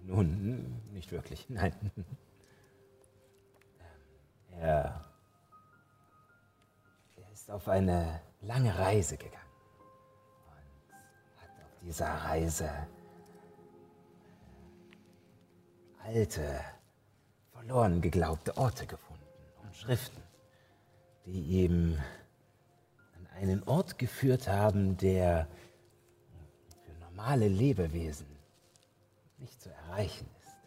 Nun, 0.03 0.81
nicht 0.91 1.11
wirklich, 1.11 1.45
nein. 1.49 1.73
Er, 4.51 5.03
er 7.17 7.31
ist 7.31 7.49
auf 7.51 7.67
eine 7.67 8.21
lange 8.41 8.77
Reise 8.77 9.17
gegangen 9.17 9.43
und 10.45 11.41
hat 11.41 11.49
auf 11.65 11.79
dieser 11.81 12.07
Reise 12.07 12.69
alte, 16.03 16.59
verloren 17.63 18.01
geglaubte 18.01 18.57
Orte 18.57 18.85
gefunden 18.85 19.23
und 19.63 19.75
Schriften, 19.75 20.21
die 21.25 21.63
ihm 21.63 21.97
an 23.15 23.27
einen 23.37 23.63
Ort 23.63 23.97
geführt 23.97 24.49
haben, 24.49 24.97
der 24.97 25.47
für 26.83 26.91
normale 27.05 27.47
Lebewesen 27.47 28.27
nicht 29.37 29.61
zu 29.61 29.69
erreichen 29.69 30.29
ist. 30.41 30.57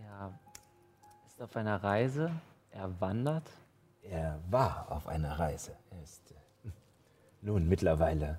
Er 0.00 0.32
ist 1.26 1.42
auf 1.42 1.54
einer 1.54 1.82
Reise, 1.82 2.30
er 2.70 2.98
wandert. 3.00 3.48
Er 4.02 4.40
war 4.50 4.90
auf 4.90 5.06
einer 5.06 5.38
Reise. 5.38 5.76
Er 5.90 6.02
ist 6.02 6.32
äh, 6.32 6.70
nun 7.42 7.68
mittlerweile 7.68 8.38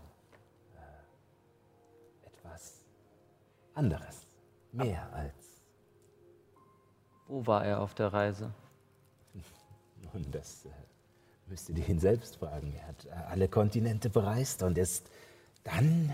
äh, 0.76 2.28
etwas 2.28 2.84
anderes. 3.76 4.28
Mehr 4.72 5.08
als. 5.14 5.43
Wo 7.28 7.46
war 7.48 7.66
er 7.66 7.82
auf 7.82 7.94
der 7.94 8.12
Reise? 8.14 8.54
Nun, 10.14 10.30
das 10.32 10.66
äh, 10.66 10.70
müsstet 11.48 11.78
ihr 11.78 11.88
ihn 11.88 12.00
selbst 12.00 12.38
fragen. 12.38 12.74
Er 12.76 12.88
hat 12.88 13.06
äh, 13.06 13.10
alle 13.30 13.48
Kontinente 13.48 14.10
bereist 14.10 14.64
und 14.64 14.78
ist 14.78 15.10
dann. 15.64 16.14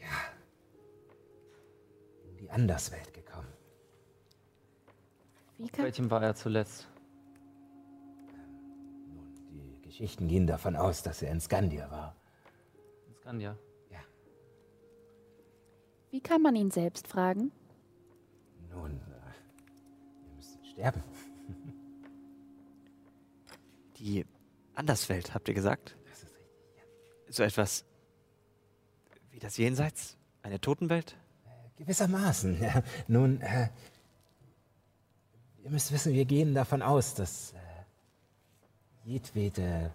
ja. 0.00 0.08
in 2.28 2.36
die 2.38 2.50
Anderswelt 2.50 3.12
gekommen. 3.14 3.48
Wie 5.58 5.64
Auf 5.64 5.78
welchem 5.78 6.10
war 6.10 6.22
er 6.22 6.34
zuletzt? 6.34 6.86
Nun, 9.52 9.72
die 9.72 9.82
Geschichten 9.82 10.28
gehen 10.28 10.46
davon 10.46 10.76
aus, 10.76 11.02
dass 11.02 11.22
er 11.22 11.32
in 11.32 11.40
Skandia 11.40 11.90
war. 11.90 12.14
In 13.08 13.14
Skandia. 13.14 13.56
Ja. 13.90 14.00
wie 16.10 16.20
kann 16.20 16.42
man 16.42 16.56
ihn 16.56 16.70
selbst 16.70 17.08
fragen? 17.08 17.52
Nun, 18.70 19.00
sterben. 20.76 21.02
Die 23.98 24.26
Anderswelt, 24.74 25.32
habt 25.32 25.48
ihr 25.48 25.54
gesagt? 25.54 25.96
Das 26.04 26.18
ist 26.22 26.24
richtig. 26.24 27.34
So 27.34 27.42
etwas 27.42 27.84
wie 29.30 29.38
das 29.38 29.56
Jenseits? 29.56 30.18
Eine 30.42 30.60
Totenwelt? 30.60 31.16
Gewissermaßen. 31.76 32.60
Ja. 32.62 32.82
Nun, 33.08 33.40
äh, 33.40 33.68
ihr 35.64 35.70
müsst 35.70 35.92
wissen, 35.92 36.12
wir 36.12 36.26
gehen 36.26 36.54
davon 36.54 36.82
aus, 36.82 37.14
dass 37.14 37.52
äh, 37.54 37.56
jedwede 39.04 39.90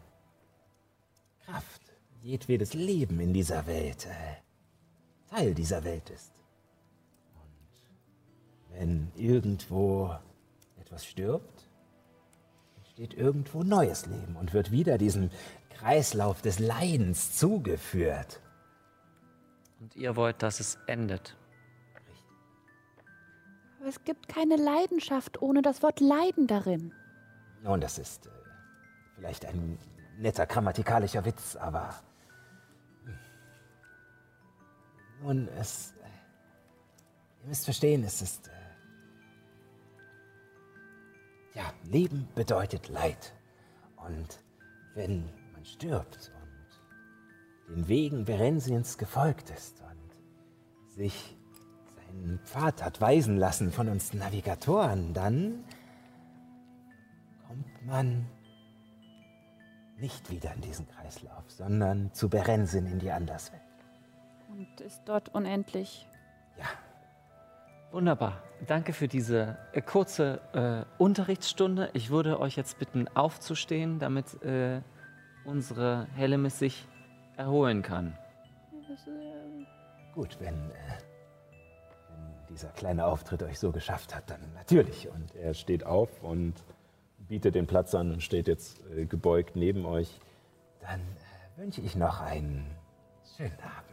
Kraft, 1.45 1.81
jedwedes 2.21 2.73
Leben 2.73 3.19
in 3.19 3.33
dieser 3.33 3.67
Welt 3.67 4.07
äh, 4.07 5.29
Teil 5.29 5.53
dieser 5.53 5.83
Welt 5.83 6.09
ist. 6.09 6.33
Und 8.69 8.79
wenn 8.79 9.11
irgendwo 9.15 10.15
etwas 10.91 11.05
stirbt, 11.05 11.69
entsteht 12.79 13.13
irgendwo 13.13 13.63
neues 13.63 14.07
Leben 14.07 14.35
und 14.35 14.53
wird 14.53 14.71
wieder 14.71 14.97
diesem 14.97 15.29
Kreislauf 15.69 16.41
des 16.41 16.59
Leidens 16.59 17.37
zugeführt. 17.37 18.41
Und 19.79 19.95
ihr 19.95 20.17
wollt, 20.17 20.43
dass 20.43 20.59
es 20.59 20.77
endet. 20.87 21.37
Aber 23.79 23.87
es 23.87 24.03
gibt 24.03 24.27
keine 24.27 24.57
Leidenschaft 24.57 25.41
ohne 25.41 25.61
das 25.61 25.81
Wort 25.81 26.01
Leiden 26.01 26.47
darin. 26.47 26.93
Nun, 27.63 27.79
das 27.79 27.97
ist 27.97 28.27
äh, 28.27 28.29
vielleicht 29.15 29.45
ein 29.45 29.79
netter 30.17 30.45
grammatikalischer 30.45 31.23
Witz, 31.23 31.55
aber. 31.55 31.95
hm. 33.05 33.19
Nun, 35.21 35.47
es. 35.57 35.93
Äh, 36.03 37.43
ihr 37.43 37.47
müsst 37.47 37.63
verstehen, 37.63 38.03
es 38.03 38.21
ist. 38.21 38.49
Äh, 38.49 38.60
ja, 41.53 41.63
Leben 41.83 42.27
bedeutet 42.35 42.89
Leid. 42.89 43.33
Und 43.97 44.39
wenn 44.95 45.29
man 45.53 45.65
stirbt 45.65 46.31
und 47.67 47.75
den 47.75 47.87
Wegen 47.87 48.25
Berensiens 48.25 48.97
gefolgt 48.97 49.49
ist 49.49 49.81
und 49.81 50.95
sich 50.95 51.37
seinen 51.95 52.39
Pfad 52.39 52.83
hat 52.83 53.01
weisen 53.01 53.37
lassen 53.37 53.71
von 53.71 53.87
uns 53.87 54.13
Navigatoren, 54.13 55.13
dann 55.13 55.63
kommt 57.47 57.85
man 57.85 58.27
nicht 59.97 60.31
wieder 60.31 60.53
in 60.53 60.61
diesen 60.61 60.87
Kreislauf, 60.87 61.43
sondern 61.47 62.13
zu 62.13 62.27
Berensin 62.27 62.87
in 62.87 62.99
die 62.99 63.11
Anderswelt. 63.11 63.61
Und 64.49 64.81
ist 64.81 65.03
dort 65.05 65.29
unendlich. 65.29 66.07
Ja, 66.57 66.65
Wunderbar. 67.91 68.41
Danke 68.67 68.93
für 68.93 69.07
diese 69.09 69.57
äh, 69.73 69.81
kurze 69.81 70.39
äh, 70.53 71.01
Unterrichtsstunde. 71.01 71.89
Ich 71.93 72.09
würde 72.09 72.39
euch 72.39 72.55
jetzt 72.55 72.79
bitten, 72.79 73.07
aufzustehen, 73.09 73.99
damit 73.99 74.41
äh, 74.43 74.81
unsere 75.43 76.07
Hellemis 76.15 76.59
sich 76.59 76.87
erholen 77.35 77.81
kann. 77.81 78.17
gut, 80.13 80.37
wenn, 80.39 80.53
äh, 80.53 80.73
wenn 82.09 82.47
dieser 82.49 82.69
kleine 82.69 83.05
Auftritt 83.05 83.43
euch 83.43 83.59
so 83.59 83.71
geschafft 83.71 84.15
hat, 84.15 84.29
dann 84.29 84.39
natürlich. 84.55 85.09
Und 85.09 85.35
Er 85.35 85.53
steht 85.53 85.85
auf 85.85 86.23
und 86.23 86.53
bietet 87.27 87.55
den 87.55 87.67
Platz 87.67 87.93
an 87.93 88.11
und 88.11 88.23
steht 88.23 88.47
jetzt 88.47 88.79
äh, 88.95 89.05
gebeugt 89.05 89.55
neben 89.55 89.85
euch. 89.85 90.19
dann 90.79 90.99
äh, 90.99 91.59
wünsche 91.59 91.81
ich 91.81 91.95
noch 91.95 92.21
einen 92.21 92.65
schönen 93.35 93.59
Abend. 93.59 93.90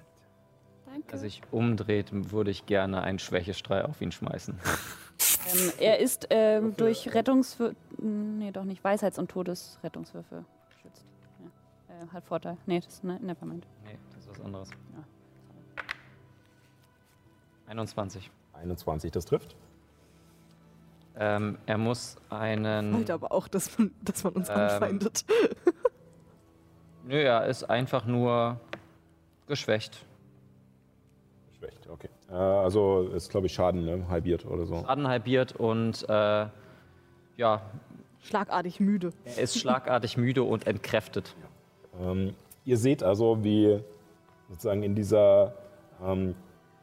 Als 1.10 1.20
sich 1.22 1.42
umdreht, 1.50 2.08
würde 2.12 2.50
ich 2.50 2.66
gerne 2.66 3.02
einen 3.02 3.18
Schwächestrahl 3.18 3.82
auf 3.82 4.00
ihn 4.00 4.12
schmeißen. 4.12 4.58
Ähm, 5.52 5.72
er 5.80 5.98
ist 5.98 6.28
ähm, 6.30 6.76
durch 6.76 7.12
Rettungswürfe. 7.12 7.74
Nee, 8.00 8.52
doch 8.52 8.62
nicht. 8.62 8.84
Weisheits- 8.84 9.18
und 9.18 9.28
Todesrettungswürfe 9.28 10.44
geschützt. 10.70 11.04
Ja. 11.40 12.04
Äh, 12.04 12.08
hat 12.12 12.24
Vorteil. 12.24 12.56
Nee, 12.66 12.78
das 12.78 12.94
ist 12.94 13.04
ne, 13.04 13.18
Nevermind. 13.20 13.66
nee, 13.84 13.98
das 14.14 14.20
ist 14.24 14.30
was 14.30 14.40
anderes. 14.40 14.70
Ja. 14.70 15.04
21. 17.66 18.30
21, 18.52 19.10
das 19.10 19.24
trifft. 19.24 19.56
Ähm, 21.16 21.58
er 21.66 21.78
muss 21.78 22.16
einen. 22.30 22.94
Halt 22.94 23.10
aber 23.10 23.32
auch, 23.32 23.48
dass 23.48 23.76
man, 23.76 23.90
dass 24.02 24.22
man 24.22 24.34
uns 24.34 24.48
Ähm, 24.48 24.54
anfeindet. 24.56 25.24
Nö, 27.04 27.16
er 27.20 27.46
ist 27.46 27.64
einfach 27.68 28.04
nur 28.06 28.60
geschwächt. 29.48 30.06
Äh, 32.30 32.34
also 32.34 33.08
ist, 33.14 33.30
glaube 33.30 33.46
ich, 33.46 33.52
Schaden, 33.52 33.84
ne? 33.84 34.08
halbiert 34.08 34.46
oder 34.46 34.66
so. 34.66 34.82
Schaden 34.84 35.08
halbiert 35.08 35.56
und 35.56 36.08
äh, 36.08 36.46
ja, 37.36 37.62
Schlagartig 38.20 38.80
müde. 38.80 39.12
er 39.24 39.42
ist 39.42 39.58
schlagartig 39.58 40.16
müde 40.16 40.42
und 40.42 40.66
entkräftet. 40.66 41.34
Ähm, 42.00 42.34
ihr 42.64 42.76
seht 42.76 43.02
also, 43.02 43.42
wie 43.44 43.80
sozusagen 44.48 44.82
in 44.82 44.94
dieser 44.94 45.54
ähm, 46.04 46.34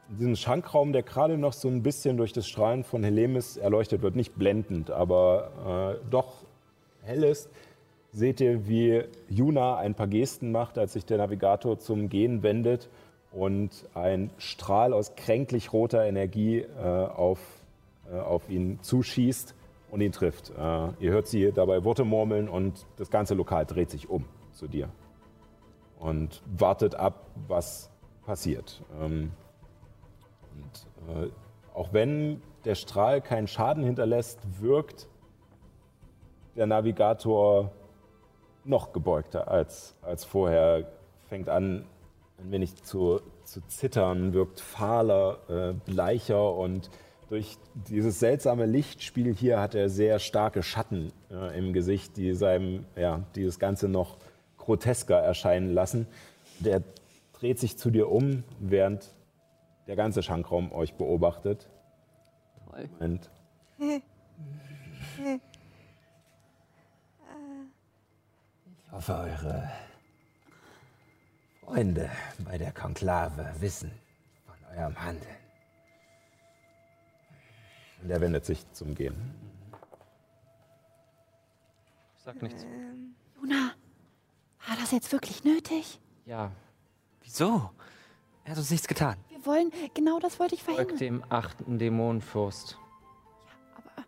in 0.10 0.18
diesem 0.18 0.36
Schankraum, 0.36 0.94
der 0.94 1.04
gerade 1.04 1.38
noch 1.38 1.54
so 1.54 1.68
ein 1.68 1.82
bisschen 1.82 2.18
durch 2.18 2.32
das 2.32 2.48
Strahlen 2.48 2.84
von 2.84 3.04
Helemis 3.04 3.58
erleuchtet 3.58 4.02
wird, 4.02 4.16
nicht 4.16 4.36
blendend, 4.36 4.92
aber 4.92 5.98
äh, 6.00 6.10
doch 6.12 6.46
hell 7.02 7.24
ist, 7.24 7.50
seht 8.12 8.40
ihr, 8.40 8.68
wie 8.68 9.04
Juna 9.30 9.78
ein 9.78 9.96
paar 9.96 10.08
Gesten 10.08 10.52
macht, 10.52 10.78
als 10.78 10.94
sich 10.94 11.06
der 11.06 11.18
Navigator 11.18 11.80
zum 11.80 12.08
Gehen 12.10 12.44
wendet 12.44 12.88
und 13.36 13.86
ein 13.94 14.32
Strahl 14.38 14.94
aus 14.94 15.16
kränklich 15.16 15.74
roter 15.74 16.06
Energie 16.06 16.60
äh, 16.60 16.82
auf, 16.82 17.40
äh, 18.12 18.18
auf 18.18 18.50
ihn 18.50 18.80
zuschießt 18.82 19.54
und 19.92 20.02
ihn 20.02 20.14
trifft. 20.14 20.52
Äh, 20.52 20.88
ihr 21.00 21.12
hört 21.12 21.28
sie 21.28 21.52
dabei 21.52 21.84
Worte 21.84 22.06
murmeln 22.06 22.48
und 22.48 22.86
das 22.96 23.12
ganze 23.12 23.34
Lokal 23.34 23.66
dreht 23.66 23.92
sich 23.92 24.10
um 24.10 24.24
zu 24.54 24.68
dir 24.68 24.90
und 26.00 26.42
wartet 26.58 26.96
ab, 26.96 27.28
was 27.48 27.92
passiert. 28.26 28.82
Ähm, 29.02 29.32
und 30.54 31.26
äh, 31.26 31.30
auch 31.74 31.92
wenn 31.92 32.42
der 32.64 32.76
Strahl 32.76 33.20
keinen 33.20 33.48
Schaden 33.48 33.84
hinterlässt, 33.84 34.40
wirkt 34.62 35.10
der 36.56 36.68
Navigator 36.68 37.72
noch 38.64 38.94
gebeugter 38.94 39.50
als, 39.50 39.94
als 40.02 40.24
vorher. 40.24 40.88
Fängt 41.28 41.50
an, 41.50 41.86
ein 42.40 42.52
wenig 42.52 42.76
zu, 42.84 43.22
zu 43.44 43.62
zittern, 43.68 44.34
wirkt 44.34 44.60
fahler, 44.60 45.40
äh, 45.50 45.74
bleicher 45.90 46.54
und 46.54 46.90
durch 47.30 47.58
dieses 47.74 48.20
seltsame 48.20 48.66
Lichtspiel 48.66 49.34
hier 49.34 49.60
hat 49.60 49.74
er 49.74 49.90
sehr 49.90 50.20
starke 50.20 50.62
Schatten 50.62 51.12
äh, 51.32 51.58
im 51.58 51.74
Gesicht, 51.74 52.18
die 52.18 52.34
seinem, 52.34 52.86
ja, 52.96 53.24
die 53.36 53.46
das 53.46 53.58
Ganze 53.58 53.88
noch 53.90 54.18
grotesker 54.58 55.18
erscheinen 55.18 55.74
lassen. 55.74 56.08
Der 56.60 56.84
dreht 57.34 57.60
sich 57.60 57.78
zu 57.78 57.90
dir 57.90 58.12
um, 58.12 58.44
während 58.60 59.16
der 59.88 59.96
ganze 59.96 60.22
Schankraum 60.22 60.72
euch 60.72 60.94
beobachtet. 60.94 61.68
Toll. 62.70 62.90
Und 63.00 63.30
Ich 68.86 68.92
hoffe, 68.92 69.14
eure 69.14 69.70
Freunde 71.66 72.10
bei 72.40 72.58
der 72.58 72.72
Konklave 72.72 73.54
wissen 73.60 73.92
von 74.46 74.78
eurem 74.78 75.04
Handeln. 75.04 75.36
Und 78.02 78.10
er 78.12 78.22
wendet 78.22 78.46
sich 78.46 78.72
zum 78.72 78.94
Gehen. 78.94 79.16
Ich 82.18 82.24
sag 82.24 82.42
nichts. 82.42 82.66
Luna, 83.36 83.72
war 84.68 84.76
das 84.80 84.92
jetzt 84.92 85.12
wirklich 85.12 85.44
nötig? 85.44 86.00
Ja, 86.26 86.52
Wieso? 87.26 87.72
Er 88.44 88.52
hat 88.52 88.58
uns 88.60 88.70
nichts 88.70 88.88
getan. 88.88 89.18
Wir 89.30 89.44
wollen, 89.48 89.72
genau 89.96 90.20
das 90.20 90.40
wollte 90.40 90.54
ich 90.54 90.64
folgt 90.64 90.92
verhindern. 90.92 91.22
dem 91.22 91.32
achten 91.32 91.80
Dämonenfürst. 91.80 92.78
Aber, 93.76 94.06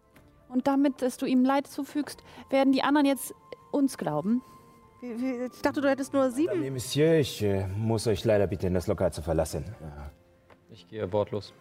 und 0.50 0.68
damit, 0.68 1.02
dass 1.02 1.18
du 1.18 1.26
ihm 1.26 1.44
Leid 1.44 1.66
zufügst, 1.66 2.24
werden 2.52 2.72
die 2.72 2.84
anderen 2.84 3.08
jetzt 3.08 3.34
uns 3.72 3.98
glauben. 3.98 4.44
Ich 5.02 5.62
dachte, 5.62 5.82
du 5.82 5.90
hättest 5.90 6.14
nur 6.14 6.32
sieben. 6.32 6.48
Madame, 6.48 6.72
Monsieur, 6.72 7.14
ich 7.20 7.44
äh, 7.44 7.68
muss 7.68 8.08
euch 8.08 8.24
leider 8.26 8.48
bitten, 8.48 8.74
das 8.74 8.88
Lokal 8.88 9.14
zu 9.14 9.22
verlassen. 9.22 9.64
Ja. 9.80 10.12
Ich 10.70 10.88
gehe 10.88 11.08
bordlos. 11.08 11.54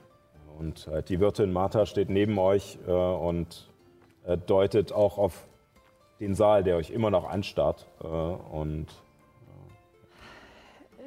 Und 0.59 0.87
äh, 0.89 1.03
die 1.03 1.21
Wirtin 1.21 1.53
Martha 1.53 1.85
steht 1.85 2.09
neben 2.09 2.39
euch 2.39 2.79
äh, 2.87 2.91
und 2.91 3.69
äh, 4.25 4.39
deutet 4.39 4.93
auch 4.93 5.19
auf 5.19 5.47
den 6.19 6.35
Saal, 6.35 6.65
der 6.65 6.77
euch 6.77 6.91
immer 6.91 7.11
noch 7.11 7.29
anstarrt. 7.29 7.87
Äh, 8.03 8.07
und 8.07 8.87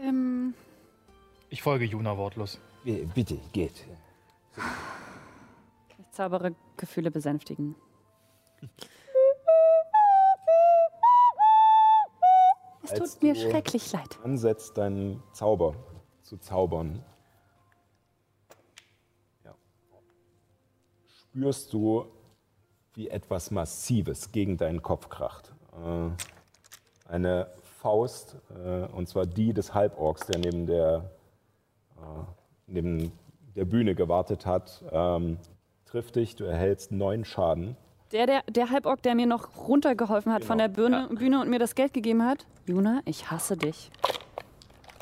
Ähm, 0.01 0.53
Ich 1.49 1.61
folge 1.63 1.85
Juna 1.85 2.15
wortlos. 2.17 2.59
Bi- 2.83 3.07
Bitte, 3.13 3.37
geht. 3.53 3.85
ich 5.97 6.11
zaubere 6.11 6.53
Gefühle 6.77 7.09
besänftigen. 7.11 7.75
Es 12.91 13.13
tut 13.13 13.23
mir 13.23 13.35
schrecklich 13.35 13.91
leid. 13.91 14.19
ansetzt, 14.23 14.77
deinen 14.77 15.21
Zauber 15.33 15.75
zu 16.23 16.37
zaubern, 16.37 17.03
ja. 19.43 19.55
spürst 21.05 21.73
du, 21.73 22.05
wie 22.93 23.09
etwas 23.09 23.51
Massives 23.51 24.31
gegen 24.31 24.57
deinen 24.57 24.81
Kopf 24.81 25.09
kracht. 25.09 25.53
Äh, 25.73 26.09
eine 27.11 27.47
Faust, 27.79 28.37
äh, 28.49 28.85
und 28.87 29.07
zwar 29.07 29.25
die 29.25 29.53
des 29.53 29.73
Halborgs, 29.73 30.27
der 30.27 30.39
neben 30.39 30.65
der, 30.65 31.11
äh, 31.97 32.23
neben 32.67 33.11
der 33.55 33.65
Bühne 33.65 33.95
gewartet 33.95 34.45
hat, 34.45 34.83
ähm, 34.91 35.37
trifft 35.85 36.15
dich. 36.17 36.35
Du 36.35 36.43
erhältst 36.43 36.91
neun 36.91 37.25
Schaden. 37.25 37.77
Der, 38.11 38.25
der, 38.25 38.41
der 38.49 38.69
Halborg, 38.71 39.03
der 39.03 39.13
mir 39.15 39.27
noch 39.27 39.49
runtergeholfen 39.67 40.33
hat 40.33 40.43
von 40.43 40.57
Genau, 40.57 40.67
der 40.67 40.73
Bühne, 40.75 41.07
Bühne 41.11 41.41
und 41.41 41.49
mir 41.49 41.59
das 41.59 41.75
Geld 41.75 41.93
gegeben 41.93 42.23
hat. 42.25 42.45
Juna, 42.65 43.01
ich 43.05 43.29
hasse 43.29 43.55
dich. 43.55 43.91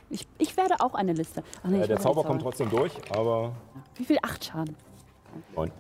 Ich, 0.10 0.28
ich 0.38 0.58
werde 0.58 0.76
auch 0.82 0.94
eine 0.94 1.14
Liste. 1.14 1.44
Nee, 1.64 1.82
Äh, 1.84 1.88
der 1.88 2.00
Zauber 2.00 2.24
kommt 2.24 2.42
trotzdem 2.42 2.70
durch, 2.70 2.92
aber 3.12 3.54
Wie 3.96 4.04
viel? 4.06 4.18
Acht 4.22 4.44
Schaden. 4.44 4.76
neun. 5.56 5.72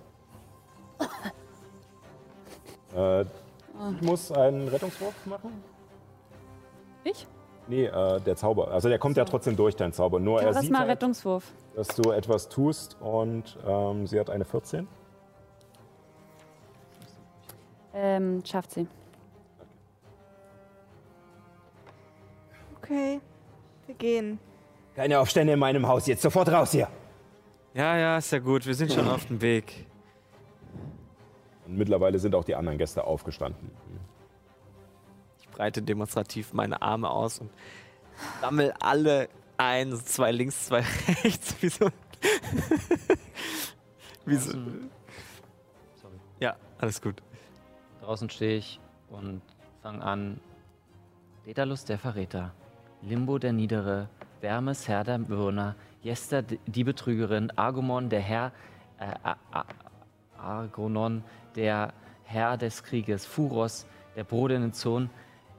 äh, 2.95 3.21
ich 3.21 4.01
muss 4.01 4.31
einen 4.31 4.67
Rettungswurf 4.69 5.13
machen? 5.25 5.51
Ich? 7.03 7.27
Nee, 7.67 7.85
äh, 7.85 8.21
der 8.21 8.35
Zauber. 8.37 8.69
Also 8.71 8.87
der 8.89 8.99
kommt 8.99 9.17
ja 9.17 9.25
trotzdem 9.25 9.55
durch, 9.57 9.75
dein 9.75 9.91
Zauber. 9.91 10.19
Nur 10.19 10.41
er 10.41 10.51
Lass 10.51 10.61
sieht 10.61 10.71
mal 10.71 10.79
halt, 10.79 10.91
Rettungswurf. 10.91 11.51
dass 11.75 11.87
du 11.89 12.11
etwas 12.11 12.47
tust 12.49 12.97
und 13.01 13.57
ähm, 13.67 14.07
sie 14.07 14.19
hat 14.19 14.29
eine 14.29 14.45
14. 14.45 14.87
Ähm, 17.93 18.43
schafft 18.45 18.71
sie. 18.71 18.87
Okay, 22.77 23.19
wir 23.85 23.95
gehen. 23.95 24.39
Keine 24.95 25.19
Aufstände 25.19 25.53
in 25.53 25.59
meinem 25.59 25.87
Haus, 25.87 26.07
jetzt 26.07 26.21
sofort 26.21 26.49
raus 26.49 26.71
hier. 26.71 26.87
Ja, 27.73 27.97
ja, 27.97 28.17
ist 28.17 28.31
ja 28.31 28.39
gut. 28.39 28.65
Wir 28.65 28.73
sind 28.73 28.91
schon 28.91 29.07
auf 29.07 29.25
dem 29.25 29.41
Weg. 29.41 29.85
Und 31.67 31.77
mittlerweile 31.77 32.17
sind 32.17 32.33
auch 32.33 32.43
die 32.43 32.55
anderen 32.55 32.77
Gäste 32.77 33.03
aufgestanden. 33.03 33.71
Ich 35.39 35.49
breite 35.49 35.81
demonstrativ 35.81 36.53
meine 36.53 36.81
Arme 36.81 37.09
aus 37.09 37.39
und 37.39 37.51
sammel 38.41 38.73
alle 38.79 39.29
ein. 39.57 39.95
Zwei 39.97 40.31
links, 40.31 40.67
zwei 40.67 40.79
rechts. 41.23 41.55
Wie 41.61 41.69
so. 41.69 41.87
Wie 44.25 44.35
so. 44.35 44.51
Sorry. 46.01 46.15
Ja, 46.39 46.55
alles 46.79 47.01
gut. 47.01 47.21
Draußen 48.07 48.29
stehe 48.29 48.59
ich 48.59 48.79
und 49.09 49.41
fange 49.83 50.01
an. 50.01 50.39
Daedalus 51.43 51.83
der 51.83 51.99
Verräter, 51.99 52.53
Limbo 53.01 53.37
der 53.37 53.51
Niedere, 53.51 54.07
Vermes 54.39 54.87
Herr 54.87 55.03
der 55.03 55.17
Bewohner, 55.17 55.75
Jester 56.01 56.41
die 56.41 56.85
Betrügerin, 56.85 57.51
Argumon 57.57 58.07
der 58.07 58.21
Herr, 58.21 58.53
äh, 58.97 59.35
Argonon 60.37 61.21
der 61.57 61.93
Herr 62.23 62.55
des 62.55 62.81
Krieges, 62.81 63.25
Furos 63.25 63.85
der 64.15 64.23
brodenden 64.23 64.71
Sohn, 64.71 65.09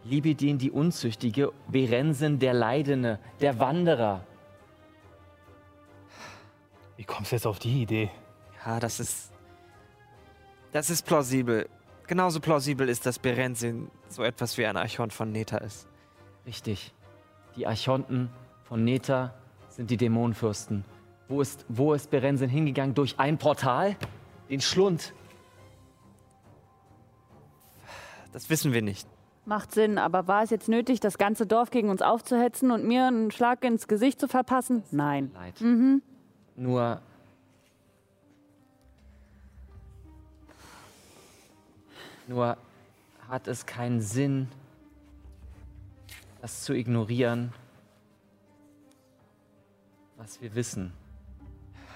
Libidin 0.05 0.57
die 0.57 0.71
Unzüchtige, 0.71 1.53
Berensen 1.71 2.39
der 2.39 2.55
Leidende, 2.55 3.19
der 3.43 3.61
Wanderer. 3.61 4.25
Wie 6.97 7.05
kommst 7.05 7.33
du 7.33 7.37
jetzt 7.37 7.47
auf 7.47 7.59
die 7.59 7.83
Idee? 7.83 8.11
Ja, 8.65 8.81
das 8.81 9.01
ist. 9.01 9.35
Das 10.73 10.89
ist 10.89 11.05
plausibel. 11.05 11.69
Genauso 12.09 12.41
plausibel 12.41 12.89
ist, 12.89 13.05
dass 13.05 13.19
Berenzin 13.19 13.91
so 14.09 14.23
etwas 14.23 14.57
wie 14.57 14.65
ein 14.65 14.79
Archon 14.79 15.11
von 15.11 15.31
Neta 15.31 15.59
ist. 15.59 15.87
Richtig. 16.47 16.95
Die 17.55 17.67
Archonten 17.67 18.31
von 18.65 18.83
Neta 18.83 19.35
sind 19.69 19.91
die 19.91 19.99
Dämonenfürsten. 19.99 20.87
Wo 21.29 21.43
ist, 21.43 21.67
wo 21.69 21.93
ist 21.93 22.11
Berensen 22.11 22.49
hingegangen? 22.49 22.95
Durch 22.95 23.19
ein 23.19 23.37
Portal? 23.37 23.95
Den 24.49 24.63
Schlund. 24.63 25.13
Das 28.33 28.49
wissen 28.49 28.73
wir 28.73 28.81
nicht. 28.81 29.07
Macht 29.45 29.73
Sinn, 29.73 29.99
aber 29.99 30.27
war 30.27 30.43
es 30.43 30.49
jetzt 30.49 30.69
nötig, 30.69 31.01
das 31.01 31.19
ganze 31.19 31.47
Dorf 31.47 31.71
gegen 31.71 31.91
uns 31.91 32.01
aufzuhetzen 32.01 32.71
und 32.71 32.87
mir 32.87 33.07
einen 33.07 33.31
Schlag 33.31 33.63
ins 33.65 33.87
Gesicht 33.87 34.19
zu 34.19 34.29
verpassen? 34.29 34.83
Nein. 34.91 35.31
Leid. 35.35 35.61
Mhm. 35.61 36.01
Nur. 36.57 37.03
Nur 42.29 42.59
hat 43.29 43.49
es 43.49 43.65
keinen 43.65 44.03
Sinn, 44.03 44.49
das 46.43 46.63
zu 46.63 46.75
ignorieren, 46.75 47.53
was 50.17 50.41
wir 50.41 50.55
wissen. 50.55 50.93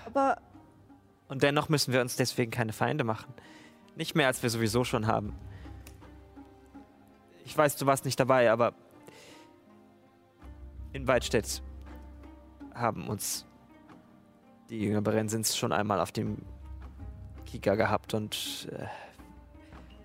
Aber 0.07 0.39
Und 1.29 1.43
dennoch 1.43 1.69
müssen 1.69 1.93
wir 1.93 2.01
uns 2.01 2.17
deswegen 2.17 2.51
keine 2.51 2.73
Feinde 2.73 3.05
machen. 3.05 3.33
Nicht 3.95 4.15
mehr, 4.15 4.27
als 4.27 4.43
wir 4.43 4.51
sowieso 4.51 4.85
schon 4.85 5.07
haben. 5.07 5.35
Ich 7.45 7.57
weiß, 7.57 7.77
du 7.77 7.87
warst 7.87 8.05
nicht 8.05 8.19
dabei, 8.19 8.51
aber 8.51 8.75
in 10.93 11.07
Weidstedt 11.07 11.63
haben 12.75 13.09
uns 13.09 13.47
die 14.71 14.81
Jünger 14.81 15.03
Berensins 15.03 15.57
schon 15.57 15.73
einmal 15.73 16.01
auf 16.01 16.13
dem 16.13 16.39
Kika 17.47 17.75
gehabt 17.75 18.15
und 18.15 18.69
äh, 18.73 18.87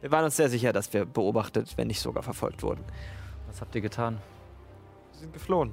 wir 0.01 0.11
waren 0.11 0.25
uns 0.25 0.35
sehr 0.35 0.49
sicher, 0.49 0.73
dass 0.73 0.93
wir 0.93 1.05
beobachtet, 1.05 1.75
wenn 1.77 1.87
nicht 1.87 1.99
sogar 1.99 2.23
verfolgt 2.23 2.63
wurden. 2.63 2.83
Was 3.47 3.61
habt 3.61 3.73
ihr 3.75 3.81
getan? 3.81 4.19
Wir 5.11 5.19
sind 5.19 5.33
geflohen. 5.33 5.71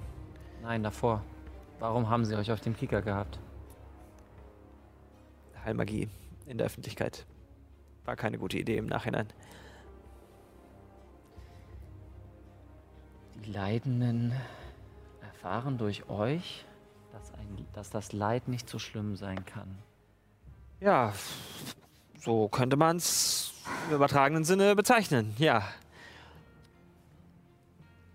Nein, 0.63 0.83
davor. 0.83 1.23
Warum 1.79 2.09
haben 2.09 2.25
sie 2.25 2.35
euch 2.35 2.51
auf 2.51 2.61
dem 2.61 2.77
Kicker 2.77 3.03
gehabt? 3.03 3.39
Heilmagie 5.65 6.09
in 6.47 6.59
der 6.59 6.67
Öffentlichkeit. 6.67 7.27
War 8.05 8.17
keine 8.17 8.39
gute 8.39 8.59
Idee 8.59 8.77
im 8.77 8.87
Nachhinein. 8.87 9.29
Die 13.45 13.51
Leidenden 13.51 14.33
erfahren 15.23 15.77
durch 15.77 16.09
euch, 16.09 16.65
dass, 17.13 17.33
ein, 17.35 17.67
dass 17.75 17.91
das 17.91 18.13
Leid 18.13 18.49
nicht 18.49 18.69
so 18.69 18.79
schlimm 18.79 19.17
sein 19.17 19.45
kann. 19.45 19.79
Ja, 20.81 21.13
so 22.19 22.49
könnte 22.49 22.77
man 22.77 22.97
es 22.97 23.54
im 23.89 23.97
übertragenen 23.97 24.45
Sinne 24.45 24.74
bezeichnen, 24.77 25.35
ja. 25.39 25.62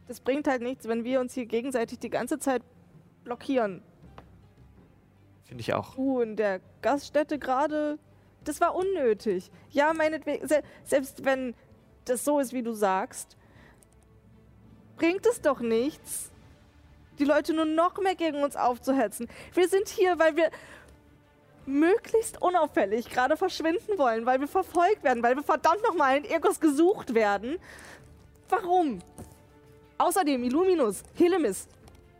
das 0.09 0.19
bringt 0.19 0.47
halt 0.47 0.63
nichts, 0.63 0.87
wenn 0.87 1.03
wir 1.03 1.19
uns 1.19 1.35
hier 1.35 1.45
gegenseitig 1.45 1.99
die 1.99 2.09
ganze 2.09 2.39
Zeit 2.39 2.63
blockieren. 3.23 3.83
Finde 5.45 5.61
ich 5.61 5.73
auch. 5.73 5.95
Du 5.95 6.21
in 6.21 6.35
der 6.35 6.61
Gaststätte 6.81 7.37
gerade, 7.37 7.99
das 8.43 8.59
war 8.59 8.73
unnötig. 8.75 9.51
Ja, 9.69 9.93
meinetwegen, 9.93 10.47
se 10.47 10.63
selbst 10.83 11.25
wenn 11.25 11.53
das 12.05 12.25
so 12.25 12.39
ist, 12.39 12.53
wie 12.53 12.63
du 12.63 12.73
sagst, 12.73 13.37
bringt 14.97 15.25
es 15.27 15.41
doch 15.41 15.59
nichts, 15.59 16.31
die 17.19 17.25
Leute 17.25 17.53
nur 17.53 17.65
noch 17.65 17.99
mehr 17.99 18.15
gegen 18.15 18.41
uns 18.43 18.55
aufzuhetzen. 18.55 19.27
Wir 19.53 19.67
sind 19.67 19.89
hier, 19.89 20.17
weil 20.17 20.35
wir 20.35 20.49
möglichst 21.69 22.41
unauffällig 22.41 23.09
gerade 23.09 23.37
verschwinden 23.37 23.97
wollen, 23.97 24.25
weil 24.25 24.39
wir 24.39 24.47
verfolgt 24.47 25.03
werden, 25.03 25.23
weil 25.23 25.35
wir 25.35 25.43
verdammt 25.43 25.83
nochmal 25.83 26.17
in 26.17 26.23
Irgos 26.25 26.59
gesucht 26.59 27.13
werden. 27.13 27.57
Warum? 28.49 28.99
Außerdem 29.97 30.43
Illuminus, 30.43 31.03
Helemis. 31.15 31.67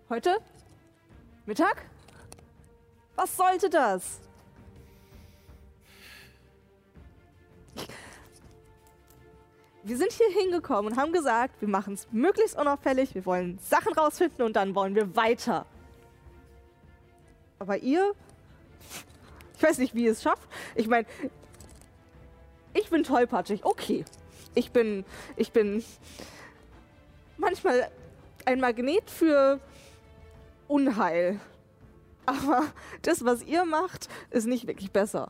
Heute? 0.10 0.38
Mittag? 1.46 1.84
Was 3.16 3.36
sollte 3.36 3.70
das? 3.70 4.20
Wir 9.84 9.98
sind 9.98 10.12
hier 10.12 10.30
hingekommen 10.30 10.92
und 10.92 11.00
haben 11.00 11.12
gesagt, 11.12 11.60
wir 11.62 11.68
machen 11.68 11.96
es 11.96 12.08
möglichst 12.12 12.58
unauffällig, 12.60 13.16
wir 13.16 13.26
wollen 13.26 13.58
Sachen 13.60 13.94
rausfinden 13.94 14.46
und 14.46 14.56
dann 14.56 14.76
wollen 14.76 14.94
wir 14.94 15.16
weiter. 15.16 15.66
Aber 17.58 17.78
ihr, 17.78 18.14
ich 19.60 19.64
weiß 19.64 19.78
nicht, 19.80 19.94
wie 19.94 20.06
ihr 20.06 20.14
es 20.14 20.24
schafft. 20.24 20.48
Ich 20.74 20.88
meine, 20.88 21.06
ich 22.74 22.90
bin 22.90 23.04
tollpatschig, 23.04 23.66
okay. 23.66 24.06
Ich 24.56 24.72
bin, 24.72 25.04
ich 25.36 25.52
bin 25.52 25.84
manchmal 27.38 27.92
ein 28.46 28.62
Magnet 28.62 29.10
für 29.10 29.60
Unheil. 30.70 31.42
Aber 32.26 32.64
das, 33.02 33.26
was 33.26 33.44
ihr 33.44 33.66
macht, 33.66 34.08
ist 34.30 34.48
nicht 34.48 34.66
wirklich 34.66 34.92
besser. 34.92 35.30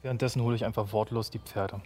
Währenddessen 0.00 0.40
hole 0.40 0.56
ich 0.56 0.64
einfach 0.64 0.90
wortlos 0.92 1.28
die 1.28 1.38
Pferde. 1.38 1.82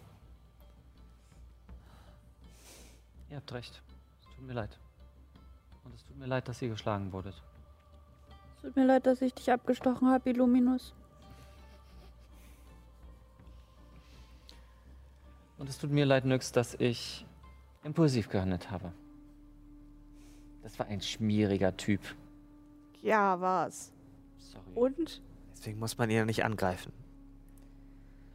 Ihr 3.31 3.39
habt 3.39 3.53
recht. 3.53 3.83
Es 4.21 4.37
tut 4.37 4.47
mir 4.47 4.53
leid. 4.53 4.79
Und 5.83 5.93
es 5.93 6.05
tut 6.05 6.17
mir 6.17 6.27
leid, 6.27 6.47
dass 6.47 6.63
ihr 6.63 6.69
geschlagen 6.69 7.13
wurdet. 7.13 7.43
Tut 8.65 8.77
mir 8.77 8.87
leid, 8.87 9.05
dass 9.05 9.21
ich 9.21 9.35
dich 9.35 9.53
abgestochen 9.53 10.09
habe, 10.09 10.31
Illuminus. 10.31 10.95
Und 15.59 15.69
es 15.69 15.77
tut 15.77 15.91
mir 15.91 16.07
leid, 16.07 16.25
Nyx, 16.25 16.51
dass 16.51 16.73
ich 16.73 17.27
impulsiv 17.83 18.31
gehandelt 18.31 18.71
habe. 18.71 18.91
Das 20.63 20.79
war 20.79 20.87
ein 20.87 21.03
schmieriger 21.03 21.77
Typ. 21.77 22.01
Ja, 23.03 23.39
war's. 23.39 23.93
Sorry. 24.39 24.65
Und 24.75 25.21
Deswegen 25.53 25.79
muss 25.79 25.99
man 25.99 26.09
ihn 26.09 26.17
ja 26.17 26.25
nicht 26.25 26.43
angreifen. 26.43 26.91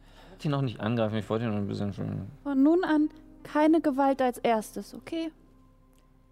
Ich 0.04 0.30
wollte 0.30 0.46
ihn 0.46 0.50
noch 0.52 0.62
nicht 0.62 0.78
angreifen, 0.78 1.16
ich 1.16 1.28
wollte 1.28 1.46
ihn 1.46 1.50
noch 1.50 1.58
ein 1.58 1.66
bisschen 1.66 1.92
schon. 1.92 2.30
Von 2.44 2.62
nun 2.62 2.84
an 2.84 3.10
keine 3.42 3.80
Gewalt 3.80 4.22
als 4.22 4.38
erstes, 4.38 4.94
okay? 4.94 5.32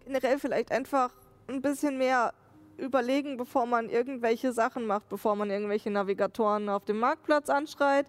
Generell 0.05 0.39
vielleicht 0.39 0.71
einfach 0.71 1.11
ein 1.49 1.61
bisschen 1.61 1.97
mehr 1.97 2.33
überlegen, 2.79 3.37
bevor 3.37 3.65
man 3.65 3.89
irgendwelche 3.89 4.53
Sachen 4.53 4.85
macht, 4.87 5.09
bevor 5.09 5.35
man 5.35 5.49
irgendwelche 5.49 5.91
Navigatoren 5.91 6.69
auf 6.69 6.85
dem 6.85 6.97
Marktplatz 6.97 7.49
anschreit 7.49 8.07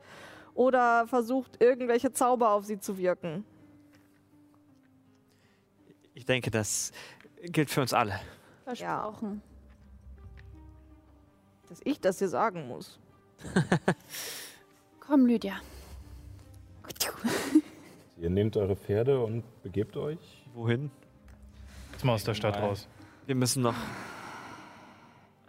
oder 0.55 1.07
versucht, 1.07 1.63
irgendwelche 1.63 2.13
Zauber 2.13 2.51
auf 2.51 2.65
sie 2.65 2.79
zu 2.79 2.99
wirken. 2.99 3.45
Ich 6.15 6.25
denke, 6.25 6.51
das 6.51 6.93
gilt 7.43 7.71
für 7.71 7.81
uns 7.81 7.93
alle. 7.93 8.21
Versprochen. 8.65 9.43
Dass 11.69 11.81
ich 11.85 12.01
das 12.01 12.19
hier 12.19 12.29
sagen 12.29 12.69
muss. 12.69 12.99
Komm, 15.01 15.27
Lydia. 15.27 15.61
Ihr 18.21 18.29
nehmt 18.29 18.57
eure 18.57 18.77
Pferde 18.77 19.25
und 19.25 19.45
begebt 19.63 19.97
euch. 19.97 20.19
Wohin? 20.53 20.91
Jetzt 21.93 22.05
mal 22.05 22.13
aus 22.13 22.25
der 22.25 22.35
Stadt 22.35 22.57
raus. 22.57 22.87
Wir 23.27 23.35
müssen 23.35 23.63
noch, 23.63 23.77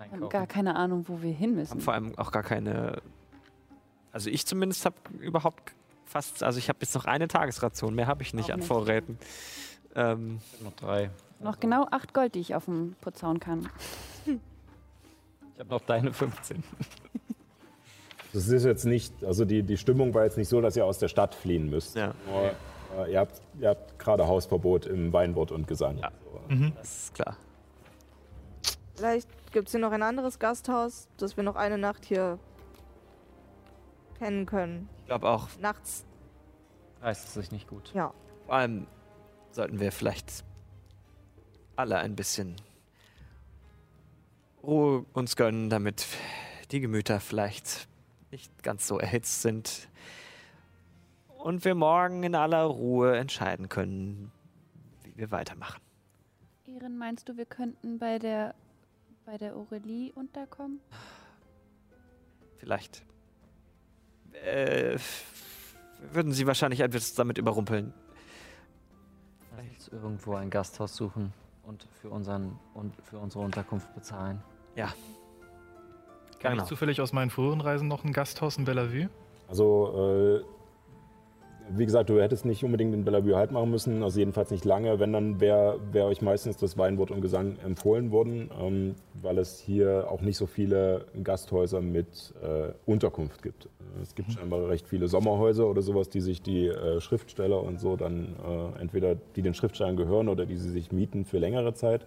Wir 0.01 0.11
haben 0.11 0.13
Einkaufen. 0.15 0.29
gar 0.31 0.47
keine 0.47 0.75
Ahnung, 0.75 1.05
wo 1.07 1.21
wir 1.21 1.31
hin 1.31 1.51
haben 1.51 1.55
müssen. 1.57 1.79
vor 1.81 1.93
allem 1.93 2.17
auch 2.17 2.31
gar 2.31 2.43
keine. 2.43 3.01
Also 4.11 4.29
ich 4.29 4.45
zumindest 4.45 4.85
habe 4.85 4.95
überhaupt 5.19 5.73
fast, 6.05 6.43
also 6.43 6.57
ich 6.59 6.67
habe 6.69 6.79
jetzt 6.81 6.93
noch 6.95 7.05
eine 7.05 7.27
Tagesration, 7.27 7.95
mehr 7.95 8.07
habe 8.07 8.23
ich 8.23 8.33
nicht 8.33 8.49
Auch 8.49 8.53
an 8.53 8.59
nicht. 8.59 8.67
Vorräten. 8.67 9.17
Ähm, 9.95 10.39
Noch 10.63 10.73
drei. 10.73 11.09
Noch 11.39 11.59
genau 11.59 11.87
acht 11.91 12.13
Gold, 12.13 12.35
die 12.35 12.39
ich 12.39 12.55
auf 12.55 12.65
dem 12.65 12.95
Putz 13.01 13.23
hauen 13.23 13.39
kann. 13.39 13.69
Ich 14.25 15.59
habe 15.59 15.69
noch 15.69 15.81
deine 15.81 16.11
15. 16.13 16.63
Das 18.33 18.47
ist 18.47 18.63
jetzt 18.63 18.85
nicht, 18.85 19.23
also 19.23 19.43
die, 19.45 19.61
die 19.63 19.77
Stimmung 19.77 20.13
war 20.13 20.23
jetzt 20.23 20.37
nicht 20.37 20.47
so, 20.47 20.61
dass 20.61 20.75
ihr 20.77 20.85
aus 20.85 20.97
der 20.99 21.07
Stadt 21.09 21.35
fliehen 21.35 21.69
müsst. 21.69 21.95
Ja. 21.95 22.13
Nur, 22.27 22.51
äh, 23.05 23.11
ihr 23.11 23.19
habt, 23.19 23.41
ihr 23.59 23.69
habt 23.69 23.99
gerade 23.99 24.27
Hausverbot 24.27 24.85
im 24.85 25.11
Weinwort 25.13 25.51
und 25.51 25.67
Gesang. 25.67 25.97
Ja. 25.97 26.11
So. 26.49 26.71
das 26.75 27.03
ist 27.03 27.13
klar. 27.13 27.35
Vielleicht 28.95 29.27
gibt 29.51 29.67
es 29.67 29.71
hier 29.71 29.81
noch 29.81 29.91
ein 29.91 30.03
anderes 30.03 30.39
Gasthaus, 30.39 31.07
dass 31.17 31.37
wir 31.37 31.43
noch 31.43 31.55
eine 31.55 31.77
Nacht 31.77 32.05
hier 32.05 32.39
kennen 34.17 34.45
können. 34.45 34.89
Ich 34.99 35.05
glaube 35.05 35.29
auch, 35.29 35.47
Nachts, 35.59 36.05
Reißt 37.01 37.27
es 37.27 37.33
sich 37.33 37.51
nicht 37.51 37.67
gut. 37.67 37.91
ja. 37.93 38.13
vor 38.45 38.55
allem 38.55 38.87
sollten 39.51 39.79
wir 39.79 39.91
vielleicht 39.91 40.45
alle 41.75 41.97
ein 41.97 42.15
bisschen 42.15 42.55
Ruhe 44.63 45.05
uns 45.13 45.35
gönnen, 45.35 45.69
damit 45.69 46.05
die 46.71 46.79
Gemüter 46.79 47.19
vielleicht 47.19 47.87
nicht 48.29 48.63
ganz 48.63 48.87
so 48.87 48.99
erhitzt 48.99 49.41
sind. 49.41 49.89
Und 51.27 51.65
wir 51.65 51.73
morgen 51.73 52.21
in 52.23 52.35
aller 52.35 52.63
Ruhe 52.63 53.17
entscheiden 53.17 53.67
können, 53.67 54.31
wie 55.03 55.17
wir 55.17 55.31
weitermachen. 55.31 55.81
Ehren, 56.67 56.97
meinst 56.99 57.27
du, 57.27 57.35
wir 57.35 57.45
könnten 57.45 57.97
bei 57.97 58.19
der 58.19 58.53
bei 59.31 59.37
der 59.37 59.55
Aurelie 59.55 60.11
unterkommen? 60.13 60.81
Vielleicht. 62.57 63.01
Äh, 64.33 64.97
würden 66.11 66.33
Sie 66.33 66.45
wahrscheinlich 66.47 66.81
etwas 66.81 67.13
damit 67.13 67.37
überrumpeln. 67.37 67.93
Lass 69.55 69.69
uns 69.69 69.87
irgendwo 69.87 70.35
ein 70.35 70.49
Gasthaus 70.49 70.97
suchen 70.97 71.31
und 71.63 71.87
für, 72.01 72.09
unseren, 72.09 72.59
und 72.73 72.93
für 73.03 73.19
unsere 73.19 73.45
Unterkunft 73.45 73.93
bezahlen. 73.95 74.43
Kann 74.75 74.91
Genau. 76.39 76.63
ich 76.63 76.67
zufällig 76.67 76.99
aus 76.99 77.13
meinen 77.13 77.29
früheren 77.29 77.61
Reisen 77.61 77.87
noch 77.87 78.03
ein 78.03 78.11
Gasthaus 78.11 78.57
in 78.57 78.65
Bellevue? 78.65 79.09
Also, 79.47 80.41
äh, 80.41 80.60
wie 81.77 81.85
gesagt, 81.85 82.09
du 82.09 82.19
hättest 82.19 82.45
nicht 82.45 82.63
unbedingt 82.63 82.93
in 82.93 83.03
Bellevue 83.03 83.35
halt 83.35 83.51
machen 83.51 83.71
müssen, 83.71 84.03
also 84.03 84.19
jedenfalls 84.19 84.51
nicht 84.51 84.65
lange. 84.65 84.99
Wenn, 84.99 85.13
dann 85.13 85.39
wäre 85.39 85.79
wär 85.91 86.05
euch 86.05 86.21
meistens 86.21 86.57
das 86.57 86.77
Weinwort 86.77 87.11
und 87.11 87.21
Gesang 87.21 87.57
empfohlen 87.63 88.11
worden, 88.11 88.49
ähm, 88.59 88.95
weil 89.21 89.37
es 89.37 89.59
hier 89.59 90.07
auch 90.09 90.21
nicht 90.21 90.37
so 90.37 90.45
viele 90.45 91.05
Gasthäuser 91.23 91.81
mit 91.81 92.33
äh, 92.41 92.71
Unterkunft 92.85 93.41
gibt. 93.41 93.69
Es 94.01 94.15
gibt 94.15 94.31
scheinbar 94.31 94.69
recht 94.69 94.87
viele 94.87 95.07
Sommerhäuser 95.07 95.67
oder 95.67 95.81
sowas, 95.81 96.09
die 96.09 96.21
sich 96.21 96.41
die 96.41 96.67
äh, 96.67 97.01
Schriftsteller 97.01 97.61
und 97.61 97.79
so 97.79 97.95
dann 97.95 98.35
äh, 98.45 98.81
entweder 98.81 99.15
die 99.35 99.41
den 99.41 99.53
Schriftstellern 99.53 99.97
gehören 99.97 100.29
oder 100.29 100.45
die 100.45 100.57
sie 100.57 100.69
sich 100.69 100.91
mieten 100.91 101.25
für 101.25 101.37
längere 101.37 101.73
Zeit. 101.73 102.05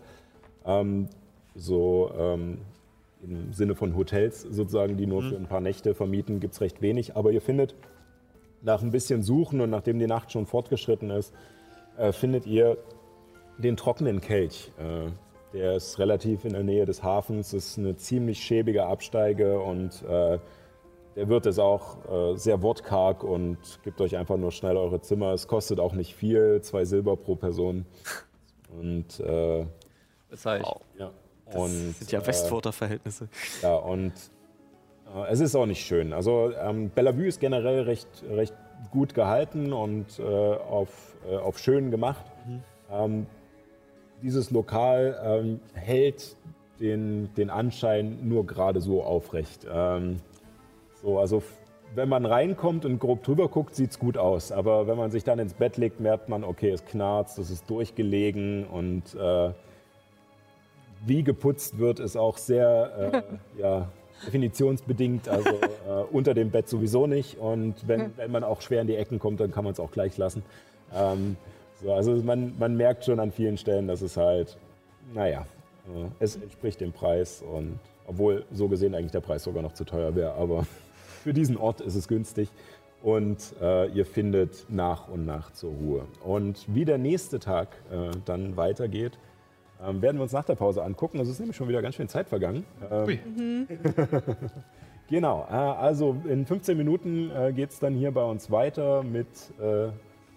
Ähm, 0.64 1.08
so 1.54 2.10
ähm, 2.18 2.58
im 3.22 3.52
Sinne 3.52 3.74
von 3.74 3.96
Hotels 3.96 4.42
sozusagen, 4.42 4.96
die 4.96 5.06
nur 5.06 5.22
für 5.22 5.36
ein 5.36 5.46
paar 5.46 5.60
Nächte 5.60 5.94
vermieten, 5.94 6.40
gibt 6.40 6.54
es 6.54 6.60
recht 6.60 6.82
wenig. 6.82 7.16
Aber 7.16 7.30
ihr 7.30 7.40
findet 7.40 7.74
nach 8.64 8.82
ein 8.82 8.90
bisschen 8.90 9.22
Suchen 9.22 9.60
und 9.60 9.70
nachdem 9.70 9.98
die 9.98 10.06
Nacht 10.06 10.32
schon 10.32 10.46
fortgeschritten 10.46 11.10
ist, 11.10 11.32
äh, 11.96 12.12
findet 12.12 12.46
ihr 12.46 12.78
den 13.58 13.76
trockenen 13.76 14.20
Kelch. 14.20 14.72
Äh, 14.78 15.10
der 15.52 15.76
ist 15.76 15.98
relativ 16.00 16.44
in 16.44 16.54
der 16.54 16.64
Nähe 16.64 16.84
des 16.84 17.02
Hafens, 17.02 17.52
ist 17.52 17.78
eine 17.78 17.96
ziemlich 17.96 18.40
schäbige 18.40 18.86
Absteige 18.86 19.60
und 19.60 20.02
äh, 20.02 20.38
der 21.14 21.28
Wirt 21.28 21.46
ist 21.46 21.60
auch 21.60 22.32
äh, 22.32 22.36
sehr 22.36 22.60
wortkarg 22.62 23.22
und 23.22 23.58
gibt 23.84 24.00
euch 24.00 24.16
einfach 24.16 24.36
nur 24.36 24.50
schnell 24.50 24.76
eure 24.76 25.00
Zimmer. 25.00 25.32
Es 25.32 25.46
kostet 25.46 25.78
auch 25.78 25.92
nicht 25.92 26.16
viel, 26.16 26.60
zwei 26.62 26.84
Silber 26.84 27.16
pro 27.16 27.36
Person. 27.36 27.86
Und 28.72 29.20
äh, 29.20 29.62
ich. 29.62 30.44
Wow. 30.44 30.80
ja. 30.98 31.12
Das 31.46 31.54
und, 31.54 31.92
sind 31.92 32.10
ja 32.10 32.20
äh, 32.20 32.26
Westfurter 32.26 32.72
Verhältnisse. 32.72 33.28
ja, 33.62 33.76
und 33.76 34.12
es 35.28 35.40
ist 35.40 35.54
auch 35.54 35.66
nicht 35.66 35.84
schön. 35.84 36.12
Also 36.12 36.52
ähm, 36.60 36.90
Bellevue 36.90 37.26
ist 37.26 37.40
generell 37.40 37.82
recht, 37.82 38.08
recht 38.30 38.54
gut 38.90 39.14
gehalten 39.14 39.72
und 39.72 40.18
äh, 40.18 40.22
auf, 40.22 41.14
äh, 41.30 41.36
auf 41.36 41.58
schön 41.58 41.90
gemacht. 41.90 42.24
Ähm, 42.90 43.26
dieses 44.22 44.50
Lokal 44.50 45.18
ähm, 45.24 45.60
hält 45.74 46.36
den, 46.80 47.32
den 47.34 47.50
Anschein 47.50 48.18
nur 48.28 48.46
gerade 48.46 48.80
so 48.80 49.02
aufrecht. 49.02 49.66
Ähm, 49.72 50.16
so, 51.02 51.18
also 51.18 51.42
wenn 51.94 52.08
man 52.08 52.26
reinkommt 52.26 52.84
und 52.84 52.98
grob 52.98 53.22
drüber 53.22 53.48
guckt, 53.48 53.74
sieht 53.74 53.92
es 53.92 53.98
gut 53.98 54.18
aus. 54.18 54.50
Aber 54.50 54.86
wenn 54.86 54.96
man 54.96 55.10
sich 55.10 55.22
dann 55.24 55.38
ins 55.38 55.54
Bett 55.54 55.76
legt, 55.76 56.00
merkt 56.00 56.28
man, 56.28 56.42
okay, 56.42 56.70
es 56.70 56.84
knarzt, 56.84 57.38
es 57.38 57.50
ist 57.50 57.70
durchgelegen 57.70 58.66
und 58.66 59.14
äh, 59.14 59.50
wie 61.06 61.22
geputzt 61.22 61.78
wird, 61.78 62.00
ist 62.00 62.16
auch 62.16 62.38
sehr 62.38 63.12
äh, 63.12 63.22
ja, 63.60 63.88
definitionsbedingt. 64.26 65.28
Also 65.28 65.50
äh, 65.50 66.04
unter 66.10 66.34
dem 66.34 66.50
Bett 66.50 66.68
sowieso 66.68 67.06
nicht. 67.06 67.38
Und 67.38 67.74
wenn, 67.86 68.16
wenn 68.16 68.30
man 68.30 68.44
auch 68.44 68.60
schwer 68.60 68.80
in 68.80 68.86
die 68.86 68.96
Ecken 68.96 69.18
kommt, 69.18 69.40
dann 69.40 69.52
kann 69.52 69.64
man 69.64 69.72
es 69.72 69.80
auch 69.80 69.90
gleich 69.90 70.16
lassen. 70.16 70.42
Ähm, 70.94 71.36
so, 71.82 71.92
also 71.92 72.14
man, 72.16 72.54
man 72.58 72.76
merkt 72.76 73.04
schon 73.04 73.20
an 73.20 73.32
vielen 73.32 73.58
Stellen, 73.58 73.88
dass 73.88 74.02
es 74.02 74.16
halt, 74.16 74.56
naja, 75.12 75.46
äh, 75.86 76.08
es 76.20 76.36
entspricht 76.36 76.80
dem 76.80 76.92
Preis. 76.92 77.42
Und 77.42 77.78
obwohl 78.06 78.44
so 78.52 78.68
gesehen 78.68 78.94
eigentlich 78.94 79.12
der 79.12 79.20
Preis 79.20 79.44
sogar 79.44 79.62
noch 79.62 79.72
zu 79.72 79.84
teuer 79.84 80.14
wäre, 80.14 80.34
aber 80.34 80.66
für 81.22 81.32
diesen 81.32 81.56
Ort 81.56 81.80
ist 81.80 81.94
es 81.94 82.08
günstig. 82.08 82.48
Und 83.02 83.54
äh, 83.60 83.88
ihr 83.88 84.06
findet 84.06 84.64
nach 84.70 85.08
und 85.08 85.26
nach 85.26 85.52
zur 85.52 85.72
Ruhe. 85.72 86.06
Und 86.22 86.64
wie 86.68 86.86
der 86.86 86.96
nächste 86.96 87.38
Tag 87.38 87.68
äh, 87.92 88.16
dann 88.24 88.56
weitergeht, 88.56 89.18
ähm, 89.86 90.02
werden 90.02 90.16
wir 90.16 90.22
uns 90.22 90.32
nach 90.32 90.44
der 90.44 90.54
Pause 90.54 90.82
angucken. 90.82 91.20
Es 91.20 91.28
ist 91.28 91.38
nämlich 91.38 91.56
schon 91.56 91.68
wieder 91.68 91.82
ganz 91.82 91.94
schön 91.94 92.08
Zeit 92.08 92.28
vergangen. 92.28 92.64
Ähm, 92.90 93.06
Ui. 93.06 93.18
Genau, 95.08 95.46
äh, 95.50 95.54
also 95.54 96.16
in 96.26 96.46
15 96.46 96.76
Minuten 96.76 97.30
äh, 97.30 97.52
geht 97.52 97.70
es 97.70 97.78
dann 97.78 97.94
hier 97.94 98.10
bei 98.12 98.24
uns 98.24 98.50
weiter 98.50 99.02
mit 99.02 99.28
äh, 99.60 99.88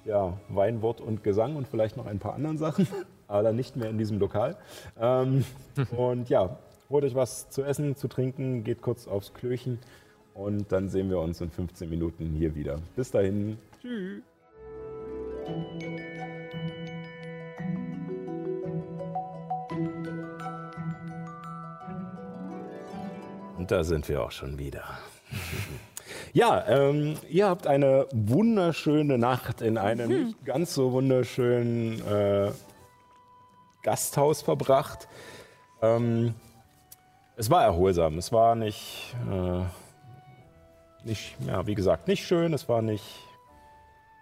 ja, 0.06 0.38
Weinwort 0.50 1.02
und 1.02 1.24
Gesang 1.24 1.56
und 1.56 1.68
vielleicht 1.68 1.98
noch 1.98 2.06
ein 2.06 2.20
paar 2.20 2.34
anderen 2.34 2.58
Sachen, 2.58 2.88
aber 3.28 3.54
nicht 3.54 3.78
mehr 3.78 3.90
in 3.90 3.98
diesem 3.98 4.20
Lokal. 4.20 4.58
Ähm, 5.00 5.46
und 5.98 6.30
ja, 6.30 6.60
holt 6.90 7.06
euch 7.06 7.16
was 7.16 7.50
zu 7.50 7.64
essen, 7.64 7.96
zu 7.96 8.08
trinken, 8.08 8.64
geht 8.64 8.82
kurz 8.82 9.08
aufs 9.08 9.34
Klöchen 9.34 9.80
und 10.34 10.72
dann 10.72 10.90
sehen 10.90 11.10
wir 11.10 11.20
uns 11.20 11.40
in 11.42 11.50
15 11.50 11.90
Minuten 11.90 12.34
hier 12.38 12.54
wieder. 12.56 12.80
Bis 12.96 13.12
dahin. 13.12 13.58
Tschüss. 13.82 14.22
Und 23.58 23.72
da 23.72 23.84
sind 23.84 24.08
wir 24.08 24.24
auch 24.24 24.32
schon 24.32 24.58
wieder. 24.58 24.84
Ja, 26.32 26.66
ähm, 26.68 27.16
ihr 27.30 27.50
habt 27.50 27.68
eine 27.68 28.08
wunderschöne 28.14 29.18
Nacht 29.18 29.62
in 29.62 29.78
einem 29.78 30.28
nicht 30.28 30.46
ganz 30.46 30.74
so 30.74 30.94
wunderschönen 30.94 32.00
äh, 32.08 32.52
Gasthaus 33.84 34.42
verbracht. 34.42 35.10
Ähm, 35.82 36.34
es 37.36 37.50
war 37.50 37.64
erholsam. 37.64 38.18
Es 38.18 38.32
war 38.32 38.56
nicht, 38.56 39.16
äh, 39.30 39.64
nicht, 41.04 41.36
ja, 41.46 41.68
wie 41.68 41.76
gesagt, 41.76 42.08
nicht 42.08 42.26
schön. 42.26 42.54
Es 42.54 42.70
war 42.70 42.82
nicht 42.82 43.06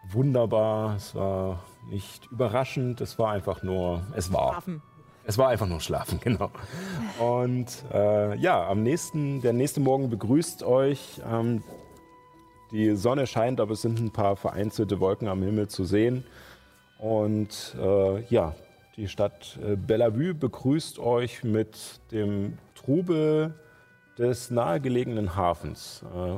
wunderbar. 0.09 0.95
Es 0.95 1.13
war 1.13 1.63
nicht 1.89 2.25
überraschend. 2.31 2.99
Es 3.01 3.19
war 3.19 3.31
einfach 3.31 3.61
nur, 3.61 4.01
es 4.15 4.33
war. 4.33 4.57
Waffen. 4.57 4.81
Es 5.27 5.37
war 5.37 5.49
einfach 5.49 5.67
nur 5.67 5.79
Schlafen, 5.79 6.19
genau. 6.23 6.51
Und 7.19 7.83
äh, 7.93 8.37
ja, 8.37 8.67
am 8.67 8.83
nächsten, 8.83 9.41
der 9.41 9.53
nächste 9.53 9.79
Morgen 9.79 10.09
begrüßt 10.09 10.63
euch. 10.63 11.21
Ähm, 11.29 11.63
die 12.71 12.95
Sonne 12.95 13.25
scheint, 13.27 13.59
aber 13.59 13.73
es 13.73 13.81
sind 13.81 13.99
ein 13.99 14.11
paar 14.11 14.35
vereinzelte 14.35 14.99
Wolken 14.99 15.27
am 15.27 15.41
Himmel 15.41 15.67
zu 15.67 15.85
sehen. 15.85 16.25
Und 16.99 17.75
äh, 17.79 18.21
ja, 18.25 18.55
die 18.97 19.07
Stadt 19.07 19.59
äh, 19.63 19.75
Bellevue 19.75 20.33
begrüßt 20.33 20.99
euch 20.99 21.43
mit 21.43 21.99
dem 22.11 22.57
Trubel 22.75 23.53
des 24.17 24.51
nahegelegenen 24.51 25.35
Hafens, 25.35 26.03
äh, 26.03 26.35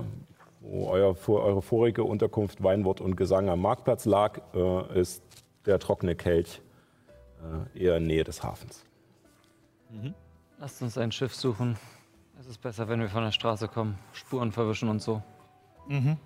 wo 0.62 0.88
euer, 0.88 1.16
eure 1.28 1.62
vorige 1.62 2.04
Unterkunft 2.04 2.64
Weinwort 2.64 3.02
und 3.02 3.16
Gesang 3.16 3.50
am 3.50 3.62
Marktplatz 3.62 4.06
lag, 4.06 4.40
äh, 4.54 5.00
ist 5.00 5.24
der 5.66 5.80
trockene 5.80 6.16
Kelch 6.16 6.62
äh, 7.44 7.80
eher 7.84 7.98
in 7.98 8.08
Nähe 8.08 8.24
des 8.24 8.44
Hafens. 8.44 8.86
Mhm. 9.90 10.14
Lasst 10.60 10.82
uns 10.82 10.98
ein 10.98 11.12
Schiff 11.12 11.36
suchen. 11.36 11.78
Es 12.40 12.48
ist 12.48 12.62
besser, 12.62 12.88
wenn 12.88 13.00
wir 13.00 13.10
von 13.10 13.24
der 13.24 13.32
Straße 13.32 13.68
kommen. 13.68 13.98
Spuren 14.14 14.52
verwischen 14.52 14.90
und 14.90 15.02
so. 15.02 15.22
Mhm. 15.88 16.18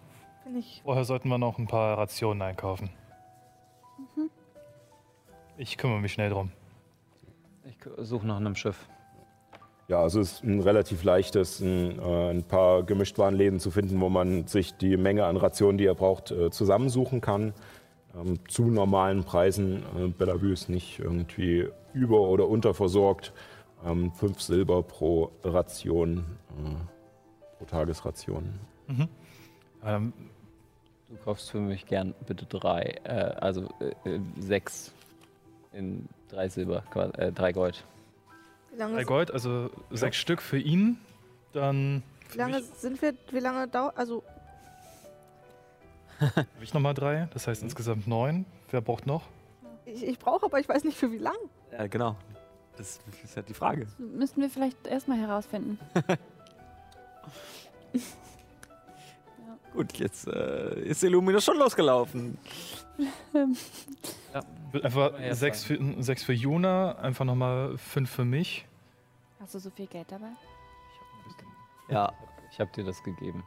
Bin 0.45 0.57
ich. 0.57 0.81
Vorher 0.83 1.05
sollten 1.05 1.29
wir 1.29 1.37
noch 1.37 1.57
ein 1.57 1.67
paar 1.67 1.97
Rationen 1.97 2.41
einkaufen. 2.41 2.89
Ich 5.57 5.77
kümmere 5.77 5.99
mich 5.99 6.13
schnell 6.13 6.31
drum. 6.31 6.51
Ich 7.65 7.77
suche 7.97 8.25
nach 8.25 8.37
einem 8.37 8.55
Schiff. 8.55 8.87
Ja, 9.87 10.01
also 10.01 10.21
es 10.21 10.33
ist 10.33 10.43
ein 10.43 10.61
relativ 10.61 11.03
leichtes, 11.03 11.59
ein, 11.59 11.99
äh, 11.99 12.29
ein 12.29 12.43
paar 12.43 12.83
Gemischtwarenläden 12.83 13.59
zu 13.59 13.71
finden, 13.71 13.99
wo 13.99 14.09
man 14.09 14.47
sich 14.47 14.73
die 14.77 14.95
Menge 14.95 15.25
an 15.25 15.35
Rationen, 15.37 15.77
die 15.77 15.85
er 15.85 15.95
braucht, 15.95 16.31
äh, 16.31 16.49
zusammensuchen 16.49 17.19
kann. 17.19 17.53
Ähm, 18.15 18.39
zu 18.47 18.63
normalen 18.63 19.23
Preisen. 19.23 19.83
Äh, 19.97 20.07
Bellevue 20.07 20.51
ist 20.53 20.69
nicht 20.69 20.99
irgendwie 20.99 21.69
über- 21.93 22.21
oder 22.21 22.47
unterversorgt. 22.47 23.33
Ähm, 23.85 24.11
fünf 24.13 24.41
Silber 24.41 24.83
pro 24.83 25.31
Ration, 25.43 26.25
äh, 26.49 27.57
pro 27.57 27.65
Tagesration. 27.65 28.53
Ähm, 29.83 30.13
Du 31.09 31.17
kaufst 31.17 31.51
für 31.51 31.59
mich 31.59 31.85
gern 31.87 32.13
bitte 32.25 32.45
drei, 32.45 32.95
äh, 33.03 33.09
also 33.41 33.67
äh, 34.05 34.09
äh, 34.09 34.21
sechs 34.39 34.93
in 35.73 36.07
drei 36.29 36.47
Silber, 36.47 36.83
äh, 37.17 37.33
drei 37.33 37.51
Gold. 37.51 37.83
Wie 38.71 38.77
lange, 38.77 38.95
drei 38.95 39.03
Gold, 39.03 39.29
also 39.29 39.69
sechs 39.89 40.15
Stück 40.15 40.41
für 40.41 40.57
ihn. 40.57 40.97
Dann 41.51 42.01
wie 42.31 42.37
lange 42.37 42.61
sind 42.61 43.01
wir, 43.01 43.13
wie 43.29 43.39
lange 43.39 43.67
dauert, 43.67 43.97
also 43.97 44.23
habe 46.35 46.45
ich 46.61 46.73
nochmal 46.73 46.93
drei. 46.93 47.27
Das 47.33 47.47
heißt 47.47 47.63
insgesamt 47.63 48.07
neun. 48.07 48.45
Wer 48.69 48.81
braucht 48.81 49.05
noch? 49.07 49.23
ich, 49.85 50.03
ich 50.03 50.19
brauche, 50.19 50.45
aber 50.45 50.59
ich 50.59 50.69
weiß 50.69 50.83
nicht 50.83 50.97
für 50.97 51.11
wie 51.11 51.17
lang. 51.17 51.35
Ja, 51.71 51.87
genau. 51.87 52.15
Das 52.77 52.99
ist 53.23 53.35
halt 53.35 53.49
die 53.49 53.53
Frage. 53.53 53.87
Müssten 53.97 54.41
wir 54.41 54.49
vielleicht 54.49 54.87
erstmal 54.87 55.17
herausfinden. 55.19 55.77
Gut, 59.73 59.93
jetzt 59.99 60.27
äh, 60.27 60.79
ist 60.81 61.03
Illuminus 61.03 61.45
schon 61.45 61.57
losgelaufen. 61.57 62.37
Wird 64.71 64.83
Einfach 64.85 65.19
Ja, 65.19 65.33
sechs 65.35 65.63
für, 65.63 65.77
sechs 66.03 66.23
für 66.23 66.33
Juna, 66.33 66.95
einfach 66.97 67.25
nochmal 67.25 67.77
fünf 67.77 68.09
für 68.09 68.25
mich. 68.25 68.65
Hast 69.39 69.55
du 69.55 69.59
so 69.59 69.69
viel 69.69 69.87
Geld 69.87 70.11
dabei? 70.11 70.31
Ja, 71.89 72.11
Ich 72.51 72.59
habe 72.59 72.71
dir 72.71 72.83
das 72.85 73.01
gegeben. 73.03 73.43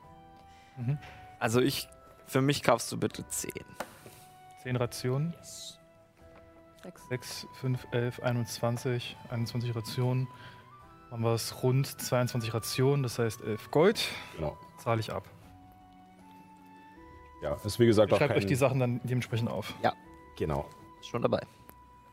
Mhm. 0.77 0.99
also 1.39 1.61
ich, 1.61 1.89
für 2.27 2.41
mich 2.41 2.63
kaufst 2.63 2.91
du 2.93 2.97
bitte 2.99 3.27
10. 3.27 3.51
Zehn 4.63 4.77
Rationen. 4.77 5.35
Sechs. 6.83 7.09
6, 7.09 7.47
5, 7.61 7.87
11, 7.93 8.21
21, 8.21 9.17
21 9.31 9.75
Rationen. 9.75 10.29
Haben 11.11 11.23
wir 11.23 11.33
es 11.35 11.63
rund 11.63 11.87
22 11.87 12.53
Rationen, 12.53 13.03
das 13.03 13.19
heißt 13.19 13.43
11 13.43 13.71
Gold. 13.71 14.09
Genau. 14.37 14.57
Zahle 14.79 15.01
ich 15.01 15.13
ab. 15.13 15.29
Ja, 17.43 17.57
ist 17.65 17.79
wie 17.79 17.87
gesagt 17.87 18.13
auch 18.13 18.19
Schreibt 18.19 18.31
kein, 18.33 18.39
euch 18.39 18.47
die 18.47 18.55
Sachen 18.55 18.81
dann 18.81 19.01
dementsprechend 19.05 19.51
auf. 19.51 19.75
genau. 20.37 20.67
Ist 21.01 21.09
schon 21.09 21.23
dabei. 21.23 21.43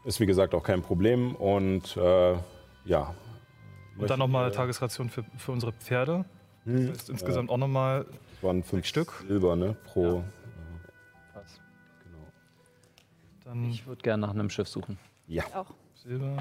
Ist 0.04 0.20
wie 0.20 0.26
gesagt 0.26 0.54
auch 0.54 0.64
kein 0.64 0.82
Problem 0.82 1.36
und 1.36 1.96
äh, 1.96 2.34
ja. 2.86 3.16
Und 3.98 4.10
dann 4.10 4.20
nochmal 4.20 4.46
Möchte- 4.46 4.58
Tagesration 4.58 5.10
für, 5.10 5.24
für 5.38 5.52
unsere 5.52 5.72
Pferde. 5.74 6.26
Hm, 6.66 6.88
Das 6.88 7.00
heißt 7.00 7.10
insgesamt 7.10 7.50
auch 7.50 7.58
nochmal 7.58 8.06
äh, 8.40 8.44
waren 8.44 8.64
fünf 8.64 8.86
Stück. 8.86 9.24
Silber 9.28 9.56
ne, 9.56 9.76
pro. 9.86 10.24
Krass. 11.34 11.60
Genau. 12.04 12.18
dann 13.46 13.70
Ich 13.70 13.86
würde 13.88 14.02
gerne 14.02 14.22
nach 14.22 14.34
einem 14.34 14.50
Schiff 14.50 14.68
suchen. 14.68 14.98
Ja. 15.28 15.44
Auch. 15.54 15.74
Silber. 15.96 16.38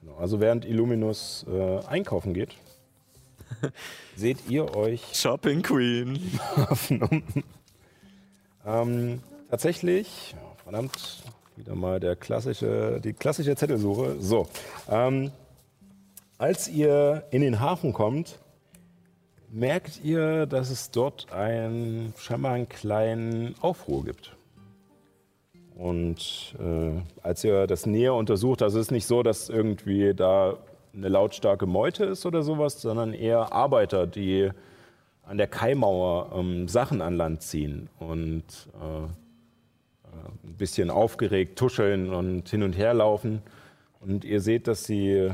Genau. 0.00 0.16
Also 0.16 0.40
während 0.40 0.64
Illuminus 0.64 1.46
äh, 1.48 1.78
einkaufen 1.86 2.34
geht, 2.34 2.54
seht 4.16 4.48
ihr 4.48 4.74
euch 4.74 5.14
Shopping 5.14 5.62
Queen. 5.62 6.38
Hafen 6.56 7.22
ähm, 8.64 9.22
tatsächlich, 9.50 10.32
ja, 10.32 10.38
verdammt, 10.62 11.24
wieder 11.56 11.74
mal 11.74 12.00
der 12.00 12.16
klassische, 12.16 13.00
die 13.02 13.12
klassische 13.12 13.54
Zettelsuche. 13.56 14.16
So, 14.20 14.48
ähm, 14.88 15.32
als 16.38 16.68
ihr 16.68 17.24
in 17.30 17.42
den 17.42 17.60
Hafen 17.60 17.92
kommt, 17.92 18.38
merkt 19.52 20.02
ihr, 20.02 20.46
dass 20.46 20.70
es 20.70 20.90
dort 20.90 21.32
ein, 21.32 22.14
scheinbar 22.16 22.54
einen 22.54 22.68
kleinen 22.68 23.54
Aufruhr 23.60 24.04
gibt. 24.04 24.34
Und 25.76 26.54
äh, 26.58 27.00
als 27.22 27.44
ihr 27.44 27.66
das 27.66 27.86
näher 27.86 28.14
untersucht, 28.14 28.62
also 28.62 28.78
es 28.78 28.86
ist 28.86 28.90
nicht 28.90 29.06
so, 29.06 29.22
dass 29.22 29.48
irgendwie 29.48 30.14
da 30.14 30.56
eine 30.94 31.08
lautstarke 31.08 31.66
Meute 31.66 32.04
ist 32.04 32.26
oder 32.26 32.42
sowas, 32.42 32.80
sondern 32.80 33.14
eher 33.14 33.52
Arbeiter, 33.52 34.06
die 34.06 34.50
an 35.24 35.38
der 35.38 35.46
Kaimauer 35.46 36.32
ähm, 36.34 36.68
Sachen 36.68 37.00
an 37.00 37.16
Land 37.16 37.42
ziehen 37.42 37.88
und 37.98 38.44
äh, 38.80 39.04
äh, 39.04 39.08
ein 40.44 40.56
bisschen 40.56 40.90
aufgeregt 40.90 41.58
tuscheln 41.58 42.12
und 42.12 42.48
hin 42.48 42.62
und 42.62 42.76
her 42.76 42.94
laufen. 42.94 43.42
Und 44.00 44.24
ihr 44.24 44.40
seht, 44.40 44.66
dass 44.66 44.84
sie 44.84 45.30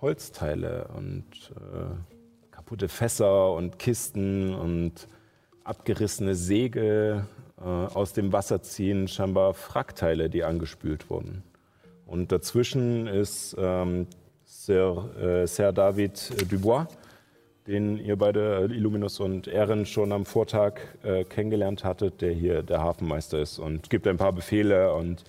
Holzteile 0.00 0.88
und 0.96 1.24
äh, 1.56 2.11
kaputte 2.72 2.88
Fässer 2.88 3.52
und 3.52 3.78
Kisten 3.78 4.54
und 4.54 5.06
abgerissene 5.62 6.34
Segel 6.34 7.26
äh, 7.60 7.64
aus 7.64 8.14
dem 8.14 8.32
Wasser 8.32 8.62
ziehen, 8.62 9.08
scheinbar 9.08 9.52
Frackteile, 9.52 10.30
die 10.30 10.42
angespült 10.42 11.10
wurden. 11.10 11.42
Und 12.06 12.32
dazwischen 12.32 13.08
ist 13.08 13.54
ähm, 13.58 14.06
Sir, 14.46 15.10
äh, 15.20 15.46
Sir 15.46 15.74
David 15.74 16.50
Dubois, 16.50 16.86
den 17.66 17.98
ihr 17.98 18.16
beide, 18.16 18.70
äh, 18.70 18.74
Illuminus 18.74 19.20
und 19.20 19.48
Erin, 19.48 19.84
schon 19.84 20.10
am 20.10 20.24
Vortag 20.24 20.80
äh, 21.02 21.24
kennengelernt 21.24 21.84
hattet, 21.84 22.22
der 22.22 22.32
hier 22.32 22.62
der 22.62 22.80
Hafenmeister 22.80 23.38
ist 23.38 23.58
und 23.58 23.90
gibt 23.90 24.06
ein 24.06 24.16
paar 24.16 24.32
Befehle 24.32 24.94
und 24.94 25.24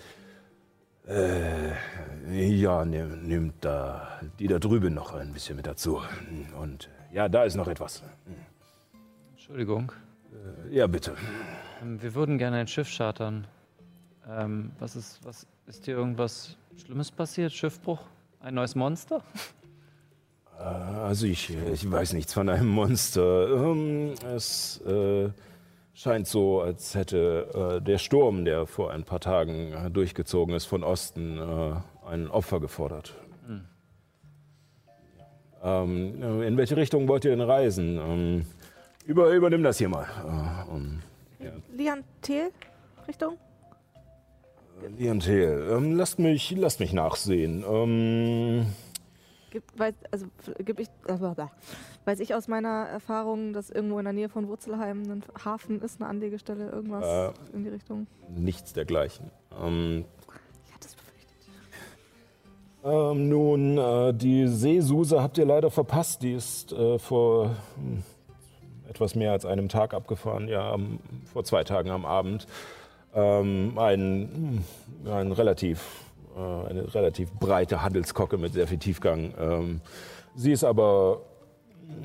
äh, 1.10 1.74
ja, 2.32 2.86
nimmt 2.86 3.56
da 3.66 4.22
die 4.40 4.48
da 4.48 4.60
drüben 4.60 4.94
noch 4.94 5.14
ein 5.14 5.34
bisschen 5.34 5.58
mit 5.58 5.68
dazu. 5.68 6.02
Und 6.62 6.88
ja, 7.14 7.30
da 7.30 7.44
ist 7.44 7.56
noch 7.56 7.68
etwas. 7.68 8.04
Entschuldigung. 9.32 9.92
Äh, 10.70 10.76
Ja, 10.76 10.88
bitte. 10.88 11.16
Ähm, 11.82 12.02
wir 12.02 12.14
würden 12.16 12.38
gerne 12.38 12.58
ein 12.58 12.68
Schiff 12.68 12.90
chartern. 12.96 13.46
Ähm, 14.30 14.72
was 14.80 14.96
ist, 14.96 15.20
was 15.24 15.46
ist 15.68 15.86
hier 15.86 15.96
irgendwas 15.96 16.58
Schlimmes 16.78 17.12
passiert? 17.12 17.52
Schiffbruch? 17.52 18.00
Ein 18.40 18.56
neues 18.56 18.76
Monster? 18.76 19.22
Äh, 20.58 20.64
Also 20.64 21.26
ich, 21.28 21.50
ich 21.72 21.90
weiß 21.90 22.14
nichts 22.14 22.34
von 22.34 22.50
einem 22.50 22.68
Monster. 22.70 23.48
Ähm, 23.72 24.14
Es 24.36 24.82
äh, 24.82 25.30
scheint 25.94 26.28
so, 26.28 26.62
als 26.62 26.96
hätte 26.96 27.78
äh, 27.80 27.82
der 27.82 27.98
Sturm, 27.98 28.46
der 28.46 28.66
vor 28.66 28.92
ein 28.92 29.04
paar 29.04 29.20
Tagen 29.20 29.94
durchgezogen 29.94 30.56
ist 30.56 30.66
von 30.66 30.84
Osten, 30.84 31.40
ein 32.06 32.30
Opfer 32.30 32.60
gefordert. 32.60 33.14
Hm. 35.64 36.22
Ähm, 36.22 36.42
in 36.42 36.58
welche 36.58 36.76
Richtung 36.76 37.08
wollt 37.08 37.26
ihr 37.26 37.32
denn 37.32 37.42
reisen? 37.42 37.98
Ähm, 37.98 38.46
über, 39.06 39.30
übernimm 39.32 39.64
das 39.64 39.78
hier 39.78 39.90
mal. 39.90 40.06
Äh, 40.06 40.72
um, 40.72 41.00
Liantel? 41.76 42.52
Richtung? 43.08 43.38
Liantel, 44.98 45.70
ähm, 45.72 45.96
lasst, 45.96 46.20
mich, 46.20 46.52
lasst 46.52 46.80
mich 46.80 46.94
nachsehen. 46.94 47.64
Ähm, 47.68 48.66
Gibt, 49.52 49.78
weiß, 49.78 49.94
also, 50.12 50.26
gib 50.66 50.80
ich, 50.80 50.88
äh, 51.08 51.18
weiß 52.06 52.20
ich 52.20 52.34
aus 52.34 52.48
meiner 52.48 52.88
Erfahrung, 52.88 53.54
dass 53.54 53.70
irgendwo 53.70 54.00
in 54.00 54.06
der 54.06 54.14
Nähe 54.14 54.28
von 54.28 54.48
Wurzelheim 54.48 55.04
ein 55.04 55.24
Hafen 55.46 55.80
ist, 55.82 56.02
eine 56.02 56.10
Anlegestelle, 56.10 56.70
irgendwas 56.72 57.06
Äh. 57.06 57.56
in 57.56 57.64
die 57.64 57.70
Richtung? 57.70 58.08
nichts 58.36 58.74
dergleichen. 58.74 59.30
Ähm, 59.62 60.06
Ähm, 62.84 63.30
nun, 63.30 63.78
äh, 63.78 64.14
die 64.14 64.48
Seesuse 64.48 65.22
habt 65.22 65.38
ihr 65.38 65.46
leider 65.46 65.72
verpasst. 65.72 66.22
Die 66.22 66.34
ist 66.34 66.74
äh, 66.74 67.00
vor 67.00 67.52
hm, 67.76 68.04
etwas 68.90 69.16
mehr 69.16 69.32
als 69.32 69.46
einem 69.46 69.70
Tag 69.70 69.94
abgefahren, 69.94 70.48
ja, 70.48 70.72
am, 70.74 71.00
vor 71.32 71.44
zwei 71.44 71.64
Tagen 71.64 71.90
am 71.90 72.06
Abend. 72.06 72.46
Ähm, 73.16 73.78
ein, 73.78 74.64
hm, 75.06 75.12
ein 75.12 75.32
relativ 75.32 76.04
äh, 76.36 76.70
eine 76.70 76.94
relativ 76.94 77.32
breite 77.34 77.82
Handelskocke 77.82 78.38
mit 78.38 78.54
sehr 78.54 78.68
viel 78.68 78.80
Tiefgang. 78.80 79.34
Ähm, 79.40 79.82
sie 80.36 80.52
ist 80.52 80.64
aber, 80.64 81.22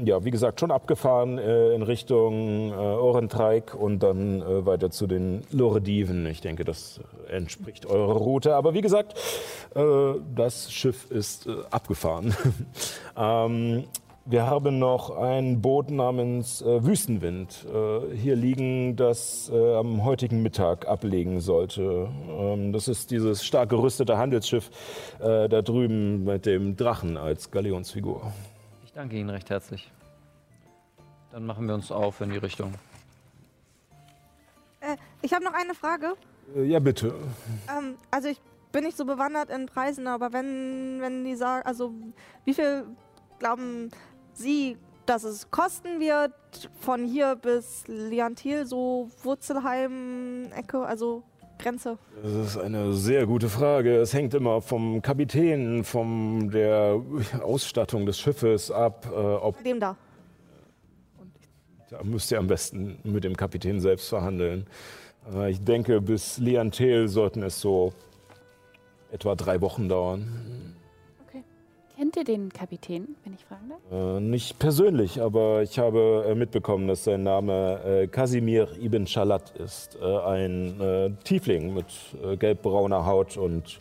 ja, 0.04 0.24
wie 0.24 0.30
gesagt, 0.30 0.60
schon 0.60 0.70
abgefahren 0.70 1.38
äh, 1.38 1.74
in 1.74 1.82
Richtung 1.82 2.70
äh, 2.70 2.74
Orentreik 2.74 3.74
und 3.74 4.02
dann 4.02 4.42
äh, 4.42 4.64
weiter 4.66 4.90
zu 4.90 5.06
den 5.06 5.42
Lorediven. 5.50 6.26
Ich 6.26 6.40
denke, 6.40 6.64
das 6.64 7.00
entspricht 7.28 7.86
eurer 7.86 8.14
Route. 8.14 8.54
Aber 8.54 8.74
wie 8.74 8.80
gesagt, 8.80 9.14
äh, 9.74 9.80
das 10.34 10.72
Schiff 10.72 11.10
ist 11.10 11.46
äh, 11.46 11.56
abgefahren. 11.70 12.34
ähm, 13.16 13.84
wir 14.24 14.46
haben 14.46 14.78
noch 14.78 15.16
ein 15.16 15.62
Boot 15.62 15.90
namens 15.90 16.60
äh, 16.60 16.84
Wüstenwind 16.84 17.66
hier 18.14 18.36
liegen, 18.36 18.94
das 18.94 19.50
am 19.50 20.04
heutigen 20.04 20.42
Mittag 20.42 20.86
ablegen 20.86 21.40
sollte. 21.40 22.10
Ähm, 22.28 22.74
das 22.74 22.88
ist 22.88 23.10
dieses 23.10 23.42
stark 23.42 23.70
gerüstete 23.70 24.18
Handelsschiff 24.18 24.70
da 25.18 25.48
drüben 25.48 26.24
mit 26.24 26.44
dem 26.44 26.76
Drachen 26.76 27.16
als 27.16 27.50
Galionsfigur. 27.50 28.20
Ich 28.98 29.00
danke 29.00 29.16
Ihnen 29.16 29.30
recht 29.30 29.48
herzlich. 29.48 29.92
Dann 31.30 31.46
machen 31.46 31.68
wir 31.68 31.74
uns 31.76 31.92
auf 31.92 32.20
in 32.20 32.30
die 32.30 32.36
Richtung. 32.38 32.74
Äh, 34.80 34.96
ich 35.22 35.32
habe 35.32 35.44
noch 35.44 35.52
eine 35.52 35.72
Frage. 35.72 36.14
Äh, 36.56 36.64
ja, 36.64 36.80
bitte. 36.80 37.14
Ähm, 37.70 37.94
also 38.10 38.26
ich 38.26 38.40
bin 38.72 38.82
nicht 38.82 38.96
so 38.96 39.04
bewandert 39.04 39.50
in 39.50 39.66
Preisen, 39.66 40.08
aber 40.08 40.32
wenn, 40.32 41.00
wenn 41.00 41.24
die 41.24 41.36
sagen, 41.36 41.64
also 41.64 41.94
wie 42.44 42.54
viel 42.54 42.86
glauben 43.38 43.92
Sie, 44.32 44.76
dass 45.06 45.22
es 45.22 45.48
kosten 45.52 46.00
wird 46.00 46.34
von 46.80 47.04
hier 47.04 47.36
bis 47.36 47.84
Liantil, 47.86 48.66
so 48.66 49.12
Wurzelheim-Ecke, 49.22 50.84
also 50.84 51.22
Grenze? 51.58 51.98
Das 52.22 52.32
ist 52.32 52.56
eine 52.56 52.92
sehr 52.94 53.26
gute 53.26 53.48
Frage. 53.48 53.96
Es 53.96 54.12
hängt 54.14 54.34
immer 54.34 54.60
vom 54.60 55.02
Kapitän, 55.02 55.84
von 55.84 56.50
der 56.50 57.00
Ausstattung 57.42 58.06
des 58.06 58.18
Schiffes 58.18 58.70
ab, 58.70 59.06
äh, 59.10 59.14
ob 59.16 59.62
Dem 59.64 59.80
da. 59.80 59.96
Da 61.90 62.02
müsst 62.04 62.30
ihr 62.30 62.38
am 62.38 62.46
besten 62.46 62.98
mit 63.02 63.24
dem 63.24 63.36
Kapitän 63.36 63.80
selbst 63.80 64.08
verhandeln. 64.08 64.66
Äh, 65.34 65.50
Ich 65.50 65.64
denke, 65.64 66.00
bis 66.00 66.38
Liantel 66.38 67.08
sollten 67.08 67.42
es 67.42 67.60
so 67.60 67.92
etwa 69.10 69.34
drei 69.34 69.60
Wochen 69.60 69.88
dauern. 69.88 70.67
Kennt 71.98 72.16
ihr 72.16 72.22
den 72.22 72.52
Kapitän, 72.52 73.16
wenn 73.24 73.34
ich 73.34 73.44
fragen 73.44 73.70
darf? 73.70 73.80
Äh, 73.90 74.20
Nicht 74.20 74.60
persönlich, 74.60 75.20
aber 75.20 75.62
ich 75.62 75.80
habe 75.80 76.26
äh, 76.28 76.36
mitbekommen, 76.36 76.86
dass 76.86 77.02
sein 77.02 77.24
Name 77.24 77.80
äh, 77.84 78.06
Kasimir 78.06 78.68
ibn 78.80 79.04
Shalat 79.04 79.50
ist. 79.58 79.98
Äh, 80.00 80.18
Ein 80.20 80.80
äh, 80.80 81.10
Tiefling 81.24 81.74
mit 81.74 81.86
äh, 82.22 82.36
gelbbrauner 82.36 83.04
Haut 83.04 83.36
und 83.36 83.80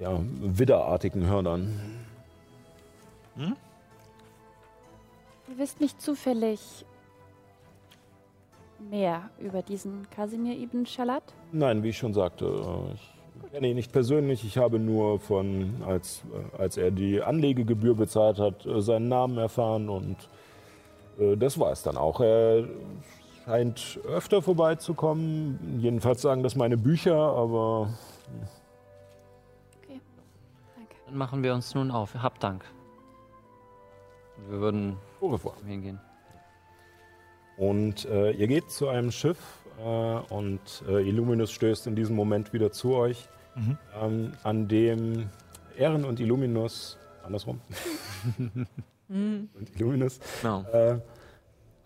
ja, 0.00 0.18
widderartigen 0.40 1.26
Hörnern. 1.26 1.78
Ihr 3.36 3.54
wisst 5.58 5.82
nicht 5.82 6.00
zufällig 6.00 6.86
mehr 8.88 9.28
über 9.38 9.60
diesen 9.60 10.08
Kasimir 10.08 10.58
ibn 10.58 10.86
Shalat? 10.86 11.24
Nein, 11.52 11.82
wie 11.82 11.90
ich 11.90 11.98
schon 11.98 12.14
sagte, 12.14 12.46
ich 12.94 13.19
ihn 13.52 13.74
nicht 13.74 13.92
persönlich. 13.92 14.44
Ich 14.44 14.58
habe 14.58 14.78
nur 14.78 15.18
von, 15.18 15.82
als, 15.86 16.22
äh, 16.32 16.62
als 16.62 16.76
er 16.76 16.90
die 16.90 17.22
Anlegegebühr 17.22 17.94
bezahlt 17.94 18.38
hat, 18.38 18.64
äh, 18.66 18.80
seinen 18.80 19.08
Namen 19.08 19.38
erfahren 19.38 19.88
und 19.88 20.16
äh, 21.18 21.36
das 21.36 21.58
war 21.58 21.72
es 21.72 21.82
dann 21.82 21.96
auch. 21.96 22.20
Er 22.20 22.64
scheint 23.44 23.98
öfter 24.06 24.42
vorbeizukommen. 24.42 25.78
Jedenfalls 25.80 26.22
sagen 26.22 26.42
das 26.42 26.54
meine 26.54 26.76
Bücher, 26.76 27.16
aber 27.16 27.92
Danke. 30.76 30.94
Dann 31.06 31.16
machen 31.16 31.42
wir 31.42 31.54
uns 31.54 31.74
nun 31.74 31.90
auf. 31.90 32.14
Hab 32.14 32.38
Dank. 32.38 32.64
Wir 34.48 34.60
würden 34.60 34.96
revoir. 35.20 35.54
hingehen. 35.66 36.00
Und 37.56 38.06
äh, 38.06 38.30
ihr 38.30 38.46
geht 38.46 38.70
zu 38.70 38.88
einem 38.88 39.10
Schiff 39.10 39.38
äh, 39.84 40.34
und 40.34 40.60
äh, 40.88 41.06
Illuminus 41.06 41.50
stößt 41.50 41.86
in 41.88 41.94
diesem 41.94 42.16
Moment 42.16 42.54
wieder 42.54 42.72
zu 42.72 42.94
euch, 42.94 43.28
Mhm. 43.54 43.78
ähm, 44.00 44.32
an 44.42 44.68
dem 44.68 45.28
Ehren 45.76 46.04
und 46.04 46.20
Illuminus, 46.20 46.98
andersrum, 47.24 47.60
und 49.08 49.48
Illuminus, 49.76 50.20
Genau. 50.42 50.64
äh, 50.72 50.98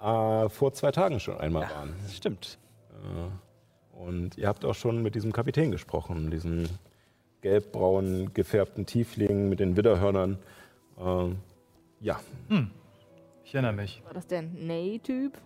äh, 0.00 0.48
vor 0.48 0.72
zwei 0.74 0.90
Tagen 0.92 1.20
schon 1.20 1.38
einmal 1.38 1.62
waren. 1.70 1.94
Das 2.02 2.14
stimmt. 2.16 2.58
Äh, 2.90 3.96
und 3.96 4.36
ihr 4.36 4.48
habt 4.48 4.64
auch 4.64 4.74
schon 4.74 5.02
mit 5.02 5.14
diesem 5.14 5.32
Kapitän 5.32 5.70
gesprochen, 5.70 6.30
diesen 6.30 6.68
gelbbraun 7.40 8.32
gefärbten 8.34 8.86
Tiefling 8.86 9.48
mit 9.48 9.60
den 9.60 9.76
Widderhörnern. 9.76 10.38
Äh, 10.98 11.28
ja, 12.00 12.20
Ich 13.44 13.54
erinnere 13.54 13.72
mich. 13.72 14.02
War 14.04 14.14
das 14.14 14.26
der 14.26 14.42
Ney-Typ? 14.42 15.38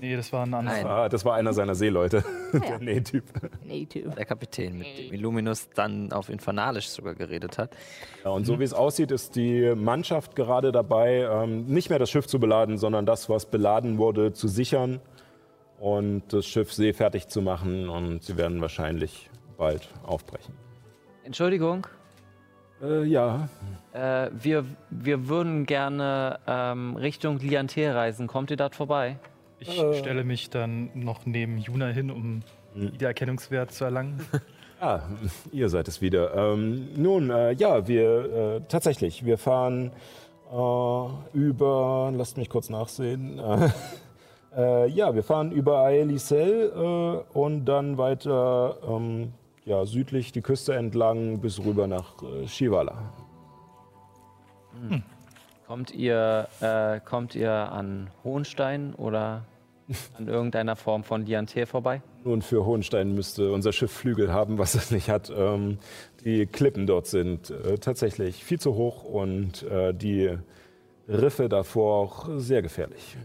Nee, 0.00 0.16
das 0.16 0.32
war 0.32 0.44
ein 0.46 0.54
anderer. 0.54 0.84
Ah, 0.88 1.08
das 1.08 1.24
war 1.24 1.34
einer 1.34 1.52
seiner 1.52 1.74
Seeleute, 1.74 2.24
ja. 2.52 2.60
der 2.60 2.78
Nee-Typ. 2.78 3.24
Ney-Typ. 3.64 4.14
Der 4.16 4.24
Kapitän, 4.24 4.78
mit 4.78 4.86
dem 4.98 5.12
Illuminus 5.12 5.68
dann 5.74 6.12
auf 6.12 6.28
Infernalisch 6.28 6.88
sogar 6.88 7.14
geredet 7.14 7.58
hat. 7.58 7.76
Ja, 8.24 8.30
und 8.30 8.44
so 8.44 8.58
wie 8.58 8.64
es 8.64 8.72
aussieht, 8.74 9.10
ist 9.10 9.36
die 9.36 9.74
Mannschaft 9.74 10.36
gerade 10.36 10.72
dabei, 10.72 11.28
ähm, 11.30 11.66
nicht 11.66 11.90
mehr 11.90 11.98
das 11.98 12.10
Schiff 12.10 12.26
zu 12.26 12.38
beladen, 12.40 12.78
sondern 12.78 13.06
das, 13.06 13.28
was 13.28 13.46
beladen 13.46 13.98
wurde, 13.98 14.32
zu 14.32 14.48
sichern 14.48 15.00
und 15.78 16.22
das 16.32 16.46
Schiff 16.46 16.72
seefertig 16.72 17.28
zu 17.28 17.42
machen. 17.42 17.88
Und 17.88 18.22
sie 18.22 18.36
werden 18.36 18.60
wahrscheinlich 18.60 19.30
bald 19.56 19.88
aufbrechen. 20.04 20.54
Entschuldigung, 21.24 21.86
Äh, 22.82 23.04
ja, 23.04 23.48
äh, 23.92 24.28
wir, 24.32 24.64
wir 24.90 25.28
würden 25.28 25.64
gerne 25.64 26.38
ähm, 26.46 26.96
Richtung 26.96 27.38
Liantel 27.38 27.92
reisen. 27.92 28.26
Kommt 28.26 28.50
ihr 28.50 28.56
dort 28.56 28.74
vorbei? 28.74 29.16
Ich 29.66 29.78
Äh. 29.78 29.94
stelle 29.94 30.24
mich 30.24 30.50
dann 30.50 30.90
noch 30.94 31.26
neben 31.26 31.58
Juna 31.58 31.86
hin, 31.88 32.10
um 32.10 32.42
Wiedererkennungswert 32.74 33.72
zu 33.72 33.84
erlangen. 33.84 34.20
Ah, 34.80 35.00
ihr 35.52 35.68
seid 35.70 35.88
es 35.88 36.02
wieder. 36.02 36.34
Ähm, 36.34 36.88
nun, 36.96 37.30
äh, 37.30 37.52
ja, 37.52 37.86
wir 37.88 38.56
äh, 38.56 38.60
tatsächlich, 38.68 39.24
wir 39.24 39.38
fahren 39.38 39.92
äh, 40.52 41.06
über, 41.38 42.12
lasst 42.14 42.36
mich 42.36 42.50
kurz 42.50 42.68
nachsehen. 42.70 43.40
Äh, 44.56 44.88
ja, 44.90 45.12
wir 45.16 45.24
fahren 45.24 45.50
über 45.50 45.78
Aelisel 45.80 46.70
äh, 46.76 47.36
und 47.36 47.64
dann 47.64 47.98
weiter 47.98 48.76
ähm, 48.88 49.32
ja, 49.64 49.84
südlich 49.84 50.30
die 50.30 50.42
Küste 50.42 50.74
entlang 50.76 51.40
bis 51.40 51.58
rüber 51.64 51.88
nach 51.88 52.22
äh, 52.22 52.46
Shivala. 52.46 52.94
Kommt 55.66 55.92
ihr, 55.92 56.46
äh, 56.60 57.00
kommt 57.00 57.34
ihr 57.34 57.50
an 57.52 58.10
Hohenstein 58.22 58.94
oder 58.94 59.44
an 60.18 60.28
irgendeiner 60.28 60.76
Form 60.76 61.04
von 61.04 61.26
Liantel 61.26 61.66
vorbei? 61.66 62.02
Nun, 62.24 62.42
für 62.42 62.64
Hohenstein 62.64 63.14
müsste 63.14 63.52
unser 63.52 63.72
Schiff 63.72 63.92
Flügel 63.92 64.32
haben, 64.32 64.58
was 64.58 64.74
es 64.74 64.90
nicht 64.90 65.08
hat. 65.10 65.30
Ähm, 65.34 65.78
die 66.24 66.46
Klippen 66.46 66.86
dort 66.86 67.06
sind 67.06 67.50
äh, 67.50 67.78
tatsächlich 67.78 68.44
viel 68.44 68.58
zu 68.58 68.74
hoch 68.74 69.04
und 69.04 69.62
äh, 69.64 69.92
die 69.92 70.36
Riffe 71.08 71.48
davor 71.50 71.96
auch 71.98 72.28
sehr 72.36 72.62
gefährlich. 72.62 73.16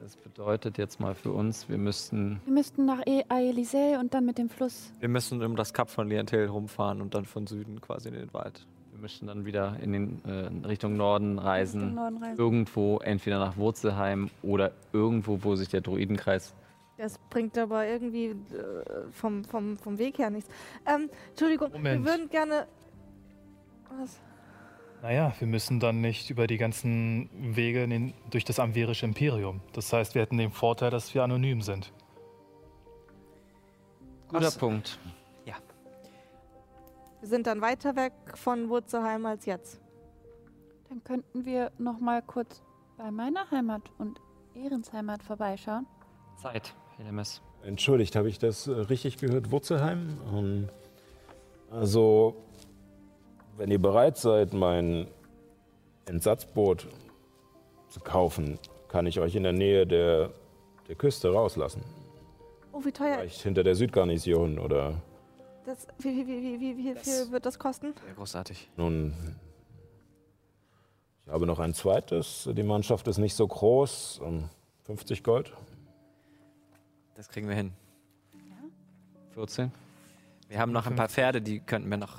Das 0.00 0.16
bedeutet 0.16 0.78
jetzt 0.78 0.98
mal 0.98 1.14
für 1.14 1.30
uns, 1.30 1.68
wir 1.68 1.78
müssten 1.78 2.40
Wir 2.44 2.52
müssten 2.54 2.84
nach 2.84 3.06
E- 3.06 3.22
Aelisel 3.28 3.98
und 4.00 4.12
dann 4.12 4.26
mit 4.26 4.36
dem 4.36 4.48
Fluss. 4.50 4.92
Wir 4.98 5.08
müssen 5.08 5.42
um 5.44 5.54
das 5.54 5.72
Kap 5.72 5.88
von 5.90 6.08
Lientel 6.08 6.48
rumfahren 6.48 7.00
und 7.00 7.14
dann 7.14 7.24
von 7.24 7.46
Süden 7.46 7.80
quasi 7.80 8.08
in 8.08 8.14
den 8.14 8.34
Wald. 8.34 8.66
Wir 8.92 9.00
müssen 9.00 9.26
dann 9.26 9.46
wieder 9.46 9.78
in, 9.80 9.92
den, 9.92 10.24
äh, 10.26 10.66
Richtung 10.66 10.96
Norden 10.96 11.30
Richtung 11.30 11.46
reisen. 11.46 11.94
Norden 11.94 12.18
reisen. 12.18 12.38
Irgendwo, 12.38 12.98
entweder 12.98 13.38
nach 13.38 13.56
Wurzelheim 13.56 14.30
oder 14.42 14.72
irgendwo, 14.92 15.42
wo 15.42 15.56
sich 15.56 15.68
der 15.68 15.80
Druidenkreis. 15.80 16.54
Das 16.98 17.18
bringt 17.30 17.56
aber 17.56 17.86
irgendwie 17.86 18.26
äh, 18.26 18.34
vom, 19.10 19.44
vom, 19.44 19.78
vom 19.78 19.98
Weg 19.98 20.18
her 20.18 20.28
nichts. 20.28 20.50
Ähm, 20.86 21.08
Entschuldigung, 21.30 21.72
Moment. 21.72 22.04
wir 22.04 22.10
würden 22.10 22.28
gerne. 22.28 22.66
Was? 23.98 24.20
Naja, 25.00 25.34
wir 25.38 25.48
müssen 25.48 25.80
dann 25.80 26.02
nicht 26.02 26.28
über 26.28 26.46
die 26.46 26.58
ganzen 26.58 27.30
Wege 27.32 27.82
in 27.82 27.90
den, 27.90 28.14
durch 28.30 28.44
das 28.44 28.60
amverische 28.60 29.06
Imperium. 29.06 29.60
Das 29.72 29.92
heißt, 29.92 30.14
wir 30.14 30.22
hätten 30.22 30.36
den 30.36 30.52
Vorteil, 30.52 30.90
dass 30.90 31.14
wir 31.14 31.24
anonym 31.24 31.62
sind. 31.62 31.92
Guter 34.28 34.46
Was? 34.46 34.58
Punkt. 34.58 34.98
Wir 37.22 37.28
sind 37.28 37.46
dann 37.46 37.60
weiter 37.60 37.94
weg 37.94 38.12
von 38.34 38.68
Wurzelheim 38.68 39.26
als 39.26 39.46
jetzt. 39.46 39.80
Dann 40.88 41.04
könnten 41.04 41.44
wir 41.44 41.70
noch 41.78 42.00
mal 42.00 42.20
kurz 42.20 42.64
bei 42.98 43.12
meiner 43.12 43.48
Heimat 43.52 43.82
und 43.98 44.20
Ehrens 44.56 44.92
Heimat 44.92 45.22
vorbeischauen. 45.22 45.86
Zeit, 46.36 46.74
Helemis. 46.96 47.40
Entschuldigt, 47.62 48.16
habe 48.16 48.28
ich 48.28 48.40
das 48.40 48.66
äh, 48.66 48.72
richtig 48.72 49.18
gehört? 49.18 49.52
Wurzelheim? 49.52 50.18
Ähm, 50.34 50.68
also, 51.70 52.34
wenn 53.56 53.70
ihr 53.70 53.80
bereit 53.80 54.16
seid, 54.16 54.52
mein 54.52 55.06
Entsatzboot 56.06 56.88
zu 57.88 58.00
kaufen, 58.00 58.58
kann 58.88 59.06
ich 59.06 59.20
euch 59.20 59.36
in 59.36 59.44
der 59.44 59.52
Nähe 59.52 59.86
der, 59.86 60.30
der 60.88 60.96
Küste 60.96 61.32
rauslassen. 61.32 61.84
Oh, 62.72 62.84
wie 62.84 62.90
teuer. 62.90 63.18
Vielleicht 63.18 63.42
hinter 63.42 63.62
der 63.62 63.76
Südgarnison 63.76 64.58
oder 64.58 65.00
Das, 65.64 65.86
wie, 66.00 66.26
wie, 66.26 66.26
wie, 66.26 66.60
wie, 66.60 66.60
wie, 66.60 66.84
wie 66.90 66.94
Das- 66.94 67.02
viel 67.04 67.30
wird 67.32 67.46
das 67.46 67.58
kosten? 67.58 67.94
Sehr 68.04 68.14
großartig. 68.14 68.68
Nun, 68.76 69.14
ich 71.26 71.32
habe 71.32 71.46
noch 71.46 71.58
ein 71.60 71.72
zweites. 71.74 72.48
Die 72.52 72.62
Mannschaft 72.62 73.06
ist 73.08 73.18
nicht 73.18 73.34
so 73.34 73.46
groß. 73.46 74.20
Ähm, 74.24 74.48
50 74.84 75.22
Gold. 75.22 75.52
Das 77.14 77.28
kriegen 77.28 77.48
wir 77.48 77.54
hin. 77.54 77.72
14. 79.34 79.70
Wir 80.48 80.58
haben 80.58 80.72
noch 80.72 80.86
ein 80.86 80.96
paar 80.96 81.08
Pferde, 81.08 81.40
die 81.40 81.60
könnten 81.60 81.88
wir 81.88 81.96
noch 81.96 82.18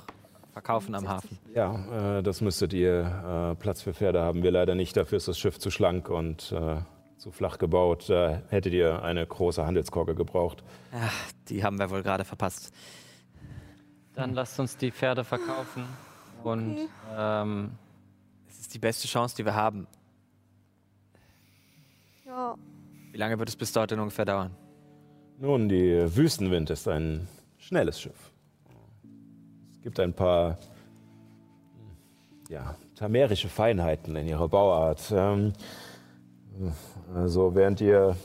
verkaufen 0.52 0.94
am 0.94 1.08
Hafen. 1.08 1.38
Ja, 1.54 2.18
äh, 2.18 2.22
das 2.22 2.40
müsstet 2.40 2.72
ihr. 2.72 3.52
Äh, 3.52 3.60
Platz 3.60 3.82
für 3.82 3.92
Pferde 3.94 4.22
haben 4.22 4.42
wir 4.42 4.50
leider 4.50 4.74
nicht. 4.74 4.96
Dafür 4.96 5.18
ist 5.18 5.28
das 5.28 5.38
Schiff 5.38 5.58
zu 5.58 5.70
schlank 5.70 6.08
und 6.08 6.50
äh, 6.52 6.76
zu 7.18 7.30
flach 7.30 7.58
gebaut. 7.58 8.08
Da 8.08 8.42
hättet 8.48 8.72
ihr 8.72 9.02
eine 9.02 9.24
große 9.26 9.64
Handelskorke 9.64 10.14
gebraucht. 10.14 10.64
Ach, 10.92 11.12
die 11.48 11.62
haben 11.62 11.78
wir 11.78 11.90
wohl 11.90 12.02
gerade 12.02 12.24
verpasst. 12.24 12.72
Dann 14.14 14.34
lasst 14.34 14.58
uns 14.60 14.76
die 14.76 14.90
Pferde 14.90 15.24
verkaufen. 15.24 15.84
Und 16.42 16.72
Okay. 16.72 16.88
ähm, 17.16 17.70
Es 18.48 18.60
ist 18.60 18.74
die 18.74 18.78
beste 18.78 19.08
Chance, 19.08 19.34
die 19.36 19.44
wir 19.44 19.54
haben. 19.54 19.86
Ja. 22.26 22.54
Wie 23.12 23.16
lange 23.18 23.38
wird 23.38 23.48
es 23.48 23.56
bis 23.56 23.72
dorthin 23.72 23.98
ungefähr 24.00 24.24
dauern? 24.24 24.50
Nun, 25.38 25.68
die 25.68 26.16
Wüstenwind 26.16 26.70
ist 26.70 26.86
ein 26.88 27.26
schnelles 27.58 28.00
Schiff. 28.00 28.30
Es 29.74 29.82
gibt 29.82 29.98
ein 30.00 30.12
paar 30.14 30.58
ja, 32.48 32.74
tamerische 32.94 33.48
Feinheiten 33.48 34.14
in 34.16 34.28
ihrer 34.28 34.48
Bauart. 34.48 35.02
Ähm, 35.12 35.52
also 37.14 37.54
während 37.54 37.80
ihr 37.80 38.16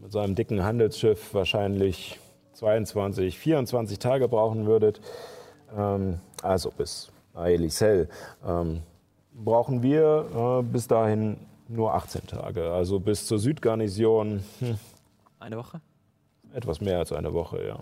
mit 0.00 0.12
so 0.12 0.18
einem 0.20 0.34
dicken 0.34 0.62
Handelsschiff 0.62 1.32
wahrscheinlich 1.32 2.18
22, 2.54 3.38
24 3.38 3.98
Tage 3.98 4.28
brauchen 4.28 4.66
würdet, 4.66 5.00
ähm, 5.76 6.20
also 6.42 6.70
bis 6.70 7.10
Aelisel, 7.34 8.08
ähm, 8.46 8.82
brauchen 9.32 9.82
wir 9.82 10.60
äh, 10.60 10.62
bis 10.62 10.86
dahin 10.86 11.36
nur 11.68 11.94
18 11.94 12.26
Tage. 12.26 12.72
Also 12.72 13.00
bis 13.00 13.26
zur 13.26 13.38
Südgarnison 13.38 14.44
hm, 14.60 14.78
Eine 15.40 15.56
Woche? 15.56 15.80
etwas 16.52 16.80
mehr 16.80 16.98
als 16.98 17.12
eine 17.12 17.32
Woche, 17.34 17.66
ja. 17.66 17.80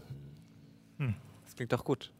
Das 1.44 1.56
klingt 1.56 1.72
doch 1.72 1.84
gut. 1.84 2.10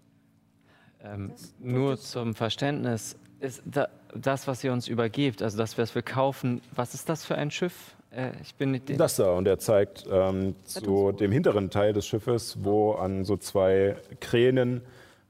ähm, 1.02 1.32
nur 1.58 1.98
zum 1.98 2.34
Verständnis, 2.34 3.16
ist 3.40 3.62
da, 3.64 3.88
das, 4.14 4.46
was 4.46 4.62
ihr 4.62 4.72
uns 4.72 4.88
übergebt, 4.88 5.40
also 5.42 5.56
das, 5.56 5.78
was 5.78 5.94
wir 5.94 6.02
kaufen, 6.02 6.60
was 6.74 6.92
ist 6.92 7.08
das 7.08 7.24
für 7.24 7.34
ein 7.36 7.50
Schiff? 7.50 7.96
Äh, 8.14 8.30
ich 8.42 8.54
bin 8.54 8.70
mit 8.70 8.88
dem. 8.88 8.98
Das 8.98 9.16
da, 9.16 9.32
und 9.32 9.46
er 9.46 9.58
zeigt 9.58 10.06
ähm, 10.10 10.54
zu 10.64 11.12
dem 11.12 11.32
hinteren 11.32 11.70
Teil 11.70 11.92
des 11.92 12.06
Schiffes, 12.06 12.58
wo 12.62 12.92
an 12.92 13.24
so 13.24 13.36
zwei 13.36 13.96
Kränen 14.20 14.82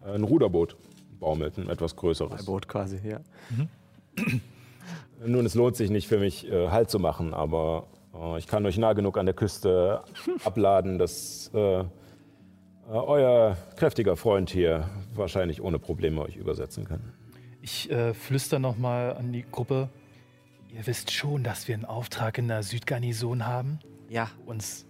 äh, 0.05 0.15
ein 0.15 0.25
Ruderboot 0.25 0.77
baumelt, 1.21 1.59
ein 1.59 1.69
etwas 1.69 1.97
größeres. 1.97 2.45
Boot 2.45 2.69
quasi, 2.69 2.99
ja. 3.05 3.21
Nun, 5.25 5.47
es 5.47 5.55
lohnt 5.55 5.77
sich 5.77 5.91
nicht 5.91 6.09
für 6.09 6.19
mich, 6.19 6.51
äh, 6.51 6.69
Halt 6.69 6.91
zu 6.91 6.99
machen, 6.99 7.33
aber 7.33 7.87
äh, 8.15 8.39
ich 8.39 8.47
kann 8.47 8.67
euch 8.67 8.77
nah 8.79 8.93
genug 8.93 9.17
an 9.17 9.27
der 9.27 9.35
Küste 9.35 10.03
abladen, 10.45 10.99
dass 10.99 11.51
äh, 11.55 11.81
äh, 11.81 11.85
euer 12.89 13.57
kräftiger 13.77 14.17
Freund 14.17 14.51
hier 14.51 14.89
wahrscheinlich 15.15 15.63
ohne 15.63 15.79
Probleme 15.79 16.21
euch 16.23 16.37
übersetzen 16.37 16.85
kann. 16.85 17.13
Ich 17.61 17.91
äh, 17.91 18.13
flüster 18.13 18.59
nochmal 18.59 19.17
an 19.17 19.33
die 19.33 19.45
Gruppe. 19.51 19.89
Ihr 20.75 20.87
wisst 20.87 21.11
schon, 21.11 21.45
dass 21.45 21.69
wir 21.69 21.75
einen 21.75 21.85
Auftrag 21.85 22.39
in 22.39 22.49
der 22.49 22.63
Südgarnison 22.63 23.47
haben, 23.47 23.79
Ja, 24.09 24.31
uns 24.47 24.87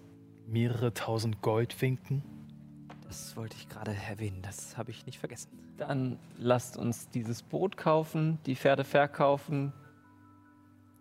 mehrere 0.46 0.94
tausend 0.94 1.42
Gold 1.42 1.80
winken. 1.82 2.22
das 3.04 3.36
wollte 3.36 3.56
ich 3.56 3.68
gerade 3.68 3.94
erwähnen. 4.08 4.42
Das 4.42 4.76
habe 4.76 4.90
ich 4.90 5.06
nicht 5.06 5.18
vergessen. 5.18 5.50
Dann 5.76 6.18
lasst 6.38 6.76
uns 6.76 7.08
dieses 7.08 7.42
Boot 7.42 7.76
kaufen, 7.76 8.38
die 8.46 8.54
Pferde 8.54 8.84
verkaufen 8.84 9.72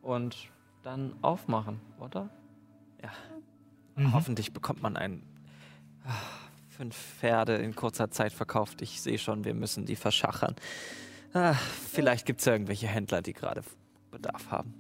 und 0.01 0.49
dann 0.83 1.13
aufmachen, 1.21 1.79
oder? 1.99 2.29
Hoffentlich 4.13 4.51
bekommt 4.53 4.81
man 4.81 4.97
ein 4.97 5.21
ah, 6.05 6.13
fünf 6.69 6.95
Pferde 6.95 7.55
in 7.57 7.75
kurzer 7.75 8.09
Zeit 8.09 8.33
verkauft. 8.33 8.81
Ich 8.81 9.01
sehe 9.01 9.19
schon, 9.19 9.43
wir 9.43 9.53
müssen 9.53 9.85
die 9.85 9.95
verschachern. 9.95 10.55
Ah, 11.33 11.53
vielleicht 11.53 12.25
gibt 12.25 12.39
es 12.41 12.47
irgendwelche 12.47 12.87
Händler, 12.87 13.21
die 13.21 13.33
gerade 13.33 13.63
Bedarf 14.11 14.51
haben. 14.51 14.73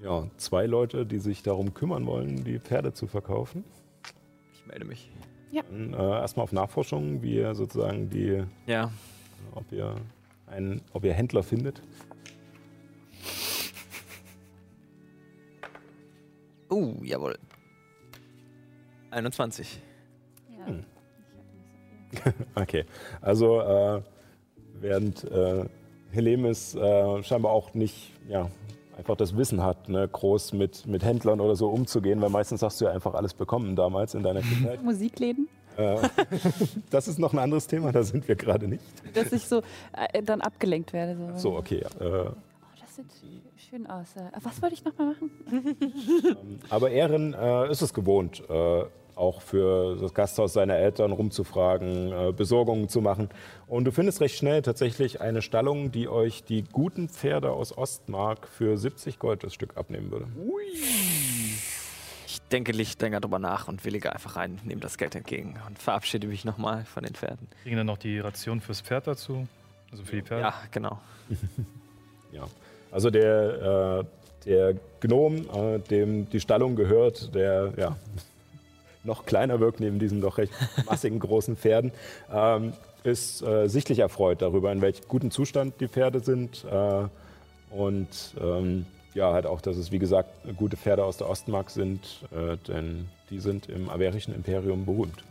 Ja, 0.00 0.28
zwei 0.36 0.66
Leute, 0.66 1.06
die 1.06 1.18
sich 1.18 1.42
darum 1.42 1.72
kümmern 1.74 2.06
wollen, 2.06 2.44
die 2.44 2.58
Pferde 2.58 2.92
zu 2.92 3.06
verkaufen. 3.06 3.64
Ich 4.52 4.66
melde 4.66 4.84
mich. 4.84 5.10
Dann, 5.52 5.94
äh, 5.94 5.96
erstmal 5.96 6.44
auf 6.44 6.52
Nachforschung, 6.52 7.22
wie 7.22 7.36
ihr 7.36 7.54
sozusagen 7.54 8.10
die 8.10 8.42
Ja, 8.66 8.90
ob 9.54 9.70
ihr, 9.72 9.94
einen, 10.46 10.82
ob 10.92 11.04
ihr 11.04 11.14
Händler 11.14 11.42
findet. 11.42 11.80
uh, 16.70 16.96
jawohl. 17.04 17.38
21. 19.10 19.80
Ja. 20.58 20.66
Okay, 22.54 22.84
also 23.20 23.60
äh, 23.60 24.02
während 24.74 25.24
äh, 25.24 25.66
Helemis 26.14 26.74
äh, 26.74 27.22
scheinbar 27.22 27.52
auch 27.52 27.74
nicht 27.74 28.12
ja, 28.28 28.48
einfach 28.96 29.16
das 29.16 29.36
Wissen 29.36 29.62
hat, 29.62 29.88
ne, 29.88 30.08
groß 30.08 30.52
mit, 30.52 30.86
mit 30.86 31.04
Händlern 31.04 31.40
oder 31.40 31.56
so 31.56 31.68
umzugehen, 31.68 32.20
weil 32.20 32.30
meistens 32.30 32.62
hast 32.62 32.80
du 32.80 32.84
ja 32.86 32.92
einfach 32.92 33.14
alles 33.14 33.34
bekommen 33.34 33.76
damals 33.76 34.14
in 34.14 34.22
deiner 34.22 34.40
Kindheit. 34.40 34.82
Musikläden, 34.84 35.48
äh, 35.76 35.96
das 36.90 37.08
ist 37.08 37.18
noch 37.18 37.32
ein 37.32 37.38
anderes 37.38 37.66
Thema, 37.66 37.90
da 37.92 38.02
sind 38.02 38.26
wir 38.28 38.36
gerade 38.36 38.68
nicht. 38.68 38.82
dass 39.14 39.32
ich 39.32 39.42
so 39.44 39.62
äh, 40.12 40.22
dann 40.22 40.40
abgelenkt 40.40 40.92
werde. 40.92 41.16
So, 41.34 41.50
So, 41.50 41.56
okay. 41.56 41.82
ja, 42.00 42.06
Äh, 42.06 42.30
Oh, 42.30 42.76
das 42.80 42.96
sieht 42.96 43.06
schön 43.68 43.86
aus. 43.88 44.14
Äh, 44.16 44.30
Was 44.42 44.62
wollte 44.62 44.74
ich 44.74 44.84
nochmal 44.84 45.08
machen? 45.08 45.30
Aber 46.70 46.90
Ehren 46.90 47.34
äh, 47.34 47.70
ist 47.70 47.82
es 47.82 47.92
gewohnt, 47.92 48.42
äh, 48.48 48.84
auch 49.16 49.42
für 49.42 49.96
das 49.96 50.14
Gasthaus 50.14 50.52
seiner 50.52 50.76
Eltern 50.76 51.12
rumzufragen, 51.12 52.12
äh, 52.12 52.32
Besorgungen 52.32 52.88
zu 52.88 53.00
machen. 53.00 53.28
Und 53.66 53.84
du 53.84 53.92
findest 53.92 54.20
recht 54.20 54.36
schnell 54.36 54.62
tatsächlich 54.62 55.20
eine 55.20 55.42
Stallung, 55.42 55.92
die 55.92 56.08
euch 56.08 56.44
die 56.44 56.64
guten 56.64 57.08
Pferde 57.08 57.52
aus 57.52 57.76
Ostmark 57.76 58.48
für 58.48 58.76
70 58.76 59.18
Gold 59.18 59.44
das 59.44 59.54
Stück 59.54 59.76
abnehmen 59.76 60.10
würde. 60.10 60.26
Ich 62.26 62.40
denke 62.52 62.72
nicht 62.74 63.00
länger 63.00 63.20
drüber 63.20 63.38
nach 63.38 63.68
und 63.68 63.84
willige 63.84 64.12
einfach 64.12 64.36
ein, 64.36 64.60
nehme 64.64 64.80
das 64.80 64.98
Geld 64.98 65.14
entgegen 65.14 65.56
und 65.66 65.78
verabschiede 65.78 66.26
mich 66.26 66.44
nochmal 66.44 66.84
von 66.84 67.04
den 67.04 67.14
Pferden. 67.14 67.48
Kriegen 67.62 67.76
dann 67.76 67.86
noch 67.86 67.98
die 67.98 68.18
Ration 68.18 68.60
fürs 68.60 68.80
Pferd 68.80 69.06
dazu? 69.06 69.46
Also 69.90 70.04
für 70.04 70.16
die 70.16 70.22
Pferde? 70.22 70.42
Ja, 70.42 70.54
genau. 70.70 71.00
Ja. 72.34 72.48
Also 72.90 73.10
der, 73.10 74.02
äh, 74.02 74.04
der 74.44 74.74
Gnom, 75.00 75.36
äh, 75.36 75.78
dem 75.78 76.28
die 76.30 76.40
Stallung 76.40 76.76
gehört, 76.76 77.34
der 77.34 77.72
ja, 77.76 77.96
noch 79.04 79.26
kleiner 79.26 79.60
wirkt 79.60 79.80
neben 79.80 79.98
diesen 79.98 80.20
doch 80.20 80.38
recht 80.38 80.52
massigen 80.86 81.18
großen 81.18 81.56
Pferden, 81.56 81.92
ähm, 82.32 82.72
ist 83.04 83.42
äh, 83.42 83.68
sichtlich 83.68 83.98
erfreut 83.98 84.42
darüber, 84.42 84.72
in 84.72 84.80
welch 84.80 85.06
guten 85.08 85.30
Zustand 85.30 85.80
die 85.80 85.88
Pferde 85.88 86.20
sind. 86.20 86.64
Äh, 86.64 87.04
und 87.70 88.34
ähm, 88.40 88.86
ja, 89.14 89.32
halt 89.32 89.46
auch, 89.46 89.60
dass 89.60 89.76
es, 89.76 89.92
wie 89.92 89.98
gesagt, 89.98 90.30
gute 90.56 90.76
Pferde 90.76 91.04
aus 91.04 91.18
der 91.18 91.28
Ostmark 91.28 91.70
sind, 91.70 92.22
äh, 92.32 92.56
denn 92.68 93.08
die 93.30 93.40
sind 93.40 93.68
im 93.68 93.88
averischen 93.88 94.34
Imperium 94.34 94.84
berühmt. 94.84 95.22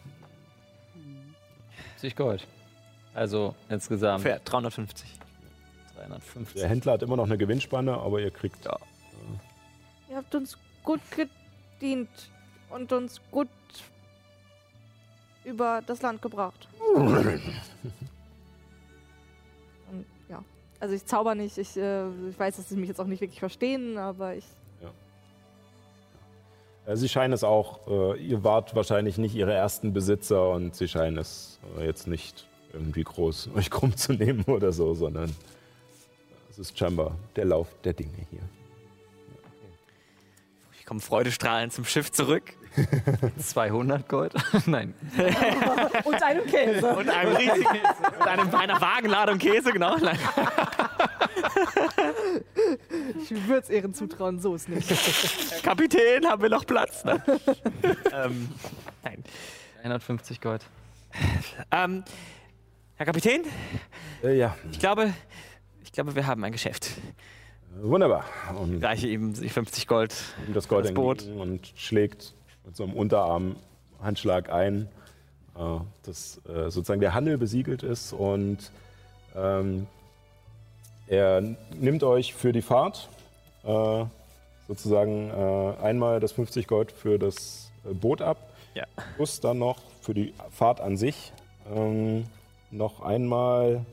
70 2.03 2.15
Gold. 2.17 2.47
Also 3.13 3.55
insgesamt 3.69 4.23
Pferd, 4.23 4.41
350. 4.45 5.07
350. 5.95 6.61
Der 6.61 6.69
Händler 6.69 6.93
hat 6.93 7.03
immer 7.03 7.15
noch 7.15 7.25
eine 7.25 7.37
Gewinnspanne, 7.37 7.93
aber 7.93 8.19
ihr 8.19 8.31
kriegt 8.31 8.65
Ja. 8.65 8.77
Ihr 10.09 10.17
habt 10.17 10.35
uns 10.35 10.57
gut 10.83 10.99
gedient 11.15 12.09
und 12.69 12.91
uns 12.91 13.21
gut 13.31 13.47
über 15.45 15.81
das 15.85 16.01
Land 16.01 16.21
gebracht. 16.21 16.67
Und 16.95 17.41
ja, 20.29 20.43
also 20.79 20.95
ich 20.95 21.05
zauber 21.05 21.35
nicht. 21.35 21.57
Ich, 21.57 21.77
äh, 21.77 22.07
ich 22.29 22.39
weiß, 22.39 22.57
dass 22.57 22.69
sie 22.69 22.75
mich 22.75 22.89
jetzt 22.89 22.99
auch 22.99 23.07
nicht 23.07 23.21
wirklich 23.21 23.39
verstehen, 23.39 23.97
aber 23.97 24.35
ich. 24.35 24.45
Äh, 26.85 26.95
Sie 26.95 27.09
scheinen 27.09 27.33
es 27.33 27.43
auch, 27.43 27.87
äh, 27.87 28.21
ihr 28.21 28.43
wart 28.43 28.75
wahrscheinlich 28.75 29.17
nicht 29.17 29.35
ihre 29.35 29.53
ersten 29.53 29.93
Besitzer 29.93 30.51
und 30.51 30.75
sie 30.75 30.87
scheinen 30.87 31.17
es 31.17 31.59
äh, 31.77 31.85
jetzt 31.85 32.07
nicht 32.07 32.47
irgendwie 32.73 33.03
groß 33.03 33.49
euch 33.55 33.69
krumm 33.69 33.95
zu 33.95 34.13
nehmen 34.13 34.43
oder 34.45 34.71
so, 34.71 34.93
sondern 34.93 35.33
es 36.49 36.59
ist 36.59 36.77
scheinbar 36.77 37.17
der 37.35 37.45
Lauf 37.45 37.67
der 37.83 37.93
Dinge 37.93 38.27
hier. 38.29 38.41
Ich 40.77 40.85
komme 40.85 40.99
freudestrahlend 40.99 41.71
zum 41.71 41.85
Schiff 41.85 42.11
zurück. 42.11 42.55
200 43.39 44.07
Gold? 44.09 44.33
Nein. 44.65 44.93
Und 46.05 46.23
einem 46.23 46.45
Käse. 46.45 46.87
Und 46.95 47.09
einem 47.09 47.35
riesigen, 47.35 47.65
und 48.19 48.27
einem, 48.27 48.55
einer 48.55 48.81
Wagenladung 48.81 49.37
Käse, 49.37 49.71
genau. 49.71 49.97
Nein. 49.97 50.17
Ich 53.21 53.47
würde 53.47 53.61
es 53.63 53.69
Ehren 53.69 53.93
zutrauen, 53.93 54.39
so 54.39 54.55
ist 54.55 54.69
nicht. 54.69 54.89
Kapitän, 55.63 56.25
haben 56.27 56.41
wir 56.41 56.49
noch 56.49 56.65
Platz? 56.65 57.03
Ne? 57.05 57.21
ähm, 58.11 58.49
nein. 59.03 59.23
150 59.79 60.41
Gold. 60.41 60.61
Ähm, 61.71 62.03
Herr 62.95 63.05
Kapitän, 63.05 63.41
Äh, 64.23 64.37
ja, 64.37 64.55
ich 64.71 64.79
glaube, 64.79 65.13
ich 65.83 65.91
glaube, 65.91 66.15
wir 66.15 66.25
haben 66.25 66.43
ein 66.43 66.51
Geschäft. 66.51 66.91
wunderbar. 67.75 68.25
Und 68.59 68.77
Ich 68.77 68.83
reiche 68.83 69.07
ihm 69.07 69.33
die 69.33 69.49
50 69.49 69.87
Gold. 69.87 70.15
ihm 70.47 70.53
das 70.53 70.67
Gold 70.67 70.85
Das 70.85 70.93
Boot. 70.93 71.23
und 71.23 71.71
schlägt 71.75 72.33
mit 72.65 72.75
so 72.75 72.83
einem 72.83 72.93
Unterarm-Handschlag 72.93 74.51
ein, 74.51 74.87
äh, 75.55 75.59
dass 76.03 76.37
äh, 76.47 76.69
sozusagen 76.69 77.01
der 77.01 77.13
Handel 77.13 77.37
besiegelt 77.37 77.83
ist 77.83 78.13
und 78.13 78.71
ähm, 79.35 79.87
er 81.07 81.41
nimmt 81.79 82.03
euch 82.03 82.33
für 82.33 82.51
die 82.51 82.61
Fahrt 82.61 83.09
äh, 83.63 84.05
sozusagen 84.67 85.29
äh, 85.29 85.83
einmal 85.83 86.19
das 86.19 86.31
50 86.31 86.67
Gold 86.67 86.91
für 86.91 87.19
das 87.19 87.71
äh, 87.89 87.93
Boot 87.93 88.21
ab, 88.21 88.37
Ja. 88.73 88.85
plus 89.17 89.39
dann 89.41 89.59
noch 89.59 89.77
für 90.01 90.13
die 90.13 90.33
Fahrt 90.51 90.79
an 90.79 90.95
sich 90.97 91.33
ähm, 91.73 92.25
noch 92.71 93.01
einmal 93.01 93.85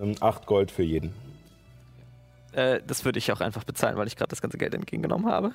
ähm, 0.00 0.14
8 0.20 0.46
Gold 0.46 0.70
für 0.70 0.82
jeden. 0.82 1.14
Äh, 2.52 2.80
das 2.86 3.04
würde 3.04 3.18
ich 3.18 3.30
auch 3.32 3.40
einfach 3.40 3.64
bezahlen, 3.64 3.96
weil 3.96 4.06
ich 4.06 4.16
gerade 4.16 4.30
das 4.30 4.42
ganze 4.42 4.58
Geld 4.58 4.74
entgegengenommen 4.74 5.30
habe. 5.30 5.52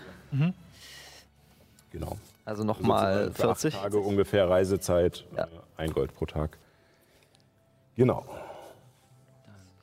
Genau. 1.93 2.17
Also 2.43 2.63
nochmal 2.63 3.25
Sozusagen 3.27 3.35
für 3.35 3.51
acht 3.51 3.61
40. 3.61 3.73
Tage 3.81 3.99
ungefähr 3.99 4.49
Reisezeit, 4.49 5.25
Ja. 5.37 5.45
äh, 5.45 5.47
ein 5.77 5.93
Gold 5.93 6.13
pro 6.13 6.25
Tag. 6.25 6.57
Genau. 7.95 8.25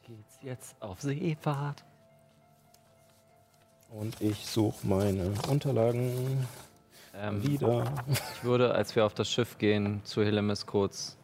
Geht's 0.02 0.38
jetzt 0.42 0.82
auf 0.82 1.00
Seefahrt? 1.00 1.84
Und 3.90 4.20
ich 4.20 4.44
suche 4.46 4.86
meine 4.86 5.32
Unterlagen 5.48 6.46
Ähm, 7.14 7.42
wieder. 7.44 7.92
ich 8.08 8.44
würde, 8.44 8.74
als 8.74 8.94
wir 8.96 9.04
auf 9.06 9.14
das 9.14 9.30
Schiff 9.30 9.58
gehen, 9.58 10.00
zu 10.04 10.22
Hillemis 10.22 10.66
kurz 10.66 11.16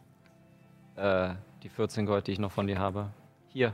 äh, 0.95 1.33
die 1.63 1.69
14 1.69 2.05
Gold, 2.05 2.27
die 2.27 2.31
ich 2.31 2.39
noch 2.39 2.51
von 2.51 2.65
dir 2.67 2.79
habe, 2.79 3.09
hier. 3.49 3.73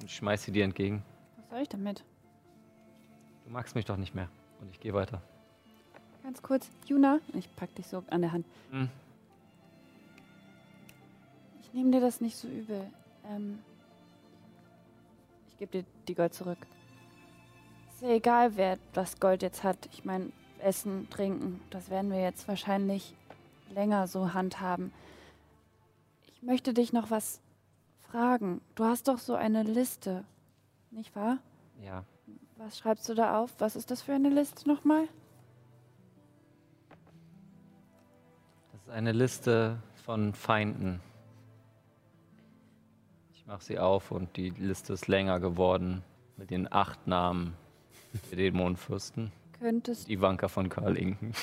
Und 0.00 0.06
ich 0.06 0.16
schmeiß 0.16 0.42
sie 0.44 0.52
dir 0.52 0.64
entgegen. 0.64 1.02
Was 1.36 1.50
soll 1.50 1.60
ich 1.62 1.68
damit? 1.68 2.04
Du 3.44 3.50
magst 3.50 3.74
mich 3.74 3.84
doch 3.84 3.96
nicht 3.98 4.14
mehr. 4.14 4.28
Und 4.60 4.70
ich 4.70 4.80
gehe 4.80 4.94
weiter. 4.94 5.20
Ganz 6.28 6.42
kurz. 6.42 6.68
Juna, 6.84 7.20
ich 7.32 7.48
pack 7.56 7.74
dich 7.76 7.86
so 7.86 8.04
an 8.10 8.20
der 8.20 8.32
Hand. 8.32 8.44
Hm. 8.70 8.90
Ich 11.62 11.72
nehme 11.72 11.90
dir 11.90 12.02
das 12.02 12.20
nicht 12.20 12.36
so 12.36 12.46
übel. 12.46 12.86
Ähm, 13.30 13.60
ich 15.48 15.56
gebe 15.56 15.72
dir 15.72 15.84
die 16.06 16.14
Gold 16.14 16.34
zurück. 16.34 16.58
Ist 17.94 18.02
ja 18.02 18.10
egal, 18.10 18.58
wer 18.58 18.78
das 18.92 19.20
Gold 19.20 19.40
jetzt 19.40 19.64
hat. 19.64 19.88
Ich 19.90 20.04
meine, 20.04 20.30
Essen, 20.58 21.08
Trinken, 21.08 21.62
das 21.70 21.88
werden 21.88 22.10
wir 22.10 22.20
jetzt 22.20 22.46
wahrscheinlich 22.46 23.14
länger 23.70 24.06
so 24.06 24.34
handhaben. 24.34 24.92
Ich 26.26 26.42
möchte 26.42 26.74
dich 26.74 26.92
noch 26.92 27.10
was 27.10 27.40
fragen. 28.00 28.60
Du 28.74 28.84
hast 28.84 29.08
doch 29.08 29.18
so 29.18 29.34
eine 29.34 29.62
Liste, 29.62 30.26
nicht 30.90 31.16
wahr? 31.16 31.38
Ja. 31.82 32.04
Was 32.58 32.76
schreibst 32.76 33.08
du 33.08 33.14
da 33.14 33.40
auf? 33.40 33.54
Was 33.60 33.76
ist 33.76 33.90
das 33.90 34.02
für 34.02 34.12
eine 34.12 34.28
Liste 34.28 34.68
nochmal? 34.68 35.08
Ist 38.88 38.94
eine 38.94 39.12
Liste 39.12 39.76
von 40.04 40.32
Feinden. 40.32 41.00
Ich 43.34 43.46
mache 43.46 43.62
sie 43.62 43.78
auf 43.78 44.10
und 44.10 44.34
die 44.36 44.48
Liste 44.50 44.94
ist 44.94 45.08
länger 45.08 45.40
geworden 45.40 46.02
mit 46.38 46.50
den 46.50 46.72
acht 46.72 47.06
Namen 47.06 47.54
der 48.30 48.38
Dämonenfürsten. 48.38 49.30
Könntest, 49.58 50.08
Ivanka 50.08 50.48
von 50.48 50.70
Karlinken. 50.70 51.34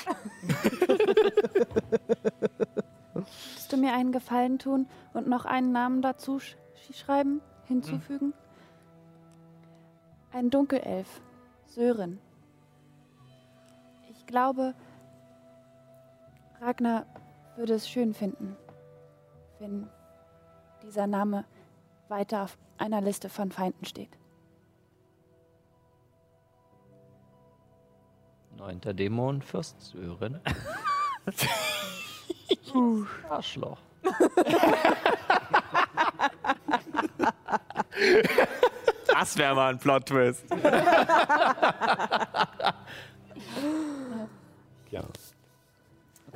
könntest 3.12 3.72
du 3.72 3.76
mir 3.76 3.94
einen 3.94 4.10
Gefallen 4.10 4.58
tun 4.58 4.88
und 5.12 5.28
noch 5.28 5.44
einen 5.44 5.70
Namen 5.70 6.02
dazu 6.02 6.40
sch 6.40 6.56
schreiben, 6.92 7.40
hinzufügen? 7.66 8.32
Ein 10.32 10.50
Dunkelelf, 10.50 11.20
Sören. 11.66 12.18
Ich 14.10 14.26
glaube, 14.26 14.74
Ragnar 16.60 17.06
würde 17.56 17.74
es 17.74 17.88
schön 17.88 18.14
finden, 18.14 18.56
wenn 19.58 19.88
dieser 20.82 21.06
Name 21.06 21.44
weiter 22.08 22.44
auf 22.44 22.58
einer 22.78 23.00
Liste 23.00 23.28
von 23.28 23.50
Feinden 23.50 23.84
steht. 23.84 24.10
Neunter 28.56 28.94
Dämonenfürst 28.94 29.80
Sören. 29.80 30.40
Arschloch. 33.28 33.78
Das 39.08 39.36
wäre 39.36 39.54
mal 39.54 39.70
ein 39.72 39.78
Plot-Twist. 39.78 40.44
Ja. 44.90 45.02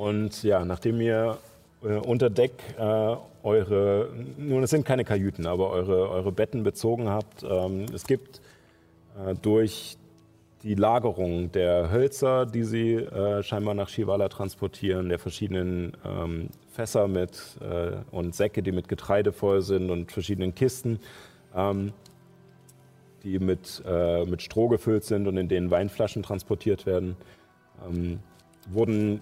Und 0.01 0.43
ja, 0.45 0.65
nachdem 0.65 0.99
ihr 1.03 1.37
äh, 1.85 1.97
unter 1.97 2.31
Deck 2.31 2.53
äh, 2.79 3.17
eure, 3.43 4.09
nun 4.39 4.63
es 4.63 4.71
sind 4.71 4.87
keine 4.87 5.05
Kajüten, 5.05 5.45
aber 5.45 5.69
eure, 5.69 6.09
eure 6.09 6.33
Betten 6.33 6.63
bezogen 6.63 7.11
habt, 7.11 7.43
ähm, 7.43 7.85
es 7.95 8.07
gibt 8.07 8.41
äh, 9.19 9.35
durch 9.43 9.99
die 10.63 10.75
Lagerung 10.75 11.53
der 11.53 11.93
Hölzer, 11.93 12.47
die 12.47 12.65
sie 12.65 12.95
äh, 12.95 13.43
scheinbar 13.43 13.75
nach 13.75 13.91
Shivala 13.91 14.31
transportieren, 14.31 15.11
der 15.11 15.19
verschiedenen 15.19 15.95
ähm, 16.03 16.49
Fässer 16.73 17.07
mit 17.07 17.59
äh, 17.61 17.97
und 18.11 18.35
Säcke, 18.35 18.63
die 18.63 18.73
mit 18.73 18.89
Getreide 18.89 19.33
voll 19.33 19.61
sind 19.61 19.91
und 19.91 20.13
verschiedenen 20.13 20.55
Kisten, 20.55 20.99
ähm, 21.55 21.93
die 23.23 23.39
mit, 23.39 23.83
äh, 23.87 24.25
mit 24.25 24.41
Stroh 24.41 24.69
gefüllt 24.69 25.05
sind 25.05 25.29
und 25.29 25.37
in 25.37 25.49
denen 25.49 25.71
Weinflaschen 25.71 26.23
transportiert 26.23 26.87
werden, 26.87 27.17
ähm, 27.87 28.21
wurden 28.71 29.21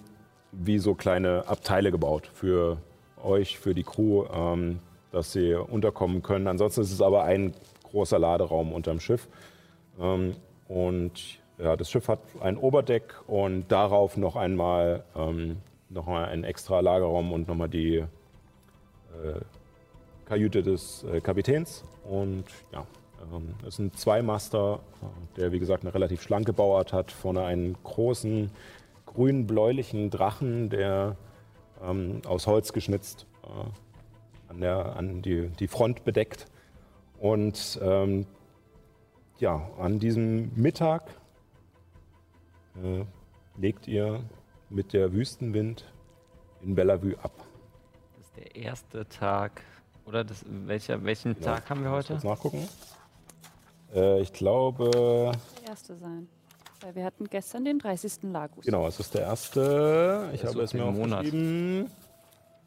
wie 0.53 0.79
so 0.79 0.95
kleine 0.95 1.47
Abteile 1.47 1.91
gebaut 1.91 2.31
für 2.33 2.79
euch, 3.23 3.59
für 3.59 3.75
die 3.75 3.83
Crew, 3.85 4.25
ähm, 4.33 4.81
dass 5.13 5.33
sie 5.33 5.55
unterkommen 5.55 6.23
können. 6.23 6.47
Ansonsten 6.47 6.83
ist 6.83 6.93
es 6.93 7.01
aber 7.01 7.25
ein 7.25 7.55
großer 7.85 8.19
Laderaum 8.19 8.73
unterm 8.73 9.01
Schiff. 9.01 9.29
Ähm, 10.01 10.37
und 10.69 11.39
ja, 11.59 11.77
das 11.77 11.91
Schiff 11.91 12.09
hat 12.09 12.21
ein 12.41 12.57
Oberdeck 12.57 13.15
und 13.27 13.69
darauf 13.69 14.17
noch 14.17 14.37
einmal 14.37 15.05
ähm, 15.17 15.57
noch 15.91 16.07
mal 16.07 16.27
ein 16.27 16.45
extra 16.45 16.81
Lagerraum 16.81 17.33
und 17.33 17.49
nochmal 17.49 17.69
die 17.69 17.97
äh, 17.97 18.07
Kajüte 20.27 20.63
des 20.63 21.05
äh, 21.05 21.21
Kapitäns. 21.21 21.85
Und 22.05 22.45
ja, 22.73 22.87
ähm, 23.33 23.55
es 23.63 23.75
ist 23.75 23.79
ein 23.79 23.93
Zweimaster, 23.95 24.81
äh, 25.03 25.37
der 25.41 25.53
wie 25.53 25.59
gesagt 25.59 25.83
eine 25.85 25.95
relativ 25.95 26.23
schlanke 26.23 26.53
Bauart 26.53 26.93
hat. 26.93 27.11
Vorne 27.11 27.45
einen 27.45 27.77
großen 27.83 28.51
grün-bläulichen 29.19 30.11
Drachen, 30.11 30.71
der 30.71 31.17
ähm, 31.83 32.23
aus 32.25 32.47
Holz 32.47 32.73
geschnitzt 32.73 33.27
äh, 33.43 33.49
an, 34.49 34.61
der, 34.61 34.95
an 34.95 35.23
die, 35.23 35.49
die 35.49 35.67
Front 35.67 36.05
bedeckt. 36.05 36.47
Und 37.19 37.81
ähm, 37.83 38.27
ja, 39.41 39.69
an 39.77 39.99
diesem 39.99 40.53
Mittag 40.55 41.03
äh, 42.81 43.05
legt 43.61 43.89
ihr 43.89 44.23
mit 44.71 44.93
der 44.93 45.13
Wüstenwind 45.13 45.93
in 46.63 46.77
Bellevue 46.77 47.17
ab. 47.21 47.33
Das 48.17 48.27
ist 48.27 48.37
der 48.37 48.55
erste 48.55 49.09
Tag. 49.09 49.63
Oder 50.07 50.23
das, 50.23 50.45
welcher, 50.49 51.03
welchen 51.03 51.35
Genau. 51.35 51.45
Tag 51.47 51.69
haben 51.69 51.83
wir 51.83 51.91
heute? 51.91 52.13
Kurz 52.13 52.25
nachgucken. 52.25 52.69
Äh, 53.93 54.21
ich 54.21 54.33
glaube, 54.33 55.33
Der 55.61 55.71
erste 55.71 55.97
sein. 55.97 56.29
Weil 56.81 56.95
wir 56.95 57.05
hatten 57.05 57.25
gestern 57.29 57.65
den 57.65 57.79
30. 57.79 58.23
Lagus. 58.25 58.65
genau, 58.65 58.87
es 58.87 59.01
ist 59.01 59.15
der 59.15 59.23
erste. 59.23 60.31
Ich 60.33 60.41
Der 60.43 60.51
habe 60.51 60.63
es 60.63 60.73
mir 60.73 60.85
aufgeschrieben. 60.85 61.91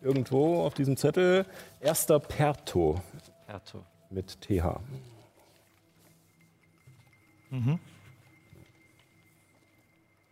Irgendwo 0.01 0.63
auf 0.63 0.73
diesem 0.73 0.97
Zettel. 0.97 1.45
Erster 1.79 2.19
Perto 2.19 2.99
Perto. 3.45 3.83
mit 4.09 4.41
TH. 4.41 4.79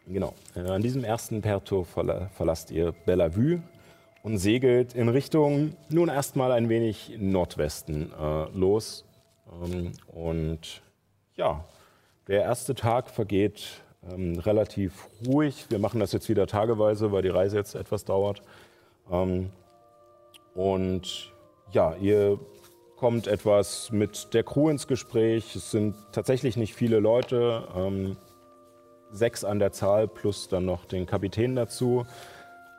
Genau. 0.07 0.34
Äh, 0.56 0.61
an 0.61 0.81
diesem 0.81 1.03
ersten 1.03 1.41
Perto 1.41 1.84
verla 1.84 2.30
verlasst 2.30 2.72
ihr 2.72 2.91
Bellevue 2.91 3.61
und 4.23 4.38
segelt 4.38 4.95
in 4.95 5.07
Richtung 5.07 5.76
nun 5.89 6.10
erstmal 6.10 6.51
ein 6.51 6.68
wenig 6.68 7.15
Nordwesten 7.19 8.11
äh, 8.11 8.45
los. 8.57 9.06
Ähm, 9.64 9.91
und 10.07 10.81
ja, 11.35 11.64
der 12.30 12.43
erste 12.43 12.76
Tag 12.76 13.10
vergeht 13.10 13.81
ähm, 14.10 14.39
relativ 14.39 15.07
ruhig. 15.27 15.65
Wir 15.69 15.80
machen 15.80 15.99
das 15.99 16.14
jetzt 16.14 16.30
wieder 16.30 16.47
tageweise, 16.47 17.11
weil 17.11 17.23
die 17.23 17.30
Reise 17.30 17.57
jetzt 17.57 17.76
etwas 17.76 18.06
dauert. 18.06 18.41
Ähm, 19.11 19.49
und 20.53 21.34
ja, 21.72 21.95
ihr 21.95 22.39
kommt 22.95 23.27
etwas 23.27 23.91
mit 23.91 24.34
der 24.34 24.43
Crew 24.43 24.69
ins 24.69 24.88
Gespräch. 24.88 25.56
Es 25.56 25.72
sind 25.72 25.95
tatsächlich 26.11 26.56
nicht 26.56 26.76
viele 26.76 26.99
Leute, 26.99 27.68
ähm, 27.76 28.15
sechs 29.11 29.43
an 29.43 29.57
der 29.57 29.72
Zahl 29.72 30.07
plus 30.07 30.49
dann 30.49 30.65
noch 30.65 30.85
den 30.85 31.07
Kapitän 31.07 31.56
dazu. 31.56 32.06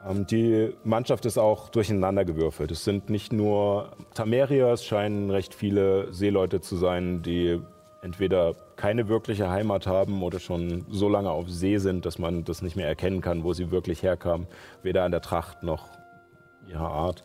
Ähm, 0.09 0.27
die 0.27 0.73
Mannschaft 0.85 1.27
ist 1.27 1.39
auch 1.39 1.71
durcheinandergewürfelt. 1.71 2.71
Es 2.71 2.85
sind 2.85 3.11
nicht 3.11 3.33
nur 3.33 3.97
Tamerier, 4.15 4.69
es 4.69 4.85
scheinen 4.85 5.29
recht 5.31 5.55
viele 5.55 6.13
Seeleute 6.13 6.61
zu 6.61 6.77
sein, 6.77 7.23
die 7.23 7.61
entweder 8.03 8.55
keine 8.77 9.09
wirkliche 9.09 9.51
Heimat 9.51 9.87
haben 9.87 10.23
oder 10.23 10.41
schon 10.41 10.87
so 10.89 11.09
lange 11.09 11.31
auf 11.31 11.51
See 11.51 11.79
sind, 11.79 12.07
dass 12.07 12.19
man 12.19 12.45
das 12.45 12.63
nicht 12.63 12.77
mehr 12.77 12.87
erkennen 12.87 13.21
kann, 13.21 13.45
wo 13.45 13.53
sie 13.53 13.71
wirklich 13.71 14.03
herkamen. 14.03 14.47
Weder 14.83 15.05
an 15.05 15.11
der 15.13 15.21
Tracht 15.21 15.63
noch 15.63 15.89
ihrer 16.67 16.91
Art. 16.91 17.25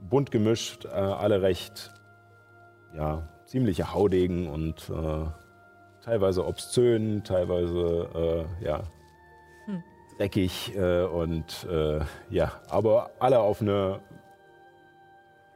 Bunt 0.00 0.30
gemischt, 0.30 0.84
äh, 0.84 0.88
alle 0.88 1.42
recht, 1.42 1.92
ja, 2.94 3.28
ziemliche 3.44 3.94
Haudegen 3.94 4.48
und 4.48 4.90
äh, 4.90 5.26
teilweise 6.04 6.46
obszön, 6.46 7.22
teilweise, 7.24 8.46
äh, 8.60 8.64
ja, 8.64 8.82
hm. 9.66 9.82
dreckig 10.18 10.76
äh, 10.76 11.04
und, 11.04 11.66
äh, 11.70 12.00
ja, 12.30 12.52
aber 12.68 13.10
alle 13.18 13.40
auf 13.40 13.60
eine 13.62 14.00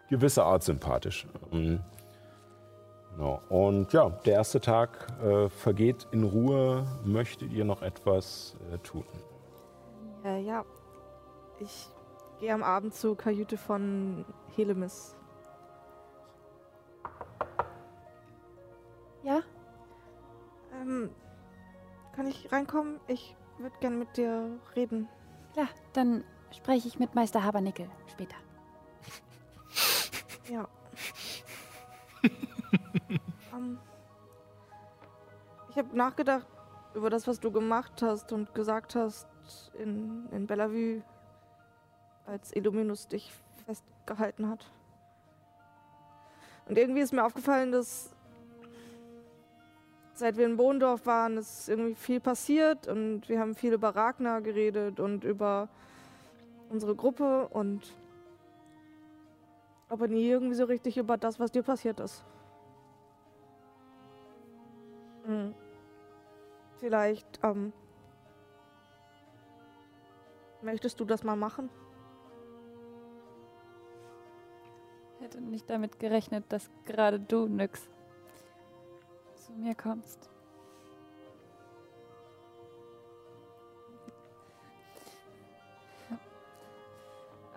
gewisse 0.09 0.44
Art 0.44 0.62
sympathisch. 0.62 1.26
Mhm. 1.51 1.80
Genau. 3.16 3.41
Und 3.49 3.93
ja, 3.93 4.09
der 4.09 4.35
erste 4.35 4.61
Tag 4.61 5.09
äh, 5.23 5.49
vergeht 5.49 6.07
in 6.12 6.24
Ruhe. 6.24 6.87
Möchtet 7.05 7.53
ihr 7.53 7.65
noch 7.65 7.82
etwas 7.82 8.57
äh, 8.73 8.78
tun? 8.78 9.05
Ja, 10.24 10.37
ja. 10.37 10.65
Ich 11.59 11.89
gehe 12.39 12.55
am 12.55 12.62
Abend 12.62 12.95
zur 12.95 13.16
Kajüte 13.16 13.59
von 13.59 14.24
Helemis. 14.57 15.16
Ja? 19.23 19.41
Ähm, 20.81 21.11
kann 22.15 22.27
ich 22.27 22.51
reinkommen? 22.51 23.01
Ich 23.07 23.37
würde 23.59 23.77
gern 23.81 23.99
mit 23.99 24.16
dir 24.16 24.59
reden. 24.74 25.09
Ja, 25.57 25.69
dann 25.93 26.24
spreche 26.51 26.89
ich 26.89 26.99
mit 26.99 27.15
Meister 27.15 27.45
Habernickel 27.45 27.89
später. 28.11 28.37
Ja. 30.51 30.66
Um, 33.52 33.78
ich 35.70 35.78
habe 35.78 35.97
nachgedacht 35.97 36.47
über 36.94 37.10
das, 37.10 37.26
was 37.26 37.40
du 37.40 37.51
gemacht 37.51 38.02
hast 38.02 38.32
und 38.32 38.55
gesagt 38.55 38.94
hast 38.94 39.28
in, 39.78 40.28
in 40.32 40.47
Bellevue, 40.47 41.02
als 42.26 42.55
Illuminus 42.55 43.09
dich 43.09 43.32
festgehalten 43.66 44.48
hat. 44.48 44.70
Und 46.66 46.78
irgendwie 46.78 47.01
ist 47.01 47.12
mir 47.12 47.24
aufgefallen, 47.24 47.72
dass 47.72 48.14
seit 50.14 50.36
wir 50.36 50.47
in 50.47 50.56
Bohndorf 50.56 51.06
waren, 51.06 51.38
ist 51.38 51.68
irgendwie 51.68 51.94
viel 51.94 52.20
passiert 52.20 52.86
und 52.86 53.28
wir 53.28 53.40
haben 53.40 53.55
viel 53.55 53.72
über 53.72 53.97
Ragnar 53.97 54.42
geredet 54.42 55.01
und 55.01 55.24
über 55.24 55.68
unsere 56.68 56.94
Gruppe 56.94 57.48
und 57.48 57.97
aber 59.88 60.06
nie 60.06 60.28
irgendwie 60.28 60.55
so 60.55 60.64
richtig 60.64 60.97
über 60.98 61.16
das, 61.16 61.40
was 61.40 61.51
dir 61.51 61.64
passiert 61.64 61.98
ist. 61.98 62.22
Vielleicht, 66.78 67.40
ähm, 67.43 67.73
möchtest 70.62 70.98
du 70.98 71.05
das 71.05 71.23
mal 71.23 71.36
machen? 71.36 71.69
Ich 75.15 75.24
hätte 75.27 75.40
nicht 75.40 75.69
damit 75.69 75.98
gerechnet, 75.98 76.44
dass 76.48 76.70
gerade 76.85 77.20
du, 77.20 77.47
Nyx, 77.47 77.89
zu 79.35 79.52
mir 79.52 79.74
kommst. 79.74 80.31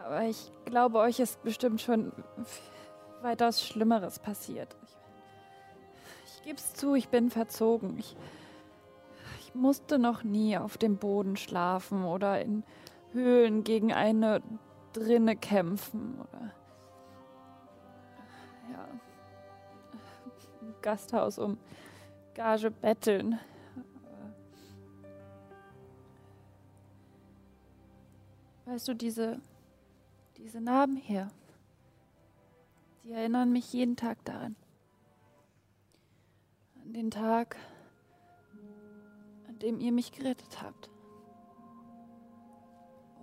Aber 0.04 0.24
ich 0.24 0.52
glaube, 0.66 1.00
euch 1.00 1.20
ist 1.20 1.42
bestimmt 1.44 1.82
schon 1.82 2.12
weitaus 3.22 3.66
Schlimmeres 3.66 4.20
passiert. 4.20 4.76
Es 6.46 6.74
zu, 6.74 6.96
ich 6.96 7.10
bin 7.10 7.30
verzogen. 7.30 7.98
Ich, 7.98 8.16
ich 9.40 9.56
musste 9.56 9.98
noch 9.98 10.24
nie 10.24 10.58
auf 10.58 10.78
dem 10.78 10.98
Boden 10.98 11.36
schlafen 11.38 12.04
oder 12.06 12.42
in 12.42 12.64
Höhlen 13.12 13.64
gegen 13.64 13.94
eine 13.94 14.42
Drinne 14.94 15.36
kämpfen 15.36 16.20
oder 16.20 16.52
ja, 18.72 18.88
Gasthaus 20.82 21.40
um 21.40 21.58
Gage 22.34 22.72
betteln. 22.72 23.40
Weißt 28.66 28.88
du, 28.88 28.94
diese 28.94 29.40
diese 30.44 30.60
Narben 30.60 30.98
hier, 30.98 31.30
die 33.04 33.12
erinnern 33.12 33.52
mich 33.52 33.72
jeden 33.72 33.96
Tag 33.96 34.24
daran. 34.26 34.56
Den 36.94 37.10
Tag, 37.10 37.58
an 39.48 39.58
dem 39.58 39.80
ihr 39.80 39.92
mich 39.92 40.12
gerettet 40.12 40.62
habt. 40.62 40.92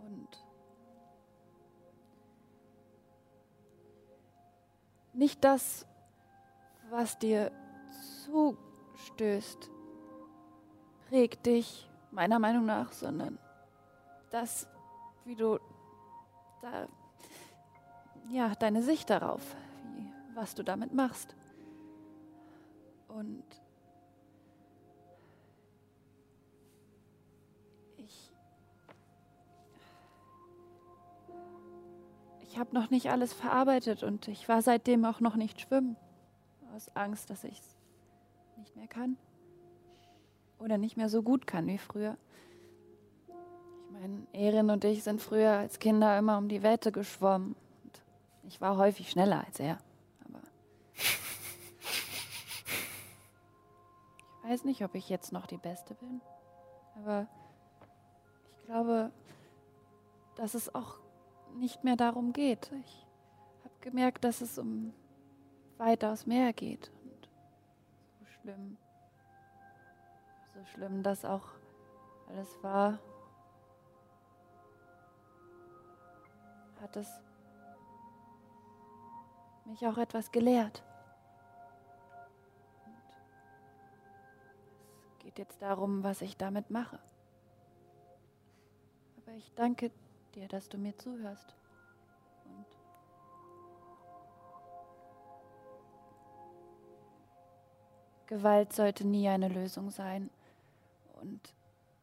Und 0.06 0.44
nicht 5.12 5.44
das, 5.44 5.86
was 6.90 7.16
dir 7.20 7.52
zustößt, 8.24 9.70
prägt 11.08 11.46
dich 11.46 11.88
meiner 12.10 12.40
Meinung 12.40 12.66
nach, 12.66 12.90
sondern 12.90 13.38
das, 14.30 14.66
wie 15.24 15.36
du 15.36 15.60
da 16.60 16.88
ja, 18.30 18.52
deine 18.56 18.82
Sicht 18.82 19.10
darauf, 19.10 19.54
wie, 19.94 20.12
was 20.34 20.56
du 20.56 20.64
damit 20.64 20.92
machst. 20.92 21.36
Und 23.16 23.44
ich, 27.96 28.32
ich 32.40 32.58
habe 32.58 32.74
noch 32.74 32.90
nicht 32.90 33.10
alles 33.10 33.32
verarbeitet 33.32 34.02
und 34.02 34.28
ich 34.28 34.48
war 34.48 34.62
seitdem 34.62 35.04
auch 35.04 35.20
noch 35.20 35.36
nicht 35.36 35.60
schwimmen, 35.60 35.96
aus 36.74 36.94
Angst, 36.94 37.30
dass 37.30 37.44
ich 37.44 37.58
es 37.58 37.76
nicht 38.56 38.76
mehr 38.76 38.86
kann 38.86 39.16
oder 40.58 40.78
nicht 40.78 40.96
mehr 40.96 41.08
so 41.08 41.22
gut 41.22 41.46
kann 41.46 41.66
wie 41.66 41.78
früher. 41.78 42.16
Ich 43.28 44.00
meine, 44.00 44.26
Erin 44.32 44.70
und 44.70 44.84
ich 44.84 45.02
sind 45.02 45.20
früher 45.20 45.52
als 45.52 45.78
Kinder 45.78 46.16
immer 46.18 46.38
um 46.38 46.48
die 46.48 46.62
Wette 46.62 46.92
geschwommen 46.92 47.56
ich 48.50 48.60
war 48.60 48.76
häufig 48.76 49.08
schneller 49.08 49.44
als 49.46 49.60
er. 49.60 49.78
Weiß 54.50 54.64
nicht, 54.64 54.82
ob 54.82 54.96
ich 54.96 55.08
jetzt 55.08 55.32
noch 55.32 55.46
die 55.46 55.58
Beste 55.58 55.94
bin. 55.94 56.20
Aber 56.96 57.28
ich 58.58 58.64
glaube, 58.64 59.12
dass 60.34 60.54
es 60.54 60.74
auch 60.74 60.98
nicht 61.54 61.84
mehr 61.84 61.94
darum 61.94 62.32
geht. 62.32 62.72
Ich 62.84 63.06
habe 63.62 63.74
gemerkt, 63.80 64.24
dass 64.24 64.40
es 64.40 64.58
um 64.58 64.92
weitaus 65.78 66.26
mehr 66.26 66.52
geht. 66.52 66.90
Und 67.04 67.28
so 68.18 68.26
schlimm, 68.40 68.76
so 70.54 70.64
schlimm 70.64 71.04
das 71.04 71.24
auch 71.24 71.46
alles 72.26 72.60
war, 72.62 72.98
hat 76.80 76.96
es 76.96 77.08
mich 79.64 79.86
auch 79.86 79.98
etwas 79.98 80.32
gelehrt. 80.32 80.82
Geht 85.30 85.38
jetzt 85.38 85.62
darum, 85.62 86.02
was 86.02 86.22
ich 86.22 86.36
damit 86.36 86.70
mache. 86.70 86.98
Aber 89.18 89.36
ich 89.36 89.52
danke 89.54 89.90
dir, 90.34 90.48
dass 90.48 90.68
du 90.68 90.76
mir 90.76 90.96
zuhörst. 90.96 91.54
Gewalt 98.26 98.72
sollte 98.72 99.06
nie 99.06 99.28
eine 99.28 99.48
Lösung 99.48 99.90
sein. 99.90 100.30
Und 101.20 101.40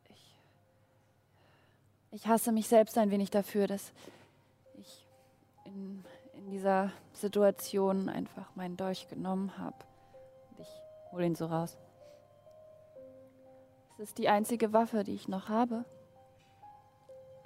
ich, 0.09 0.39
ich 2.11 2.27
hasse 2.27 2.51
mich 2.51 2.67
selbst 2.67 2.97
ein 2.97 3.11
wenig 3.11 3.29
dafür, 3.29 3.67
dass 3.67 3.93
ich 4.75 5.05
in 5.65 6.03
in 6.37 6.51
dieser 6.51 6.91
Situation 7.13 8.09
einfach 8.09 8.55
meinen 8.55 8.77
Dolch 8.77 9.09
genommen 9.09 9.57
habe. 9.57 9.75
Ich 10.59 10.67
hole 11.11 11.25
ihn 11.25 11.35
so 11.35 11.47
raus. 11.47 11.77
Es 13.97 14.09
ist 14.09 14.19
die 14.19 14.29
einzige 14.29 14.73
Waffe, 14.73 15.03
die 15.03 15.15
ich 15.15 15.27
noch 15.27 15.49
habe. 15.49 15.83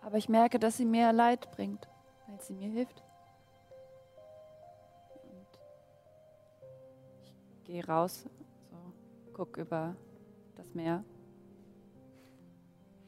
Aber 0.01 0.17
ich 0.17 0.27
merke, 0.27 0.59
dass 0.59 0.75
sie 0.75 0.83
mir 0.83 1.13
Leid 1.13 1.49
bringt, 1.51 1.87
weil 2.27 2.41
sie 2.41 2.53
mir 2.53 2.67
hilft. 2.67 3.01
Und 5.23 5.47
ich 7.55 7.63
gehe 7.63 7.85
raus, 7.85 8.25
so, 8.69 8.77
guck 9.33 9.55
über 9.55 9.95
das 10.55 10.73
Meer, 10.73 11.05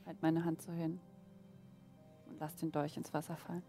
halt 0.06 0.22
meine 0.22 0.46
Hand 0.46 0.62
so 0.62 0.72
hin 0.72 1.02
und 2.30 2.40
lasst 2.40 2.62
den 2.62 2.72
Dolch 2.72 2.96
ins 2.96 3.14
Wasser 3.14 3.36
fallen. 3.36 3.64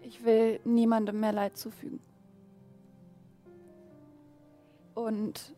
Ich 0.00 0.24
will 0.24 0.60
niemandem 0.64 1.20
mehr 1.20 1.32
Leid 1.32 1.58
zufügen. 1.58 2.00
Und 5.06 5.54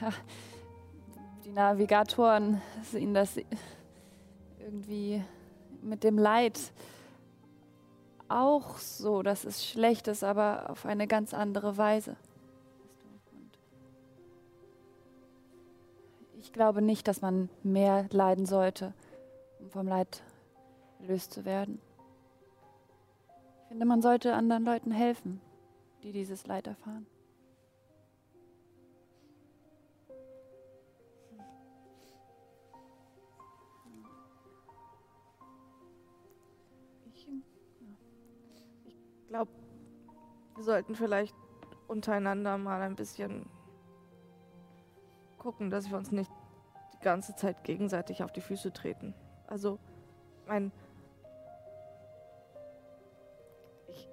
ja, 0.00 0.12
die 1.44 1.50
Navigatoren 1.50 2.62
sehen 2.82 3.12
das 3.12 3.36
irgendwie 4.58 5.24
mit 5.82 6.04
dem 6.04 6.16
Leid 6.16 6.58
auch 8.28 8.78
so, 8.78 9.22
dass 9.22 9.44
es 9.44 9.66
schlecht 9.66 10.06
ist, 10.06 10.22
aber 10.22 10.70
auf 10.70 10.86
eine 10.86 11.06
ganz 11.06 11.34
andere 11.34 11.76
Weise. 11.76 12.16
Ich 16.38 16.52
glaube 16.52 16.82
nicht, 16.82 17.08
dass 17.08 17.20
man 17.20 17.48
mehr 17.64 18.06
leiden 18.10 18.46
sollte, 18.46 18.94
um 19.58 19.70
vom 19.70 19.88
Leid 19.88 20.22
erlöst 21.00 21.32
zu 21.32 21.44
werden. 21.44 21.80
Ich 23.62 23.68
finde, 23.68 23.86
man 23.86 24.02
sollte 24.02 24.34
anderen 24.34 24.64
Leuten 24.64 24.92
helfen, 24.92 25.40
die 26.02 26.12
dieses 26.12 26.46
Leid 26.46 26.66
erfahren. 26.66 27.06
Ich 38.84 39.28
glaube, 39.28 39.50
wir 40.54 40.64
sollten 40.64 40.94
vielleicht 40.94 41.34
untereinander 41.86 42.56
mal 42.56 42.80
ein 42.80 42.96
bisschen 42.96 43.46
gucken, 45.38 45.70
dass 45.70 45.90
wir 45.90 45.96
uns 45.96 46.12
nicht 46.12 46.30
die 46.94 47.04
ganze 47.04 47.34
Zeit 47.36 47.64
gegenseitig 47.64 48.22
auf 48.22 48.32
die 48.32 48.40
Füße 48.40 48.72
treten. 48.72 49.14
Also, 49.46 49.78
mein. 50.46 50.72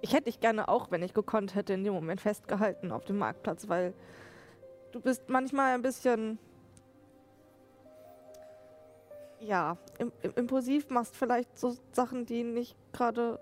Ich, 0.02 0.14
hätte 0.14 0.26
dich 0.26 0.40
gerne 0.40 0.68
auch, 0.68 0.92
wenn 0.92 1.04
ich 1.04 1.14
gekonnt 1.14 1.56
hätte, 1.56 1.74
in 1.74 1.84
dem 1.84 1.94
Moment 1.94 2.22
festgehalten 2.22 2.92
auf 2.92 3.06
dem 3.06 3.18
Marktplatz, 3.18 3.68
weil 3.68 3.94
du 4.92 5.00
bist 5.00 5.30
manchmal 5.30 5.74
ein 5.74 5.82
bisschen. 5.82 6.40
Ja, 9.40 9.78
im, 10.00 10.12
im, 10.22 10.34
impulsiv 10.36 10.90
machst 10.90 11.16
vielleicht 11.16 11.58
so 11.58 11.76
Sachen, 11.92 12.26
die 12.26 12.44
nicht 12.44 12.76
gerade 12.94 13.40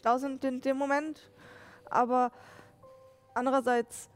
schlau 0.00 0.18
sind 0.18 0.44
in 0.44 0.60
dem 0.60 0.76
Moment. 0.76 1.30
Aber 1.86 2.32
andererseits, 3.34 4.08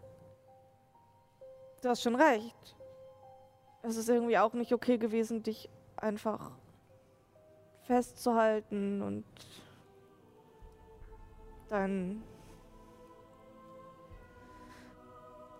du 1.83 1.89
hast 1.89 2.03
schon 2.03 2.15
recht. 2.15 2.77
Es 3.83 3.97
ist 3.97 4.09
irgendwie 4.09 4.39
auch 4.39 4.53
nicht 4.53 4.73
okay 4.73 4.99
gewesen, 4.99 5.43
dich 5.43 5.69
einfach 5.97 6.51
festzuhalten 7.83 9.03
und 9.03 9.25
dann 11.69 12.23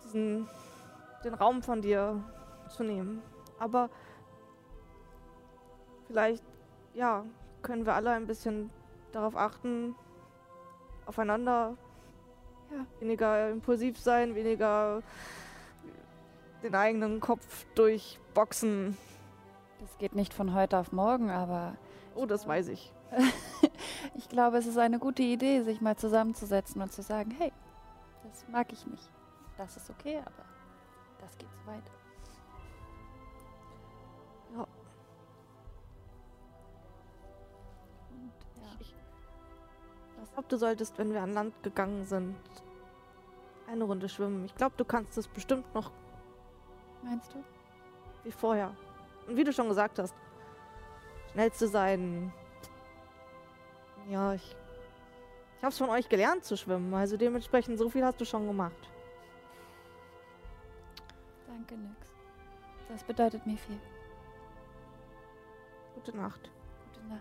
diesen 0.05 0.49
den 1.25 1.35
Raum 1.35 1.63
von 1.63 1.83
dir 1.83 2.23
zu 2.69 2.85
nehmen. 2.85 3.23
Aber 3.59 3.91
vielleicht 6.07 6.45
ja, 6.95 7.25
können 7.63 7.85
wir 7.85 7.95
alle 7.95 8.11
ein 8.11 8.27
bisschen 8.27 8.71
darauf 9.13 9.37
achten, 9.37 9.95
aufeinander 11.05 11.77
ja, 12.71 12.87
weniger 13.01 13.51
impulsiv 13.51 13.99
sein, 13.99 14.35
weniger 14.35 15.03
den 16.63 16.75
eigenen 16.75 17.21
Kopf 17.21 17.67
durchboxen. 17.75 18.97
Das 19.81 19.99
geht 19.99 20.15
nicht 20.15 20.35
von 20.35 20.55
heute 20.55 20.79
auf 20.79 20.93
morgen, 20.93 21.31
aber. 21.31 21.77
Oh, 22.15 22.27
das 22.27 22.49
weiß 22.49 22.69
ich. 22.69 22.93
ich 24.15 24.29
glaube, 24.29 24.59
es 24.59 24.67
ist 24.67 24.79
eine 24.79 24.99
gute 24.99 25.23
Idee, 25.23 25.63
sich 25.63 25.81
mal 25.81 25.97
zusammenzusetzen 25.97 26.81
und 26.83 26.93
zu 26.93 27.03
sagen, 27.03 27.31
hey, 27.39 27.53
das 28.25 28.47
mag 28.49 28.73
ich 28.73 28.87
nicht. 28.87 29.09
Das 29.57 29.77
ist 29.77 29.89
okay, 29.91 30.19
aber 30.19 30.45
das 31.21 31.37
geht 31.39 31.49
zu 31.53 31.67
weit. 31.67 31.91
Ja. 34.55 34.67
Und 38.11 38.33
ja. 38.63 38.69
Ich, 38.81 38.95
ich 40.23 40.33
glaube, 40.33 40.49
du 40.49 40.57
solltest, 40.57 40.99
wenn 40.99 41.13
wir 41.13 41.23
an 41.23 41.33
Land 41.33 41.63
gegangen 41.63 42.05
sind, 42.05 42.37
eine 43.69 43.85
Runde 43.85 44.09
schwimmen. 44.09 44.45
Ich 44.45 44.55
glaube, 44.55 44.75
du 44.77 44.85
kannst 44.85 45.17
es 45.19 45.27
bestimmt 45.29 45.75
noch 45.75 45.91
Meinst 47.03 47.33
du? 47.35 47.45
wie 48.25 48.33
vorher. 48.33 48.75
Und 49.29 49.37
wie 49.37 49.45
du 49.45 49.53
schon 49.53 49.69
gesagt 49.69 49.99
hast, 49.99 50.15
schnellste 51.33 51.69
sein. 51.69 52.33
Ja, 54.09 54.35
ich. 54.35 54.57
Ich 55.59 55.65
hab's 55.65 55.79
von 55.79 55.89
euch 55.89 56.09
gelernt 56.09 56.45
zu 56.45 56.57
schwimmen, 56.57 56.93
also 56.95 57.17
dementsprechend 57.17 57.79
so 57.79 57.89
viel 57.89 58.05
hast 58.05 58.21
du 58.21 58.25
schon 58.25 58.47
gemacht. 58.47 58.91
Danke, 61.47 61.75
Nix. 61.75 62.13
Das 62.89 63.03
bedeutet 63.03 63.47
mir 63.47 63.57
viel. 63.57 63.79
Gute 65.95 66.17
Nacht. 66.17 66.51
Gute 66.93 67.07
Nacht. 67.09 67.21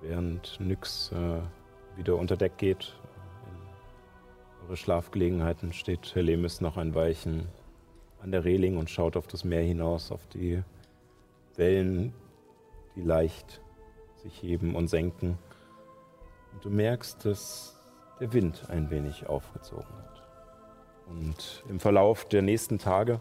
Während 0.00 0.58
Nyx 0.58 1.12
äh, 1.12 1.40
wieder 1.96 2.16
unter 2.16 2.36
Deck 2.36 2.56
geht, 2.56 2.94
in 3.44 4.66
eure 4.66 4.76
Schlafgelegenheiten, 4.76 5.72
steht 5.72 6.14
Helemis 6.14 6.60
noch 6.60 6.78
ein 6.78 6.94
Weichen 6.94 7.46
an 8.22 8.32
der 8.32 8.44
Reling 8.44 8.76
und 8.78 8.90
schaut 8.90 9.16
auf 9.16 9.26
das 9.26 9.44
Meer 9.44 9.62
hinaus, 9.62 10.10
auf 10.10 10.26
die 10.28 10.62
Wellen, 11.56 12.14
die 12.96 13.02
leicht 13.02 13.60
sich 14.26 14.42
heben 14.42 14.74
und 14.74 14.88
senken. 14.88 15.38
Und 16.52 16.64
du 16.64 16.70
merkst, 16.70 17.24
dass 17.24 17.76
der 18.20 18.32
Wind 18.32 18.68
ein 18.68 18.90
wenig 18.90 19.26
aufgezogen 19.26 19.86
hat. 19.86 20.22
Und 21.06 21.64
im 21.68 21.78
Verlauf 21.78 22.26
der 22.28 22.42
nächsten 22.42 22.78
Tage 22.78 23.20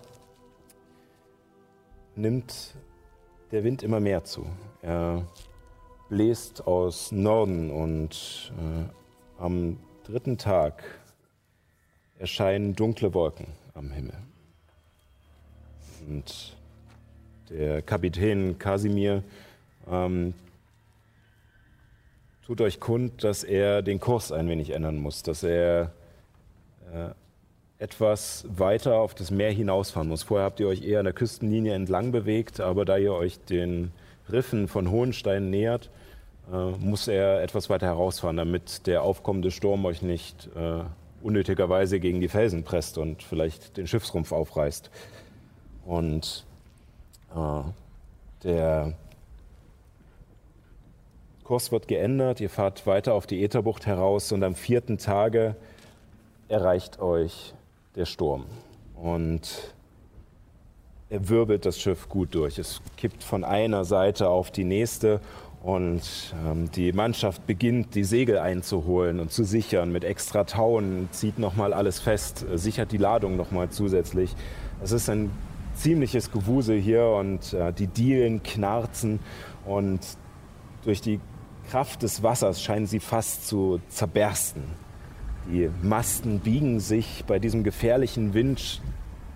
nimmt 2.15 2.76
der 3.52 3.64
Wind 3.64 3.84
immer 3.84 3.99
mehr 3.99 4.23
zu. 4.23 4.48
Er 4.82 5.27
bläst 6.10 6.65
aus 6.65 7.11
Norden 7.11 7.69
und 7.69 8.52
äh, 8.57 9.41
am 9.41 9.77
dritten 10.03 10.38
Tag 10.38 10.84
erscheinen 12.18 12.76
dunkle 12.76 13.14
Wolken 13.14 13.48
am 13.73 13.91
Himmel. 13.91 14.18
Und 16.07 16.56
der 17.49 17.82
Kapitän 17.82 18.57
Kasimir 18.57 19.23
ähm, 19.88 20.34
tut 22.46 22.62
euch 22.62 22.80
kund, 22.80 23.24
dass 23.24 23.44
er 23.44 23.82
den 23.82 24.00
Kurs 24.00 24.32
ein 24.32 24.48
wenig 24.48 24.70
ändern 24.72 24.98
muss, 24.98 25.24
dass 25.24 25.44
er 25.44 25.92
äh, 26.94 27.10
etwas 27.80 28.46
weiter 28.48 29.00
auf 29.00 29.16
das 29.16 29.32
Meer 29.32 29.52
hinausfahren 29.52 30.08
muss. 30.08 30.24
Vorher 30.24 30.46
habt 30.46 30.60
ihr 30.60 30.68
euch 30.68 30.84
eher 30.84 31.00
an 31.00 31.06
der 31.06 31.14
Küstenlinie 31.14 31.74
entlang 31.74 32.12
bewegt, 32.12 32.60
aber 32.60 32.86
da 32.86 32.98
ihr 32.98 33.14
euch 33.14 33.40
den 33.40 33.92
Riffen 34.32 34.68
von 34.68 34.92
Hohenstein 34.92 35.50
nähert, 35.50 35.90
äh, 36.52 36.72
muss 36.80 37.08
er 37.08 37.42
etwas 37.42 37.70
weiter 37.70 37.88
herausfahren, 37.88 38.38
damit 38.38 38.86
der 38.86 39.02
aufkommende 39.02 39.50
Sturm 39.50 39.84
euch 39.86 40.04
nicht 40.04 40.50
äh, 40.56 40.84
unnötigerweise 41.24 42.00
gegen 42.00 42.22
die 42.22 42.28
Felsen 42.28 42.64
presst 42.64 43.00
und 43.00 43.24
vielleicht 43.24 43.78
den 43.78 43.88
Schiffsrumpf 43.88 44.32
aufreißt. 44.32 44.92
Und 45.86 46.46
äh, 47.36 47.62
der 48.44 48.94
Kurs 51.46 51.72
wird 51.72 51.88
geändert, 51.88 52.42
ihr 52.42 52.50
fahrt 52.50 52.88
weiter 52.88 53.14
auf 53.14 53.28
die 53.28 53.44
Ätherbucht 53.44 53.86
heraus 53.86 54.32
und 54.32 54.44
am 54.44 54.56
vierten 54.56 54.98
Tage 54.98 55.56
erreicht 56.48 57.00
euch 57.00 57.54
der 57.96 58.06
Sturm. 58.06 58.46
Und 58.96 59.76
er 61.12 61.30
wirbelt 61.30 61.68
das 61.68 61.80
Schiff 61.80 62.10
gut 62.10 62.34
durch. 62.34 62.58
Es 62.58 62.82
kippt 62.98 63.24
von 63.24 63.44
einer 63.44 63.86
Seite 63.86 64.28
auf 64.28 64.50
die 64.50 64.64
nächste 64.64 65.22
und 65.62 66.34
ähm, 66.48 66.72
die 66.72 66.92
Mannschaft 66.94 67.46
beginnt, 67.46 67.94
die 67.94 68.06
Segel 68.06 68.40
einzuholen 68.40 69.20
und 69.20 69.32
zu 69.32 69.44
sichern 69.44 69.92
mit 69.92 70.04
extra 70.04 70.46
Tauen, 70.46 71.10
zieht 71.12 71.38
nochmal 71.38 71.74
alles 71.74 72.00
fest, 72.00 72.44
äh, 72.52 72.58
sichert 72.58 72.92
die 72.92 72.98
Ladung 72.98 73.38
nochmal 73.38 73.70
zusätzlich. 73.70 74.36
Es 74.82 74.92
ist 74.92 75.12
ein 75.12 75.30
ziemliches 75.76 76.32
Gewusel 76.32 76.82
hier 76.82 77.06
und 77.06 77.54
äh, 77.54 77.72
die 77.72 77.88
Dielen 77.88 78.42
knarzen 78.42 79.20
und 79.64 80.00
durch 80.84 81.02
die 81.02 81.20
Kraft 81.70 82.04
des 82.04 82.24
Wassers 82.24 82.62
scheinen 82.62 82.88
sie 82.88 83.00
fast 83.00 83.48
zu 83.48 83.80
zerbersten. 83.90 84.64
Die 85.48 85.70
Masten 85.82 86.40
biegen 86.40 86.80
sich 86.80 87.24
bei 87.28 87.40
diesem 87.40 87.64
gefährlichen 87.64 88.34
Wind 88.34 88.82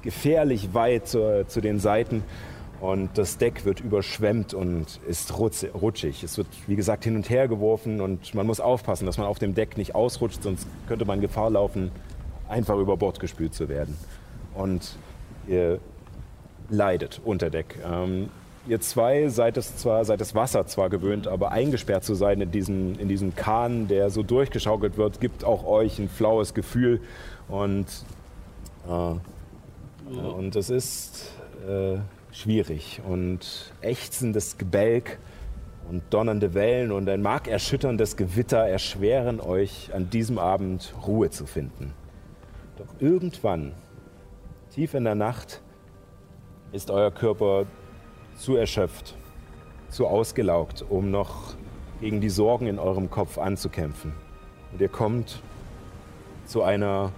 gefährlich 0.01 0.73
weit 0.73 1.07
zu, 1.07 1.45
zu 1.47 1.61
den 1.61 1.80
Seiten 1.80 2.23
und 2.80 3.18
das 3.18 3.38
Deck 3.38 3.65
wird 3.65 3.81
überschwemmt 3.81 4.53
und 4.53 4.99
ist 5.07 5.38
rutschig. 5.38 6.23
Es 6.23 6.38
wird, 6.38 6.47
wie 6.68 6.76
gesagt, 6.76 7.03
hin 7.03 7.15
und 7.15 7.30
her 7.30 7.47
geworfen 7.47 7.99
und 7.99 8.34
man 8.34 8.47
muss 8.47 8.60
aufpassen, 8.61 9.06
dass 9.06 9.18
man 9.18 9.27
auf 9.27 9.39
dem 9.39 9.53
Deck 9.53 9.77
nicht 9.77 9.95
ausrutscht, 9.95 10.43
sonst 10.43 10.68
könnte 10.88 11.06
man 11.06 11.19
Gefahr 11.19 11.49
laufen, 11.49 11.91
einfach 12.47 12.77
über 12.77 12.95
Bord 12.97 13.19
gespült 13.19 13.53
zu 13.53 13.68
werden. 13.69 13.97
und 14.56 14.97
ihr 15.47 15.80
leidet 16.69 17.22
unter 17.26 17.49
Deck. 17.49 17.80
Ähm, 17.84 18.30
ihr 18.69 18.79
zwei 18.79 19.29
seid 19.29 19.57
es 19.57 19.75
zwar, 19.77 20.05
seid 20.05 20.21
das 20.21 20.35
Wasser 20.35 20.67
zwar 20.67 20.89
gewöhnt, 20.89 21.27
aber 21.27 21.51
eingesperrt 21.51 22.03
zu 22.03 22.13
sein 22.13 22.39
in 22.39 22.51
diesem, 22.51 22.99
in 22.99 23.07
diesem 23.07 23.35
Kahn, 23.35 23.87
der 23.87 24.11
so 24.11 24.21
durchgeschaukelt 24.21 24.95
wird, 24.97 25.19
gibt 25.19 25.43
auch 25.43 25.65
euch 25.65 25.97
ein 25.97 26.07
flaues 26.07 26.53
Gefühl 26.53 27.01
und, 27.47 27.87
äh, 28.87 30.13
und 30.13 30.55
es 30.55 30.69
ist 30.69 31.33
äh, 31.67 31.97
schwierig 32.31 33.01
und 33.07 33.73
ächzendes 33.81 34.59
Gebälk 34.59 35.17
und 35.89 36.03
donnernde 36.11 36.53
Wellen 36.53 36.91
und 36.91 37.09
ein 37.09 37.23
markerschütterndes 37.23 38.17
Gewitter 38.17 38.59
erschweren 38.59 39.39
euch 39.39 39.89
an 39.95 40.11
diesem 40.11 40.37
Abend 40.37 40.93
Ruhe 41.07 41.31
zu 41.31 41.47
finden. 41.47 41.93
Doch 42.77 42.93
irgendwann, 42.99 43.73
tief 44.71 44.93
in 44.93 45.05
der 45.05 45.15
Nacht, 45.15 45.61
ist 46.71 46.91
euer 46.91 47.09
Körper 47.09 47.65
zu 48.40 48.56
erschöpft, 48.56 49.16
zu 49.90 50.07
ausgelaugt, 50.07 50.86
um 50.88 51.11
noch 51.11 51.56
gegen 51.99 52.22
die 52.22 52.30
Sorgen 52.30 52.68
in 52.68 52.80
eurem 52.80 53.10
Kopf 53.10 53.38
anzukämpfen. 53.38 54.14
Und 54.72 54.82
ihr 54.82 54.88
kommt 54.88 55.41
zu 56.45 56.64
einer 56.64 57.11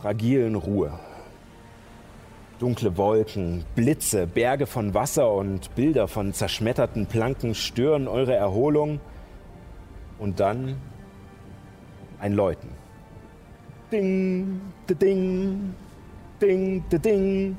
fragilen 0.00 0.54
Ruhe. 0.54 0.98
Dunkle 2.58 2.96
Wolken, 2.96 3.64
Blitze, 3.74 4.26
Berge 4.26 4.66
von 4.66 4.94
Wasser 4.94 5.30
und 5.30 5.74
Bilder 5.74 6.08
von 6.08 6.32
zerschmetterten 6.32 7.06
Planken 7.06 7.54
stören 7.54 8.08
eure 8.08 8.34
Erholung. 8.34 9.00
Und 10.18 10.40
dann 10.40 10.76
ein 12.20 12.32
Läuten. 12.32 12.70
Ding, 13.92 14.60
de 14.88 14.96
ding, 14.96 15.74
ding, 16.40 16.84
de 16.88 16.98
ding. 16.98 17.56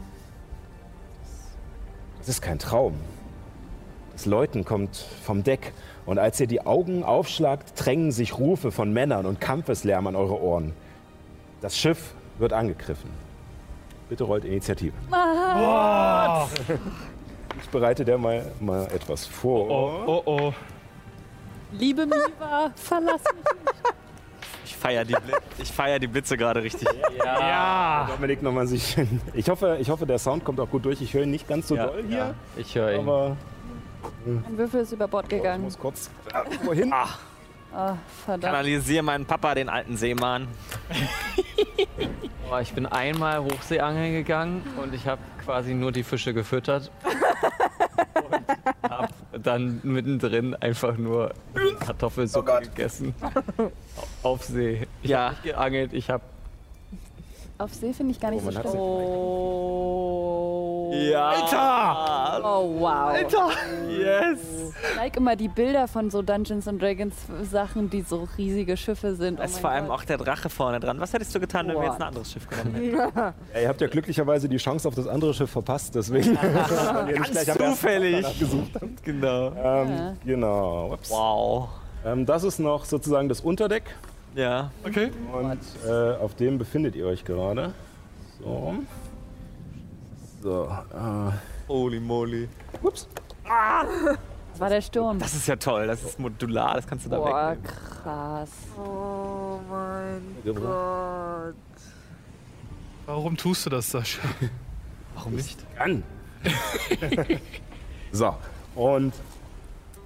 Das 2.26 2.36
ist 2.36 2.42
kein 2.42 2.58
Traum. 2.58 2.96
Das 4.14 4.26
Läuten 4.26 4.66
kommt 4.66 4.96
vom 5.24 5.44
Deck. 5.44 5.74
Und 6.08 6.18
als 6.18 6.40
ihr 6.40 6.48
die 6.48 6.66
Augen 6.66 7.04
aufschlagt, 7.04 7.74
drängen 7.76 8.12
sich 8.12 8.40
Rufe 8.40 8.72
von 8.72 8.92
Männern 8.92 9.28
und 9.28 9.40
Kampfeslärm 9.40 10.08
an 10.08 10.16
eure 10.16 10.42
Ohren. 10.42 10.74
Das 11.62 11.78
Schiff 11.78 12.16
wird 12.40 12.52
angegriffen. 12.52 13.12
Bitte 14.10 14.24
rollt 14.24 14.44
Initiative. 14.44 14.94
Ich 17.62 17.70
bereite 17.70 18.04
der 18.06 18.18
mal, 18.18 18.52
mal 18.60 18.88
etwas 18.88 19.28
vor. 19.28 19.70
Oh, 19.70 20.04
oh, 20.08 20.22
oh. 20.26 20.54
Liebe 21.74 22.08
Miva, 22.08 22.72
verlass 22.76 23.22
mich. 23.36 23.94
Ich 24.66 24.76
feiere 24.76 25.06
die, 25.06 25.16
ich 25.62 25.72
feier 25.72 26.00
die 26.00 26.08
Blitze 26.08 26.38
gerade 26.38 26.62
richtig. 26.64 26.88
Ja. 27.24 28.08
Dominik 28.12 28.42
nochmal 28.42 28.66
sich. 28.68 28.98
Ich 29.34 29.48
hoffe, 29.50 29.78
ich 29.80 29.90
hoffe, 29.90 30.06
der 30.08 30.18
Sound 30.20 30.44
kommt 30.44 30.60
auch 30.60 30.70
gut 30.70 30.86
durch. 30.86 31.02
Ich 31.02 31.14
höre 31.14 31.24
ihn 31.24 31.32
nicht 31.32 31.48
ganz 31.48 31.68
so 31.68 31.76
Ja, 31.76 31.86
doll 31.88 32.04
hier. 32.08 32.34
Ich 32.58 32.74
höre 32.76 32.94
ihn. 32.94 33.00
Aber 33.02 33.38
Ein 34.26 34.58
Würfel 34.58 34.82
ist 34.82 34.92
über 34.92 35.08
Bord 35.08 35.26
ich 35.26 35.38
gegangen. 35.38 35.64
muss 35.64 35.78
kurz 35.78 36.10
wohin. 36.64 36.92
Ah, 36.92 37.98
verdammt. 38.26 38.44
Kanalisiere 38.44 39.04
meinen 39.04 39.26
Papa, 39.26 39.54
den 39.54 39.70
alten 39.70 39.98
Seemann. 39.98 40.48
Ich 42.62 42.74
bin 42.74 42.86
einmal 42.86 43.44
Hochseeangeln 43.44 44.14
gegangen 44.14 44.64
und 44.82 44.94
ich 44.94 45.08
habe 45.08 45.22
quasi 45.44 45.74
nur 45.74 45.92
die 45.92 46.04
Fische 46.04 46.34
gefüttert. 46.34 46.90
und 47.04 47.14
hab 48.90 49.10
dann 49.44 49.80
mittendrin 49.84 50.56
einfach 50.56 50.98
nur 50.98 51.32
Kartoffelsuppe 51.80 52.60
gegessen. 52.64 53.14
Auf 54.24 54.44
See. 54.44 54.88
Ich 55.02 55.10
Ja. 55.10 55.20
habe 55.26 55.34
nicht 55.34 55.44
geangelt, 55.44 55.94
ich 55.94 56.10
habe 56.10 56.24
Auf 57.58 57.74
See 57.74 57.94
finde 57.94 58.12
ich 58.12 58.20
gar 58.20 58.32
nicht 58.32 58.44
Oh, 58.46 58.52
so 58.52 58.60
schlimm. 58.60 58.76
Oh. 58.76 59.96
Ja. 60.94 61.30
Alter! 61.30 62.42
Oh, 62.46 62.80
wow. 62.80 63.14
Alter! 63.14 63.50
Yes! 63.90 64.40
Ich 64.92 64.96
like 64.98 65.16
immer 65.18 65.36
die 65.38 65.48
Bilder 65.48 65.88
von 65.88 66.10
so 66.10 66.22
Dungeons 66.22 66.68
and 66.68 66.82
Dragons 66.82 67.16
Sachen, 67.50 67.90
die 67.90 68.02
so 68.02 68.28
riesige 68.38 68.76
Schiffe 68.76 69.16
sind. 69.16 69.40
Da 69.40 69.46
ist 69.46 69.56
oh 69.58 69.62
vor 69.62 69.70
mein 69.70 69.80
allem 69.80 69.88
Gott. 69.88 70.00
auch 70.00 70.04
der 70.04 70.18
Drache 70.18 70.50
vorne 70.50 70.80
dran. 70.82 71.00
Was 71.00 71.14
hättest 71.14 71.34
du 71.34 71.40
getan, 71.40 71.68
wenn 71.70 71.76
wir 71.78 71.86
jetzt 71.86 71.96
ein 71.96 72.04
anderes 72.04 72.32
Schiff 72.32 72.48
genommen 72.50 72.76
hätten? 72.76 72.96
Ja, 73.56 73.62
ihr 73.62 73.68
habt 73.70 73.80
ja 73.82 73.88
glücklicherweise 73.88 74.50
die 74.50 74.58
Chance 74.58 74.88
auf 74.88 74.96
das 74.96 75.08
andere 75.08 75.34
Schiff 75.34 75.50
verpasst, 75.50 75.96
deswegen. 75.96 76.36
ersten 77.08 77.58
Zufällig. 77.58 78.22
danach 78.22 78.38
gesucht 78.40 78.72
habt. 78.76 79.04
Genau. 79.04 79.48
Ähm, 79.48 79.90
Ja. 79.90 80.14
Genau. 80.26 80.94
Ups. 80.94 81.10
Wow. 81.10 81.70
Ähm, 82.06 82.26
das 82.26 82.44
ist 82.44 82.60
noch 82.60 82.84
sozusagen 82.86 83.30
das 83.30 83.40
Unterdeck 83.42 83.84
Ja. 84.36 84.70
Okay. 84.84 85.12
und 85.32 85.60
äh, 85.88 86.16
auf 86.18 86.36
dem 86.36 86.58
befindet 86.58 86.96
ihr 86.96 87.06
euch 87.08 87.24
gerade. 87.24 87.74
So. 88.40 88.76
So. 90.44 90.66
Äh, 90.66 91.32
Holy 91.70 92.00
moly. 92.00 92.50
ups. 92.84 93.08
Das 93.44 94.60
war 94.60 94.70
der 94.70 94.82
Sturm. 94.82 95.20
Das 95.20 95.34
ist 95.34 95.48
ja 95.48 95.56
toll. 95.56 95.88
Das 95.88 96.04
ist 96.04 96.20
modular. 96.20 96.76
Das 96.76 96.86
kannst 96.86 97.06
du 97.06 97.10
da 97.10 97.18
Boah, 97.18 97.52
wegnehmen. 97.52 97.64
krass. 98.04 98.50
Oh 98.78 99.60
mein 99.70 100.22
Gebracht. 100.44 101.54
Gott. 101.54 101.56
Warum 103.06 103.38
tust 103.38 103.66
du 103.66 103.70
das, 103.70 103.90
Sascha? 103.90 104.22
Warum 105.16 105.36
nicht? 105.36 105.60
An. 105.78 106.04
so. 108.12 108.36
Und 108.76 109.14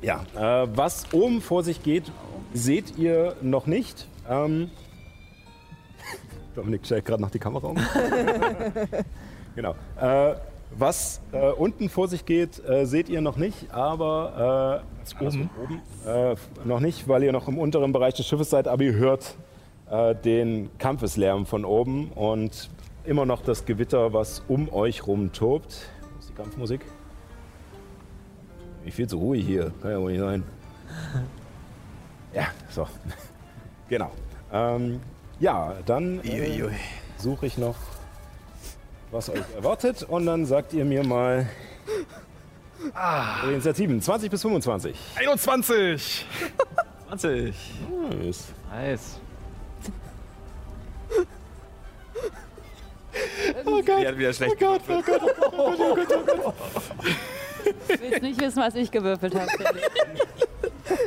ja, 0.01 0.23
äh, 0.35 0.67
was 0.75 1.11
oben 1.13 1.41
vor 1.41 1.63
sich 1.63 1.81
geht, 1.81 2.11
seht 2.53 2.97
ihr 2.97 3.35
noch 3.41 3.65
nicht. 3.65 4.07
Ähm, 4.29 4.69
Dominik 6.55 6.85
stellt 6.85 7.05
gerade 7.05 7.21
noch 7.21 7.31
die 7.31 7.39
Kamera 7.39 7.67
um. 7.67 7.77
genau. 9.55 9.75
Äh, 9.99 10.35
was 10.77 11.21
äh, 11.31 11.49
unten 11.49 11.89
vor 11.89 12.07
sich 12.07 12.25
geht, 12.25 12.63
äh, 12.63 12.85
seht 12.85 13.09
ihr 13.09 13.21
noch 13.21 13.37
nicht, 13.37 13.73
aber 13.73 14.83
äh, 15.19 15.25
oben? 15.25 15.49
oben 15.61 15.81
äh, 16.05 16.35
noch 16.63 16.79
nicht, 16.79 17.07
weil 17.07 17.23
ihr 17.23 17.31
noch 17.31 17.47
im 17.47 17.57
unteren 17.57 17.91
Bereich 17.91 18.13
des 18.13 18.27
Schiffes 18.27 18.51
seid, 18.51 18.67
aber 18.67 18.83
ihr 18.83 18.93
hört 18.93 19.35
äh, 19.89 20.13
den 20.13 20.69
Kampfeslärm 20.77 21.47
von 21.47 21.65
oben 21.65 22.11
und 22.11 22.69
immer 23.03 23.25
noch 23.25 23.41
das 23.41 23.65
Gewitter, 23.65 24.13
was 24.13 24.43
um 24.47 24.71
euch 24.71 25.07
rum 25.07 25.31
tobt. 25.31 25.89
Wo 26.13 26.19
ist 26.19 26.29
die 26.29 26.33
Kampfmusik? 26.33 26.81
Wie 28.83 28.91
viel 28.91 29.07
zu 29.07 29.17
ruhig 29.17 29.45
hier, 29.45 29.71
kann 29.81 29.91
ja 29.91 29.99
wohl 29.99 30.11
nicht 30.11 30.21
sein. 30.21 30.43
Ja, 32.31 32.43
so. 32.69 32.85
Genau. 33.89 34.11
Ähm, 34.51 35.01
ja, 35.39 35.75
dann 35.85 36.23
äh, 36.23 36.61
suche 37.17 37.45
ich 37.45 37.57
noch, 37.57 37.75
was 39.11 39.29
euch 39.29 39.41
erwartet 39.55 40.03
und 40.03 40.25
dann 40.25 40.45
sagt 40.45 40.73
ihr 40.73 40.85
mir 40.85 41.03
mal 41.03 41.47
ah. 42.93 43.43
Initiativen 43.43 44.01
20 44.01 44.31
bis 44.31 44.41
25. 44.41 44.97
21! 45.15 46.25
20. 47.09 47.55
Nice. 48.21 48.45
Nice. 48.71 49.19
Oh 53.65 53.81
Gott. 53.81 54.01
Die 54.01 54.07
hat 54.07 54.17
wieder 54.17 54.33
schlecht 54.33 54.55
oh 54.55 54.59
Gott, 54.59 54.81
Ich 57.89 58.01
will 58.01 58.11
jetzt 58.11 58.21
nicht 58.21 58.39
wissen, 58.39 58.61
was 58.61 58.75
ich 58.75 58.91
gewürfelt 58.91 59.35
habe. 59.35 59.49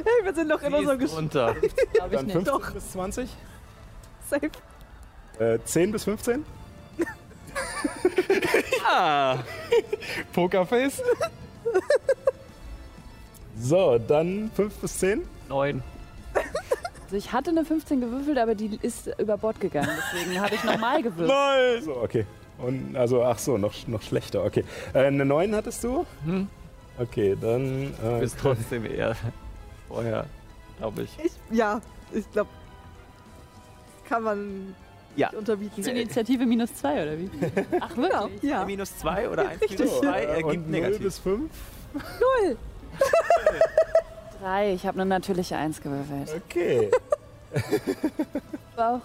wir 0.25 0.35
sind 0.35 0.51
doch 0.51 0.63
in 0.63 0.75
unserem 0.75 0.99
Gespräch. 0.99 1.19
Runter. 1.19 1.55
Glaube 1.55 2.11
ich 2.11 2.17
Dann 2.17 2.27
nicht. 2.27 2.49
15 2.49 2.75
bis 2.75 2.91
20. 2.93 3.31
Safe. 4.29 4.51
Äh, 5.39 5.59
10 5.65 5.93
bis 5.93 6.05
15. 6.05 6.45
Ah. 8.85 9.39
Pokerface? 10.33 11.03
So, 13.57 13.99
dann 13.99 14.51
5 14.55 14.75
bis 14.75 14.99
10. 14.99 15.23
Neun. 15.49 15.83
Also 17.05 17.17
ich 17.17 17.33
hatte 17.33 17.51
eine 17.51 17.65
15 17.65 18.01
gewürfelt, 18.01 18.39
aber 18.39 18.55
die 18.55 18.79
ist 18.83 19.09
über 19.19 19.37
Bord 19.37 19.61
gegangen. 19.61 19.91
Deswegen 20.15 20.41
habe 20.41 20.55
ich 20.55 20.65
nochmal 20.65 21.03
gewürfelt. 21.03 21.85
So, 21.85 21.97
okay. 21.97 22.27
Und 22.59 22.97
also, 22.97 23.23
ach 23.23 23.39
so, 23.39 23.59
noch, 23.59 23.75
noch 23.87 24.03
schlechter. 24.03 24.45
Okay. 24.45 24.65
Äh, 24.95 25.07
eine 25.07 25.25
9 25.25 25.55
hattest 25.55 25.85
du? 25.85 26.07
Hm. 26.25 26.49
Okay, 26.99 27.37
dann. 27.41 27.95
Äh, 28.05 28.21
Bist 28.21 28.37
trotzdem 28.41 28.85
eher 28.87 29.17
vorher, 29.93 30.27
glaube 30.79 31.03
ich. 31.03 31.11
Ich, 31.23 31.33
ja, 31.57 31.81
ich 32.13 32.31
glaube, 32.33 32.49
kann 34.09 34.23
man 34.23 34.75
Ja. 35.17 35.29
nicht 35.29 35.39
unterbieten. 35.39 35.81
Ist 35.81 35.87
die 35.87 35.91
Initiative 35.91 36.47
minus 36.47 36.75
zwei 36.75 37.03
oder 37.03 37.19
wie? 37.19 37.31
Ach 37.81 37.95
Genau, 37.95 38.23
wirklich? 38.25 38.43
ja. 38.43 38.65
Minus 38.65 38.97
2 38.99 39.29
oder 39.29 39.49
1 39.49 39.61
Richtig. 39.63 39.81
minus 39.81 40.01
2 40.01 40.21
äh, 40.21 40.25
ergibt 40.25 40.67
0 40.69 40.71
negativ. 40.71 41.03
bis 41.03 41.19
5. 41.19 41.51
Null. 41.95 42.57
Drei. 44.41 44.73
Ich 44.75 44.87
habe 44.87 45.01
eine 45.01 45.09
natürliche 45.09 45.57
Eins 45.57 45.81
gewürfelt. 45.81 46.43
Okay. 46.49 46.91
Bauch. 48.77 49.01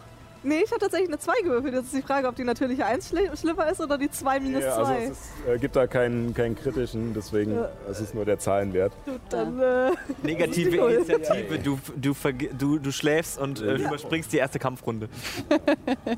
Nee, 0.47 0.61
ich 0.63 0.71
habe 0.71 0.79
tatsächlich 0.79 1.09
eine 1.09 1.19
2 1.19 1.33
gewürfelt. 1.43 1.73
Jetzt 1.73 1.85
ist 1.87 1.95
die 1.95 2.01
Frage, 2.01 2.27
ob 2.27 2.35
die 2.35 2.43
natürliche 2.45 2.85
1 2.85 3.09
schli 3.09 3.29
schlimmer 3.35 3.69
ist 3.69 3.81
oder 3.81 3.97
die 3.97 4.09
2 4.09 4.39
minus 4.39 4.61
2. 4.63 4.67
Ja, 4.69 4.75
also 4.77 4.93
es 4.93 5.09
ist, 5.11 5.21
äh, 5.47 5.57
gibt 5.59 5.75
da 5.75 5.87
keinen, 5.87 6.33
keinen 6.33 6.55
kritischen, 6.55 7.13
deswegen 7.13 7.55
Ja. 7.55 7.69
es 7.89 7.99
ist 7.99 8.15
nur 8.15 8.23
der 8.23 8.39
Zahlenwert. 8.39 8.93
Gut, 9.05 9.19
dann. 9.29 9.59
Äh, 9.59 9.91
Negative. 10.23 10.77
Initiative, 10.77 11.59
du, 11.59 11.77
du, 11.97 12.13
du, 12.57 12.79
du 12.79 12.91
schläfst 12.91 13.37
und 13.39 13.61
äh, 13.61 13.75
überspringst 13.75 14.31
die 14.31 14.37
erste 14.37 14.59
Kampfrunde. 14.59 15.09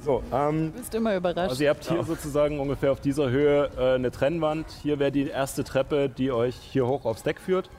So, 0.06 0.22
ähm, 0.32 0.72
Du 0.74 0.80
bist 0.80 0.94
immer 0.96 1.16
überrascht. 1.16 1.50
also 1.50 1.64
ihr 1.64 1.70
habt 1.70 1.84
hier 1.86 2.04
sozusagen 2.04 2.60
ungefähr 2.60 2.92
auf 2.92 3.00
dieser 3.02 3.30
Höhe 3.30 3.70
äh, 3.78 3.96
eine 3.96 4.12
Trennwand. 4.12 4.68
Hier 4.84 5.00
wäre 5.00 5.12
die 5.12 5.28
erste 5.28 5.64
Treppe, 5.64 6.10
die 6.10 6.32
euch 6.32 6.56
hier 6.56 6.86
hoch 6.88 7.06
aufs 7.06 7.24
Deck 7.24 7.40
führt. 7.40 7.70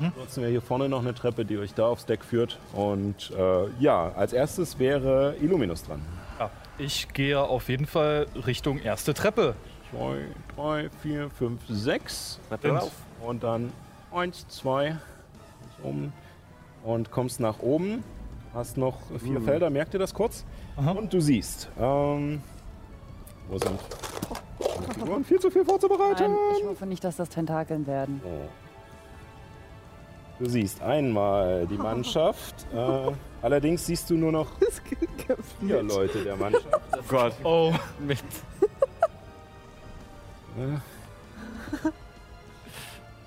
Ansonsten 0.00 0.42
wäre 0.42 0.50
hier 0.50 0.62
vorne 0.62 0.88
noch 0.88 1.00
eine 1.00 1.14
Treppe, 1.14 1.44
die 1.44 1.58
euch 1.58 1.74
da 1.74 1.86
aufs 1.86 2.06
Deck 2.06 2.24
führt. 2.24 2.58
Und 2.72 3.32
äh, 3.36 3.68
ja, 3.80 4.12
als 4.14 4.32
erstes 4.32 4.78
wäre 4.78 5.34
Illuminus 5.40 5.84
dran. 5.84 6.00
Ja, 6.38 6.50
ich 6.78 7.08
gehe 7.12 7.40
auf 7.40 7.68
jeden 7.68 7.86
Fall 7.86 8.26
Richtung 8.46 8.78
erste 8.78 9.14
Treppe. 9.14 9.54
Zwei, 9.90 10.26
drei, 10.54 10.90
vier, 11.02 11.30
fünf, 11.30 11.60
sechs. 11.68 12.38
Treppe 12.48 12.80
auf. 12.80 12.92
Und 13.24 13.42
dann 13.42 13.72
eins, 14.12 14.46
zwei, 14.48 14.96
um 15.82 16.12
und 16.84 17.10
kommst 17.10 17.40
nach 17.40 17.60
oben. 17.60 18.04
Hast 18.54 18.76
noch 18.76 18.98
vier 19.18 19.40
Felder, 19.40 19.68
merkt 19.68 19.92
ihr 19.94 20.00
das 20.00 20.14
kurz? 20.14 20.44
Aha. 20.76 20.92
Und 20.92 21.12
du 21.12 21.20
siehst, 21.20 21.68
ähm, 21.78 22.40
wo 23.48 23.58
sind 23.58 23.78
Figuren? 24.94 25.24
Viel 25.24 25.40
zu 25.40 25.50
viel 25.50 25.64
vorzubereiten. 25.64 26.22
Nein, 26.22 26.56
ich 26.58 26.64
hoffe 26.64 26.86
nicht, 26.86 27.04
dass 27.04 27.16
das 27.16 27.28
Tentakeln 27.28 27.86
werden. 27.86 28.20
So. 28.22 28.48
Du 30.38 30.46
siehst 30.48 30.82
einmal 30.82 31.66
die 31.66 31.78
Mannschaft. 31.78 32.54
äh, 32.74 33.10
allerdings 33.42 33.86
siehst 33.86 34.10
du 34.10 34.14
nur 34.16 34.32
noch 34.32 34.48
vier. 35.60 35.82
Leute 35.82 36.22
der 36.24 36.36
Mannschaft. 36.36 36.66
Oh 36.94 37.00
Gott. 37.08 37.32
Oh, 37.42 37.72
Mit. 37.98 38.18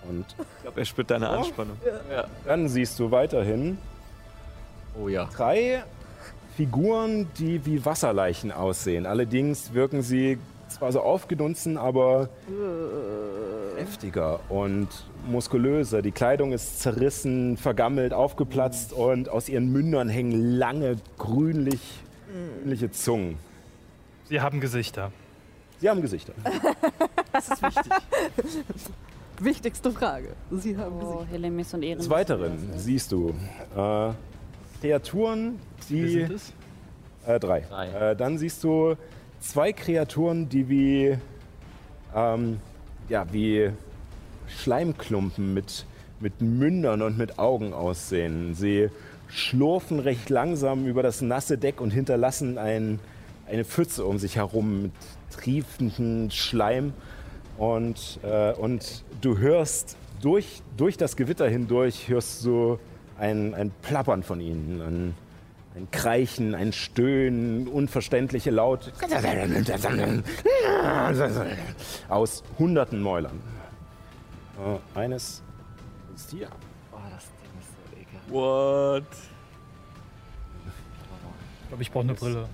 Und 0.08 0.26
Ich 0.38 0.62
glaube, 0.64 0.80
er 0.80 0.86
spürt 0.86 1.12
deine 1.12 1.30
Anspannung. 1.30 1.78
dann 2.46 2.68
siehst 2.68 2.98
du 3.00 3.12
weiterhin 3.12 3.78
Oh 5.00 5.08
ja. 5.08 5.26
drei 5.26 5.84
Figuren, 6.58 7.30
die 7.38 7.64
wie 7.66 7.86
Wasserleichen 7.86 8.52
aussehen. 8.52 9.06
Allerdings 9.06 9.74
wirken 9.74 10.02
sie 10.02 10.38
zwar 10.80 10.92
so 10.92 11.02
aufgedunsen, 11.02 11.78
aber 11.78 12.30
heftiger 13.78 14.40
und 14.50 14.88
muskulöser. 15.28 16.02
Die 16.02 16.12
Kleidung 16.12 16.52
ist 16.54 16.80
zerrissen, 16.82 17.58
vergammelt, 17.58 18.14
aufgeplatzt 18.14 18.94
und 18.94 19.30
aus 19.30 19.50
ihren 19.50 19.72
Mündern 19.72 20.10
hängen 20.10 20.58
lange 20.58 20.98
grünlich, 21.18 21.82
grünliche 22.62 22.92
Zungen. 22.92 23.38
sie 24.28 24.42
haben 24.42 24.60
Gesichter. 24.60 25.12
Sie 25.80 25.90
haben 25.90 26.02
Gesichter. 26.02 26.34
Das 27.32 27.48
ist 27.48 27.62
wichtig. 27.62 27.92
Wichtigste 29.40 29.92
Frage. 29.92 30.30
Sie 30.50 30.76
haben 30.76 30.96
Oh, 31.00 31.18
Gesicht. 31.18 31.32
Helemis 31.32 31.74
und 31.76 31.84
Ehren. 31.84 32.00
Des 32.00 32.10
Weiteren 32.10 32.58
siehst 32.76 33.12
du 33.12 33.30
äh, 33.78 34.10
Kreaturen, 34.82 35.60
Wie 35.88 36.02
die 36.02 36.10
sind 36.10 36.32
es? 36.32 36.52
Äh, 37.28 37.40
drei. 37.40 37.62
Drei. 37.62 37.88
Äh, 38.12 38.16
dann 38.16 38.40
siehst 38.40 38.64
du 38.64 38.96
zwei 39.40 39.74
Kreaturen, 39.74 40.50
die 40.50 40.70
wie, 40.70 41.18
ähm, 42.16 42.60
ja, 43.08 43.26
wie 43.32 43.72
Schleimklumpen 44.48 45.54
mit, 45.54 45.86
mit 46.20 46.42
Mündern 46.42 47.02
und 47.02 47.18
mit 47.18 47.40
Augen 47.40 47.74
aussehen. 47.74 48.54
Sie 48.56 48.90
schlurfen 49.28 50.00
recht 50.00 50.30
langsam 50.30 50.88
über 50.88 51.04
das 51.04 51.22
nasse 51.22 51.58
Deck 51.58 51.82
und 51.82 51.92
hinterlassen 51.92 52.58
ein, 52.58 53.00
eine 53.48 53.64
Pfütze 53.64 54.06
um 54.06 54.18
sich 54.18 54.36
herum 54.36 54.84
mit 54.84 54.92
triefenden 55.32 56.32
Schleim. 56.32 56.94
Und, 57.58 58.20
äh, 58.24 58.54
und 58.54 59.04
du 59.22 59.38
hörst 59.38 59.98
durch, 60.22 60.62
durch 60.78 60.98
das 60.98 61.16
Gewitter 61.16 61.48
hindurch, 61.48 62.08
hörst 62.08 62.46
du 62.46 62.80
ein, 63.18 63.54
ein 63.54 63.72
Plappern 63.82 64.24
von 64.24 64.40
ihnen, 64.42 64.82
ein, 64.82 65.16
ein 65.76 65.90
Kreichen, 65.92 66.56
ein 66.56 66.74
Stöhnen, 66.74 67.68
unverständliche 67.68 68.52
Laut 68.52 68.92
aus 72.10 72.44
hunderten 72.58 73.02
Mäulern. 73.02 73.40
Äh, 74.96 75.00
eines 75.00 75.42
ist 76.16 76.32
hier. 76.32 76.50
Oh, 76.92 76.98
das 77.12 77.26
Ding 77.42 77.52
ist 77.60 77.70
so 77.70 78.02
ekelhaft. 78.02 78.32
What? 78.32 79.04
Ich 81.62 81.68
glaube, 81.70 81.84
ich 81.84 81.92
brauche 81.92 82.04
eine 82.04 82.14
Brille. 82.14 82.50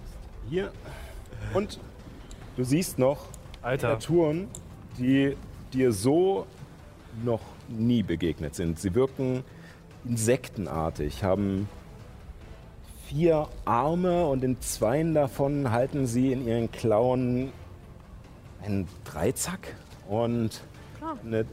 Hier. 0.49 0.71
Und 1.53 1.79
du 2.57 2.63
siehst 2.63 2.99
noch 2.99 3.25
Alter, 3.61 3.89
Kreaturen, 3.89 4.49
die 4.97 5.35
dir 5.73 5.91
so 5.91 6.45
noch 7.23 7.41
nie 7.67 8.03
begegnet 8.03 8.55
sind. 8.55 8.79
Sie 8.79 8.93
wirken 8.93 9.43
insektenartig, 10.03 11.23
haben 11.23 11.67
vier 13.07 13.47
Arme 13.65 14.25
und 14.25 14.43
in 14.43 14.59
zweien 14.61 15.13
davon 15.13 15.71
halten 15.71 16.07
sie 16.07 16.31
in 16.31 16.47
ihren 16.47 16.71
Klauen 16.71 17.51
einen 18.63 18.87
Dreizack 19.03 19.75
und 20.07 20.61
eine 21.23 21.45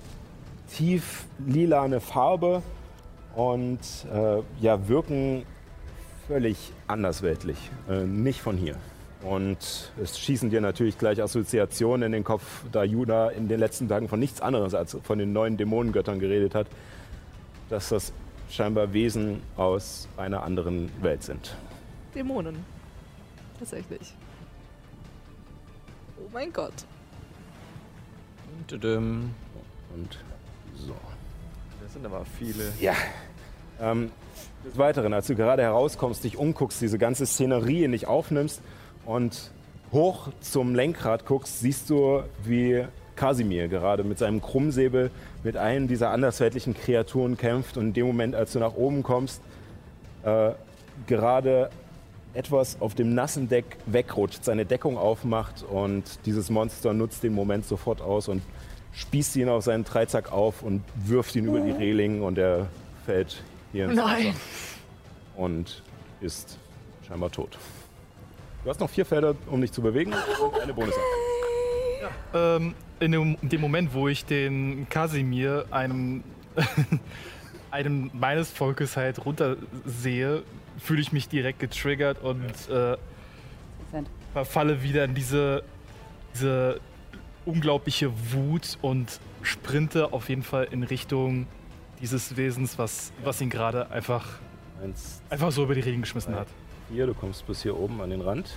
tief 0.71 1.27
lilane 1.47 2.01
Farbe 2.01 2.63
und 3.35 3.81
äh, 4.13 4.43
ja, 4.61 4.89
wirken 4.89 5.45
völlig 6.27 6.73
andersweltlich, 6.87 7.59
äh, 7.89 8.05
nicht 8.05 8.41
von 8.41 8.57
hier. 8.57 8.77
Und 9.23 9.93
es 10.03 10.19
schießen 10.19 10.51
dir 10.51 10.61
natürlich 10.61 10.99
gleich 10.99 11.23
Assoziationen 11.23 12.07
in 12.07 12.13
den 12.13 12.25
Kopf, 12.25 12.65
da 12.73 12.83
Judah 12.83 13.31
in 13.31 13.49
den 13.49 13.61
letzten 13.61 13.89
Tagen 13.89 14.09
von 14.09 14.19
nichts 14.19 14.41
anderes 14.41 14.75
als 14.75 14.97
von 15.03 15.19
den 15.19 15.33
neuen 15.33 15.57
Dämonengöttern 15.57 16.19
geredet 16.19 16.55
hat, 16.55 16.67
dass 17.69 17.91
das 17.91 18.13
scheinbar 18.53 18.93
Wesen 18.93 19.43
aus 19.57 20.09
einer 20.17 20.43
anderen 20.43 20.91
Welt 21.03 21.23
sind. 21.23 21.57
Dämonen. 22.15 22.65
Tatsächlich. 23.59 24.15
Oh 26.19 26.29
mein 26.33 26.53
Gott. 26.53 26.75
Und 29.95 30.19
so. 30.77 30.95
Das 31.83 31.95
sind 31.95 32.05
aber 32.05 32.25
viele. 32.39 32.73
Ja. 32.79 32.95
Ähm, 33.81 34.11
des 34.65 34.77
Weiteren, 34.77 35.13
als 35.15 35.27
du 35.27 35.35
gerade 35.35 35.63
herauskommst, 35.63 36.23
dich 36.23 36.37
umguckst, 36.37 36.81
diese 36.81 36.99
ganze 36.99 37.27
Szenerie 37.27 37.89
nicht 37.89 38.07
aufnimmst 38.07 38.61
und 39.07 39.51
hoch 39.91 40.29
zum 40.41 40.75
Lenkrad 40.75 41.27
guckst, 41.27 41.61
siehst 41.61 41.91
du, 41.91 42.23
wie 42.45 42.87
Kasimir 43.17 43.69
gerade 43.69 44.05
mit 44.05 44.19
seinem 44.19 44.41
Krummsäbel 44.41 45.11
mit 45.45 45.57
einem 45.57 45.89
dieser 45.89 46.11
andersweltlichen 46.11 46.75
Kreaturen 46.75 47.37
kämpft 47.37 47.77
und 47.77 47.89
in 47.89 47.93
dem 47.93 48.07
Moment, 48.07 48.35
als 48.35 48.53
du 48.53 48.59
nach 48.59 48.75
oben 48.75 49.03
kommst, 49.03 49.43
äh, 50.25 50.53
gerade 51.07 51.71
etwas 52.35 52.81
auf 52.81 52.95
dem 52.95 53.15
nassen 53.15 53.49
Deck 53.49 53.77
wegrutscht, 53.87 54.45
seine 54.45 54.65
Deckung 54.65 54.97
aufmacht 54.97 55.63
und 55.63 56.05
dieses 56.25 56.51
Monster 56.51 56.93
nutzt 56.93 57.23
den 57.23 57.35
Moment 57.35 57.67
sofort 57.67 58.01
aus 58.01 58.29
und 58.29 58.43
spießt 58.93 59.37
ihn 59.37 59.49
auf 59.49 59.65
seinen 59.65 59.85
Dreizack 59.85 60.33
auf 60.33 60.63
und 60.63 60.83
wirft 60.95 61.35
ihn 61.37 61.47
über 61.47 61.61
die 61.61 61.71
Reling 61.71 62.23
und 62.23 62.39
er 62.39 62.69
fällt 63.05 63.43
hier 63.73 63.87
ins 63.87 63.97
Nein. 63.97 64.27
Wasser 64.29 64.37
und 65.37 65.83
ist 66.21 66.59
scheinbar 67.07 67.31
tot. 67.31 67.59
Du 68.65 68.71
hast 68.71 68.81
noch 68.81 68.91
vier 68.91 69.05
Felder, 69.05 69.35
um 69.51 69.61
dich 69.61 69.73
zu 69.73 69.83
bewegen 69.83 70.13
und 70.41 70.61
eine 70.61 70.73
Bonus. 70.73 70.95
ähm, 72.35 72.75
in 73.03 73.13
dem, 73.13 73.37
in 73.43 73.49
dem 73.49 73.61
Moment, 73.61 73.95
wo 73.95 74.09
ich 74.09 74.25
den 74.25 74.89
Kasimir 74.89 75.67
einem, 75.71 76.23
einem 77.71 78.11
meines 78.15 78.51
Volkes 78.51 78.97
halt 78.97 79.25
runtersehe, 79.25 80.43
fühle 80.79 81.01
ich 81.01 81.13
mich 81.13 81.29
direkt 81.29 81.59
getriggert 81.59 82.23
und 82.23 82.45
äh, 82.71 82.97
Cent. 83.91 84.09
verfalle 84.33 84.83
wieder 84.83 85.05
in 85.05 85.15
diese, 85.15 85.63
diese 86.35 86.81
unglaubliche 87.45 88.13
Wut 88.33 88.79
und 88.83 89.21
sprinte 89.43 90.13
auf 90.13 90.29
jeden 90.29 90.45
Fall 90.45 90.69
in 90.71 90.85
Richtung 90.85 91.47
dieses 92.01 92.37
Wesens, 92.37 92.79
was, 92.79 93.13
was 93.23 93.41
ihn 93.41 93.51
gerade 93.51 93.91
einfach, 93.91 94.39
Eins, 94.83 95.21
einfach 95.29 95.53
so 95.53 95.65
über 95.65 95.75
die 95.75 95.81
Reling 95.81 96.03
geschmissen 96.03 96.35
hat. 96.35 96.49
vier, 96.89 97.07
du 97.07 97.15
kommst 97.15 97.47
bis 97.47 97.63
hier 97.63 97.77
oben 97.77 98.01
an 98.01 98.11
den 98.11 98.21
Rand. 98.21 98.51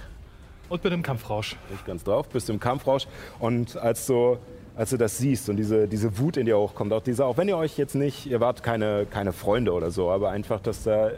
Und 0.70 0.84
mit 0.84 0.92
dem 0.92 1.04
Kampfrausch. 1.04 1.56
nicht 1.70 1.86
ganz 1.86 2.04
drauf, 2.04 2.28
bist 2.30 2.50
im 2.50 2.60
Kampfrausch 2.60 3.08
und 3.40 3.78
als 3.78 4.08
du, 4.08 4.38
als 4.76 4.90
du 4.90 4.98
das 4.98 5.18
siehst 5.18 5.50
und 5.50 5.58
diese, 5.58 5.88
diese 5.88 6.18
Wut 6.18 6.38
in 6.38 6.46
dir 6.46 6.58
hochkommt, 6.58 6.92
auch 6.92 7.04
diese, 7.04 7.26
auch 7.26 7.38
wenn 7.38 7.48
ihr 7.48 7.58
euch 7.58 7.78
jetzt 7.78 7.96
nicht, 7.96 8.26
ihr 8.26 8.40
wart 8.40 8.64
keine, 8.64 9.06
keine 9.06 9.32
Freunde 9.32 9.74
oder 9.74 9.92
so, 9.92 10.10
aber 10.10 10.32
einfach, 10.32 10.60
dass 10.60 10.84
da 10.84 11.12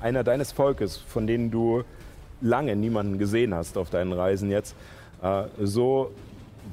einer 0.00 0.22
deines 0.22 0.52
Volkes, 0.52 0.96
von 0.96 1.26
denen 1.26 1.50
du 1.50 1.82
lange 2.40 2.76
niemanden 2.76 3.18
gesehen 3.18 3.54
hast 3.54 3.78
auf 3.78 3.90
deinen 3.90 4.12
Reisen 4.12 4.50
jetzt, 4.50 4.76
äh, 5.22 5.44
so 5.60 6.12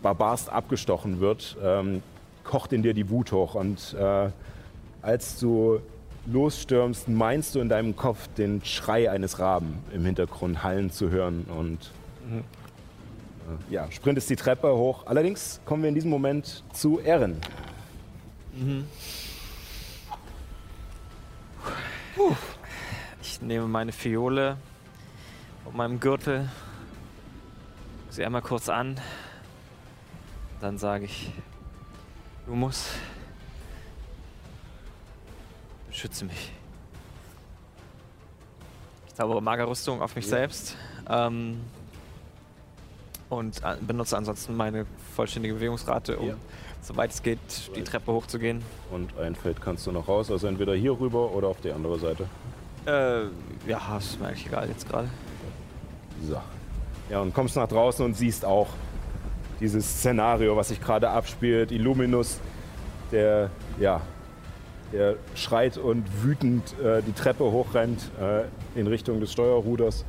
barbarst 0.01 0.49
abgestochen 0.49 1.19
wird, 1.19 1.57
ähm, 1.63 2.03
kocht 2.43 2.73
in 2.73 2.83
dir 2.83 2.93
die 2.93 3.09
Wut 3.09 3.31
hoch 3.31 3.55
und 3.55 3.95
äh, 3.99 4.29
als 5.01 5.39
du 5.39 5.79
losstürmst, 6.25 7.07
meinst 7.07 7.55
du 7.55 7.59
in 7.59 7.69
deinem 7.69 7.95
Kopf 7.95 8.27
den 8.35 8.63
Schrei 8.63 9.09
eines 9.09 9.39
Raben 9.39 9.79
im 9.93 10.05
Hintergrund 10.05 10.63
hallen 10.63 10.89
zu 10.91 11.09
hören 11.09 11.45
und 11.45 11.91
äh, 12.31 13.73
ja, 13.73 13.91
sprintest 13.91 14.29
die 14.29 14.35
Treppe 14.35 14.75
hoch. 14.75 15.05
Allerdings 15.05 15.61
kommen 15.65 15.83
wir 15.83 15.89
in 15.89 15.95
diesem 15.95 16.09
Moment 16.09 16.63
zu 16.73 16.99
Erin. 16.99 17.37
Ich 23.21 23.41
nehme 23.41 23.67
meine 23.67 23.91
Fiole 23.91 24.57
und 25.65 25.75
meinem 25.75 25.99
Gürtel, 25.99 26.49
sie 28.09 28.25
einmal 28.25 28.41
kurz 28.41 28.69
an. 28.69 28.99
Dann 30.61 30.77
sage 30.77 31.05
ich, 31.05 31.31
du 32.47 32.55
musst 32.55 32.87
beschütze 35.95 36.25
mich. 36.25 36.51
Ich 39.07 39.13
zaubere 39.15 39.41
Magerrüstung 39.41 40.01
auf 40.01 40.13
mich 40.17 40.27
selbst 40.27 40.75
ähm, 41.09 41.61
und 43.29 43.63
äh, 43.63 43.77
benutze 43.79 44.17
ansonsten 44.17 44.57
meine 44.57 44.85
vollständige 45.15 45.53
Bewegungsrate, 45.53 46.17
um, 46.17 46.27
Ja. 46.27 46.35
soweit 46.81 47.11
es 47.11 47.23
geht, 47.23 47.39
die 47.77 47.81
Treppe 47.81 48.11
hochzugehen. 48.11 48.61
Und 48.91 49.17
ein 49.17 49.35
Feld 49.35 49.61
kannst 49.61 49.87
du 49.87 49.93
noch 49.93 50.09
raus, 50.09 50.29
also 50.29 50.47
entweder 50.47 50.75
hier 50.75 50.99
rüber 50.99 51.31
oder 51.31 51.47
auf 51.47 51.61
die 51.61 51.71
andere 51.71 51.97
Seite. 51.97 52.27
Äh, 52.85 53.69
ja, 53.69 53.97
ist 53.97 54.19
mir 54.19 54.27
eigentlich 54.27 54.47
egal 54.47 54.67
jetzt 54.67 54.89
gerade. 54.89 55.07
So. 56.27 56.41
Ja, 57.09 57.21
und 57.21 57.33
kommst 57.33 57.55
nach 57.55 57.69
draußen 57.69 58.03
und 58.03 58.15
siehst 58.17 58.43
auch 58.43 58.67
dieses 59.61 59.87
Szenario, 59.87 60.57
was 60.57 60.67
sich 60.67 60.81
gerade 60.81 61.09
abspielt. 61.09 61.71
Illuminus, 61.71 62.41
der, 63.13 63.49
ja, 63.79 64.01
der 64.95 65.15
schreit 65.35 65.77
und 65.77 66.05
wütend 66.23 66.73
äh, 66.79 67.01
die 67.01 67.11
Treppe 67.11 67.43
hochrennt 67.43 68.09
äh, 68.19 68.79
in 68.79 68.87
Richtung 68.87 69.19
des 69.19 69.31
Steuerruders. 69.33 70.05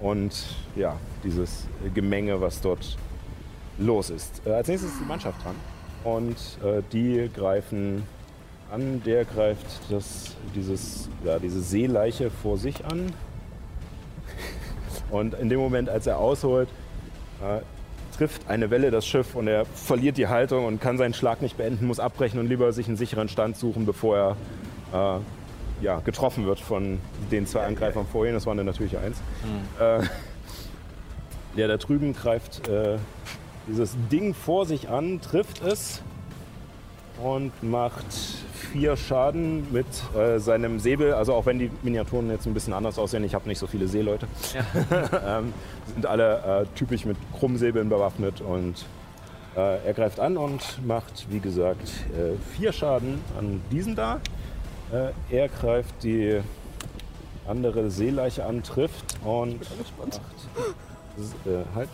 Und 0.00 0.32
ja, 0.74 0.98
dieses 1.22 1.66
Gemenge, 1.94 2.40
was 2.40 2.60
dort 2.60 2.96
los 3.78 4.08
ist. 4.10 4.42
Äh, 4.46 4.52
als 4.52 4.68
nächstes 4.68 4.92
ist 4.92 5.00
die 5.00 5.06
Mannschaft 5.06 5.44
dran. 5.44 5.54
Und 6.04 6.36
äh, 6.64 6.82
die 6.92 7.30
greifen 7.32 8.04
an. 8.72 9.02
Der 9.04 9.26
greift 9.26 9.66
das, 9.90 10.34
dieses, 10.54 11.10
ja, 11.24 11.38
diese 11.38 11.60
Seeleiche 11.60 12.30
vor 12.30 12.56
sich 12.56 12.84
an. 12.86 13.12
Und 15.10 15.34
in 15.34 15.50
dem 15.50 15.60
Moment, 15.60 15.90
als 15.90 16.06
er 16.06 16.16
ausholt, 16.16 16.68
äh, 17.42 17.60
trifft 18.22 18.48
eine 18.48 18.70
Welle 18.70 18.92
das 18.92 19.04
Schiff 19.04 19.34
und 19.34 19.48
er 19.48 19.64
verliert 19.64 20.16
die 20.16 20.28
Haltung 20.28 20.64
und 20.64 20.80
kann 20.80 20.96
seinen 20.96 21.12
Schlag 21.12 21.42
nicht 21.42 21.56
beenden, 21.56 21.88
muss 21.88 21.98
abbrechen 21.98 22.38
und 22.38 22.46
lieber 22.46 22.72
sich 22.72 22.86
einen 22.86 22.96
sicheren 22.96 23.28
Stand 23.28 23.56
suchen, 23.56 23.84
bevor 23.84 24.36
er 24.92 25.18
äh, 25.18 25.84
ja, 25.84 25.98
getroffen 25.98 26.46
wird 26.46 26.60
von 26.60 27.00
den 27.32 27.48
zwei 27.48 27.66
Angreifern 27.66 28.06
vorhin. 28.06 28.34
Das 28.34 28.46
waren 28.46 28.56
dann 28.58 28.66
natürlich 28.66 28.96
eins. 28.96 29.16
Äh, 29.80 30.04
der 31.56 31.66
da 31.66 31.76
drüben 31.78 32.12
greift 32.12 32.68
äh, 32.68 32.96
dieses 33.66 33.96
Ding 34.12 34.34
vor 34.34 34.66
sich 34.66 34.88
an, 34.88 35.20
trifft 35.20 35.60
es 35.60 36.00
und 37.22 37.52
macht 37.62 38.06
vier 38.72 38.96
Schaden 38.96 39.72
mit 39.72 39.86
äh, 40.16 40.38
seinem 40.38 40.78
Säbel. 40.78 41.14
Also 41.14 41.34
auch 41.34 41.46
wenn 41.46 41.58
die 41.58 41.70
Miniaturen 41.82 42.30
jetzt 42.30 42.46
ein 42.46 42.54
bisschen 42.54 42.72
anders 42.72 42.98
aussehen, 42.98 43.24
ich 43.24 43.34
habe 43.34 43.48
nicht 43.48 43.58
so 43.58 43.66
viele 43.66 43.88
Seeleute. 43.88 44.26
ähm, 45.26 45.52
sind 45.92 46.06
alle 46.06 46.62
äh, 46.62 46.76
typisch 46.76 47.04
mit 47.04 47.16
Krummsäbeln 47.38 47.88
bewaffnet 47.88 48.40
und 48.40 48.86
äh, 49.56 49.84
er 49.86 49.92
greift 49.92 50.20
an 50.20 50.36
und 50.36 50.86
macht, 50.86 51.26
wie 51.30 51.40
gesagt, 51.40 51.88
äh, 52.16 52.36
vier 52.56 52.72
Schaden 52.72 53.20
an 53.38 53.60
diesen 53.70 53.94
da. 53.94 54.20
Äh, 54.92 55.10
er 55.34 55.48
greift 55.48 56.02
die 56.02 56.40
andere 57.46 57.90
Seeleiche 57.90 58.46
an, 58.46 58.62
trifft 58.62 59.16
und 59.24 59.60
macht 59.98 60.20
äh, 61.46 61.64
halt 61.74 61.90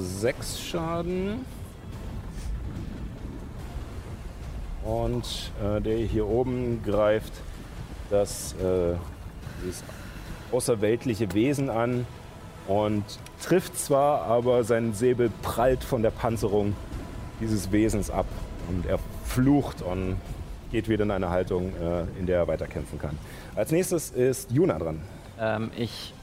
sechs 0.00 0.60
Schaden. 0.60 1.44
Und 4.84 5.52
äh, 5.62 5.80
der 5.80 5.98
hier 5.98 6.26
oben 6.26 6.82
greift 6.84 7.32
das 8.10 8.54
äh, 8.54 8.94
dieses 9.62 9.84
außerweltliche 10.52 11.32
Wesen 11.34 11.70
an 11.70 12.06
und 12.66 13.04
trifft 13.42 13.78
zwar, 13.78 14.22
aber 14.22 14.64
sein 14.64 14.94
Säbel 14.94 15.30
prallt 15.42 15.84
von 15.84 16.02
der 16.02 16.10
Panzerung 16.10 16.74
dieses 17.40 17.72
Wesens 17.72 18.10
ab 18.10 18.26
und 18.68 18.86
er 18.86 18.98
flucht 19.24 19.82
und 19.82 20.16
geht 20.70 20.88
wieder 20.88 21.04
in 21.04 21.10
eine 21.10 21.30
Haltung, 21.30 21.72
äh, 21.80 22.02
in 22.18 22.26
der 22.26 22.38
er 22.38 22.48
weiterkämpfen 22.48 22.98
kann. 22.98 23.18
Als 23.54 23.72
nächstes 23.72 24.10
ist 24.10 24.50
Juna 24.50 24.78
dran. 24.78 25.00
Ähm, 25.38 25.70
ich 25.76 26.14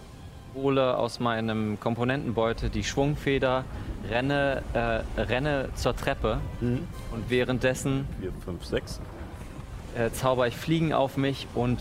hole 0.58 0.98
aus 0.98 1.20
meinem 1.20 1.80
Komponentenbeutel 1.80 2.70
die 2.70 2.84
Schwungfeder, 2.84 3.64
renne, 4.10 4.64
äh, 4.74 5.22
renne 5.22 5.70
zur 5.76 5.96
Treppe 5.96 6.40
und 6.62 7.30
währenddessen 7.30 8.08
4, 8.22 8.32
5, 8.46 8.66
6. 8.66 9.02
äh, 9.96 10.10
zauber 10.12 10.48
ich 10.48 10.56
Fliegen 10.56 10.94
auf 10.94 11.18
mich 11.18 11.48
und 11.54 11.80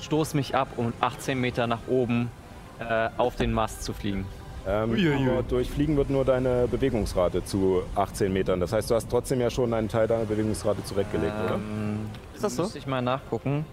stoße 0.00 0.36
mich 0.36 0.54
ab, 0.54 0.68
um 0.76 0.92
18 1.00 1.40
Meter 1.40 1.66
nach 1.66 1.88
oben 1.88 2.30
äh, 2.78 3.08
auf 3.16 3.36
den 3.36 3.52
Mast 3.52 3.82
zu 3.84 3.92
fliegen. 3.92 4.26
Ähm, 4.66 4.94
aber 5.26 5.42
durch 5.42 5.70
Fliegen 5.70 5.96
wird 5.96 6.10
nur 6.10 6.24
deine 6.24 6.68
Bewegungsrate 6.70 7.42
zu 7.44 7.82
18 7.94 8.30
Metern. 8.30 8.60
Das 8.60 8.72
heißt, 8.72 8.90
du 8.90 8.94
hast 8.94 9.08
trotzdem 9.10 9.40
ja 9.40 9.48
schon 9.48 9.72
einen 9.72 9.88
Teil 9.88 10.06
deiner 10.06 10.24
Bewegungsrate 10.26 10.84
zurechtgelegt, 10.84 11.32
oder? 11.46 11.54
Ähm, 11.54 12.10
Ist 12.34 12.44
das 12.44 12.56
so? 12.56 12.62
Müsste 12.64 12.78
ich 12.78 12.86
mal 12.86 13.00
nachgucken. 13.00 13.64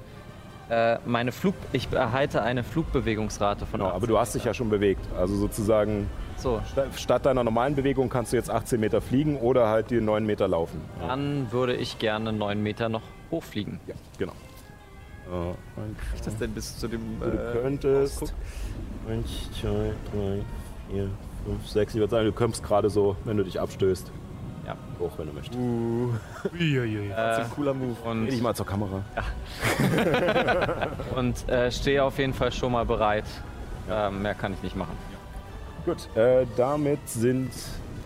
Äh, 0.70 0.98
meine 1.06 1.32
Flug, 1.32 1.56
ich 1.72 1.88
erhalte 1.94 2.42
eine 2.42 2.64
Flugbewegungsrate 2.64 3.66
von 3.66 3.80
Genau, 3.80 3.86
18 3.92 3.96
aber 3.98 4.08
du 4.08 4.20
hast 4.20 4.36
dich 4.36 4.44
ja 4.44 4.54
schon 4.54 4.70
bewegt. 4.70 5.02
Also 5.18 5.36
sozusagen 5.36 6.10
So, 6.36 6.62
sta- 6.70 6.88
statt 6.96 7.26
deiner 7.26 7.44
normalen 7.46 7.76
Bewegung 7.76 8.10
kannst 8.10 8.34
du 8.34 8.38
jetzt 8.38 8.50
18 8.50 8.80
Meter 8.80 9.00
fliegen 9.00 9.38
oder 9.38 9.68
halt 9.70 9.92
die 9.92 10.02
9 10.02 10.26
Meter 10.26 10.48
laufen. 10.50 10.82
Ja, 11.02 11.08
dann 11.08 11.52
würde 11.52 11.74
ich 11.76 12.00
gerne 12.00 12.34
9 12.34 12.62
Meter 12.62 12.90
noch 12.90 13.04
hochfliegen. 13.32 13.80
ja 13.88 13.96
genau. 14.18 14.34
Äh, 15.32 15.80
und 15.80 15.96
Ich 16.16 16.22
das 16.22 16.38
denn 16.38 16.52
bis 16.52 16.78
zu 16.78 16.88
dem. 16.90 17.02
du 17.22 17.26
Äh, 17.28 17.54
könntest. 17.54 18.24
Ausguck? 18.24 18.38
1, 19.10 19.50
2, 19.62 19.68
3, 19.68 20.42
4, 20.92 21.10
5, 21.46 21.68
6. 21.68 21.94
Ich 21.96 22.00
würde 22.02 22.12
sagen, 22.12 22.26
du 22.26 22.34
kommst 22.34 22.62
gerade 22.64 22.90
so, 22.90 23.16
wenn 23.24 23.38
du 23.38 23.44
dich 23.44 23.58
abstößt. 23.60 24.12
Ja. 24.68 24.76
Hoch, 25.00 25.12
wenn 25.18 25.28
du 25.28 25.34
möchtest. 25.34 25.58
Uiuiui. 26.54 27.10
Äh, 27.10 27.46
cooler 27.56 27.74
Move. 27.74 27.96
Geh 28.04 28.26
dich 28.26 28.36
und 28.36 28.44
mal 28.44 28.54
zur 28.54 28.66
Kamera. 28.66 29.02
und 31.16 31.48
äh, 31.48 31.72
stehe 31.72 32.04
auf 32.04 32.20
jeden 32.20 32.34
Fall 32.34 32.52
schon 32.52 32.74
mal 32.74 32.86
bereit. 32.86 33.26
Ähm, 33.90 34.22
mehr 34.22 34.36
kann 34.36 34.54
ich 34.54 34.62
nicht 34.62 34.76
machen. 34.76 34.98
Gut, 35.86 36.10
äh, 36.18 36.46
damit 36.58 37.00
sind 37.08 37.52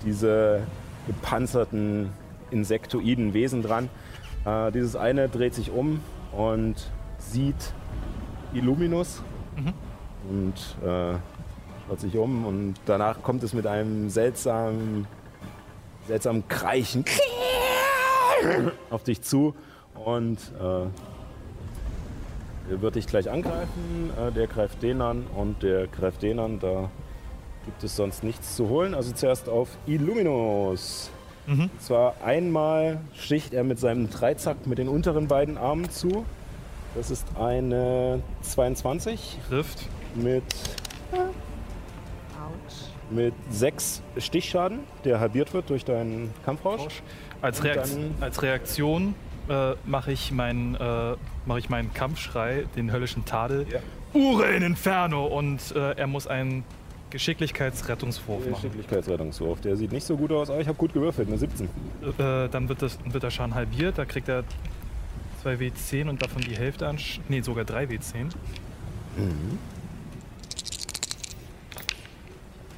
diese 0.05 0.61
gepanzerten 1.07 2.11
insektoiden 2.51 3.33
Wesen 3.33 3.63
dran. 3.63 3.89
Äh, 4.45 4.71
dieses 4.71 4.95
eine 4.95 5.29
dreht 5.29 5.55
sich 5.55 5.71
um 5.71 5.99
und 6.31 6.75
sieht 7.17 7.73
Illuminus 8.53 9.23
und 10.29 10.53
äh, 10.87 11.15
schaut 11.87 11.99
sich 11.99 12.15
um 12.17 12.45
und 12.45 12.75
danach 12.85 13.21
kommt 13.23 13.43
es 13.43 13.53
mit 13.53 13.65
einem 13.65 14.09
seltsamen, 14.09 15.07
seltsamen 16.07 16.47
Kreichen 16.47 17.05
auf 18.89 19.03
dich 19.03 19.21
zu 19.21 19.53
und 19.93 20.37
äh, 20.59 20.87
er 22.71 22.81
wird 22.81 22.95
dich 22.95 23.07
gleich 23.07 23.29
angreifen. 23.29 24.11
Äh, 24.17 24.31
der 24.31 24.47
greift 24.47 24.81
den 24.81 25.01
an 25.01 25.25
und 25.35 25.61
der 25.63 25.87
greift 25.87 26.21
den 26.21 26.39
an. 26.39 26.59
Da 26.59 26.89
gibt 27.65 27.83
es 27.83 27.95
sonst 27.95 28.23
nichts 28.23 28.55
zu 28.55 28.69
holen. 28.69 28.93
Also 28.93 29.11
zuerst 29.13 29.49
auf 29.49 29.69
Illuminus. 29.85 31.09
Und 31.47 31.81
zwar 31.81 32.15
einmal 32.23 33.01
sticht 33.13 33.53
er 33.53 33.63
mit 33.63 33.79
seinem 33.79 34.09
Dreizack 34.09 34.67
mit 34.67 34.77
den 34.77 34.87
unteren 34.87 35.27
beiden 35.27 35.57
Armen 35.57 35.89
zu. 35.89 36.25
Das 36.95 37.09
ist 37.09 37.25
eine 37.39 38.21
22 38.41 39.39
Trifft. 39.47 39.87
mit, 40.15 40.43
mit 43.11 43.33
6 43.49 44.01
Stichschaden, 44.17 44.79
der 45.03 45.19
halbiert 45.19 45.53
wird 45.53 45.69
durch 45.69 45.85
deinen 45.85 46.33
Kampfrausch. 46.45 47.01
Als, 47.41 47.63
Reakt 47.63 47.89
als 48.19 48.41
Reaktion 48.41 49.15
äh, 49.49 49.73
mache 49.85 50.11
ich, 50.11 50.31
meinen, 50.31 50.75
äh, 50.75 51.15
mach 51.45 51.57
ich 51.57 51.69
meinen 51.69 51.93
Kampfschrei, 51.93 52.65
den 52.75 52.91
höllischen 52.91 53.25
Tadel. 53.25 53.65
Ja. 53.71 53.79
Ure 54.13 54.51
in 54.51 54.63
Inferno! 54.63 55.25
Und 55.25 55.73
äh, 55.75 55.93
er 55.93 56.07
muss 56.07 56.27
einen 56.27 56.63
Geschicklichkeitsrettungswurf 57.09 58.45
machen. 58.45 58.53
Geschicklichkeitsrettungswurf. 58.53 59.61
Der 59.61 59.75
sieht 59.75 59.91
nicht 59.91 60.05
so 60.05 60.17
gut 60.17 60.31
aus, 60.31 60.49
aber 60.49 60.61
ich 60.61 60.67
habe 60.67 60.77
gut 60.77 60.93
gewürfelt, 60.93 61.27
eine 61.27 61.37
17. 61.37 61.65
Äh, 61.67 62.49
dann 62.49 62.69
wird, 62.69 62.81
das, 62.81 62.97
wird 63.05 63.23
der 63.23 63.31
Schaden 63.31 63.55
halbiert. 63.55 63.97
Da 63.97 64.05
kriegt 64.05 64.29
er 64.29 64.43
2 65.41 65.55
W10 65.55 66.09
und 66.09 66.21
davon 66.21 66.41
die 66.41 66.55
Hälfte 66.55 66.87
an. 66.87 66.97
Nee, 67.27 67.41
sogar 67.41 67.65
3 67.65 67.85
W10. 67.85 68.29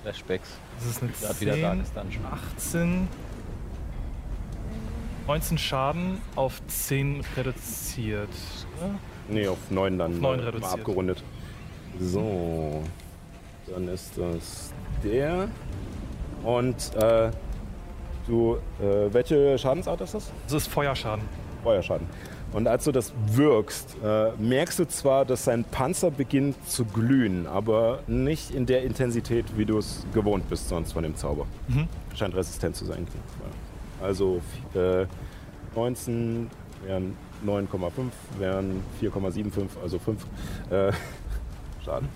Flashbacks. 0.03 0.49
Das 0.77 0.87
ist 0.87 1.01
eine 1.01 1.11
Gerade 1.11 1.41
wieder 1.41 1.53
10, 1.53 1.61
Darkest 1.61 1.95
Dungeon. 1.97 2.25
18, 2.57 3.07
19 5.27 5.57
Schaden 5.57 6.21
auf 6.35 6.61
10 6.67 7.23
reduziert. 7.37 8.29
Nee, 9.29 9.47
auf 9.47 9.57
9 9.69 9.97
dann 9.97 10.19
neun 10.19 10.39
äh, 10.39 10.41
mal 10.41 10.45
reduziert. 10.49 10.73
abgerundet. 10.73 11.23
So. 11.99 12.83
Dann 13.67 13.87
ist 13.87 14.11
das 14.17 14.73
der. 15.03 15.47
Und 16.43 16.93
äh, 16.95 17.31
du, 18.27 18.57
äh, 18.81 19.13
welche 19.13 19.57
Schadensart 19.57 20.01
ist 20.01 20.13
das? 20.13 20.31
Das 20.45 20.53
ist 20.53 20.67
Feuerschaden. 20.67 21.23
Feuerschaden. 21.63 22.07
Und 22.53 22.67
als 22.67 22.83
du 22.83 22.91
das 22.91 23.13
wirkst, 23.25 23.95
äh, 24.03 24.31
merkst 24.37 24.79
du 24.79 24.87
zwar, 24.87 25.25
dass 25.25 25.43
sein 25.45 25.63
Panzer 25.63 26.11
beginnt 26.11 26.55
zu 26.69 26.85
glühen, 26.85 27.47
aber 27.47 27.99
nicht 28.07 28.51
in 28.51 28.65
der 28.67 28.83
Intensität, 28.83 29.45
wie 29.57 29.65
du 29.65 29.79
es 29.79 30.05
gewohnt 30.13 30.47
bist 30.49 30.69
sonst 30.69 30.93
von 30.93 31.03
dem 31.03 31.15
Zauber. 31.15 31.47
Mhm. 31.67 31.87
Scheint 32.15 32.35
resistent 32.35 32.75
zu 32.75 32.85
sein. 32.85 33.07
Also 34.01 34.41
äh, 34.75 35.05
19 35.75 36.49
wären 36.85 37.17
9,5, 37.45 37.91
wären 38.37 38.83
4,75, 39.01 39.67
also 39.81 39.97
5 39.97 40.25
äh, 40.69 40.91
Schaden. 41.85 42.07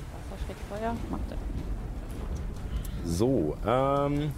Feuer, 0.69 0.95
macht 1.09 1.21
er. 1.31 1.37
So, 3.05 3.55
ähm, 3.65 4.31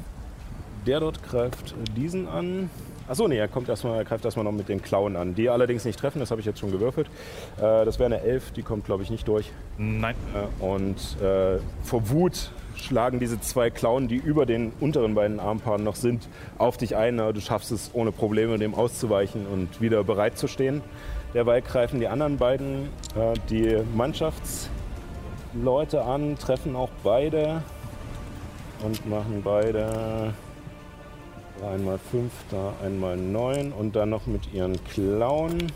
der 0.86 1.00
dort 1.00 1.24
greift 1.24 1.76
diesen 1.96 2.28
an. 2.28 2.70
Achso, 3.10 3.28
nee, 3.28 3.40
er 3.40 3.48
kommt 3.48 3.68
erstmal, 3.70 3.98
er 3.98 4.06
greift 4.06 4.24
erstmal 4.24 4.46
noch 4.46 4.52
mit 4.52 4.70
den 4.70 4.84
Klauen 4.84 5.16
an. 5.16 5.34
Die 5.34 5.50
allerdings 5.50 5.84
nicht 5.84 5.98
treffen, 5.98 6.20
das 6.20 6.30
habe 6.30 6.42
ich 6.42 6.46
jetzt 6.46 6.60
schon 6.60 6.72
gewürfelt. 6.72 7.08
Äh, 7.58 7.84
das 7.84 7.98
wäre 7.98 8.06
eine 8.06 8.22
11, 8.22 8.52
die 8.52 8.62
kommt, 8.62 8.86
glaube 8.86 9.02
ich, 9.02 9.10
nicht 9.10 9.28
durch. 9.28 9.52
Nein. 9.80 10.14
Äh, 10.36 10.64
und 10.64 10.96
äh, 11.20 11.58
vor 11.82 12.12
Wut 12.12 12.52
schlagen 12.76 13.20
diese 13.20 13.42
zwei 13.42 13.72
Klauen, 13.72 14.08
die 14.08 14.18
über 14.18 14.46
den 14.46 14.72
unteren 14.80 15.16
beiden 15.16 15.40
Armpaaren 15.40 15.84
noch 15.84 15.96
sind, 15.96 16.30
auf 16.60 16.78
dich 16.78 16.96
ein. 16.96 17.18
Äh, 17.18 17.34
Du 17.34 17.42
schaffst 17.42 17.72
es 17.72 17.90
ohne 17.94 18.12
Probleme, 18.12 18.60
dem 18.60 18.76
auszuweichen 18.76 19.48
und 19.48 19.82
wieder 19.82 20.04
bereit 20.04 20.38
zu 20.38 20.48
stehen. 20.48 20.84
Derweil 21.34 21.64
greifen 21.64 22.00
die 22.00 22.08
anderen 22.08 22.38
beiden 22.38 22.90
äh, 23.16 23.34
die 23.50 23.76
Mannschaftsleute 23.96 26.04
an, 26.04 26.38
treffen 26.38 26.76
auch 26.76 26.92
beide 27.04 27.64
und 28.84 29.10
machen 29.10 29.42
beide 29.44 30.36
einmal 31.64 31.98
5, 31.98 32.32
da 32.52 32.74
einmal 32.84 33.18
9 33.18 33.72
und 33.72 33.96
dann 33.96 34.10
noch 34.10 34.26
mit 34.26 34.54
ihren 34.54 34.84
Klauen. 34.86 35.72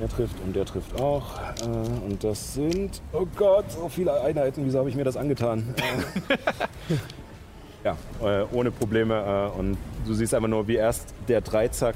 Der 0.00 0.08
trifft 0.08 0.34
und 0.44 0.56
der 0.56 0.64
trifft 0.64 1.00
auch. 1.00 1.38
Äh, 1.62 2.06
und 2.06 2.24
das 2.24 2.54
sind, 2.54 3.00
oh 3.12 3.26
Gott, 3.36 3.70
so 3.70 3.88
viele 3.88 4.20
Einheiten. 4.20 4.64
Wieso 4.64 4.80
habe 4.80 4.88
ich 4.88 4.96
mir 4.96 5.04
das 5.04 5.16
angetan? 5.16 5.74
Äh, 6.28 6.36
ja, 7.84 7.96
äh, 8.22 8.44
ohne 8.52 8.70
Probleme. 8.70 9.52
Und 9.52 9.76
du 10.06 10.14
siehst 10.14 10.34
einfach 10.34 10.48
nur, 10.48 10.66
wie 10.66 10.76
erst 10.76 11.14
der 11.28 11.40
Dreizack 11.40 11.94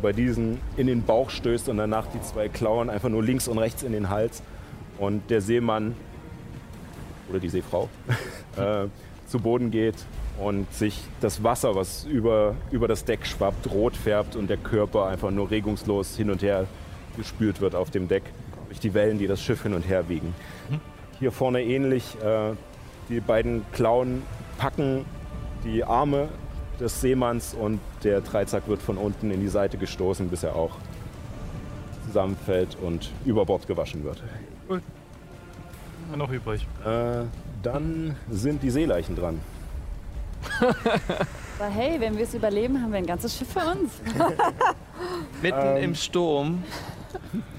bei 0.00 0.12
diesen 0.12 0.60
in 0.76 0.86
den 0.86 1.02
Bauch 1.02 1.30
stößt 1.30 1.68
und 1.68 1.78
danach 1.78 2.06
die 2.06 2.20
zwei 2.22 2.48
Klauen 2.48 2.88
einfach 2.88 3.08
nur 3.08 3.22
links 3.22 3.48
und 3.48 3.58
rechts 3.58 3.82
in 3.82 3.92
den 3.92 4.10
Hals. 4.10 4.42
Und 4.98 5.28
der 5.28 5.40
Seemann 5.40 5.96
oder 7.28 7.40
die 7.40 7.48
Seefrau 7.48 7.88
zu 9.26 9.40
Boden 9.40 9.70
geht 9.70 9.96
und 10.38 10.72
sich 10.72 11.02
das 11.20 11.42
Wasser, 11.44 11.74
was 11.74 12.04
über, 12.04 12.56
über 12.70 12.88
das 12.88 13.04
Deck 13.04 13.26
schwappt, 13.26 13.70
rot 13.70 13.96
färbt 13.96 14.36
und 14.36 14.48
der 14.48 14.56
Körper 14.56 15.06
einfach 15.06 15.30
nur 15.30 15.50
regungslos 15.50 16.16
hin 16.16 16.30
und 16.30 16.42
her 16.42 16.66
gespült 17.16 17.60
wird 17.60 17.74
auf 17.74 17.90
dem 17.90 18.08
Deck 18.08 18.24
durch 18.68 18.80
die 18.80 18.94
Wellen, 18.94 19.18
die 19.18 19.26
das 19.26 19.40
Schiff 19.40 19.62
hin 19.62 19.74
und 19.74 19.82
her 19.82 20.08
wiegen. 20.08 20.34
Hier 21.20 21.30
vorne 21.30 21.62
ähnlich, 21.62 22.16
äh, 22.22 22.52
die 23.08 23.20
beiden 23.20 23.64
Klauen 23.72 24.22
packen 24.58 25.04
die 25.64 25.84
Arme 25.84 26.28
des 26.80 27.00
Seemanns 27.00 27.54
und 27.54 27.80
der 28.02 28.20
Dreizack 28.20 28.66
wird 28.66 28.82
von 28.82 28.98
unten 28.98 29.30
in 29.30 29.40
die 29.40 29.48
Seite 29.48 29.78
gestoßen, 29.78 30.28
bis 30.28 30.42
er 30.42 30.56
auch 30.56 30.72
zusammenfällt 32.06 32.76
und 32.82 33.10
über 33.24 33.44
Bord 33.44 33.66
gewaschen 33.66 34.04
wird. 34.04 34.22
Noch 36.16 36.30
übrig. 36.30 36.66
Äh, 36.84 37.24
dann 37.62 38.16
sind 38.30 38.62
die 38.62 38.70
Seeleichen 38.70 39.16
dran. 39.16 39.40
Aber 41.58 41.68
hey, 41.68 42.00
wenn 42.00 42.16
wir 42.16 42.24
es 42.24 42.34
überleben, 42.34 42.80
haben 42.82 42.92
wir 42.92 42.98
ein 42.98 43.06
ganzes 43.06 43.36
Schiff 43.36 43.52
für 43.52 43.60
uns. 43.60 43.92
Mitten 45.42 45.58
Ähm. 45.76 45.84
im 45.84 45.94
Sturm. 45.94 46.64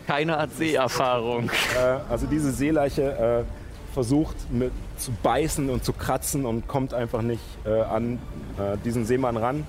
Keine 0.06 0.38
Art 0.38 0.52
Seeerfahrung. 0.52 1.49
Äh, 1.49 2.12
also 2.12 2.28
diese 2.28 2.52
Seeleiche 2.52 3.45
äh, 3.48 3.94
versucht 3.94 4.36
mit, 4.52 4.72
zu 4.98 5.12
beißen 5.24 5.70
und 5.70 5.84
zu 5.84 5.94
kratzen 5.94 6.45
und 6.45 6.68
kommt 6.68 6.94
einfach 6.94 7.22
nicht 7.22 7.44
äh, 7.66 7.82
an 7.82 8.20
äh, 8.57 8.78
diesen 8.84 9.06
Seemann 9.06 9.38
ran. 9.38 9.66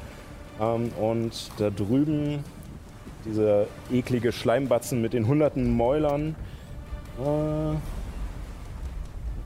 Ähm, 0.60 0.90
und 1.00 1.50
da 1.58 1.70
drüben 1.70 2.44
dieser 3.24 3.66
eklige 3.92 4.32
Schleimbatzen 4.32 5.00
mit 5.00 5.12
den 5.12 5.26
hunderten 5.26 5.76
Mäulern. 5.76 6.34
Äh, 7.18 7.76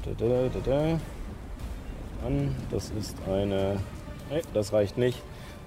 da, 0.04 0.10
da, 0.18 0.26
da, 0.52 0.60
da. 0.64 0.98
An, 2.26 2.54
das 2.70 2.90
ist 2.90 3.16
eine. 3.28 3.76
Nee, 4.30 4.42
das 4.54 4.72
reicht 4.72 4.98
nicht. 4.98 5.22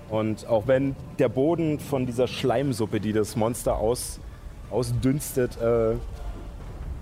Und 0.10 0.48
auch 0.48 0.68
wenn 0.68 0.96
der 1.20 1.30
Boden 1.30 1.80
von 1.80 2.06
dieser 2.06 2.28
Schleimsuppe, 2.28 3.00
die 3.00 3.14
das 3.14 3.36
Monster 3.36 3.78
aus, 3.78 4.20
ausdünstet, 4.70 5.58
äh, 5.60 5.96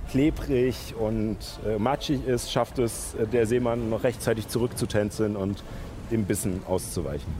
klebrig 0.10 0.96
und 0.98 1.38
äh, 1.66 1.78
matschig 1.78 2.26
ist, 2.26 2.52
schafft 2.52 2.80
es 2.80 3.16
äh, 3.16 3.28
der 3.28 3.46
Seemann 3.46 3.90
noch 3.90 4.04
rechtzeitig 4.04 4.48
zurückzutänzeln 4.48 5.36
und 5.36 5.64
dem 6.12 6.26
Bissen 6.26 6.62
auszuweichen. 6.68 7.34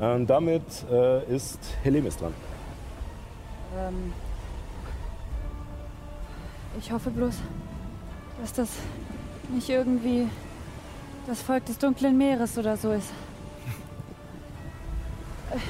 Ähm, 0.00 0.26
damit 0.26 0.62
äh, 0.90 1.24
ist 1.34 1.58
Helemis 1.82 2.16
dran. 2.16 2.32
Ähm, 3.76 4.12
ich 6.78 6.92
hoffe 6.92 7.10
bloß, 7.10 7.34
dass 8.40 8.52
das 8.52 8.68
nicht 9.52 9.68
irgendwie 9.68 10.28
das 11.28 11.42
Volk 11.42 11.66
des 11.66 11.78
dunklen 11.78 12.16
Meeres 12.16 12.56
oder 12.56 12.76
so 12.76 12.90
ist. 12.90 13.10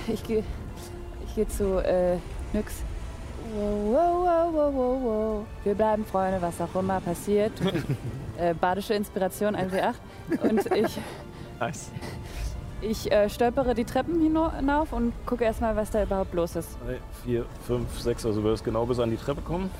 Ich 0.06 0.22
gehe 0.24 0.44
ich 1.26 1.34
geh 1.34 1.46
zu 1.46 1.78
äh, 1.84 2.16
Nyx. 2.52 2.74
Wow, 3.54 4.24
wow, 4.24 4.52
wow, 4.52 4.74
wow, 4.74 5.02
wow. 5.02 5.46
Wir 5.64 5.74
bleiben 5.74 6.04
Freunde, 6.04 6.40
was 6.40 6.60
auch 6.60 6.74
immer 6.80 7.00
passiert. 7.00 7.52
äh, 8.38 8.54
badische 8.54 8.94
Inspiration 8.94 9.56
1W8. 9.56 9.94
Und 10.42 10.66
ich, 10.76 10.98
Nice. 11.58 11.90
ich 12.80 13.10
äh, 13.10 13.28
stolpere 13.28 13.74
die 13.74 13.84
Treppen 13.84 14.20
hinauf 14.20 14.92
und 14.92 15.12
gucke 15.26 15.44
erstmal, 15.44 15.74
was 15.76 15.90
da 15.90 16.02
überhaupt 16.02 16.34
los 16.34 16.56
ist. 16.56 16.76
Drei, 16.84 16.98
vier, 17.24 17.46
fünf, 17.66 17.98
sechs, 17.98 18.24
also 18.26 18.42
du 18.42 18.48
wirst 18.48 18.64
genau 18.64 18.86
bis 18.86 18.98
an 18.98 19.10
die 19.10 19.16
Treppe 19.16 19.40
kommen. 19.40 19.70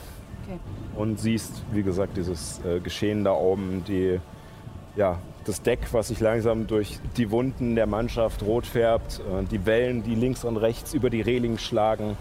Okay. 0.44 0.58
Und 0.96 1.20
siehst, 1.20 1.62
wie 1.72 1.82
gesagt, 1.82 2.16
dieses 2.16 2.64
äh, 2.64 2.80
Geschehen 2.80 3.22
da 3.22 3.32
oben, 3.32 3.84
die, 3.86 4.18
ja, 4.96 5.18
das 5.48 5.62
Deck, 5.62 5.80
was 5.92 6.08
sich 6.08 6.20
langsam 6.20 6.66
durch 6.66 6.98
die 7.16 7.30
Wunden 7.30 7.74
der 7.74 7.86
Mannschaft 7.86 8.42
rot 8.42 8.66
färbt, 8.66 9.20
äh, 9.20 9.44
die 9.44 9.64
Wellen, 9.66 10.02
die 10.02 10.14
links 10.14 10.44
und 10.44 10.56
rechts 10.56 10.94
über 10.94 11.10
die 11.10 11.22
Reling 11.22 11.58
schlagen. 11.58 12.16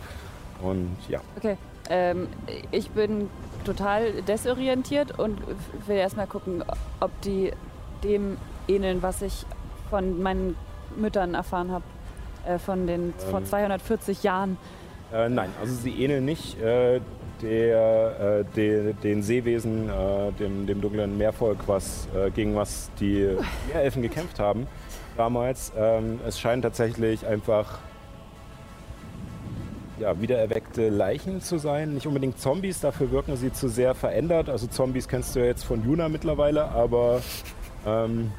Und 0.62 0.98
ja, 1.10 1.20
Okay. 1.38 1.58
Ähm, 1.90 2.28
ich 2.72 2.90
bin 2.90 3.30
total 3.64 4.22
desorientiert 4.24 5.18
und 5.18 5.40
will 5.86 5.96
erstmal 5.96 6.28
gucken, 6.28 6.62
ob 7.00 7.12
die 7.22 7.54
dem 8.04 8.38
ähneln, 8.68 9.02
was 9.02 9.22
ich 9.22 9.46
von 9.90 10.22
meinen 10.22 10.58
Müttern 10.98 11.34
erfahren 11.34 11.72
habe. 11.72 11.84
Äh, 12.46 12.60
von 12.60 12.88
den 12.88 13.14
vor 13.30 13.40
Ähm. 13.40 13.46
240 13.46 14.24
Jahren. 14.24 14.58
Äh, 15.14 15.30
nein, 15.30 15.50
also 15.62 15.74
sie 15.74 15.92
ähneln 15.92 16.26
nicht 16.26 16.60
äh, 16.62 17.00
der, 17.42 18.40
äh, 18.40 18.56
de, 18.56 18.94
den 18.94 19.24
Seewesen, 19.24 19.90
äh, 19.90 20.32
dem, 20.40 20.68
dem 20.68 20.82
dunklen 20.82 21.18
Meervolk, 21.18 21.60
was, 21.68 22.08
äh, 22.16 22.32
gegen 22.32 22.56
was 22.56 22.90
die 23.00 23.28
Meerelfen 23.68 24.02
gekämpft 24.02 24.40
haben 24.40 24.68
damals. 25.18 25.72
Ähm, 25.78 26.20
es 26.26 26.40
scheinen 26.40 26.62
tatsächlich 26.62 27.26
einfach 27.26 27.80
ja, 30.00 30.20
wiedererweckte 30.22 30.90
Leichen 30.90 31.42
zu 31.42 31.58
sein. 31.58 31.96
Nicht 31.96 32.08
unbedingt 32.08 32.40
Zombies, 32.40 32.80
dafür 32.80 33.12
wirken 33.12 33.36
sie 33.36 33.52
zu 33.52 33.68
sehr 33.68 33.96
verändert. 33.96 34.50
Also 34.50 34.68
Zombies 34.68 35.08
kennst 35.08 35.36
du 35.36 35.40
ja 35.40 35.46
jetzt 35.46 35.64
von 35.64 35.84
Juna 35.84 36.08
mittlerweile, 36.10 36.66
aber 36.66 37.22
ähm, 37.86 38.32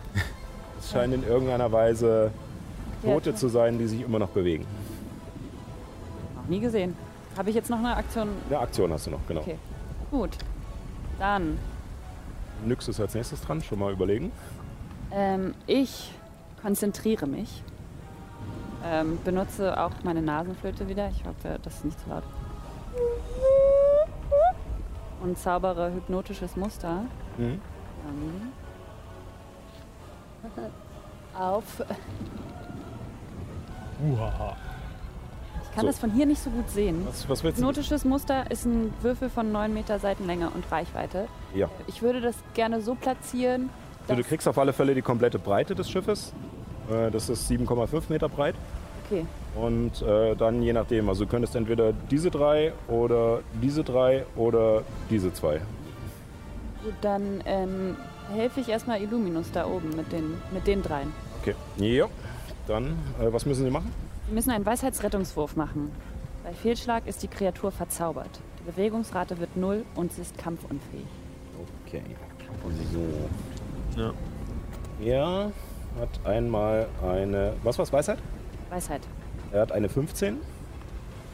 es 0.79 0.91
scheinen 0.93 1.23
in 1.23 1.29
irgendeiner 1.29 1.71
Weise 1.73 2.31
Tote 3.03 3.31
Ja, 3.31 3.37
zu 3.37 3.49
sein, 3.49 3.79
die 3.79 3.87
sich 3.87 4.03
immer 4.03 4.19
noch 4.19 4.31
bewegen. 4.31 4.67
Noch 6.37 6.49
nie 6.49 6.61
gesehen. 6.61 6.95
Habe 7.39 7.51
ich 7.51 7.57
jetzt 7.57 7.71
noch 7.71 7.79
eine 7.79 7.97
Aktion? 7.97 8.31
Eine 8.49 8.59
Aktion 8.59 8.93
hast 8.93 9.07
du 9.07 9.13
noch, 9.13 9.25
genau. 9.29 9.43
Okay. 9.43 9.57
Gut. 10.11 10.37
Dann, 11.21 11.57
Nyx 12.67 12.89
ist 12.89 12.99
als 13.01 13.15
nächstes 13.15 13.41
dran, 13.41 13.63
schon 13.63 13.79
mal 13.79 13.93
überlegen. 13.93 14.33
ähm, 15.13 15.55
ich 15.69 16.13
konzentriere 16.61 17.29
mich. 17.29 17.63
Ähm, 18.85 19.19
benutze 19.25 19.81
auch 19.81 19.93
meine 20.03 20.21
Nasenflöte 20.21 20.89
wieder. 20.89 21.09
Ich 21.11 21.25
hoffe, 21.25 21.61
das 21.63 21.77
ist 21.77 21.85
nicht 21.85 22.01
zu 22.01 22.09
laut. 22.11 22.25
Und 25.23 25.39
zaubere 25.39 25.93
hypnotisches 25.93 26.57
Muster. 26.57 27.03
Mhm. 27.37 27.61
Ähm, 28.09 28.53
auf 31.39 31.83
Uhaha. 34.03 34.57
Ich 35.71 35.75
kann 35.75 35.83
So. 35.83 35.87
das 35.89 35.99
von 35.99 36.11
hier 36.11 36.27
nicht 36.27 36.43
so 36.43 36.51
gut 36.51 36.69
sehen. 36.71 37.07
Was, 37.07 37.29
was 37.29 37.45
willst 37.45 37.59
du? 37.59 37.63
Hypnotisches 37.63 38.05
Muster 38.05 38.51
ist 38.51 38.65
ein 38.65 38.93
Würfel 39.03 39.29
von 39.31 39.53
9 39.53 39.73
Meter 39.73 39.99
Seitenlänge 39.99 40.51
und 40.51 40.71
Reichweite. 40.73 41.29
Ja. 41.55 41.69
Ich 41.87 42.03
würde 42.03 42.21
das 42.21 42.35
gerne 42.55 42.81
so 42.81 42.95
platzieren, 42.95 43.71
So, 44.09 44.15
du 44.15 44.23
kriegst 44.23 44.49
auf 44.49 44.59
alle 44.59 44.73
Fälle 44.73 44.95
die 44.95 45.03
komplette 45.03 45.39
Breite 45.39 45.75
des 45.75 45.89
Schiffes. 45.91 46.33
Äh, 46.91 47.11
Das 47.11 47.29
ist 47.29 47.51
7,5 47.51 48.05
Meter 48.09 48.29
breit. 48.29 48.55
Okay, 49.11 49.25
Und 49.57 50.03
äh, 50.03 50.35
dann 50.37 50.63
je 50.63 50.73
nachdem, 50.75 51.09
also 51.09 51.25
du 51.25 51.31
könntest 51.31 51.55
entweder 51.57 51.93
diese 52.11 52.31
drei 52.31 52.73
oder 52.89 53.41
diese 53.63 53.83
drei 53.83 54.27
oder 54.37 54.83
diese 55.09 55.33
zwei. 55.33 55.61
gut, 56.85 56.93
dann 57.01 57.43
ähm, 57.47 57.97
helfe 58.35 58.61
ich 58.61 58.69
erstmal 58.69 59.01
Illuminus 59.01 59.51
da 59.51 59.67
oben 59.67 59.97
mit 59.97 60.13
den, 60.13 60.35
mit 60.53 60.67
den 60.67 60.83
dreien. 60.83 61.13
Okay. 61.41 61.55
Ja. 61.79 62.07
Dann, 62.67 62.99
äh, 63.19 63.33
was 63.33 63.47
müssen 63.47 63.65
sie 63.65 63.71
machen? 63.71 63.91
Wir 64.29 64.35
müssen 64.35 64.51
einen 64.51 64.67
Weisheitsrettungswurf 64.67 65.57
machen. 65.57 65.91
Bei 66.45 66.53
Fehlschlag 66.53 67.07
ist 67.07 67.23
die 67.23 67.29
Kreatur 67.29 67.71
verzaubert. 67.73 68.41
Die 68.61 68.71
Bewegungsrate 68.71 69.39
wird 69.39 69.57
null 69.57 69.85
und 69.95 70.13
sie 70.13 70.23
ist 70.23 70.37
kampfunfähig. 70.39 71.05
Okay. 71.87 72.03
So. 72.93 74.01
Ja. 74.01 74.13
Er 75.05 75.53
hat 76.01 76.09
einmal 76.27 76.87
eine. 77.03 77.55
Was 77.63 77.79
war's, 77.79 77.93
Weisheit? 77.93 78.19
Weisheit. 78.71 79.01
Er 79.53 79.63
hat 79.63 79.73
eine 79.73 79.89
15, 79.89 80.35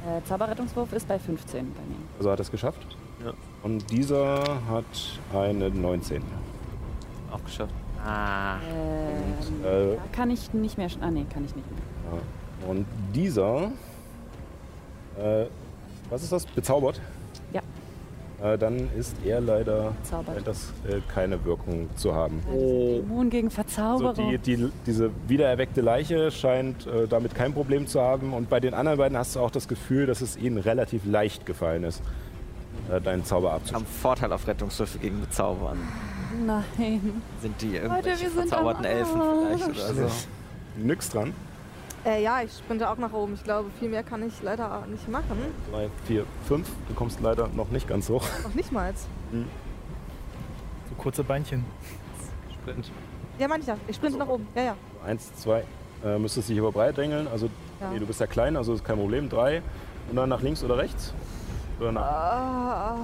Äh, 0.07 0.23
Zauberrettungswurf 0.29 0.93
ist 0.93 1.09
bei 1.09 1.19
15 1.19 1.61
bei 1.73 1.81
mir. 1.81 1.97
also 2.19 2.31
hat 2.31 2.39
er 2.39 2.43
es 2.43 2.51
geschafft. 2.51 2.87
Ja. 3.25 3.33
Und 3.63 3.91
dieser 3.91 4.45
hat 4.69 5.19
eine 5.35 5.71
19. 5.71 6.23
Auch 7.33 7.43
geschafft. 7.45 7.75
Ah. 8.05 8.57
Ähm, 8.59 9.65
Äh, 9.65 9.97
da 9.97 10.03
kann 10.13 10.31
ich 10.31 10.53
nicht 10.53 10.77
mehr. 10.79 10.89
Ah, 11.01 11.11
nee, 11.11 11.25
kann 11.33 11.45
ich 11.45 11.57
nicht 11.57 11.69
mehr. 11.71 11.81
ja. 12.13 12.19
Und 12.68 12.86
dieser. 13.15 13.70
Äh, 15.18 15.47
was 16.10 16.23
ist 16.23 16.33
das? 16.33 16.47
Bezaubert? 16.47 17.01
Ja. 17.52 17.62
Äh, 18.43 18.59
dann 18.59 18.89
ist 18.97 19.17
er 19.25 19.41
leider. 19.41 19.93
Bezaubert. 20.02 20.34
scheint 20.34 20.47
das 20.47 20.73
äh, 20.89 21.01
keine 21.12 21.44
Wirkung 21.44 21.89
zu 21.97 22.15
haben. 22.15 22.43
Ja, 22.47 22.52
sind 22.52 23.09
Dämonen 23.09 23.31
gegen 23.31 23.51
Verzauberung. 23.51 24.31
die, 24.31 24.39
die, 24.39 24.70
diese 24.86 25.10
wiedererweckte 25.28 25.81
Leiche 25.81 26.31
scheint 26.31 26.86
äh, 26.86 27.07
damit 27.07 27.34
kein 27.34 27.55
Problem 27.55 27.86
zu 27.86 28.01
haben. 28.01 28.33
Und 28.33 28.51
bei 28.51 28.60
den 28.60 28.75
anderen 28.75 28.99
beiden 28.99 29.17
hast 29.17 29.36
du 29.36 29.41
auch 29.41 29.51
das 29.51 29.68
Gefühl, 29.68 30.07
dass 30.07 30.20
es 30.20 30.36
ihnen 30.36 30.59
relativ 30.59 31.05
leicht 31.05 31.47
gefallen 31.47 31.84
ist, 31.84 32.02
äh, 32.91 33.01
deinen 33.01 33.25
Zauber 33.25 33.52
abzuschließen. 33.52 33.86
Haben 33.86 34.01
Vorteil 34.01 34.33
auf 34.33 34.47
Rettungswürfe 34.47 34.99
gegen 34.99 35.20
Bezaubern. 35.20 35.78
Nein. 36.44 37.23
Sind 37.41 37.60
die 37.62 37.76
irgendwelche 37.76 38.09
wir 38.09 38.31
sind 38.31 38.49
verzauberten 38.49 38.84
Elfen 38.84 39.20
vielleicht 39.20 39.68
oder 39.68 40.09
so? 40.09 40.26
Nix 40.76 41.09
dran. 41.09 41.33
Äh, 42.05 42.23
ja, 42.23 42.42
ich 42.42 42.52
sprinte 42.52 42.89
auch 42.91 42.99
nach 42.99 43.12
oben. 43.12 43.34
Ich 43.34 43.44
glaube, 43.44 43.70
viel 43.78 43.89
mehr 43.89 44.02
kann 44.02 44.23
ich 44.26 44.42
leider 44.42 44.84
nicht 44.91 45.08
machen. 45.08 45.39
Drei, 45.73 45.89
vier, 46.07 46.24
fünf. 46.47 46.68
Du 46.89 46.94
kommst 46.94 47.20
leider 47.20 47.49
noch 47.49 47.70
nicht 47.70 47.89
ganz 47.89 48.08
hoch. 48.10 48.24
Noch 48.42 48.55
nicht 48.55 48.70
mal. 48.73 48.92
So 50.89 50.94
kurze 50.99 51.24
Beinchen. 51.24 51.65
Sprint. 52.52 52.91
Ja, 53.39 53.49
meine 53.49 53.62
ich 53.62 53.66
ja. 53.66 53.76
Ich 53.89 53.97
sprinte 53.97 54.18
nach 54.18 54.28
oben. 54.28 54.47
Ja, 54.55 54.62
ja. 54.62 54.76
Eins, 55.07 55.34
zwei. 55.36 55.65
Äh, 56.05 56.18
müsstest 56.18 56.50
dich 56.50 56.58
über 56.58 56.70
breit 56.73 56.97
drängeln. 56.99 57.26
Also, 57.28 57.49
Ja. 57.81 57.91
nee, 57.91 57.99
du 57.99 58.07
bist 58.07 58.20
ja 58.20 58.26
klein, 58.26 58.57
also 58.57 58.74
ist 58.74 58.84
kein 58.84 58.97
Problem. 58.99 59.28
Drei. 59.31 59.62
Und 60.10 60.16
dann 60.16 60.28
nach 60.28 60.42
links 60.42 60.62
oder 60.62 60.76
rechts. 60.76 61.15
Oder 61.81 61.92
nach. 61.92 62.02
Ah, 62.02 62.97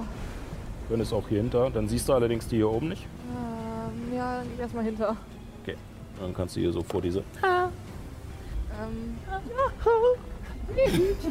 Dann 0.89 0.99
ist 0.99 1.11
auch 1.11 1.27
hier 1.27 1.39
hinter. 1.39 1.71
Dann 1.71 1.87
siehst 1.87 2.07
du 2.07 2.13
allerdings 2.13 2.47
die 2.47 2.57
hier 2.57 2.69
oben 2.69 2.89
nicht. 2.89 3.07
ähm, 3.35 4.15
ja, 4.15 4.41
lieg 4.41 4.59
erstmal 4.59 4.83
hinter. 4.83 5.15
Dann 6.19 6.35
kannst 6.35 6.55
du 6.55 6.59
hier 6.59 6.71
so 6.71 6.83
vor 6.83 7.01
diese. 7.01 7.23
Ähm, 8.79 9.17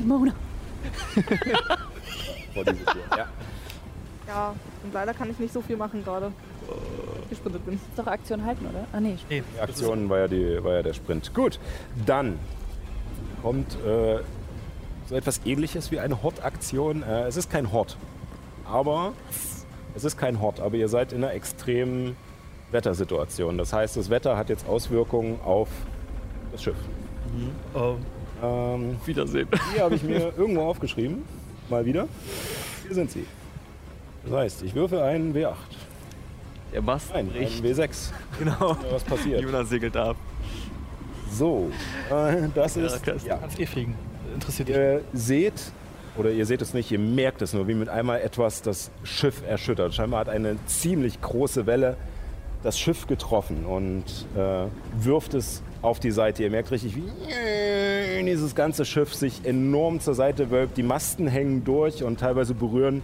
Mona. 0.07 0.33
Vor 2.55 2.65
diese 2.65 2.85
Tür. 2.85 3.03
Ja. 3.17 3.27
ja, 4.27 4.55
und 4.83 4.93
leider 4.93 5.15
kann 5.15 5.31
ich 5.31 5.39
nicht 5.39 5.53
so 5.53 5.61
viel 5.61 5.77
machen 5.77 6.05
gerade. 6.05 6.33
Gesprintet 7.29 7.65
bin. 7.65 7.75
Ist 7.75 7.83
doch 7.97 8.07
Aktion 8.07 8.45
halten, 8.45 8.67
oder? 8.67 8.85
Ah, 8.93 9.01
nee. 9.01 9.17
Nee, 9.29 9.43
Die 9.57 9.61
Aktion 9.61 10.09
war 10.09 10.19
ja, 10.19 10.29
die, 10.29 10.63
war 10.63 10.75
ja 10.75 10.83
der 10.83 10.93
Sprint. 10.95 11.33
Gut, 11.35 11.59
dann 12.07 12.39
kommt 13.43 13.73
äh, 13.85 14.19
so 15.09 15.15
etwas 15.15 15.41
ähnliches 15.45 15.91
wie 15.91 16.01
eine 16.01 16.23
Hort-Aktion. 16.23 17.03
Äh, 17.03 17.27
es 17.29 17.37
ist 17.37 17.51
kein 17.51 17.73
Hort, 17.73 17.97
aber 18.65 19.13
es 19.95 20.05
ist 20.05 20.17
kein 20.19 20.41
Hort, 20.41 20.61
aber 20.61 20.77
ihr 20.77 20.89
seid 20.89 21.13
in 21.13 21.23
einer 21.25 21.33
extremen 21.35 22.17
Wettersituation. 22.71 23.59
Das 23.59 23.73
heißt, 23.73 23.97
das 23.97 24.11
Wetter 24.11 24.37
hat 24.37 24.49
jetzt 24.49 24.67
Auswirkungen 24.69 25.41
auf 25.45 25.69
das 26.53 26.63
Schiff. 26.63 26.77
Oh, 27.75 27.97
Ähm, 28.43 28.97
Wiedersehen. 29.05 29.49
die 29.77 29.81
habe 29.81 29.95
ich 29.95 30.03
mir 30.03 30.33
irgendwo 30.37 30.63
aufgeschrieben. 30.63 31.23
Mal 31.69 31.85
wieder. 31.85 32.09
Hier 32.87 32.95
sind 32.95 33.11
sie. 33.11 33.27
Das 34.25 34.33
heißt, 34.35 34.63
ich 34.63 34.75
würfe 34.75 35.03
einen 35.03 35.35
W8. 35.35 35.55
Der 36.73 36.83
Mast 36.83 37.11
Nein, 37.13 37.31
einen 37.31 37.33
bricht. 37.33 37.65
W6. 37.65 38.11
Genau. 38.39 38.77
Was 38.91 39.05
passiert? 39.05 39.43
Jonas 39.43 39.69
segelt 39.69 39.97
ab. 39.97 40.17
So, 41.33 41.71
äh, 42.11 42.49
das 42.55 42.77
ist. 42.77 43.03
Krass. 43.03 43.25
Ja, 43.25 43.37
kannst 43.37 43.59
eh 43.61 43.67
fliegen. 43.67 43.95
Interessiert 44.35 44.69
dich. 44.69 44.77
Ihr 44.77 45.01
seht, 45.13 45.73
oder 46.17 46.31
ihr 46.31 46.47
seht 46.47 46.63
es 46.63 46.75
nicht, 46.75 46.91
ihr 46.91 46.99
merkt 46.99 47.43
es 47.43 47.53
nur, 47.53 47.69
wie 47.69 47.75
mit 47.75 47.89
einmal 47.89 48.21
etwas 48.21 48.63
das 48.63 48.91
Schiff 49.05 49.43
erschüttert. 49.47 49.95
Scheinbar 49.95 50.21
hat 50.21 50.29
eine 50.29 50.57
ziemlich 50.67 51.21
große 51.21 51.67
Welle 51.67 51.97
das 52.63 52.79
Schiff 52.79 53.07
getroffen 53.07 53.65
und 53.65 54.05
äh, 54.37 54.67
wirft 55.03 55.35
es 55.35 55.63
auf 55.83 56.01
die 56.01 56.11
Seite. 56.11 56.43
Ihr 56.43 56.51
merkt 56.51 56.71
richtig, 56.71 56.97
wie 56.97 57.05
dieses 58.25 58.55
ganze 58.55 58.85
Schiff 58.85 59.15
sich 59.15 59.45
enorm 59.45 60.01
zur 60.01 60.15
Seite 60.15 60.51
wölbt. 60.51 60.77
Die 60.77 60.83
Masten 60.83 61.27
hängen 61.27 61.65
durch 61.65 62.03
und 62.03 62.21
teilweise 62.21 62.55
berühren 62.55 63.03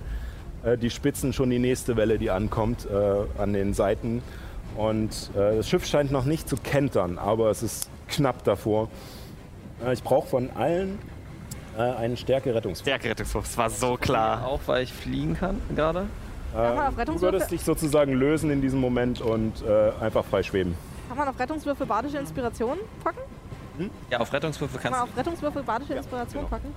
äh, 0.67 0.77
die 0.77 0.91
Spitzen 0.91 1.33
schon 1.33 1.51
die 1.51 1.59
nächste 1.59 1.97
Welle, 1.97 2.19
die 2.19 2.31
ankommt 2.31 2.87
äh, 2.87 3.41
an 3.41 3.53
den 3.53 3.73
Seiten. 3.73 4.23
Und 4.77 5.31
äh, 5.35 5.57
das 5.57 5.69
Schiff 5.69 5.87
scheint 5.87 6.11
noch 6.11 6.25
nicht 6.25 6.49
zu 6.49 6.57
kentern, 6.57 7.19
aber 7.19 7.51
es 7.51 7.63
ist 7.63 7.89
knapp 8.09 8.45
davor. 8.45 8.89
Äh, 9.85 9.95
ich 9.95 10.03
brauche 10.03 10.29
von 10.29 10.51
allen 10.51 10.99
äh, 11.79 11.81
einen 11.81 12.17
Stärke-Rettungswurf. 12.17 12.87
Stärkerettungswurf, 12.87 13.45
das 13.45 13.57
war 13.57 13.71
so 13.71 13.97
klar. 13.97 14.47
Auch 14.47 14.61
weil 14.67 14.83
ich 14.83 14.93
fliegen 14.93 15.35
kann 15.35 15.61
gerade. 15.75 16.07
Auf 16.55 16.95
du 17.05 17.21
würdest 17.21 17.51
dich 17.51 17.63
sozusagen 17.63 18.15
lösen 18.15 18.51
in 18.51 18.63
diesem 18.63 18.81
Moment 18.81 19.21
und 19.21 19.63
äh, 19.63 19.91
einfach 20.03 20.25
frei 20.25 20.43
schweben. 20.43 20.75
Kann 21.09 21.17
man 21.17 21.29
auf 21.29 21.39
Rettungswürfe 21.39 21.87
badische 21.87 22.19
Inspiration 22.19 22.79
packen? 23.03 23.21
Ja, 24.11 24.21
auf 24.21 24.33
Rettungswürfe 24.33 24.79
Kann 24.79 24.93
kannst 24.93 25.01
man 25.01 25.09
auf 25.09 25.17
Rettungswürfe 25.17 25.63
badische 25.63 25.95
Inspiration 25.95 26.45
genau. 26.45 26.49
packen? 26.49 26.75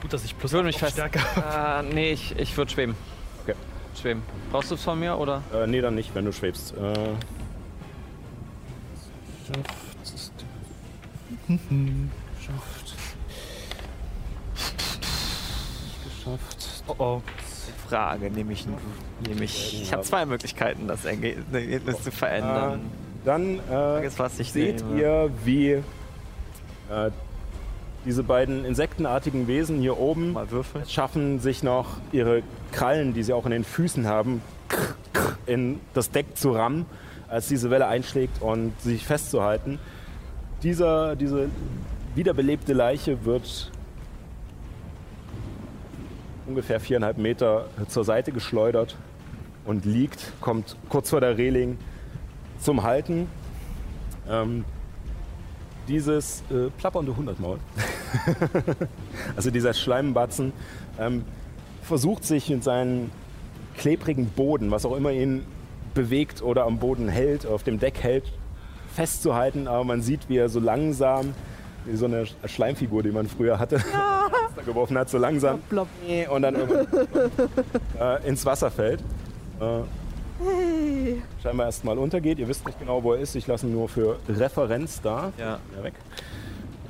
Gut, 0.00 0.12
dass 0.12 0.24
ich 0.24 0.38
plus 0.38 0.52
Ich 0.52 0.54
würde 0.54 0.66
mich 0.66 0.78
fest. 0.78 0.92
Stärke 0.92 1.18
Äh, 1.36 1.82
nee, 1.94 2.12
ich, 2.12 2.38
ich 2.38 2.56
würde 2.56 2.70
schweben. 2.70 2.94
Okay. 3.42 3.54
Schweben. 4.00 4.22
Brauchst 4.50 4.70
du 4.70 4.76
es 4.76 4.82
von 4.82 4.98
mir 4.98 5.18
oder? 5.18 5.42
Äh, 5.52 5.66
nee, 5.66 5.80
dann 5.80 5.94
nicht, 5.94 6.14
wenn 6.14 6.24
du 6.24 6.32
schwebst. 6.32 6.74
Äh, 6.76 6.94
schafft. 9.46 9.74
schafft. 12.40 12.94
Nicht 15.84 16.04
geschafft. 16.04 16.84
Oh 16.88 16.94
oh. 16.98 17.22
Frage 17.88 18.30
nehme 18.30 18.52
ich. 18.52 18.66
Nehme 19.26 19.44
ich 19.44 19.82
ich 19.82 19.92
habe 19.92 20.02
zwei 20.02 20.26
Möglichkeiten, 20.26 20.88
das 20.88 21.04
Ergebnis 21.04 22.02
zu 22.02 22.10
verändern. 22.10 22.90
Dann 23.26 23.58
äh, 23.68 24.08
seht 24.08 24.84
nehme. 24.86 25.00
ihr, 25.00 25.30
wie 25.44 25.70
äh, 25.72 25.82
diese 28.04 28.22
beiden 28.22 28.64
insektenartigen 28.64 29.48
Wesen 29.48 29.80
hier 29.80 29.98
oben 29.98 30.36
schaffen, 30.86 31.40
sich 31.40 31.64
noch 31.64 31.96
ihre 32.12 32.44
Krallen, 32.70 33.14
die 33.14 33.24
sie 33.24 33.32
auch 33.32 33.44
in 33.44 33.50
den 33.50 33.64
Füßen 33.64 34.06
haben, 34.06 34.42
in 35.44 35.80
das 35.92 36.12
Deck 36.12 36.36
zu 36.36 36.52
rammen, 36.52 36.86
als 37.26 37.48
diese 37.48 37.68
Welle 37.68 37.88
einschlägt 37.88 38.40
und 38.40 38.80
sich 38.80 39.04
festzuhalten. 39.04 39.80
Dieser, 40.62 41.16
diese 41.16 41.48
wiederbelebte 42.14 42.74
Leiche 42.74 43.24
wird 43.24 43.72
ungefähr 46.46 46.78
viereinhalb 46.78 47.18
Meter 47.18 47.66
zur 47.88 48.04
Seite 48.04 48.30
geschleudert 48.30 48.96
und 49.64 49.84
liegt, 49.84 50.32
kommt 50.40 50.76
kurz 50.88 51.10
vor 51.10 51.20
der 51.20 51.36
Reling 51.36 51.76
zum 52.58 52.82
Halten. 52.82 53.28
Ähm, 54.28 54.64
dieses 55.88 56.42
äh, 56.50 56.68
plappernde 56.78 57.16
Hundertmaul, 57.16 57.58
also 59.36 59.50
dieser 59.50 59.72
Schleimbatzen, 59.72 60.52
ähm, 60.98 61.24
versucht 61.82 62.24
sich 62.24 62.50
mit 62.50 62.64
seinem 62.64 63.10
klebrigen 63.76 64.26
Boden, 64.26 64.70
was 64.70 64.84
auch 64.84 64.96
immer 64.96 65.12
ihn 65.12 65.44
bewegt 65.94 66.42
oder 66.42 66.64
am 66.64 66.78
Boden 66.78 67.08
hält, 67.08 67.46
auf 67.46 67.62
dem 67.62 67.78
Deck 67.78 68.02
hält, 68.02 68.32
festzuhalten. 68.94 69.68
Aber 69.68 69.84
man 69.84 70.02
sieht, 70.02 70.28
wie 70.28 70.38
er 70.38 70.48
so 70.48 70.60
langsam, 70.60 71.34
wie 71.84 71.96
so 71.96 72.06
eine 72.06 72.26
Schleimfigur, 72.44 73.02
die 73.02 73.10
man 73.10 73.28
früher 73.28 73.58
hatte, 73.58 73.78
da 74.56 74.62
geworfen 74.62 74.98
hat, 74.98 75.08
so 75.08 75.18
langsam 75.18 75.60
und 76.30 76.42
dann 76.42 76.56
äh, 76.56 78.28
ins 78.28 78.44
Wasser 78.44 78.70
fällt. 78.70 79.00
Äh, 79.60 79.80
Hey. 80.38 81.22
scheinbar 81.42 81.66
erstmal 81.66 81.98
untergeht. 81.98 82.38
Ihr 82.38 82.48
wisst 82.48 82.66
nicht 82.66 82.78
genau, 82.78 83.02
wo 83.02 83.14
er 83.14 83.20
ist. 83.20 83.34
Ich 83.36 83.46
lasse 83.46 83.66
ihn 83.66 83.72
nur 83.72 83.88
für 83.88 84.18
Referenz 84.28 85.00
da. 85.00 85.32
Ja. 85.38 85.58
Ja, 85.76 85.84
weg. 85.84 85.94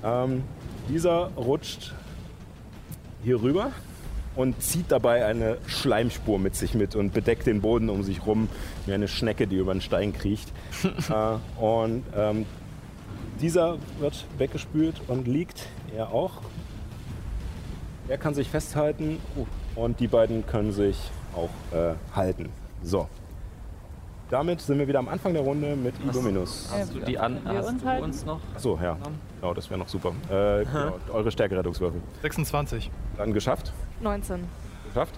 Ähm, 0.04 0.42
dieser 0.88 1.30
rutscht 1.36 1.94
hier 3.22 3.40
rüber 3.42 3.72
und 4.36 4.62
zieht 4.62 4.90
dabei 4.90 5.24
eine 5.24 5.58
Schleimspur 5.66 6.38
mit 6.38 6.54
sich 6.54 6.74
mit 6.74 6.94
und 6.94 7.12
bedeckt 7.12 7.46
den 7.46 7.60
Boden 7.60 7.88
um 7.88 8.02
sich 8.02 8.26
rum 8.26 8.48
wie 8.84 8.92
eine 8.92 9.08
Schnecke, 9.08 9.46
die 9.46 9.56
über 9.56 9.72
einen 9.72 9.80
Stein 9.80 10.12
kriecht. 10.12 10.52
äh, 10.84 11.62
und 11.62 12.04
ähm, 12.14 12.46
dieser 13.40 13.78
wird 13.98 14.24
weggespült 14.38 15.00
und 15.08 15.26
liegt, 15.26 15.66
er 15.94 16.12
auch. 16.12 16.42
Er 18.08 18.18
kann 18.18 18.34
sich 18.34 18.48
festhalten 18.48 19.18
und 19.74 20.00
die 20.00 20.06
beiden 20.06 20.46
können 20.46 20.72
sich 20.72 20.96
auch 21.34 21.50
äh, 21.76 21.94
halten. 22.14 22.50
So. 22.82 23.08
Damit 24.28 24.60
sind 24.60 24.78
wir 24.78 24.88
wieder 24.88 24.98
am 24.98 25.08
Anfang 25.08 25.32
der 25.34 25.42
Runde 25.42 25.76
mit 25.76 25.94
Illuminus. 26.04 26.68
Hast 26.72 26.94
du 26.94 26.98
die 27.00 27.16
an? 27.18 27.38
wir 27.44 27.58
Hast 27.58 27.68
uns 27.68 27.82
du 27.82 27.88
halten? 27.88 28.04
uns 28.04 28.24
noch? 28.24 28.40
Achso, 28.56 28.78
ja. 28.82 28.96
Genau, 29.40 29.54
das 29.54 29.70
wäre 29.70 29.78
noch 29.78 29.88
super. 29.88 30.10
Äh, 30.28 30.64
genau, 30.64 30.98
eure 31.12 31.30
Stärkerettungswürfel. 31.30 32.00
26. 32.22 32.90
Dann 33.16 33.32
geschafft. 33.32 33.72
19. 34.00 34.44
Geschafft. 34.88 35.14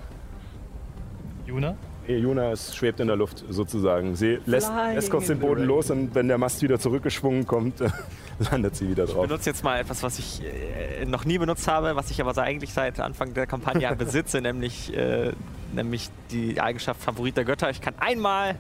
Juna? 1.47 1.75
Nee, 2.07 2.17
Juna 2.19 2.53
ist, 2.53 2.77
schwebt 2.77 3.01
in 3.01 3.07
der 3.07 3.17
Luft 3.17 3.45
sozusagen. 3.49 4.15
Sie 4.17 4.39
lässt, 4.47 4.71
lässt 4.95 5.11
kurz 5.11 5.27
den 5.27 5.41
Boden 5.41 5.65
los 5.65 5.91
und 5.91 6.15
wenn 6.15 6.29
der 6.29 6.39
Mast 6.39 6.61
wieder 6.63 6.79
zurückgeschwungen 6.79 7.47
kommt, 7.47 7.81
landet 8.51 8.77
sie 8.77 8.89
wieder 8.91 9.05
Ich 9.05 9.13
drauf. 9.13 9.27
benutze 9.27 9.51
jetzt 9.51 9.65
mal 9.65 9.79
etwas, 9.81 10.03
was 10.03 10.19
ich 10.19 10.43
äh, 10.43 11.05
noch 11.07 11.25
nie 11.25 11.39
benutzt 11.39 11.67
habe, 11.69 11.97
was 11.97 12.11
ich 12.11 12.21
aber 12.21 12.33
so 12.35 12.41
eigentlich 12.43 12.73
seit 12.75 13.01
Anfang 13.01 13.33
der 13.35 13.47
Kampagne 13.47 13.95
besitze, 13.97 14.41
nämlich, 14.43 14.95
äh, 14.97 15.33
nämlich 15.75 16.09
die 16.31 16.59
Eigenschaft 16.61 17.03
Favorit 17.03 17.37
der 17.37 17.45
Götter. 17.45 17.69
Ich 17.71 17.81
kann 17.83 17.95
einmal 17.99 18.57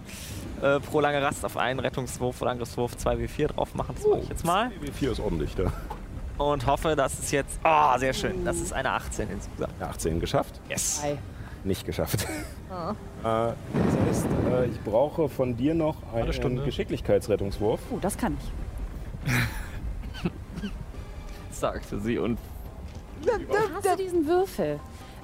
äh, 0.62 0.80
pro 0.80 1.00
lange 1.00 1.22
Rast 1.22 1.44
auf 1.44 1.56
einen 1.56 1.80
Rettungswurf 1.80 2.40
oder 2.42 2.52
Angriffswurf 2.52 2.94
2w4 2.94 3.48
drauf 3.48 3.74
machen. 3.74 3.94
Das 3.96 4.06
mache 4.06 4.20
ich 4.20 4.28
jetzt 4.28 4.44
mal. 4.44 4.70
W4 4.82 5.12
ist 5.12 5.20
ordentlich 5.20 5.54
da. 5.54 5.72
Und 6.42 6.66
hoffe, 6.66 6.94
dass 6.94 7.18
es 7.18 7.30
jetzt. 7.32 7.58
Oh, 7.64 7.98
sehr 7.98 8.12
schön. 8.12 8.44
Das 8.44 8.58
ist 8.58 8.72
eine 8.72 8.90
18 8.92 9.28
insgesamt. 9.30 9.72
Ja, 9.80 9.88
18 9.88 10.20
geschafft. 10.20 10.60
Yes. 10.68 11.00
Hi. 11.02 11.18
Nicht 11.64 11.84
geschafft. 11.84 12.26
Äh, 12.70 13.24
das 13.24 13.56
heißt, 14.06 14.26
äh, 14.52 14.66
ich 14.66 14.78
brauche 14.84 15.30
von 15.30 15.56
dir 15.56 15.74
noch 15.74 15.96
einen 16.12 16.34
Stunde. 16.34 16.62
Geschicklichkeitsrettungswurf. 16.64 17.80
Oh, 17.90 17.96
das 17.98 18.16
kann 18.18 18.36
ich. 18.38 19.32
sagte 21.50 21.98
sie 21.98 22.18
und 22.18 22.38
Ich 23.22 23.28
hasse 23.30 23.96
diesen 23.96 24.26
Würfel. 24.26 24.78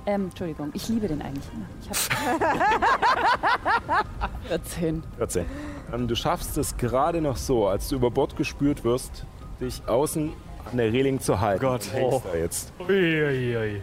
Ähm, 0.07 0.25
Entschuldigung, 0.27 0.71
ich 0.75 0.89
liebe 0.89 1.09
den 1.09 1.23
eigentlich. 1.23 1.45
Ich 1.83 1.89
hab 1.89 1.97
14. 4.49 5.03
14. 5.17 5.47
Ähm, 5.93 6.09
du 6.09 6.15
schaffst 6.15 6.57
es 6.59 6.77
gerade 6.77 7.21
noch 7.21 7.37
so, 7.37 7.67
als 7.69 7.89
du 7.89 7.97
über 7.97 8.11
Bord 8.11 8.37
gespült 8.37 8.85
wirst, 8.85 9.25
dich 9.61 9.83
außen 9.87 10.33
an 10.71 10.77
der 10.77 10.93
Reling 10.93 11.21
zu 11.21 11.41
halten. 11.41 11.65
Gott. 11.65 11.83
Oh. 11.99 12.23
da 12.31 12.39
jetzt. 12.39 12.73
Uiuiui. 12.81 13.81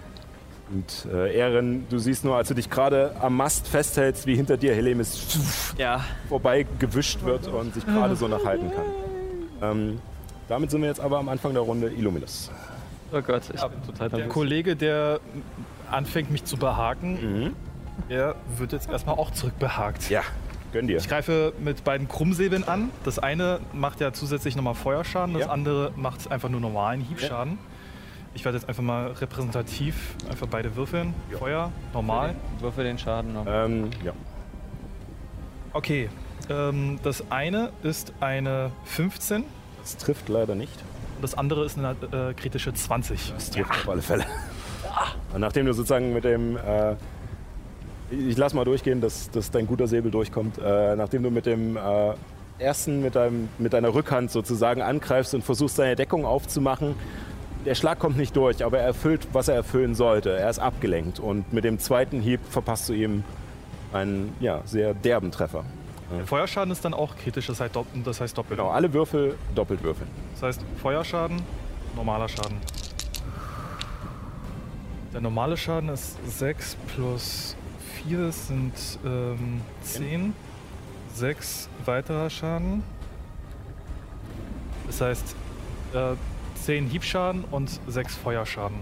Und 0.71 1.05
äh, 1.11 1.37
Erin, 1.37 1.85
du 1.89 1.97
siehst 1.99 2.23
nur, 2.23 2.37
als 2.37 2.47
du 2.47 2.53
dich 2.53 2.69
gerade 2.69 3.13
am 3.19 3.35
Mast 3.35 3.67
festhältst, 3.67 4.25
wie 4.25 4.35
hinter 4.35 4.55
dir 4.57 4.73
Helemis 4.73 5.73
Ja. 5.77 6.05
vorbei 6.29 6.65
gewischt 6.79 7.23
wird 7.23 7.47
und 7.47 7.73
sich 7.73 7.85
gerade 7.85 8.15
so 8.15 8.27
noch 8.29 8.45
halten 8.45 8.71
kann. 8.71 8.85
Ähm, 9.61 9.99
damit 10.47 10.71
sind 10.71 10.81
wir 10.81 10.87
jetzt 10.87 11.01
aber 11.01 11.19
am 11.19 11.27
Anfang 11.29 11.53
der 11.53 11.63
Runde 11.63 11.89
Illuminus. 11.89 12.49
Oh 13.11 13.21
Gott, 13.21 13.43
ich 13.53 13.61
bin 13.61 13.83
total 13.85 14.09
Der. 14.09 14.27
Kollege, 14.29 14.75
der 14.77 15.19
anfängt, 15.93 16.31
mich 16.31 16.43
zu 16.45 16.57
behaken, 16.57 17.43
Mhm. 17.45 17.55
der 18.09 18.35
wird 18.57 18.71
jetzt 18.73 18.89
erstmal 18.89 19.15
auch 19.15 19.31
zurückbehakt. 19.31 20.09
Ja, 20.09 20.21
gönn 20.73 20.87
dir. 20.87 20.97
Ich 20.97 21.07
greife 21.07 21.53
mit 21.59 21.83
beiden 21.83 22.07
Krummsäbeln 22.07 22.63
an. 22.67 22.89
Das 23.03 23.19
eine 23.19 23.59
macht 23.73 23.99
ja 23.99 24.13
zusätzlich 24.13 24.55
nochmal 24.55 24.75
Feuerschaden, 24.75 25.33
das 25.33 25.43
Ja. 25.45 25.49
andere 25.51 25.91
macht 25.95 26.31
einfach 26.31 26.49
nur 26.49 26.61
normalen 26.61 27.01
Hiebschaden. 27.01 27.57
Ich 28.33 28.45
werde 28.45 28.57
jetzt 28.57 28.69
einfach 28.69 28.83
mal 28.83 29.07
repräsentativ 29.11 30.15
einfach 30.29 30.47
beide 30.47 30.75
würfeln. 30.77 31.13
Feuer, 31.37 31.69
normal. 31.93 32.35
Würfel 32.59 32.85
den 32.85 32.97
Schaden 32.97 33.33
noch. 33.33 33.45
Ähm, 33.45 33.89
ja. 34.05 34.13
Okay, 35.73 36.09
ähm, 36.49 36.99
das 37.03 37.29
eine 37.29 37.71
ist 37.83 38.13
eine 38.19 38.71
15 38.85 39.43
Das 39.81 39.97
trifft 39.97 40.29
leider 40.29 40.55
nicht. 40.55 40.73
und 41.17 41.23
das 41.23 41.33
andere 41.37 41.65
ist 41.65 41.77
eine 41.77 41.91
äh, 42.11 42.33
kritische 42.33 42.73
20. 42.73 43.33
Das 43.33 43.49
trifft 43.51 43.69
auf 43.71 43.89
alle 43.89 44.01
Fälle. 44.01 44.25
Und 45.33 45.41
nachdem 45.41 45.65
du 45.65 45.73
sozusagen 45.73 46.13
mit 46.13 46.23
dem, 46.23 46.57
äh, 46.57 46.95
ich 48.11 48.37
lass 48.37 48.53
mal 48.53 48.65
durchgehen, 48.65 49.01
dass, 49.01 49.29
dass 49.31 49.51
dein 49.51 49.67
guter 49.67 49.87
Säbel 49.87 50.11
durchkommt, 50.11 50.57
äh, 50.57 50.95
nachdem 50.95 51.23
du 51.23 51.31
mit 51.31 51.45
dem 51.45 51.77
äh, 51.77 52.13
ersten, 52.59 53.01
mit, 53.01 53.15
deinem, 53.15 53.49
mit 53.57 53.73
deiner 53.73 53.93
Rückhand 53.93 54.31
sozusagen 54.31 54.81
angreifst 54.81 55.33
und 55.33 55.43
versuchst 55.43 55.77
seine 55.77 55.95
Deckung 55.95 56.25
aufzumachen, 56.25 56.95
der 57.65 57.75
Schlag 57.75 57.99
kommt 57.99 58.17
nicht 58.17 58.35
durch, 58.35 58.65
aber 58.65 58.79
er 58.79 58.85
erfüllt, 58.87 59.27
was 59.33 59.47
er 59.47 59.55
erfüllen 59.55 59.93
sollte. 59.93 60.31
Er 60.35 60.49
ist 60.49 60.59
abgelenkt 60.59 61.19
und 61.19 61.53
mit 61.53 61.63
dem 61.63 61.77
zweiten 61.79 62.19
Hieb 62.19 62.39
verpasst 62.49 62.89
du 62.89 62.93
ihm 62.93 63.23
einen 63.93 64.35
ja, 64.39 64.61
sehr 64.65 64.93
derben 64.93 65.31
Treffer. 65.31 65.63
Der 66.17 66.25
Feuerschaden 66.25 66.71
ist 66.71 66.83
dann 66.83 66.93
auch 66.93 67.15
kritisch, 67.15 67.47
das 67.47 67.61
heißt, 67.61 67.75
dopp- 67.75 67.85
das 68.03 68.19
heißt 68.19 68.37
doppelt. 68.37 68.59
Genau, 68.59 68.71
alle 68.71 68.91
Würfel 68.91 69.37
doppelt 69.55 69.81
würfeln. 69.83 70.09
Das 70.33 70.43
heißt 70.43 70.61
Feuerschaden, 70.81 71.41
normaler 71.95 72.27
Schaden. 72.27 72.57
Der 75.13 75.19
normale 75.19 75.57
Schaden 75.57 75.89
ist 75.89 76.17
6 76.25 76.77
plus 76.87 77.55
4 78.07 78.31
sind 78.31 78.73
ähm, 79.05 79.61
10. 79.83 80.33
6 81.13 81.69
weiterer 81.85 82.29
Schaden. 82.29 82.83
Das 84.87 85.01
heißt 85.01 85.35
äh, 85.93 86.13
10 86.63 86.87
Hiebschaden 86.87 87.43
und 87.51 87.79
6 87.87 88.15
Feuerschaden. 88.15 88.77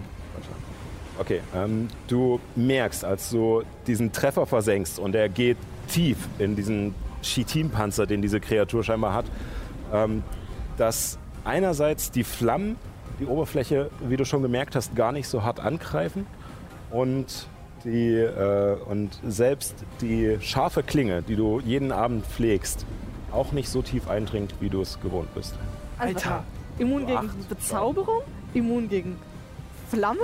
Okay, 1.18 1.40
ähm, 1.54 1.88
du 2.06 2.40
merkst, 2.54 3.04
als 3.04 3.30
du 3.30 3.62
diesen 3.86 4.12
Treffer 4.12 4.46
versenkst 4.46 4.98
und 4.98 5.14
er 5.14 5.28
geht 5.28 5.58
tief 5.88 6.16
in 6.38 6.54
diesen 6.54 6.94
Chitinpanzer, 7.22 8.06
den 8.06 8.22
diese 8.22 8.40
Kreatur 8.40 8.84
scheinbar 8.84 9.12
hat, 9.12 9.26
ähm, 9.92 10.22
dass 10.78 11.18
einerseits 11.44 12.10
die 12.10 12.24
Flammen 12.24 12.76
die 13.20 13.26
Oberfläche, 13.26 13.90
wie 14.08 14.16
du 14.16 14.24
schon 14.24 14.42
gemerkt 14.42 14.74
hast, 14.74 14.96
gar 14.96 15.12
nicht 15.12 15.28
so 15.28 15.42
hart 15.42 15.60
angreifen 15.60 16.26
und, 16.90 17.46
die, 17.84 18.14
äh, 18.14 18.76
und 18.88 19.10
selbst 19.26 19.74
die 20.00 20.38
scharfe 20.40 20.82
Klinge, 20.82 21.22
die 21.22 21.36
du 21.36 21.60
jeden 21.60 21.92
Abend 21.92 22.26
pflegst, 22.26 22.86
auch 23.32 23.52
nicht 23.52 23.68
so 23.68 23.82
tief 23.82 24.08
eindringt, 24.08 24.54
wie 24.60 24.68
du 24.70 24.80
es 24.80 24.98
gewohnt 25.00 25.32
bist. 25.34 25.54
Also, 25.98 26.14
Alter. 26.16 26.44
Immun 26.78 27.06
gegen 27.06 27.18
Acht. 27.18 27.48
Bezauberung, 27.48 28.22
immun 28.54 28.88
gegen 28.88 29.16
Flamme 29.90 30.18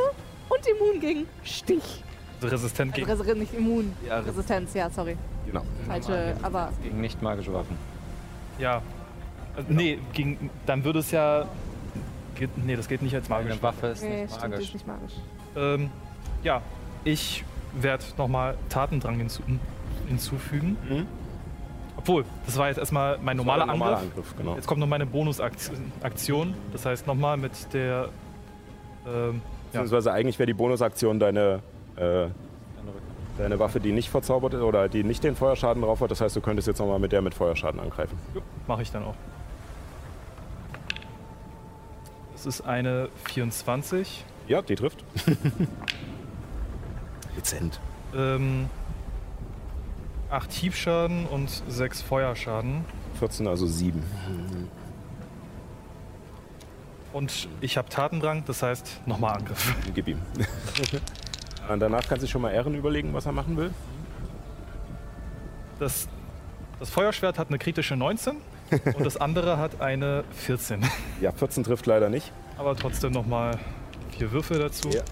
und 0.48 0.60
immun 0.66 1.00
gegen 1.00 1.26
Stich. 1.44 2.02
Also 2.40 2.48
resistent 2.48 2.94
Also 2.94 3.24
gegen. 3.24 3.28
Resi 3.28 3.38
nicht 3.38 3.54
immun. 3.54 3.92
Ja, 4.06 4.20
Resistenz, 4.20 4.72
ja, 4.74 4.88
sorry. 4.88 5.16
Genau. 5.46 5.62
Falsche, 5.86 6.34
aber 6.42 6.70
Gegen 6.82 7.00
nicht 7.00 7.20
magische 7.22 7.52
Waffen. 7.52 7.76
Ja. 8.58 8.80
Also, 9.54 9.72
Nee, 9.72 9.98
gegen, 10.12 10.50
dann 10.66 10.82
würde 10.84 11.00
es 11.00 11.10
ja. 11.10 11.46
Geht, 12.36 12.56
nee, 12.64 12.76
das 12.76 12.88
geht 12.88 13.02
nicht 13.02 13.14
als 13.14 13.28
magisch. 13.28 13.52
Eine 13.52 13.62
Waffe 13.62 13.86
ist 13.88 14.02
nee, 14.02 14.22
nicht 14.22 14.34
stimmt, 14.34 14.50
magisch. 14.50 14.66
ist 14.68 14.74
nicht 14.74 14.86
magisch. 14.86 15.12
Ähm, 15.56 15.90
ja, 16.42 16.62
ich 17.04 17.44
werde 17.74 18.04
nochmal 18.16 18.56
Tatendrang 18.68 19.16
hinzu, 19.16 19.42
hinzufügen. 20.08 20.76
Mhm. 20.88 21.06
Obwohl, 21.96 22.24
das 22.44 22.56
war 22.58 22.68
jetzt 22.68 22.78
erstmal 22.78 23.18
mein 23.18 23.36
normaler, 23.36 23.64
Ein 23.64 23.70
normaler 23.70 23.96
Angriff. 23.98 24.10
Angriff, 24.12 24.34
genau. 24.36 24.54
Jetzt 24.54 24.66
kommt 24.66 24.80
noch 24.80 24.86
meine 24.86 25.06
Bonusaktion. 25.06 26.54
Das 26.72 26.86
heißt 26.86 27.06
nochmal 27.06 27.36
mit 27.36 27.52
der. 27.72 28.10
Ähm, 29.06 29.40
ja, 29.72 29.80
Beziehungsweise 29.80 30.12
eigentlich 30.12 30.38
wäre 30.38 30.46
die 30.46 30.54
Bonusaktion 30.54 31.18
deine, 31.18 31.60
äh, 31.96 32.26
deine 33.38 33.58
Waffe, 33.58 33.80
die 33.80 33.92
nicht 33.92 34.08
verzaubert 34.10 34.54
ist 34.54 34.60
oder 34.60 34.88
die 34.88 35.04
nicht 35.04 35.24
den 35.24 35.36
Feuerschaden 35.36 35.82
drauf 35.82 36.00
hat. 36.00 36.10
Das 36.10 36.20
heißt, 36.20 36.36
du 36.36 36.40
könntest 36.40 36.68
jetzt 36.68 36.78
nochmal 36.78 36.98
mit 36.98 37.12
der 37.12 37.22
mit 37.22 37.34
Feuerschaden 37.34 37.80
angreifen. 37.80 38.18
mache 38.66 38.82
ich 38.82 38.90
dann 38.90 39.04
auch. 39.04 39.14
Das 42.36 42.44
ist 42.44 42.60
eine 42.60 43.08
24. 43.32 44.22
Ja, 44.46 44.60
die 44.60 44.74
trifft. 44.74 45.02
Dezent. 47.36 47.80
Ähm, 48.14 48.68
8 50.28 50.52
Hiebschaden 50.52 51.24
und 51.24 51.48
6 51.66 52.02
Feuerschaden. 52.02 52.84
14, 53.18 53.46
also 53.46 53.66
7. 53.66 54.02
Und 57.14 57.48
ich 57.62 57.78
habe 57.78 57.88
Tatendrang, 57.88 58.44
das 58.46 58.62
heißt 58.62 59.00
nochmal 59.06 59.38
Angriff. 59.38 59.74
Gib 59.94 60.06
ihm. 60.06 60.20
Und 61.70 61.80
danach 61.80 62.06
kannst 62.06 62.22
du 62.22 62.28
schon 62.28 62.42
mal 62.42 62.52
Ehren 62.52 62.74
überlegen, 62.74 63.14
was 63.14 63.26
er 63.26 63.32
machen 63.32 63.56
will. 63.56 63.72
Das, 65.80 66.06
das 66.78 66.90
Feuerschwert 66.90 67.38
hat 67.38 67.48
eine 67.48 67.58
kritische 67.58 67.96
19 67.96 68.36
und 68.70 69.04
das 69.04 69.16
andere 69.16 69.58
hat 69.58 69.80
eine 69.80 70.24
14. 70.32 70.84
Ja, 71.20 71.32
14 71.32 71.64
trifft 71.64 71.86
leider 71.86 72.08
nicht. 72.08 72.32
Aber 72.58 72.74
trotzdem 72.76 73.12
nochmal 73.12 73.58
vier 74.10 74.32
Würfel 74.32 74.58
dazu. 74.58 74.88
Ja. 74.90 75.02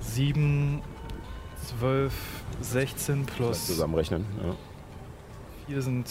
7, 0.00 0.82
12, 1.78 2.12
16 2.60 3.26
Plus. 3.26 3.66
Zusammenrechnen. 3.66 4.24
Ja. 4.44 4.54
4 5.66 5.82
sind 5.82 6.08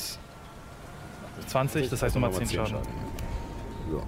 20, 1.47 1.89
das 1.89 2.01
heißt 2.01 2.15
nochmal 2.15 2.31
10 2.33 2.49
Schaden. 2.49 2.77
So. 3.89 3.97
Ja. 3.97 4.03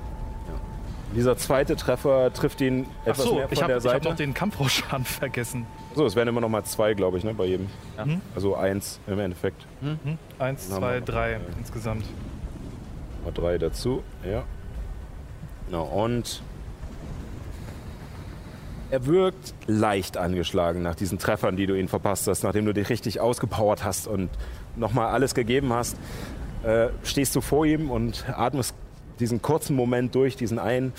Dieser 1.16 1.38
zweite 1.38 1.76
Treffer 1.76 2.34
trifft 2.34 2.60
ihn 2.62 2.88
etwas 3.06 3.22
Achso, 3.22 3.36
mehr 3.36 3.48
von 3.48 3.54
ich 3.54 3.62
habe 3.62 3.68
der 3.68 3.76
hab 3.78 3.84
Seite. 3.84 4.10
noch 4.10 4.16
den 4.16 4.34
Kampfrauschschaden 4.34 5.06
vergessen. 5.06 5.66
so, 5.96 6.06
es 6.06 6.16
wären 6.16 6.28
immer 6.28 6.42
noch 6.42 6.50
mal 6.50 6.64
zwei, 6.64 6.94
glaube 6.94 7.18
ich, 7.18 7.24
ne, 7.24 7.34
bei 7.34 7.46
jedem. 7.46 7.68
Mhm. 8.04 8.22
Also 8.36 8.56
eins 8.56 9.00
im 9.08 9.20
Endeffekt. 9.20 9.66
Mhm. 9.82 10.18
Eins, 10.40 10.68
Dann 10.70 10.76
haben 10.76 10.82
zwei, 10.82 11.00
noch, 11.00 11.06
drei 11.06 11.32
äh, 11.34 11.40
insgesamt. 11.60 12.06
Mal 13.24 13.32
drei 13.32 13.58
dazu, 13.58 14.04
ja. 14.30 14.44
Genau, 15.68 15.84
und 15.84 16.42
er 18.90 19.06
wirkt 19.06 19.54
leicht 19.66 20.18
angeschlagen 20.18 20.82
nach 20.84 20.96
diesen 20.96 21.18
Treffern, 21.20 21.56
die 21.56 21.66
du 21.66 21.74
ihn 21.76 21.88
verpasst 21.88 22.28
hast, 22.28 22.44
nachdem 22.44 22.66
du 22.66 22.74
dich 22.74 22.90
richtig 22.90 23.20
ausgepowert 23.20 23.84
hast 23.84 24.08
und 24.08 24.30
nochmal 24.76 25.08
alles 25.08 25.34
gegeben 25.34 25.74
hast. 25.74 25.98
Äh, 26.64 26.90
stehst 27.04 27.36
du 27.36 27.42
vor 27.42 27.66
ihm 27.66 27.90
und 27.92 28.26
atmest 28.30 28.76
diesen 29.24 29.42
kurzen 29.42 29.76
Moment 29.76 30.14
durch, 30.16 30.36
diesen 30.36 30.60
einen, 30.60 30.92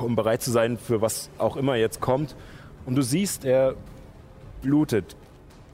um 0.00 0.16
bereit 0.16 0.42
zu 0.42 0.50
sein 0.50 0.76
für 0.76 1.00
was 1.00 1.30
auch 1.38 1.56
immer 1.56 1.76
jetzt 1.76 2.00
kommt. 2.00 2.34
Und 2.84 2.96
du 2.96 3.02
siehst, 3.02 3.44
er 3.44 3.74
blutet 4.60 5.14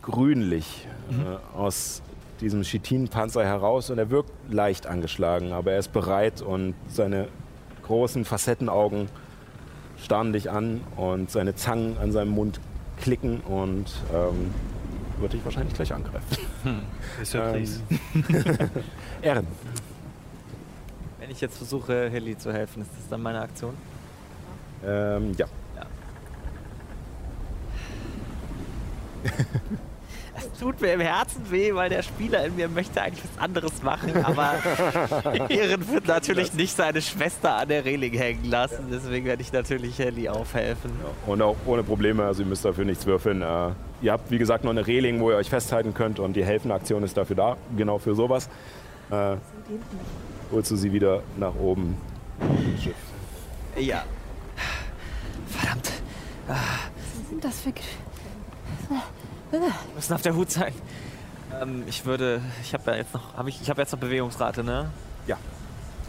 grünlich 0.03 0.87
äh, 1.11 1.57
aus 1.57 2.03
diesem 2.43 2.63
Chitinpanzer 2.65 3.45
heraus 3.45 3.89
und 3.89 3.97
er 3.99 4.11
wirkt 4.11 4.31
leicht 4.51 4.87
angeschlagen, 4.87 5.53
aber 5.53 5.73
er 5.73 5.79
ist 5.79 5.93
bereit 5.93 6.43
und 6.43 6.75
seine 6.89 7.29
großen 7.85 8.27
Facettenaugen 8.27 9.09
starren 10.03 10.35
dich 10.35 10.51
an 10.51 10.83
und 10.97 11.31
seine 11.31 11.55
Zangen 11.55 11.97
an 11.97 12.13
seinem 12.13 12.33
Mund 12.33 12.61
klicken 13.01 13.41
und 13.41 13.87
ähm, 14.13 14.53
wird 15.19 15.33
dich 15.33 15.45
wahrscheinlich 15.45 15.75
gleich 15.75 15.95
angreifen. 15.95 16.37
Ist 17.21 17.33
ja 17.33 17.55
Ähm, 17.55 17.81
Ehren. 19.23 19.47
Wenn 21.23 21.31
ich 21.31 21.41
jetzt 21.41 21.57
versuche, 21.57 22.09
Hilly 22.11 22.37
zu 22.37 22.53
helfen, 22.53 22.83
ist 22.83 22.91
das 22.99 23.09
dann 23.09 23.23
meine 23.23 23.41
Aktion? 23.41 23.75
Ähm, 24.85 25.31
ja. 25.39 25.47
Es 30.35 30.59
tut 30.59 30.81
mir 30.81 30.95
im 30.95 31.01
Herzen 31.01 31.49
weh, 31.51 31.73
weil 31.75 31.91
der 31.91 32.03
Spieler 32.03 32.45
in 32.47 32.57
mir 32.57 32.67
möchte 32.67 33.01
eigentlich 33.01 33.23
was 33.23 33.41
anderes 33.41 33.83
machen, 33.83 34.25
aber 34.25 34.55
Ehren 35.51 35.87
wird 35.93 36.09
natürlich 36.09 36.55
nicht 36.55 36.75
seine 36.75 37.01
Schwester 37.03 37.55
an 37.59 37.69
der 37.69 37.85
Reling 37.85 38.15
hängen 38.15 38.47
lassen. 38.47 38.89
Deswegen 38.91 39.27
werde 39.27 39.43
ich 39.43 39.53
natürlich 39.53 39.99
Helly 39.99 40.29
aufhelfen. 40.29 40.91
Und 41.27 41.43
auch 41.43 41.57
ohne 41.67 41.85
Probleme, 41.85 42.25
also 42.25 42.43
ihr 42.43 42.49
müsst 42.49 42.65
dafür 42.65 42.87
nichts 42.87 43.07
würfeln. 43.07 43.43
Äh, 43.43 43.71
ihr 44.01 44.11
habt, 44.11 44.31
wie 44.31 44.39
gesagt, 44.39 44.65
noch 44.65 44.71
eine 44.71 44.85
Reling, 44.87 45.21
wo 45.21 45.31
ihr 45.31 45.37
euch 45.37 45.51
festhalten 45.51 45.95
könnt 45.95 46.19
und 46.19 46.35
die 46.35 46.45
Helfenaktion 46.45 47.05
ist 47.05 47.17
dafür 47.17 47.37
da, 47.37 47.57
genau 47.77 47.99
für 47.99 48.17
sowas. 48.17 48.49
Äh, 49.11 49.37
holst 50.53 50.71
du 50.71 50.77
sie 50.77 50.93
wieder 50.93 51.23
nach 51.37 51.55
oben. 51.55 51.97
Schiff. 52.81 52.95
Ja. 53.77 54.05
Verdammt. 55.49 55.91
Was 56.47 57.29
sind 57.29 57.45
das 57.45 57.61
für... 57.61 57.71
Gesch- 57.71 59.01
Wir 59.51 59.61
müssen 59.95 60.13
auf 60.15 60.23
der 60.23 60.35
Hut 60.35 60.51
sein. 60.51 60.73
Ähm, 61.61 61.85
ich 61.87 62.05
würde, 62.05 62.41
ich 62.63 62.75
habe 62.75 62.91
ja 62.91 62.97
jetzt 62.99 63.15
noch, 63.15 63.37
habe 63.37 63.49
ich, 63.49 63.61
ich 63.61 63.69
habe 63.71 63.81
jetzt 63.81 63.93
noch 63.93 63.99
Bewegungsrate, 64.01 64.63
ne? 64.65 64.91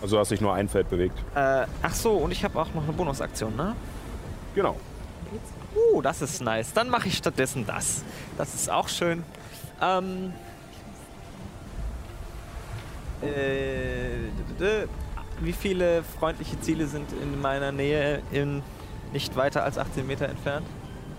Also 0.01 0.17
du 0.17 0.19
hast 0.19 0.31
dich 0.31 0.41
nur 0.41 0.53
ein 0.53 0.67
Feld 0.67 0.89
bewegt. 0.89 1.17
Äh, 1.33 1.65
ach 1.81 1.93
so, 1.93 2.11
und 2.11 2.31
ich 2.31 2.43
habe 2.43 2.59
auch 2.59 2.67
noch 2.73 2.83
eine 2.83 2.91
Bonusaktion, 2.91 3.55
ne? 3.55 3.73
Genau. 4.53 4.75
Uh, 5.93 6.01
das 6.01 6.21
ist 6.21 6.41
nice. 6.41 6.73
Dann 6.73 6.89
mache 6.89 7.07
ich 7.07 7.15
stattdessen 7.15 7.65
das. 7.65 8.03
Das 8.37 8.53
ist 8.53 8.69
auch 8.69 8.89
schön. 8.89 9.23
Ähm. 9.81 10.33
Äh, 13.25 14.87
wie 15.41 15.53
viele 15.53 16.03
freundliche 16.03 16.59
Ziele 16.61 16.87
sind 16.87 17.11
in 17.21 17.41
meiner 17.41 17.71
Nähe 17.71 18.21
in 18.31 18.61
nicht 19.11 19.35
weiter 19.35 19.63
als 19.63 19.77
18 19.77 20.05
Meter 20.07 20.29
entfernt? 20.29 20.65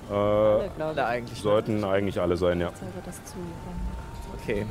Äh, 0.08 0.12
glaube 0.12 0.70
Alle 0.78 1.06
eigentlich. 1.06 1.40
sollten 1.40 1.84
eigentlich 1.84 2.20
alle 2.20 2.36
sein, 2.36 2.60
ja. 2.60 2.70
Okay. 4.42 4.66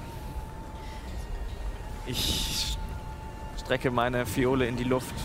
Ich 2.05 2.77
strecke 3.57 3.91
meine 3.91 4.25
Fiole 4.25 4.67
in 4.67 4.75
die 4.75 4.83
Luft. 4.83 5.15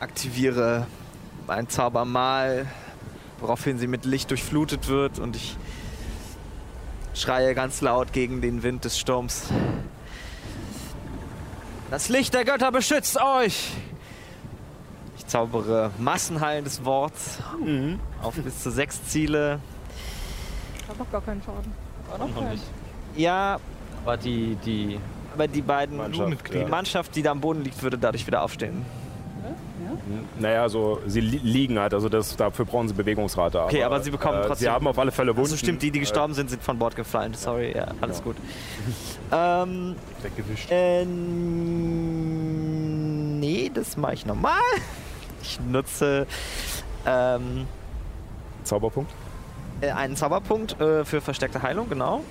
Aktiviere 0.00 0.86
mein 1.46 1.68
Zaubermal, 1.68 2.66
woraufhin 3.38 3.78
sie 3.78 3.86
mit 3.86 4.04
Licht 4.04 4.30
durchflutet 4.30 4.88
wird 4.88 5.18
und 5.18 5.36
ich 5.36 5.56
schreie 7.16 7.54
ganz 7.54 7.80
laut 7.80 8.12
gegen 8.12 8.40
den 8.40 8.62
Wind 8.62 8.84
des 8.84 8.98
Sturms. 8.98 9.48
Das 11.90 12.08
Licht 12.08 12.34
der 12.34 12.44
Götter 12.44 12.70
beschützt 12.72 13.18
euch! 13.20 13.70
Ich 15.16 15.26
zaubere 15.26 15.90
massenheilendes 15.98 16.84
Wort 16.84 17.14
auf 18.22 18.34
bis 18.34 18.62
zu 18.62 18.70
sechs 18.70 19.02
Ziele. 19.04 19.60
Hat 20.88 20.98
doch 20.98 21.10
gar 21.10 21.20
keinen 21.22 21.42
Schaden. 21.42 21.72
War 22.10 22.18
doch 22.18 22.28
Noch 22.28 22.48
kein. 22.48 22.60
Ja, 23.16 23.58
Aber 24.04 24.16
die, 24.16 24.56
die, 24.64 25.00
aber 25.34 25.48
die 25.48 25.62
beiden 25.62 25.96
Mannschaft, 25.96 26.52
die. 26.52 26.64
Mannschaft, 26.64 27.16
die 27.16 27.22
da 27.22 27.30
am 27.32 27.40
Boden 27.40 27.64
liegt, 27.64 27.82
würde 27.82 27.98
dadurch 27.98 28.26
wieder 28.26 28.42
aufstehen. 28.42 28.84
Naja, 30.38 30.68
so 30.68 31.00
sie 31.06 31.20
li 31.20 31.38
liegen 31.42 31.78
halt, 31.78 31.94
also 31.94 32.08
das, 32.08 32.36
dafür 32.36 32.64
brauchen 32.64 32.88
sie 32.88 32.94
Bewegungsrate. 32.94 33.62
Okay, 33.62 33.82
aber 33.84 34.00
sie 34.00 34.10
bekommen 34.10 34.38
äh, 34.38 34.42
Sie 34.42 34.48
trotzdem- 34.48 34.72
haben 34.72 34.86
auf 34.88 34.98
alle 34.98 35.12
Fälle 35.12 35.30
Wunden. 35.36 35.42
Also 35.52 35.56
stimmt, 35.56 35.82
die, 35.82 35.90
die 35.90 36.00
gestorben 36.00 36.34
sind, 36.34 36.50
sind 36.50 36.62
von 36.62 36.78
Bord 36.78 36.96
gefallen. 36.96 37.34
Sorry, 37.34 37.74
ja, 37.76 37.88
alles 38.00 38.22
gut. 38.22 38.36
Ähm, 39.32 39.96
Weggewischt. 40.22 40.70
äh, 40.70 41.04
nee, 43.40 43.70
das 43.74 43.96
mache 43.96 44.14
ich 44.14 44.26
normal. 44.26 44.60
Ich 45.42 45.58
nutze 45.60 46.26
ähm, 47.04 47.62
Äh, 47.62 48.64
Zauberpunkt. 48.64 49.10
äh, 49.80 49.90
einen 49.90 50.14
Zauberpunkt 50.16 50.80
äh, 50.80 51.04
für 51.04 51.20
versteckte 51.20 51.62
Heilung, 51.62 51.88
genau. 51.88 52.22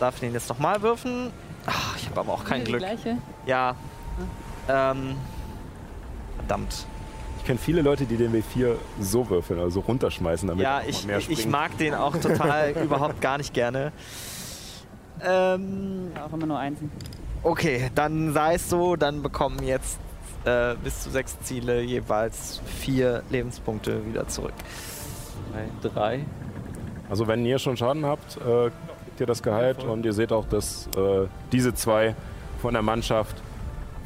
Darf 0.00 0.20
den 0.20 0.32
jetzt 0.32 0.48
nochmal 0.48 0.82
würfen. 0.82 1.30
Ach, 1.66 1.96
ich 1.98 2.06
habe 2.08 2.20
aber 2.20 2.32
auch 2.32 2.44
kein 2.44 2.60
Die 2.64 2.70
Glück. 2.72 2.80
gleiche? 2.80 3.18
Ja. 3.46 3.74
Ähm, 4.68 5.16
verdammt. 6.44 6.86
Ich 7.38 7.44
kenne 7.46 7.58
viele 7.58 7.82
Leute, 7.82 8.04
die 8.06 8.16
den 8.16 8.32
W4 8.32 8.74
so 9.00 9.28
würfeln, 9.28 9.60
also 9.60 9.80
runterschmeißen, 9.80 10.48
damit 10.48 10.62
Ja, 10.64 10.80
er 10.80 10.88
ich, 10.88 11.04
mehr 11.06 11.18
ich 11.18 11.24
springt. 11.24 11.50
mag 11.50 11.76
den 11.78 11.94
auch 11.94 12.16
total 12.16 12.70
überhaupt 12.84 13.20
gar 13.20 13.36
nicht 13.38 13.52
gerne. 13.52 13.92
Ähm, 15.22 16.10
auch 16.26 16.32
immer 16.32 16.46
nur 16.46 16.58
Einsen. 16.58 16.90
okay, 17.42 17.90
dann 17.94 18.32
sei 18.32 18.54
es 18.54 18.68
so, 18.68 18.96
dann 18.96 19.22
bekommen 19.22 19.62
jetzt 19.62 19.98
äh, 20.44 20.74
bis 20.82 21.02
zu 21.02 21.10
sechs 21.10 21.38
Ziele 21.40 21.82
jeweils 21.82 22.60
vier 22.80 23.22
Lebenspunkte 23.30 24.04
wieder 24.06 24.26
zurück. 24.28 24.52
drei, 25.82 25.88
drei. 25.88 26.24
Also 27.10 27.26
wenn 27.28 27.44
ihr 27.44 27.58
schon 27.58 27.76
Schaden 27.76 28.04
habt, 28.06 28.36
äh, 28.38 28.70
kriegt 29.04 29.20
ihr 29.20 29.26
das 29.26 29.42
geheilt 29.42 29.84
und 29.84 30.04
ihr 30.06 30.12
seht 30.14 30.32
auch, 30.32 30.46
dass 30.46 30.88
äh, 30.96 31.26
diese 31.52 31.74
zwei 31.74 32.14
von 32.60 32.72
der 32.74 32.82
Mannschaft 32.82 33.36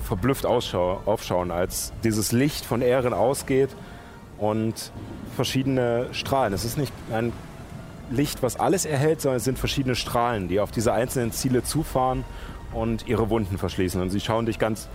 verblüfft 0.02 0.46
aufschauen, 0.46 1.50
als 1.50 1.92
dieses 2.04 2.32
Licht 2.32 2.64
von 2.64 2.82
Ehren 2.82 3.12
ausgeht 3.12 3.70
und 4.38 4.92
verschiedene 5.36 6.06
Strahlen. 6.12 6.52
Es 6.52 6.64
ist 6.64 6.78
nicht 6.78 6.92
ein 7.12 7.32
Licht, 8.10 8.42
was 8.42 8.58
alles 8.58 8.84
erhält, 8.84 9.20
sondern 9.20 9.36
es 9.36 9.44
sind 9.44 9.58
verschiedene 9.58 9.94
Strahlen, 9.94 10.48
die 10.48 10.60
auf 10.60 10.70
diese 10.70 10.92
einzelnen 10.92 11.32
Ziele 11.32 11.62
zufahren 11.62 12.24
und 12.72 13.06
ihre 13.06 13.28
Wunden 13.30 13.58
verschließen. 13.58 14.00
Und 14.00 14.10
sie 14.10 14.20
schauen 14.20 14.46
dich 14.46 14.58
ganz 14.58 14.88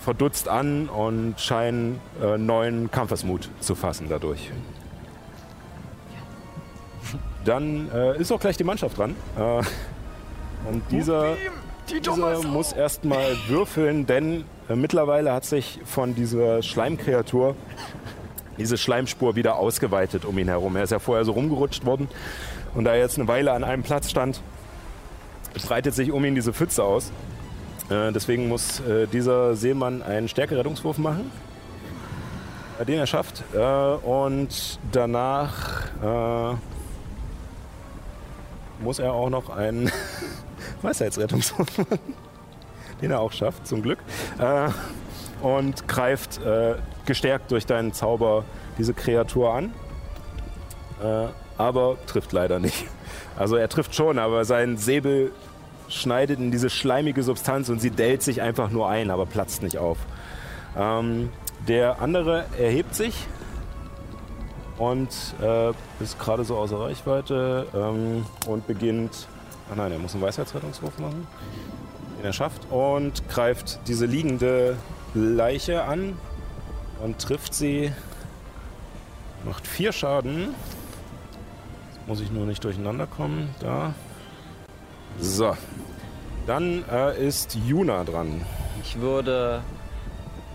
verdutzt 0.00 0.48
an 0.48 0.88
und 0.88 1.40
scheinen 1.40 2.00
äh, 2.22 2.36
neuen 2.36 2.90
Kampfesmut 2.90 3.48
zu 3.60 3.74
fassen 3.74 4.06
dadurch. 4.08 4.50
Dann 7.44 7.90
äh, 7.92 8.18
ist 8.18 8.32
auch 8.32 8.40
gleich 8.40 8.56
die 8.56 8.64
Mannschaft 8.64 8.98
dran. 8.98 9.14
Äh, 9.36 9.62
und 10.68 10.82
dieser, 10.90 11.36
dieser 11.88 12.42
muss 12.42 12.72
erstmal 12.72 13.36
würfeln, 13.48 14.06
denn 14.06 14.44
äh, 14.68 14.76
mittlerweile 14.76 15.32
hat 15.32 15.44
sich 15.44 15.80
von 15.84 16.14
dieser 16.14 16.62
Schleimkreatur 16.62 17.56
diese 18.58 18.78
Schleimspur 18.78 19.36
wieder 19.36 19.56
ausgeweitet 19.56 20.24
um 20.24 20.38
ihn 20.38 20.48
herum. 20.48 20.76
Er 20.76 20.84
ist 20.84 20.90
ja 20.90 20.98
vorher 20.98 21.24
so 21.24 21.32
rumgerutscht 21.32 21.84
worden 21.84 22.08
und 22.74 22.84
da 22.84 22.92
er 22.92 23.00
jetzt 23.00 23.18
eine 23.18 23.28
Weile 23.28 23.52
an 23.52 23.64
einem 23.64 23.82
Platz 23.82 24.10
stand, 24.10 24.40
breitet 25.66 25.94
sich 25.94 26.12
um 26.12 26.24
ihn 26.24 26.34
diese 26.34 26.52
Pfütze 26.52 26.84
aus. 26.84 27.10
Äh, 27.90 28.12
deswegen 28.12 28.48
muss 28.48 28.80
äh, 28.80 29.06
dieser 29.06 29.54
Seemann 29.54 30.02
einen 30.02 30.28
Stärkerettungswurf 30.28 30.98
machen, 30.98 31.30
den 32.86 32.98
er 32.98 33.06
schafft. 33.06 33.42
Äh, 33.54 33.58
und 33.58 34.78
danach 34.92 35.86
äh, 36.02 36.56
muss 38.80 38.98
er 38.98 39.12
auch 39.12 39.30
noch 39.30 39.50
einen 39.50 39.90
Weisheitsrettungswurf 40.82 41.78
machen, 41.78 41.98
den 43.02 43.10
er 43.10 43.20
auch 43.20 43.32
schafft, 43.32 43.66
zum 43.66 43.82
Glück. 43.82 43.98
Äh, 44.38 44.68
und 45.42 45.86
greift 45.88 46.40
äh, 46.42 46.76
gestärkt 47.04 47.50
durch 47.50 47.66
deinen 47.66 47.92
Zauber 47.92 48.44
diese 48.78 48.94
Kreatur 48.94 49.52
an. 49.52 49.72
Äh, 51.02 51.26
aber 51.58 51.96
trifft 52.06 52.32
leider 52.32 52.58
nicht. 52.58 52.86
Also 53.36 53.56
er 53.56 53.68
trifft 53.68 53.94
schon, 53.94 54.18
aber 54.18 54.44
sein 54.44 54.76
Säbel 54.76 55.32
schneidet 55.88 56.38
in 56.38 56.50
diese 56.50 56.70
schleimige 56.70 57.22
Substanz 57.22 57.68
und 57.68 57.80
sie 57.80 57.90
dellt 57.90 58.22
sich 58.22 58.42
einfach 58.42 58.70
nur 58.70 58.88
ein, 58.88 59.10
aber 59.10 59.26
platzt 59.26 59.62
nicht 59.62 59.78
auf. 59.78 59.98
Ähm, 60.76 61.30
der 61.68 62.00
andere 62.00 62.46
erhebt 62.58 62.94
sich 62.94 63.14
und 64.78 65.08
äh, 65.40 65.70
ist 66.00 66.18
gerade 66.18 66.44
so 66.44 66.56
außer 66.56 66.80
Reichweite 66.80 67.66
ähm, 67.74 68.26
und 68.46 68.66
beginnt. 68.66 69.28
Ah 69.70 69.74
nein, 69.76 69.92
er 69.92 69.98
muss 69.98 70.14
einen 70.14 70.22
Weisheitsrettungswurf 70.22 70.98
machen, 70.98 71.26
den 72.18 72.24
er 72.24 72.32
schafft 72.32 72.70
und 72.70 73.28
greift 73.28 73.80
diese 73.86 74.06
liegende 74.06 74.76
Leiche 75.14 75.84
an 75.84 76.18
und 77.02 77.18
trifft 77.18 77.54
sie. 77.54 77.92
Macht 79.44 79.66
vier 79.66 79.92
Schaden. 79.92 80.54
Jetzt 81.92 82.08
muss 82.08 82.20
ich 82.20 82.32
nur 82.32 82.46
nicht 82.46 82.64
durcheinander 82.64 83.06
kommen. 83.06 83.54
Da. 83.60 83.94
So. 85.20 85.54
Dann 86.46 86.84
äh, 86.90 87.26
ist 87.26 87.56
Juna 87.66 88.04
dran. 88.04 88.42
Ich 88.82 89.00
würde 89.00 89.62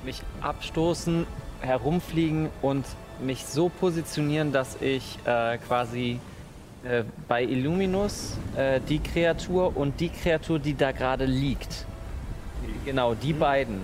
mich 0.03 0.21
abstoßen, 0.41 1.25
herumfliegen 1.61 2.49
und 2.61 2.85
mich 3.21 3.45
so 3.45 3.69
positionieren, 3.69 4.51
dass 4.51 4.77
ich 4.81 5.17
äh, 5.25 5.57
quasi 5.59 6.19
äh, 6.83 7.03
bei 7.27 7.43
Illuminus 7.43 8.37
äh, 8.55 8.79
die 8.87 8.99
Kreatur 8.99 9.75
und 9.75 9.99
die 9.99 10.09
Kreatur, 10.09 10.59
die 10.59 10.75
da 10.75 10.91
gerade 10.91 11.25
liegt, 11.25 11.85
genau 12.85 13.13
die 13.13 13.33
beiden, 13.33 13.81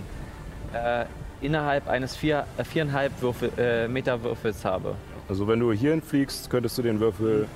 äh, 0.74 1.06
innerhalb 1.42 1.88
eines 1.88 2.16
vier, 2.16 2.46
äh, 2.58 2.64
viereinhalb 2.64 3.22
Würfel, 3.22 3.52
äh, 3.58 3.88
Meter 3.88 4.22
Würfels 4.24 4.64
habe. 4.64 4.96
Also 5.28 5.48
wenn 5.48 5.60
du 5.60 5.72
hierhin 5.72 6.02
fliegst, 6.02 6.50
könntest 6.50 6.78
du 6.78 6.82
den 6.82 7.00
Würfel. 7.00 7.48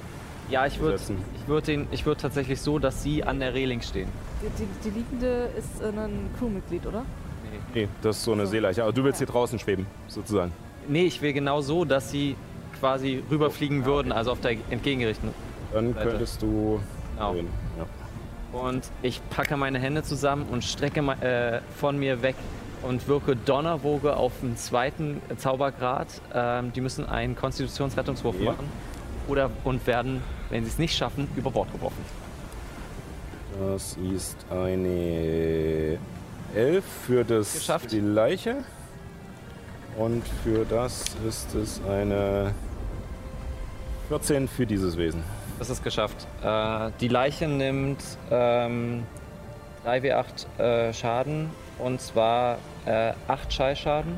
Ja, 0.50 0.66
ich 0.66 0.80
würde 0.80 0.96
ich 1.36 1.48
würd 1.48 1.68
den- 1.68 1.88
ich 1.92 2.06
würd 2.06 2.20
tatsächlich 2.20 2.60
so, 2.60 2.80
dass 2.80 3.04
sie 3.04 3.24
an 3.24 3.40
der 3.40 3.54
Reling 3.54 3.82
stehen. 3.82 4.10
Die, 4.42 4.64
die, 4.64 4.90
die 4.90 4.98
liegende 4.98 5.50
ist 5.58 5.82
ein 5.84 6.30
Crewmitglied, 6.40 6.86
oder? 6.88 7.06
Nee, 7.74 7.88
das 8.02 8.18
ist 8.18 8.24
so 8.24 8.34
eine 8.34 8.48
Seeleiche. 8.48 8.82
Aber 8.84 8.92
du 8.92 9.04
willst 9.04 9.20
hier 9.20 9.28
draußen 9.28 9.60
schweben, 9.60 9.86
sozusagen. 10.08 10.52
Nee, 10.90 11.04
ich 11.06 11.22
will 11.22 11.34
genau 11.34 11.62
so, 11.62 11.86
dass 11.86 12.12
sie 12.12 12.36
quasi 12.80 13.24
rüberfliegen 13.30 13.86
würden, 13.86 14.12
also 14.12 14.32
auf 14.32 14.42
der 14.42 14.58
entgegengerichteten. 14.70 15.34
Dann 15.72 15.94
Seite. 15.94 16.10
könntest 16.10 16.42
du. 16.42 16.80
Genau. 17.16 17.34
wählen. 17.36 17.48
Ja. 17.78 18.60
Und 18.60 18.90
ich 19.04 19.22
packe 19.30 19.56
meine 19.58 19.78
Hände 19.80 20.02
zusammen 20.04 20.48
und 20.52 20.64
strecke 20.64 21.00
äh, 21.22 21.62
von 21.78 21.98
mir 22.00 22.22
weg 22.24 22.36
und 22.82 23.08
wirke 23.08 23.36
Donnerwoge 23.36 24.16
auf 24.18 24.32
den 24.42 24.58
zweiten 24.58 25.22
Zaubergrad. 25.38 26.08
Ähm, 26.34 26.74
die 26.74 26.82
müssen 26.82 27.06
einen 27.08 27.36
Konstitutionsrettungswurf 27.36 28.40
Ja. 28.40 28.52
machen 28.54 28.66
oder 29.28 29.52
und 29.64 29.86
werden, 29.86 30.22
wenn 30.50 30.64
sie 30.64 30.70
es 30.72 30.80
nicht 30.80 30.96
schaffen, 30.98 31.28
über 31.36 31.52
Bord 31.52 31.72
geworfen. 31.72 32.04
Das 33.60 33.98
ist 34.14 34.38
eine 34.50 36.00
11 36.56 36.84
für, 37.06 37.24
das, 37.26 37.54
Geschafft. 37.54 37.86
für 37.92 37.98
die 37.98 38.00
Leiche. 38.00 38.64
Und 40.00 40.24
für 40.46 40.64
das 40.64 41.04
ist 41.28 41.54
es 41.56 41.82
eine 41.86 42.54
14 44.08 44.48
für 44.48 44.66
dieses 44.66 44.96
Wesen. 44.96 45.22
Das 45.60 45.70
ist 45.70 45.84
geschafft. 45.84 46.26
Äh, 46.42 46.92
die 47.02 47.10
Leiche 47.10 47.50
nimmt 47.50 48.02
ähm, 48.32 49.04
3w8 49.86 50.58
äh, 50.58 50.94
Schaden 50.94 51.50
und 51.80 52.00
zwar 52.00 52.60
äh, 52.86 53.12
8 53.28 53.52
Schallschaden 53.52 54.18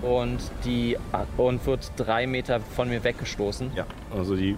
und, 0.00 0.38
die, 0.64 0.96
und 1.36 1.66
wird 1.66 1.92
drei 1.96 2.26
Meter 2.26 2.60
von 2.60 2.88
mir 2.88 3.04
weggestoßen. 3.04 3.72
Ja. 3.76 3.84
Also 4.16 4.36
die. 4.36 4.56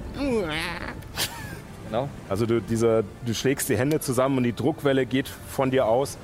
Genau. 1.88 2.08
Also 2.28 2.46
du, 2.46 2.60
dieser, 2.60 3.02
du 3.26 3.34
schlägst 3.34 3.68
die 3.68 3.76
Hände 3.76 3.98
zusammen 3.98 4.38
und 4.38 4.44
die 4.44 4.54
Druckwelle 4.54 5.06
geht 5.06 5.26
von 5.26 5.70
dir 5.70 5.86
aus 5.86 6.18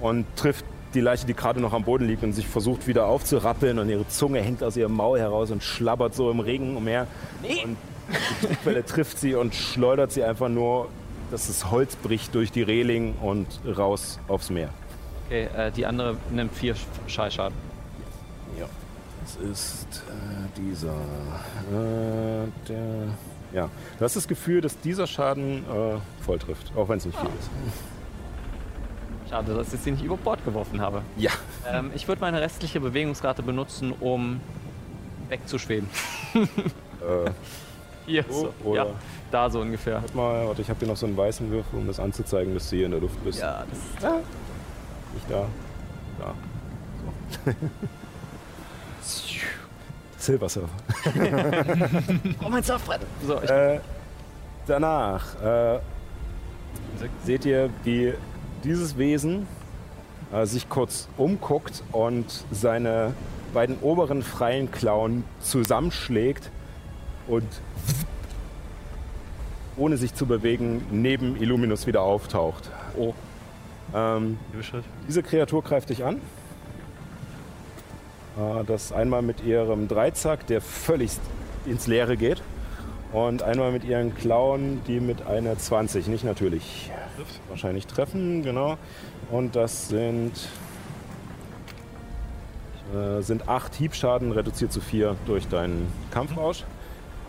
und 0.00 0.26
trifft 0.36 0.64
die 0.94 1.00
Leiche, 1.00 1.26
die 1.26 1.34
gerade 1.34 1.60
noch 1.60 1.72
am 1.72 1.84
Boden 1.84 2.06
liegt 2.06 2.22
und 2.22 2.32
sich 2.32 2.46
versucht 2.46 2.86
wieder 2.86 3.06
aufzurappeln 3.06 3.78
und 3.78 3.88
ihre 3.88 4.06
Zunge 4.08 4.40
hängt 4.40 4.62
aus 4.62 4.76
ihrem 4.76 4.92
Maul 4.94 5.18
heraus 5.18 5.50
und 5.50 5.62
schlabbert 5.62 6.14
so 6.14 6.30
im 6.30 6.40
Regen 6.40 6.76
umher. 6.76 7.06
Und 7.42 7.76
die 8.40 8.46
Druckwelle 8.46 8.84
trifft 8.86 9.18
sie 9.18 9.34
und 9.34 9.54
schleudert 9.54 10.12
sie 10.12 10.22
einfach 10.24 10.48
nur, 10.48 10.88
dass 11.30 11.46
das 11.48 11.70
Holz 11.70 11.96
bricht 11.96 12.34
durch 12.34 12.52
die 12.52 12.62
Reling 12.62 13.14
und 13.20 13.46
raus 13.76 14.18
aufs 14.28 14.50
Meer. 14.50 14.68
Okay, 15.26 15.48
äh, 15.56 15.70
die 15.72 15.86
andere 15.86 16.16
nimmt 16.30 16.54
vier 16.54 16.74
Sch- 16.76 16.78
Schallschaden. 17.06 17.56
Ja. 18.58 18.66
Das 19.22 19.36
ist 19.50 20.02
äh, 20.08 20.60
dieser. 20.60 20.92
Äh, 20.92 22.46
der. 22.68 23.08
Ja. 23.54 23.70
Du 23.98 24.04
hast 24.04 24.16
das 24.16 24.28
Gefühl, 24.28 24.60
dass 24.60 24.78
dieser 24.80 25.06
Schaden 25.06 25.64
äh, 25.64 26.22
voll 26.24 26.38
trifft, 26.38 26.72
auch 26.76 26.88
wenn 26.88 26.98
es 26.98 27.06
nicht 27.06 27.18
viel 27.18 27.30
ist. 27.40 27.48
Schade, 29.34 29.52
dass 29.52 29.74
ich 29.74 29.80
sie 29.80 29.90
nicht 29.90 30.04
über 30.04 30.16
Bord 30.16 30.44
geworfen 30.44 30.80
habe. 30.80 31.02
Ja. 31.16 31.32
Ähm, 31.68 31.90
ich 31.92 32.06
würde 32.06 32.20
meine 32.20 32.40
restliche 32.40 32.78
Bewegungsrate 32.78 33.42
benutzen, 33.42 33.90
um 33.98 34.40
wegzuschweben. 35.28 35.88
Äh, 37.04 37.30
Hier, 38.06 38.24
So, 38.30 38.54
so. 38.62 38.70
oder- 38.70 38.84
Ja, 38.86 38.90
da 39.32 39.50
so 39.50 39.60
ungefähr. 39.60 39.96
warte 39.96 40.16
mal, 40.16 40.46
warte, 40.46 40.62
ich 40.62 40.70
habe 40.70 40.78
hier 40.78 40.86
noch 40.88 40.96
so 40.96 41.04
einen 41.04 41.16
weißen 41.16 41.50
Würfel, 41.50 41.80
um 41.80 41.86
das 41.88 41.98
anzuzeigen, 42.00 42.54
dass 42.54 42.70
du 42.70 42.76
hier 42.76 42.84
in 42.86 42.92
der 42.92 43.00
Luft 43.00 43.22
bist. 43.24 43.40
Ja, 43.40 43.64
das 43.68 44.12
Nicht 45.12 45.28
da. 45.28 45.44
Da. 46.20 46.34
So. 47.42 47.50
Silver 50.16 50.48
Surfer. 50.48 50.68
Oh, 52.42 52.48
mein 52.48 52.62
Surfbrett! 52.62 53.00
So, 53.26 53.42
ich, 53.42 53.50
Äh, 53.50 53.80
danach 54.66 55.34
äh, 55.42 55.78
seht 57.24 57.44
ihr, 57.44 57.68
wie 57.82 58.14
dieses 58.64 58.96
Wesen 58.98 59.46
äh, 60.32 60.46
sich 60.46 60.68
kurz 60.68 61.08
umguckt 61.16 61.82
und 61.92 62.44
seine 62.50 63.14
beiden 63.52 63.78
oberen 63.80 64.22
freien 64.22 64.70
Klauen 64.70 65.24
zusammenschlägt 65.40 66.50
und 67.28 67.46
ohne 69.76 69.96
sich 69.96 70.14
zu 70.14 70.26
bewegen 70.26 70.84
neben 70.90 71.36
Illuminus 71.40 71.86
wieder 71.86 72.02
auftaucht. 72.02 72.70
oh, 72.98 73.12
Ähm, 73.94 74.38
diese 75.06 75.22
Kreatur 75.22 75.62
greift 75.62 75.90
dich 75.90 76.04
an. 76.04 76.16
Äh, 78.36 78.64
Das 78.66 78.92
einmal 78.92 79.22
mit 79.22 79.44
ihrem 79.44 79.88
Dreizack, 79.88 80.46
der 80.46 80.60
völlig 80.60 81.12
ins 81.66 81.86
Leere 81.86 82.16
geht. 82.16 82.42
Und 83.14 83.44
einmal 83.44 83.70
mit 83.70 83.84
ihren 83.84 84.12
Klauen, 84.12 84.82
die 84.88 84.98
mit 84.98 85.24
einer 85.24 85.56
20, 85.56 86.08
nicht 86.08 86.24
natürlich. 86.24 86.90
Wahrscheinlich 87.48 87.86
treffen, 87.86 88.42
genau. 88.42 88.76
Und 89.30 89.54
das 89.54 89.86
sind, 89.88 90.32
äh, 92.92 93.22
sind 93.22 93.48
acht 93.48 93.72
Hiebschaden, 93.76 94.32
reduziert 94.32 94.72
zu 94.72 94.80
vier 94.80 95.14
durch 95.26 95.46
deinen 95.46 95.86
Kampfrausch. 96.10 96.64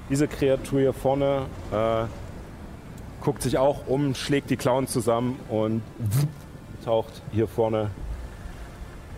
Diese 0.10 0.28
Kreatur 0.28 0.80
hier 0.80 0.94
vorne 0.94 1.46
äh, 1.72 2.06
guckt 3.24 3.44
sich 3.44 3.60
auch 3.60 3.86
um, 3.86 4.16
schlägt 4.16 4.50
die 4.50 4.58
Klauen 4.58 4.88
zusammen 4.88 5.40
und 5.50 5.84
taucht 6.84 7.22
hier 7.32 7.48
vorne 7.48 7.92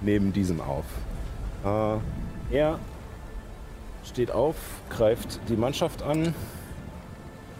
neben 0.01 0.33
diesem 0.33 0.59
auf. 0.59 0.83
Äh, 1.63 2.55
er 2.57 2.77
steht 4.03 4.31
auf, 4.31 4.57
greift 4.89 5.39
die 5.47 5.55
Mannschaft 5.55 6.03
an 6.03 6.33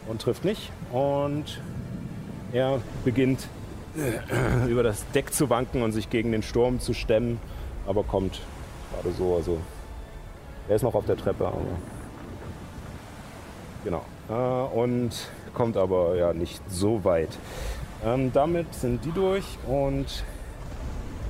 und 0.07 0.21
trifft 0.21 0.45
nicht. 0.45 0.71
Und 0.91 1.61
er 2.53 2.79
beginnt 3.03 3.47
äh, 3.97 4.69
über 4.69 4.83
das 4.83 5.05
Deck 5.11 5.33
zu 5.33 5.49
wanken 5.49 5.81
und 5.81 5.91
sich 5.91 6.09
gegen 6.09 6.31
den 6.31 6.43
Sturm 6.43 6.79
zu 6.79 6.93
stemmen, 6.93 7.39
aber 7.85 8.03
kommt 8.03 8.41
gerade 8.93 9.15
so. 9.15 9.35
Also 9.35 9.57
er 10.69 10.75
ist 10.75 10.83
noch 10.83 10.95
auf 10.95 11.05
der 11.05 11.17
Treppe, 11.17 11.47
aber 11.47 11.61
genau. 13.83 14.03
Äh, 14.29 14.77
und 14.77 15.11
kommt 15.53 15.77
aber 15.77 16.15
ja 16.15 16.33
nicht 16.33 16.61
so 16.69 17.03
weit. 17.03 17.29
Ähm, 18.05 18.31
damit 18.31 18.73
sind 18.73 19.03
die 19.05 19.11
durch 19.11 19.57
und 19.67 20.23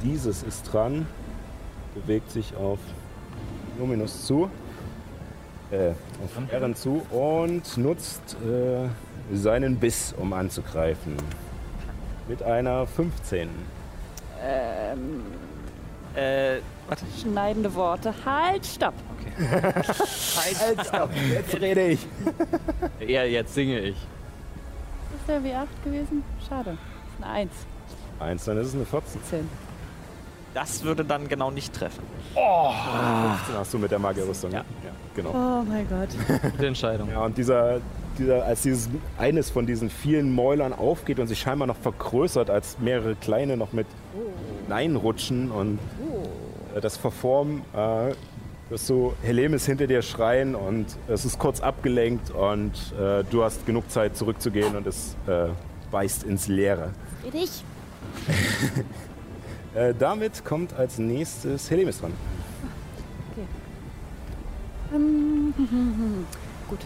dieses 0.04 0.44
ist 0.44 0.64
dran, 0.74 1.08
bewegt 1.96 2.32
sich 2.32 2.56
auf 2.56 2.80
Luminus 3.80 4.26
zu, 4.26 4.50
äh, 5.72 5.92
auf 6.24 6.52
Ehren 6.52 6.76
zu 6.76 7.06
und 7.12 7.78
nutzt 7.78 8.36
äh, 8.44 8.88
seinen 9.36 9.78
Biss, 9.78 10.14
um 10.18 10.34
anzugreifen. 10.34 11.16
Mit 12.28 12.42
einer 12.44 12.86
15. 12.88 13.50
Ähm, 14.44 15.24
Äh, 16.16 16.60
warte. 16.88 17.06
schneidende 17.22 17.74
Worte. 17.76 18.14
Halt, 18.26 18.66
stopp. 18.66 18.94
Jetzt 21.30 21.62
rede 21.62 21.88
ich. 21.90 22.08
ja, 23.08 23.24
jetzt 23.24 23.54
singe 23.54 23.80
ich. 23.80 23.96
Ist 23.96 25.28
der 25.28 25.40
W8 25.42 25.68
gewesen? 25.84 26.24
Schade. 26.48 26.72
Ist 26.72 27.24
eine 27.24 27.34
1. 27.34 27.52
Eins, 28.20 28.46
dann 28.46 28.58
ist 28.58 28.68
es 28.70 28.74
eine 28.76 28.86
14. 28.86 29.22
10. 29.30 29.50
Das 30.58 30.84
würde 30.84 31.06
dann 31.06 31.28
genau 31.28 31.52
nicht 31.52 31.72
treffen. 31.72 32.02
15 32.34 33.56
hast 33.56 33.74
du 33.76 33.78
mit 33.78 33.92
der 33.92 34.00
Magierrüstung. 34.00 34.52
Ja. 34.52 34.66
ja 34.84 34.92
genau. 35.16 35.30
Oh 35.30 35.64
mein 35.64 35.88
Gott. 35.88 36.10
Gute 36.52 36.66
Entscheidung. 36.66 37.12
Ja, 37.12 37.20
und 37.20 37.38
dieser, 37.38 37.80
dieser, 38.18 38.44
als 38.44 38.64
dieses, 38.64 38.90
eines 39.20 39.52
von 39.52 39.68
diesen 39.68 39.92
vielen 39.92 40.34
Mäulern 40.34 40.74
aufgeht 40.74 41.20
und 41.20 41.28
sich 41.28 41.40
scheinbar 41.40 41.68
noch 41.68 41.78
vergrößert, 41.78 42.50
als 42.50 42.80
mehrere 42.80 43.14
kleine 43.14 43.56
noch 43.56 43.72
mit 43.72 43.86
reinrutschen 44.68 45.52
und 45.52 45.78
äh, 46.76 46.82
das 46.82 46.98
verformen, 46.98 47.62
äh, 47.76 48.16
wirst 48.72 48.90
du 48.90 49.14
Helemis 49.22 49.64
hinter 49.68 49.86
dir 49.86 50.02
schreien 50.02 50.56
und 50.56 50.88
es 51.08 51.24
ist 51.24 51.38
kurz 51.38 51.60
abgelenkt 51.60 52.32
und 52.32 52.72
äh, 53.00 53.24
du 53.30 53.44
hast 53.44 53.68
genug 53.68 53.92
Zeit 53.92 54.18
zurückzugehen 54.18 54.76
und 54.76 54.88
es 54.88 55.16
äh, 55.28 55.50
beißt 55.92 56.24
ins 56.24 56.48
Leere. 56.48 56.94
Für 57.24 57.30
dich. 57.30 57.64
Äh, 59.76 59.94
damit 59.98 60.44
kommt 60.46 60.74
als 60.74 60.98
nächstes 60.98 61.70
Helemis 61.70 62.00
dran. 62.00 62.14
Ähm, 64.94 65.54
Gut. 66.70 66.80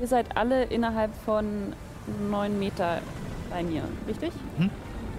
Ihr 0.00 0.06
seid 0.06 0.36
alle 0.36 0.64
innerhalb 0.64 1.10
von 1.24 1.72
neun 2.30 2.58
Meter 2.58 2.98
bei 3.50 3.62
mir, 3.62 3.82
richtig? 4.06 4.32
Mhm. 4.58 4.70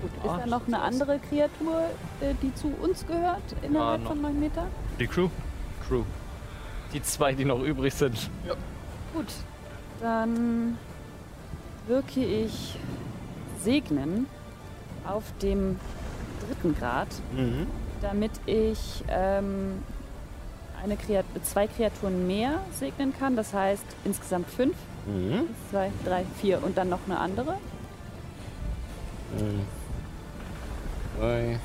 Gut. 0.02 0.12
Ist 0.24 0.30
Ah, 0.30 0.38
da 0.40 0.46
noch 0.48 0.68
eine 0.68 0.82
andere 0.82 1.20
Kreatur, 1.20 1.84
äh, 2.22 2.34
die 2.42 2.54
zu 2.56 2.68
uns 2.82 3.06
gehört, 3.08 3.42
innerhalb 3.62 4.06
Ah, 4.06 4.10
von 4.10 4.22
neun 4.22 4.40
Meter? 4.40 4.66
Die 5.00 5.08
Crew? 5.08 5.30
Crew. 5.88 6.04
Die 6.94 7.02
zwei, 7.02 7.34
die 7.34 7.46
noch 7.46 7.62
übrig 7.62 7.94
sind. 7.94 8.30
Gut. 9.14 9.28
Dann 10.02 10.78
wirke 11.88 12.24
ich 12.24 12.76
Segnen 13.64 14.28
auf 15.08 15.24
dem 15.42 15.80
dritten 16.48 16.76
Grad, 16.78 17.08
Mhm. 17.36 17.68
damit 18.02 18.32
ich 18.46 19.04
ähm, 19.10 19.82
eine 20.84 20.96
Kreat 20.98 21.26
zwei 21.44 21.68
Kreaturen 21.68 22.28
mehr 22.28 22.60
segnen 22.78 23.14
kann. 23.18 23.36
Das 23.36 23.54
heißt 23.54 23.86
insgesamt 24.06 24.50
fünf. 24.50 24.76
Mhm. 25.06 25.34
Eins, 25.34 25.48
zwei, 25.72 25.92
drei, 26.06 26.26
vier 26.42 26.64
und 26.64 26.78
dann 26.78 26.90
noch 26.90 27.00
eine 27.06 27.20
andere. 27.20 27.56
Drei. 31.20 31.60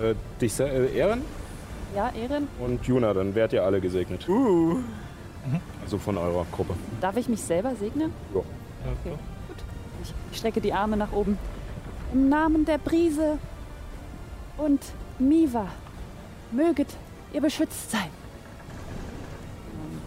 Äh, 0.00 0.14
dich 0.40 0.58
äh, 0.60 0.94
Ehren 0.96 1.22
Ja, 1.96 2.10
Ehren. 2.10 2.46
und 2.60 2.84
Juna, 2.86 3.12
dann 3.14 3.34
werdet 3.34 3.54
ihr 3.54 3.64
alle 3.64 3.80
gesegnet. 3.80 4.26
Also 5.82 5.98
von 5.98 6.16
eurer 6.18 6.44
Gruppe. 6.52 6.74
Darf 7.00 7.16
ich 7.16 7.28
mich 7.28 7.40
selber 7.42 7.74
segnen? 7.74 8.12
Ja. 8.34 8.40
Okay, 8.40 9.16
gut. 9.48 9.56
Ich, 10.02 10.14
ich 10.30 10.38
strecke 10.38 10.60
die 10.60 10.72
Arme 10.72 10.96
nach 10.96 11.12
oben. 11.12 11.38
Im 12.12 12.28
Namen 12.28 12.64
der 12.64 12.78
Brise 12.78 13.38
und 14.56 14.80
Miva, 15.18 15.66
möget 16.50 16.88
ihr 17.32 17.40
beschützt 17.40 17.90
sein. 17.90 18.08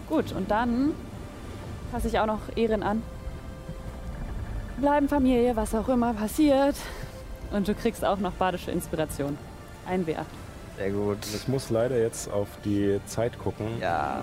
Gut, 0.09 0.31
und 0.33 0.49
dann 0.49 0.93
fasse 1.91 2.07
ich 2.07 2.19
auch 2.19 2.25
noch 2.25 2.41
Ehren 2.55 2.83
an. 2.83 3.03
Bleiben 4.77 5.07
Familie, 5.07 5.55
was 5.55 5.75
auch 5.75 5.87
immer 5.89 6.13
passiert. 6.13 6.75
Und 7.51 7.67
du 7.67 7.75
kriegst 7.75 8.03
auch 8.03 8.17
noch 8.17 8.33
badische 8.33 8.71
Inspiration. 8.71 9.37
Ein 9.87 10.05
W8. 10.05 10.25
Sehr 10.77 10.91
gut. 10.91 11.19
Ich 11.35 11.47
muss 11.47 11.69
leider 11.69 11.99
jetzt 11.99 12.31
auf 12.31 12.47
die 12.65 12.99
Zeit 13.05 13.37
gucken 13.37 13.67
Ja. 13.79 14.21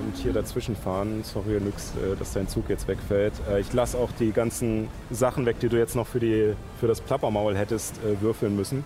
Und 0.00 0.16
hier 0.16 0.32
dazwischen 0.32 0.76
fahren. 0.76 1.22
Sorry, 1.24 1.60
Nyx, 1.60 1.92
äh, 1.96 2.16
dass 2.18 2.32
dein 2.32 2.48
Zug 2.48 2.68
jetzt 2.68 2.86
wegfällt. 2.88 3.32
Äh, 3.50 3.60
Ich 3.60 3.72
lasse 3.72 3.98
auch 3.98 4.10
die 4.18 4.32
ganzen 4.32 4.88
Sachen 5.10 5.46
weg, 5.46 5.60
die 5.60 5.68
du 5.68 5.76
jetzt 5.76 5.96
noch 5.96 6.06
für, 6.06 6.20
die, 6.20 6.54
für 6.80 6.86
das 6.86 7.00
Plappermaul 7.00 7.56
hättest 7.56 7.96
äh, 7.98 8.20
würfeln 8.20 8.56
müssen. 8.56 8.84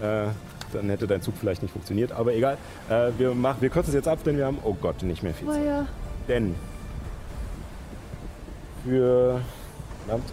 Dann 0.00 0.90
hätte 0.90 1.06
dein 1.06 1.22
Zug 1.22 1.34
vielleicht 1.38 1.62
nicht 1.62 1.70
funktioniert, 1.70 2.10
aber 2.10 2.34
egal. 2.34 2.58
Wir, 3.16 3.32
mach, 3.32 3.60
wir 3.60 3.70
kürzen 3.70 3.90
es 3.90 3.94
jetzt 3.94 4.08
ab, 4.08 4.18
denn 4.24 4.36
wir 4.36 4.44
haben, 4.46 4.58
oh 4.64 4.74
Gott, 4.74 5.04
nicht 5.04 5.22
mehr 5.22 5.32
viel 5.32 5.48
Oh 5.48 5.52
Zeit. 5.52 5.64
ja. 5.64 5.86
Denn 6.26 6.56
für 8.84 9.40
verdammt. 10.04 10.28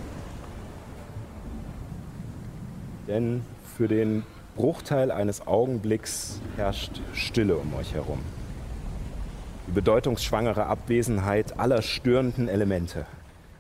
denn 3.08 3.44
für 3.78 3.88
den 3.88 4.24
Bruchteil 4.56 5.12
eines 5.12 5.46
Augenblicks 5.46 6.42
herrscht 6.58 7.02
Stille 7.14 7.56
um 7.56 7.74
euch 7.76 7.94
herum. 7.94 8.20
Bedeutungsschwangere 9.72 10.66
Abwesenheit 10.66 11.58
aller 11.58 11.82
störenden 11.82 12.50
Elemente. 12.50 13.06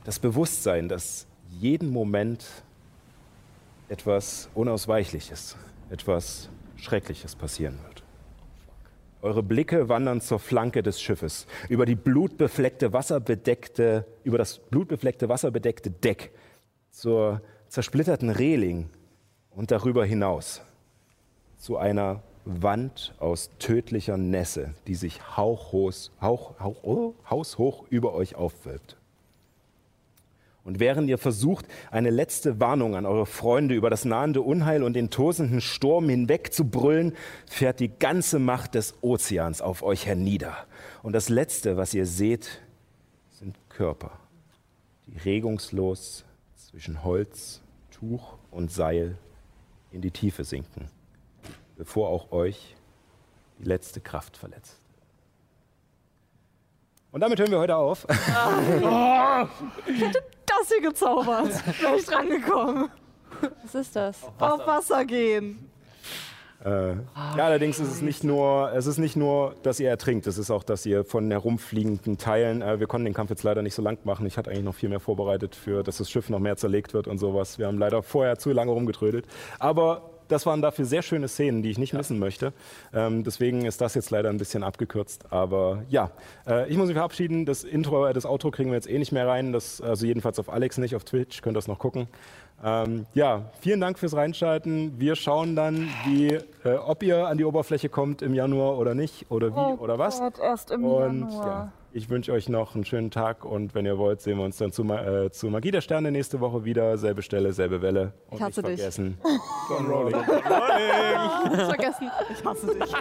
Das 0.03 0.19
Bewusstsein, 0.19 0.90
dass 0.90 1.25
jeden 1.59 1.90
Moment 1.90 2.45
etwas 3.88 4.49
Unausweichliches, 4.53 5.56
etwas 5.90 6.49
Schreckliches 6.75 7.35
passieren 7.35 7.80
wird. 7.88 8.03
Eure 9.22 9.41
Blicke 9.41 9.88
wandern 9.88 10.19
zur 10.19 10.40
Flanke 10.40 10.83
des 10.83 11.01
Schiffes, 11.01 11.48
über 11.69 11.85
die 11.85 11.95
blutbefleckte, 11.95 12.91
wasserbedeckte, 12.91 14.06
über 14.23 14.38
das 14.38 14.59
blutbefleckte, 14.59 15.30
wasserbedeckte 15.30 15.91
Deck, 15.91 16.31
zur 16.90 17.41
zersplitterten 17.69 18.31
Reling 18.31 18.90
und 19.51 19.72
darüber 19.72 20.03
hinaus 20.03 20.61
zu 21.57 21.77
einer 21.77 22.23
Wand 22.45 23.14
aus 23.20 23.50
tödlicher 23.60 24.18
Nässe, 24.18 24.74
die 24.88 24.95
sich 24.95 25.38
hauchhoch, 25.38 25.94
hauch, 26.22 26.60
hauch, 26.60 26.84
oh, 26.84 27.14
haushoch 27.30 27.86
über 27.90 28.14
euch 28.14 28.36
aufwölbt. 28.36 28.98
Und 30.64 30.80
während 30.80 31.10
ihr 31.10 31.18
versucht, 31.18 31.66
eine 31.90 32.11
letzte 32.11 32.60
Warnung 32.60 32.95
an 32.95 33.08
eure 33.08 33.26
Freunde 33.26 33.74
über 33.74 33.90
das 33.90 34.06
nahende 34.06 34.42
Unheil 34.42 34.84
und 34.84 34.94
den 34.94 35.10
tosenden 35.10 35.60
Sturm 35.60 36.08
hinweg 36.08 36.53
zu 36.53 36.66
brüllen, 36.66 37.14
fährt 37.48 37.80
die 37.80 37.90
ganze 37.90 38.38
Macht 38.38 38.76
des 38.76 38.94
Ozeans 39.02 39.61
auf 39.61 39.82
euch 39.82 40.06
hernieder. 40.06 40.56
Und 41.02 41.14
das 41.14 41.30
Letzte, 41.30 41.78
was 41.78 41.95
ihr 41.95 42.06
seht, 42.06 42.61
sind 43.32 43.58
Körper, 43.70 44.11
die 45.08 45.18
regungslos 45.18 46.26
zwischen 46.56 47.03
Holz, 47.03 47.61
Tuch 47.90 48.36
und 48.52 48.72
Seil 48.72 49.18
in 49.92 50.02
die 50.02 50.11
Tiefe 50.11 50.44
sinken, 50.44 50.90
bevor 51.82 52.10
auch 52.10 52.32
euch 52.32 52.76
die 53.58 53.64
letzte 53.64 54.01
Kraft 54.01 54.38
verletzt. 54.38 54.77
Und 57.11 57.22
damit 57.22 57.40
hören 57.40 57.50
wir 57.50 57.58
heute 57.58 57.76
auf. 57.76 58.06
Das 60.45 60.68
hier 60.68 60.82
gezaubert. 60.82 61.50
Wäre 61.82 61.95
ich 61.98 62.06
dran 62.06 62.30
gekommen. 62.30 62.92
Was 63.64 63.74
ist 63.74 63.95
das? 63.95 64.22
Auf 64.38 64.68
Wasser 64.68 65.06
gehen. 65.06 65.72
Äh, 66.64 66.92
ja, 66.92 67.45
allerdings 67.45 67.80
ist 67.80 67.90
es 67.90 68.01
nicht 68.01 68.24
nur, 68.24 68.72
es 68.74 68.85
ist 68.85 69.00
nicht 69.00 69.16
nur, 69.16 69.56
dass 69.64 69.80
ihr 69.80 69.90
ertrinkt, 69.90 70.27
es 70.27 70.38
ist 70.38 70.51
auch, 70.51 70.61
dass 70.61 70.85
ihr 70.85 71.03
von 71.06 71.32
herumfliegenden 71.32 72.19
Teilen, 72.19 72.61
äh, 72.61 72.80
wir 72.80 72.85
konnten 72.85 73.06
den 73.06 73.16
Kampf 73.16 73.32
jetzt 73.32 73.43
leider 73.43 73.64
nicht 73.64 73.74
so 73.74 73.82
lang 73.82 73.98
machen. 74.03 74.27
Ich 74.27 74.38
hatte 74.38 74.51
eigentlich 74.51 74.66
noch 74.66 74.76
viel 74.76 74.90
mehr 74.90 75.00
vorbereitet 75.00 75.56
für, 75.56 75.82
dass 75.82 75.98
das 75.98 76.11
Schiff 76.11 76.30
noch 76.30 76.40
mehr 76.40 76.58
zerlegt 76.58 76.93
wird 76.93 77.08
und 77.08 77.18
sowas. 77.18 77.58
Wir 77.58 77.66
haben 77.66 77.80
leider 77.80 78.03
vorher 78.03 78.38
zu 78.38 78.51
lange 78.51 78.72
rumgetrödelt. 78.72 79.26
Aber 79.58 80.10
das 80.32 80.45
waren 80.45 80.61
dafür 80.61 80.85
sehr 80.85 81.01
schöne 81.01 81.27
Szenen, 81.27 81.61
die 81.61 81.69
ich 81.72 81.77
nicht 81.77 81.93
missen 81.93 82.19
möchte. 82.19 82.53
Ähm, 82.93 83.24
deswegen 83.24 83.66
ist 83.66 83.82
das 83.82 83.93
jetzt 83.95 84.11
leider 84.11 84.30
ein 84.30 84.38
bisschen 84.38 84.64
abgekürzt. 84.64 85.32
Aber 85.32 85.84
ja, 85.90 86.11
äh, 86.48 86.69
ich 86.69 86.77
muss 86.77 86.88
mich 86.88 86.95
verabschieden. 86.95 87.45
Das 87.45 87.64
Intro, 87.64 88.06
äh, 88.08 88.14
das 88.14 88.26
Outro 88.26 88.51
kriegen 88.51 88.69
wir 88.69 88.76
jetzt 88.76 88.90
eh 88.90 88.98
nicht 88.98 89.11
mehr 89.11 89.27
rein. 89.27 89.51
Das, 89.53 89.82
also 89.82 90.06
jedenfalls 90.06 90.40
auf 90.40 90.50
Alex 90.50 90.77
nicht, 90.77 90.95
auf 90.95 91.03
Twitch. 91.03 91.42
Könnt 91.42 91.56
ihr 91.56 91.60
das 91.60 91.68
noch 91.68 91.80
gucken. 91.80 92.08
Ähm, 92.64 93.08
ja, 93.14 93.50
vielen 93.60 93.82
Dank 93.82 93.98
fürs 93.98 94.16
Reinschalten. 94.16 95.00
Wir 95.00 95.16
schauen 95.16 95.56
dann, 95.56 95.90
wie, 96.06 96.27
äh, 96.64 96.76
ob 96.85 97.01
ihr 97.03 97.27
an 97.27 97.38
die 97.38 97.45
Oberfläche 97.45 97.90
kommt 97.90 98.22
im 98.22 98.34
Januar 98.34 98.77
oder 98.77 98.93
nicht 98.93 99.32
oder 99.32 99.56
wie 99.56 99.80
oder 99.80 99.98
was. 99.98 100.19
Gott, 100.19 100.40
erst 100.40 100.69
im 100.72 100.84
Und 100.84 101.22
Januar. 101.32 101.45
ja, 101.48 101.72
ich 101.94 102.10
wünsche 102.10 102.32
euch 102.32 102.48
noch 102.50 102.76
einen 102.76 102.86
schönen 102.86 103.11
Tag 103.11 103.44
und 103.45 103.74
wenn 103.76 103.86
ihr 103.86 103.98
wollt, 103.98 104.22
sehen 104.22 104.38
wir 104.38 104.45
uns 104.45 104.58
dann 104.58 104.72
zu, 104.72 104.84
Ma- 104.84 105.02
äh, 105.26 105.32
zu 105.32 105.48
Magie 105.50 105.72
der 105.72 105.82
Sterne 105.82 106.11
nächste 106.11 106.40
Woche 106.40 106.64
wieder. 106.64 106.98
Selbe 106.98 107.22
Stelle, 107.22 107.53
selbe 107.53 107.82
Welle. 107.82 108.14
Und 108.30 108.38
Ich 108.38 108.42
hasse 108.44 108.61
nicht 108.61 108.72
dich. 108.74 108.80
vergessen. 108.80 109.18
John 109.70 109.86
Rowling. 109.88 110.24
Vergessen. 110.24 112.11
Ich 112.32 112.45
hasse 112.45 112.68
dich. 112.68 112.94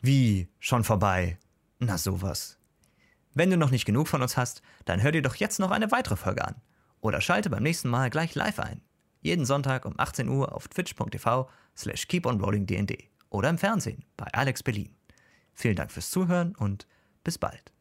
Wie? 0.00 0.48
Schon 0.58 0.84
vorbei? 0.84 1.38
Na 1.78 1.98
sowas. 1.98 2.58
Wenn 3.34 3.50
du 3.50 3.56
noch 3.56 3.70
nicht 3.70 3.84
genug 3.84 4.08
von 4.08 4.22
uns 4.22 4.36
hast, 4.36 4.62
dann 4.84 5.02
hör 5.02 5.12
dir 5.12 5.22
doch 5.22 5.34
jetzt 5.36 5.58
noch 5.58 5.70
eine 5.70 5.90
weitere 5.90 6.16
Folge 6.16 6.44
an. 6.46 6.56
Oder 7.00 7.20
schalte 7.20 7.50
beim 7.50 7.62
nächsten 7.62 7.88
Mal 7.88 8.10
gleich 8.10 8.34
live 8.34 8.58
ein. 8.60 8.80
Jeden 9.24 9.46
Sonntag 9.46 9.86
um 9.86 9.94
18 9.96 10.28
Uhr 10.28 10.54
auf 10.54 10.68
twitch.tv 10.68 11.48
slash 11.74 12.08
keeponrollingdnd 12.08 12.92
oder 13.30 13.48
im 13.48 13.56
Fernsehen 13.56 14.04
bei 14.18 14.26
Alex 14.34 14.62
Berlin. 14.62 14.94
Vielen 15.54 15.76
Dank 15.76 15.90
fürs 15.90 16.10
Zuhören 16.10 16.54
und 16.54 16.86
bis 17.24 17.38
bald. 17.38 17.73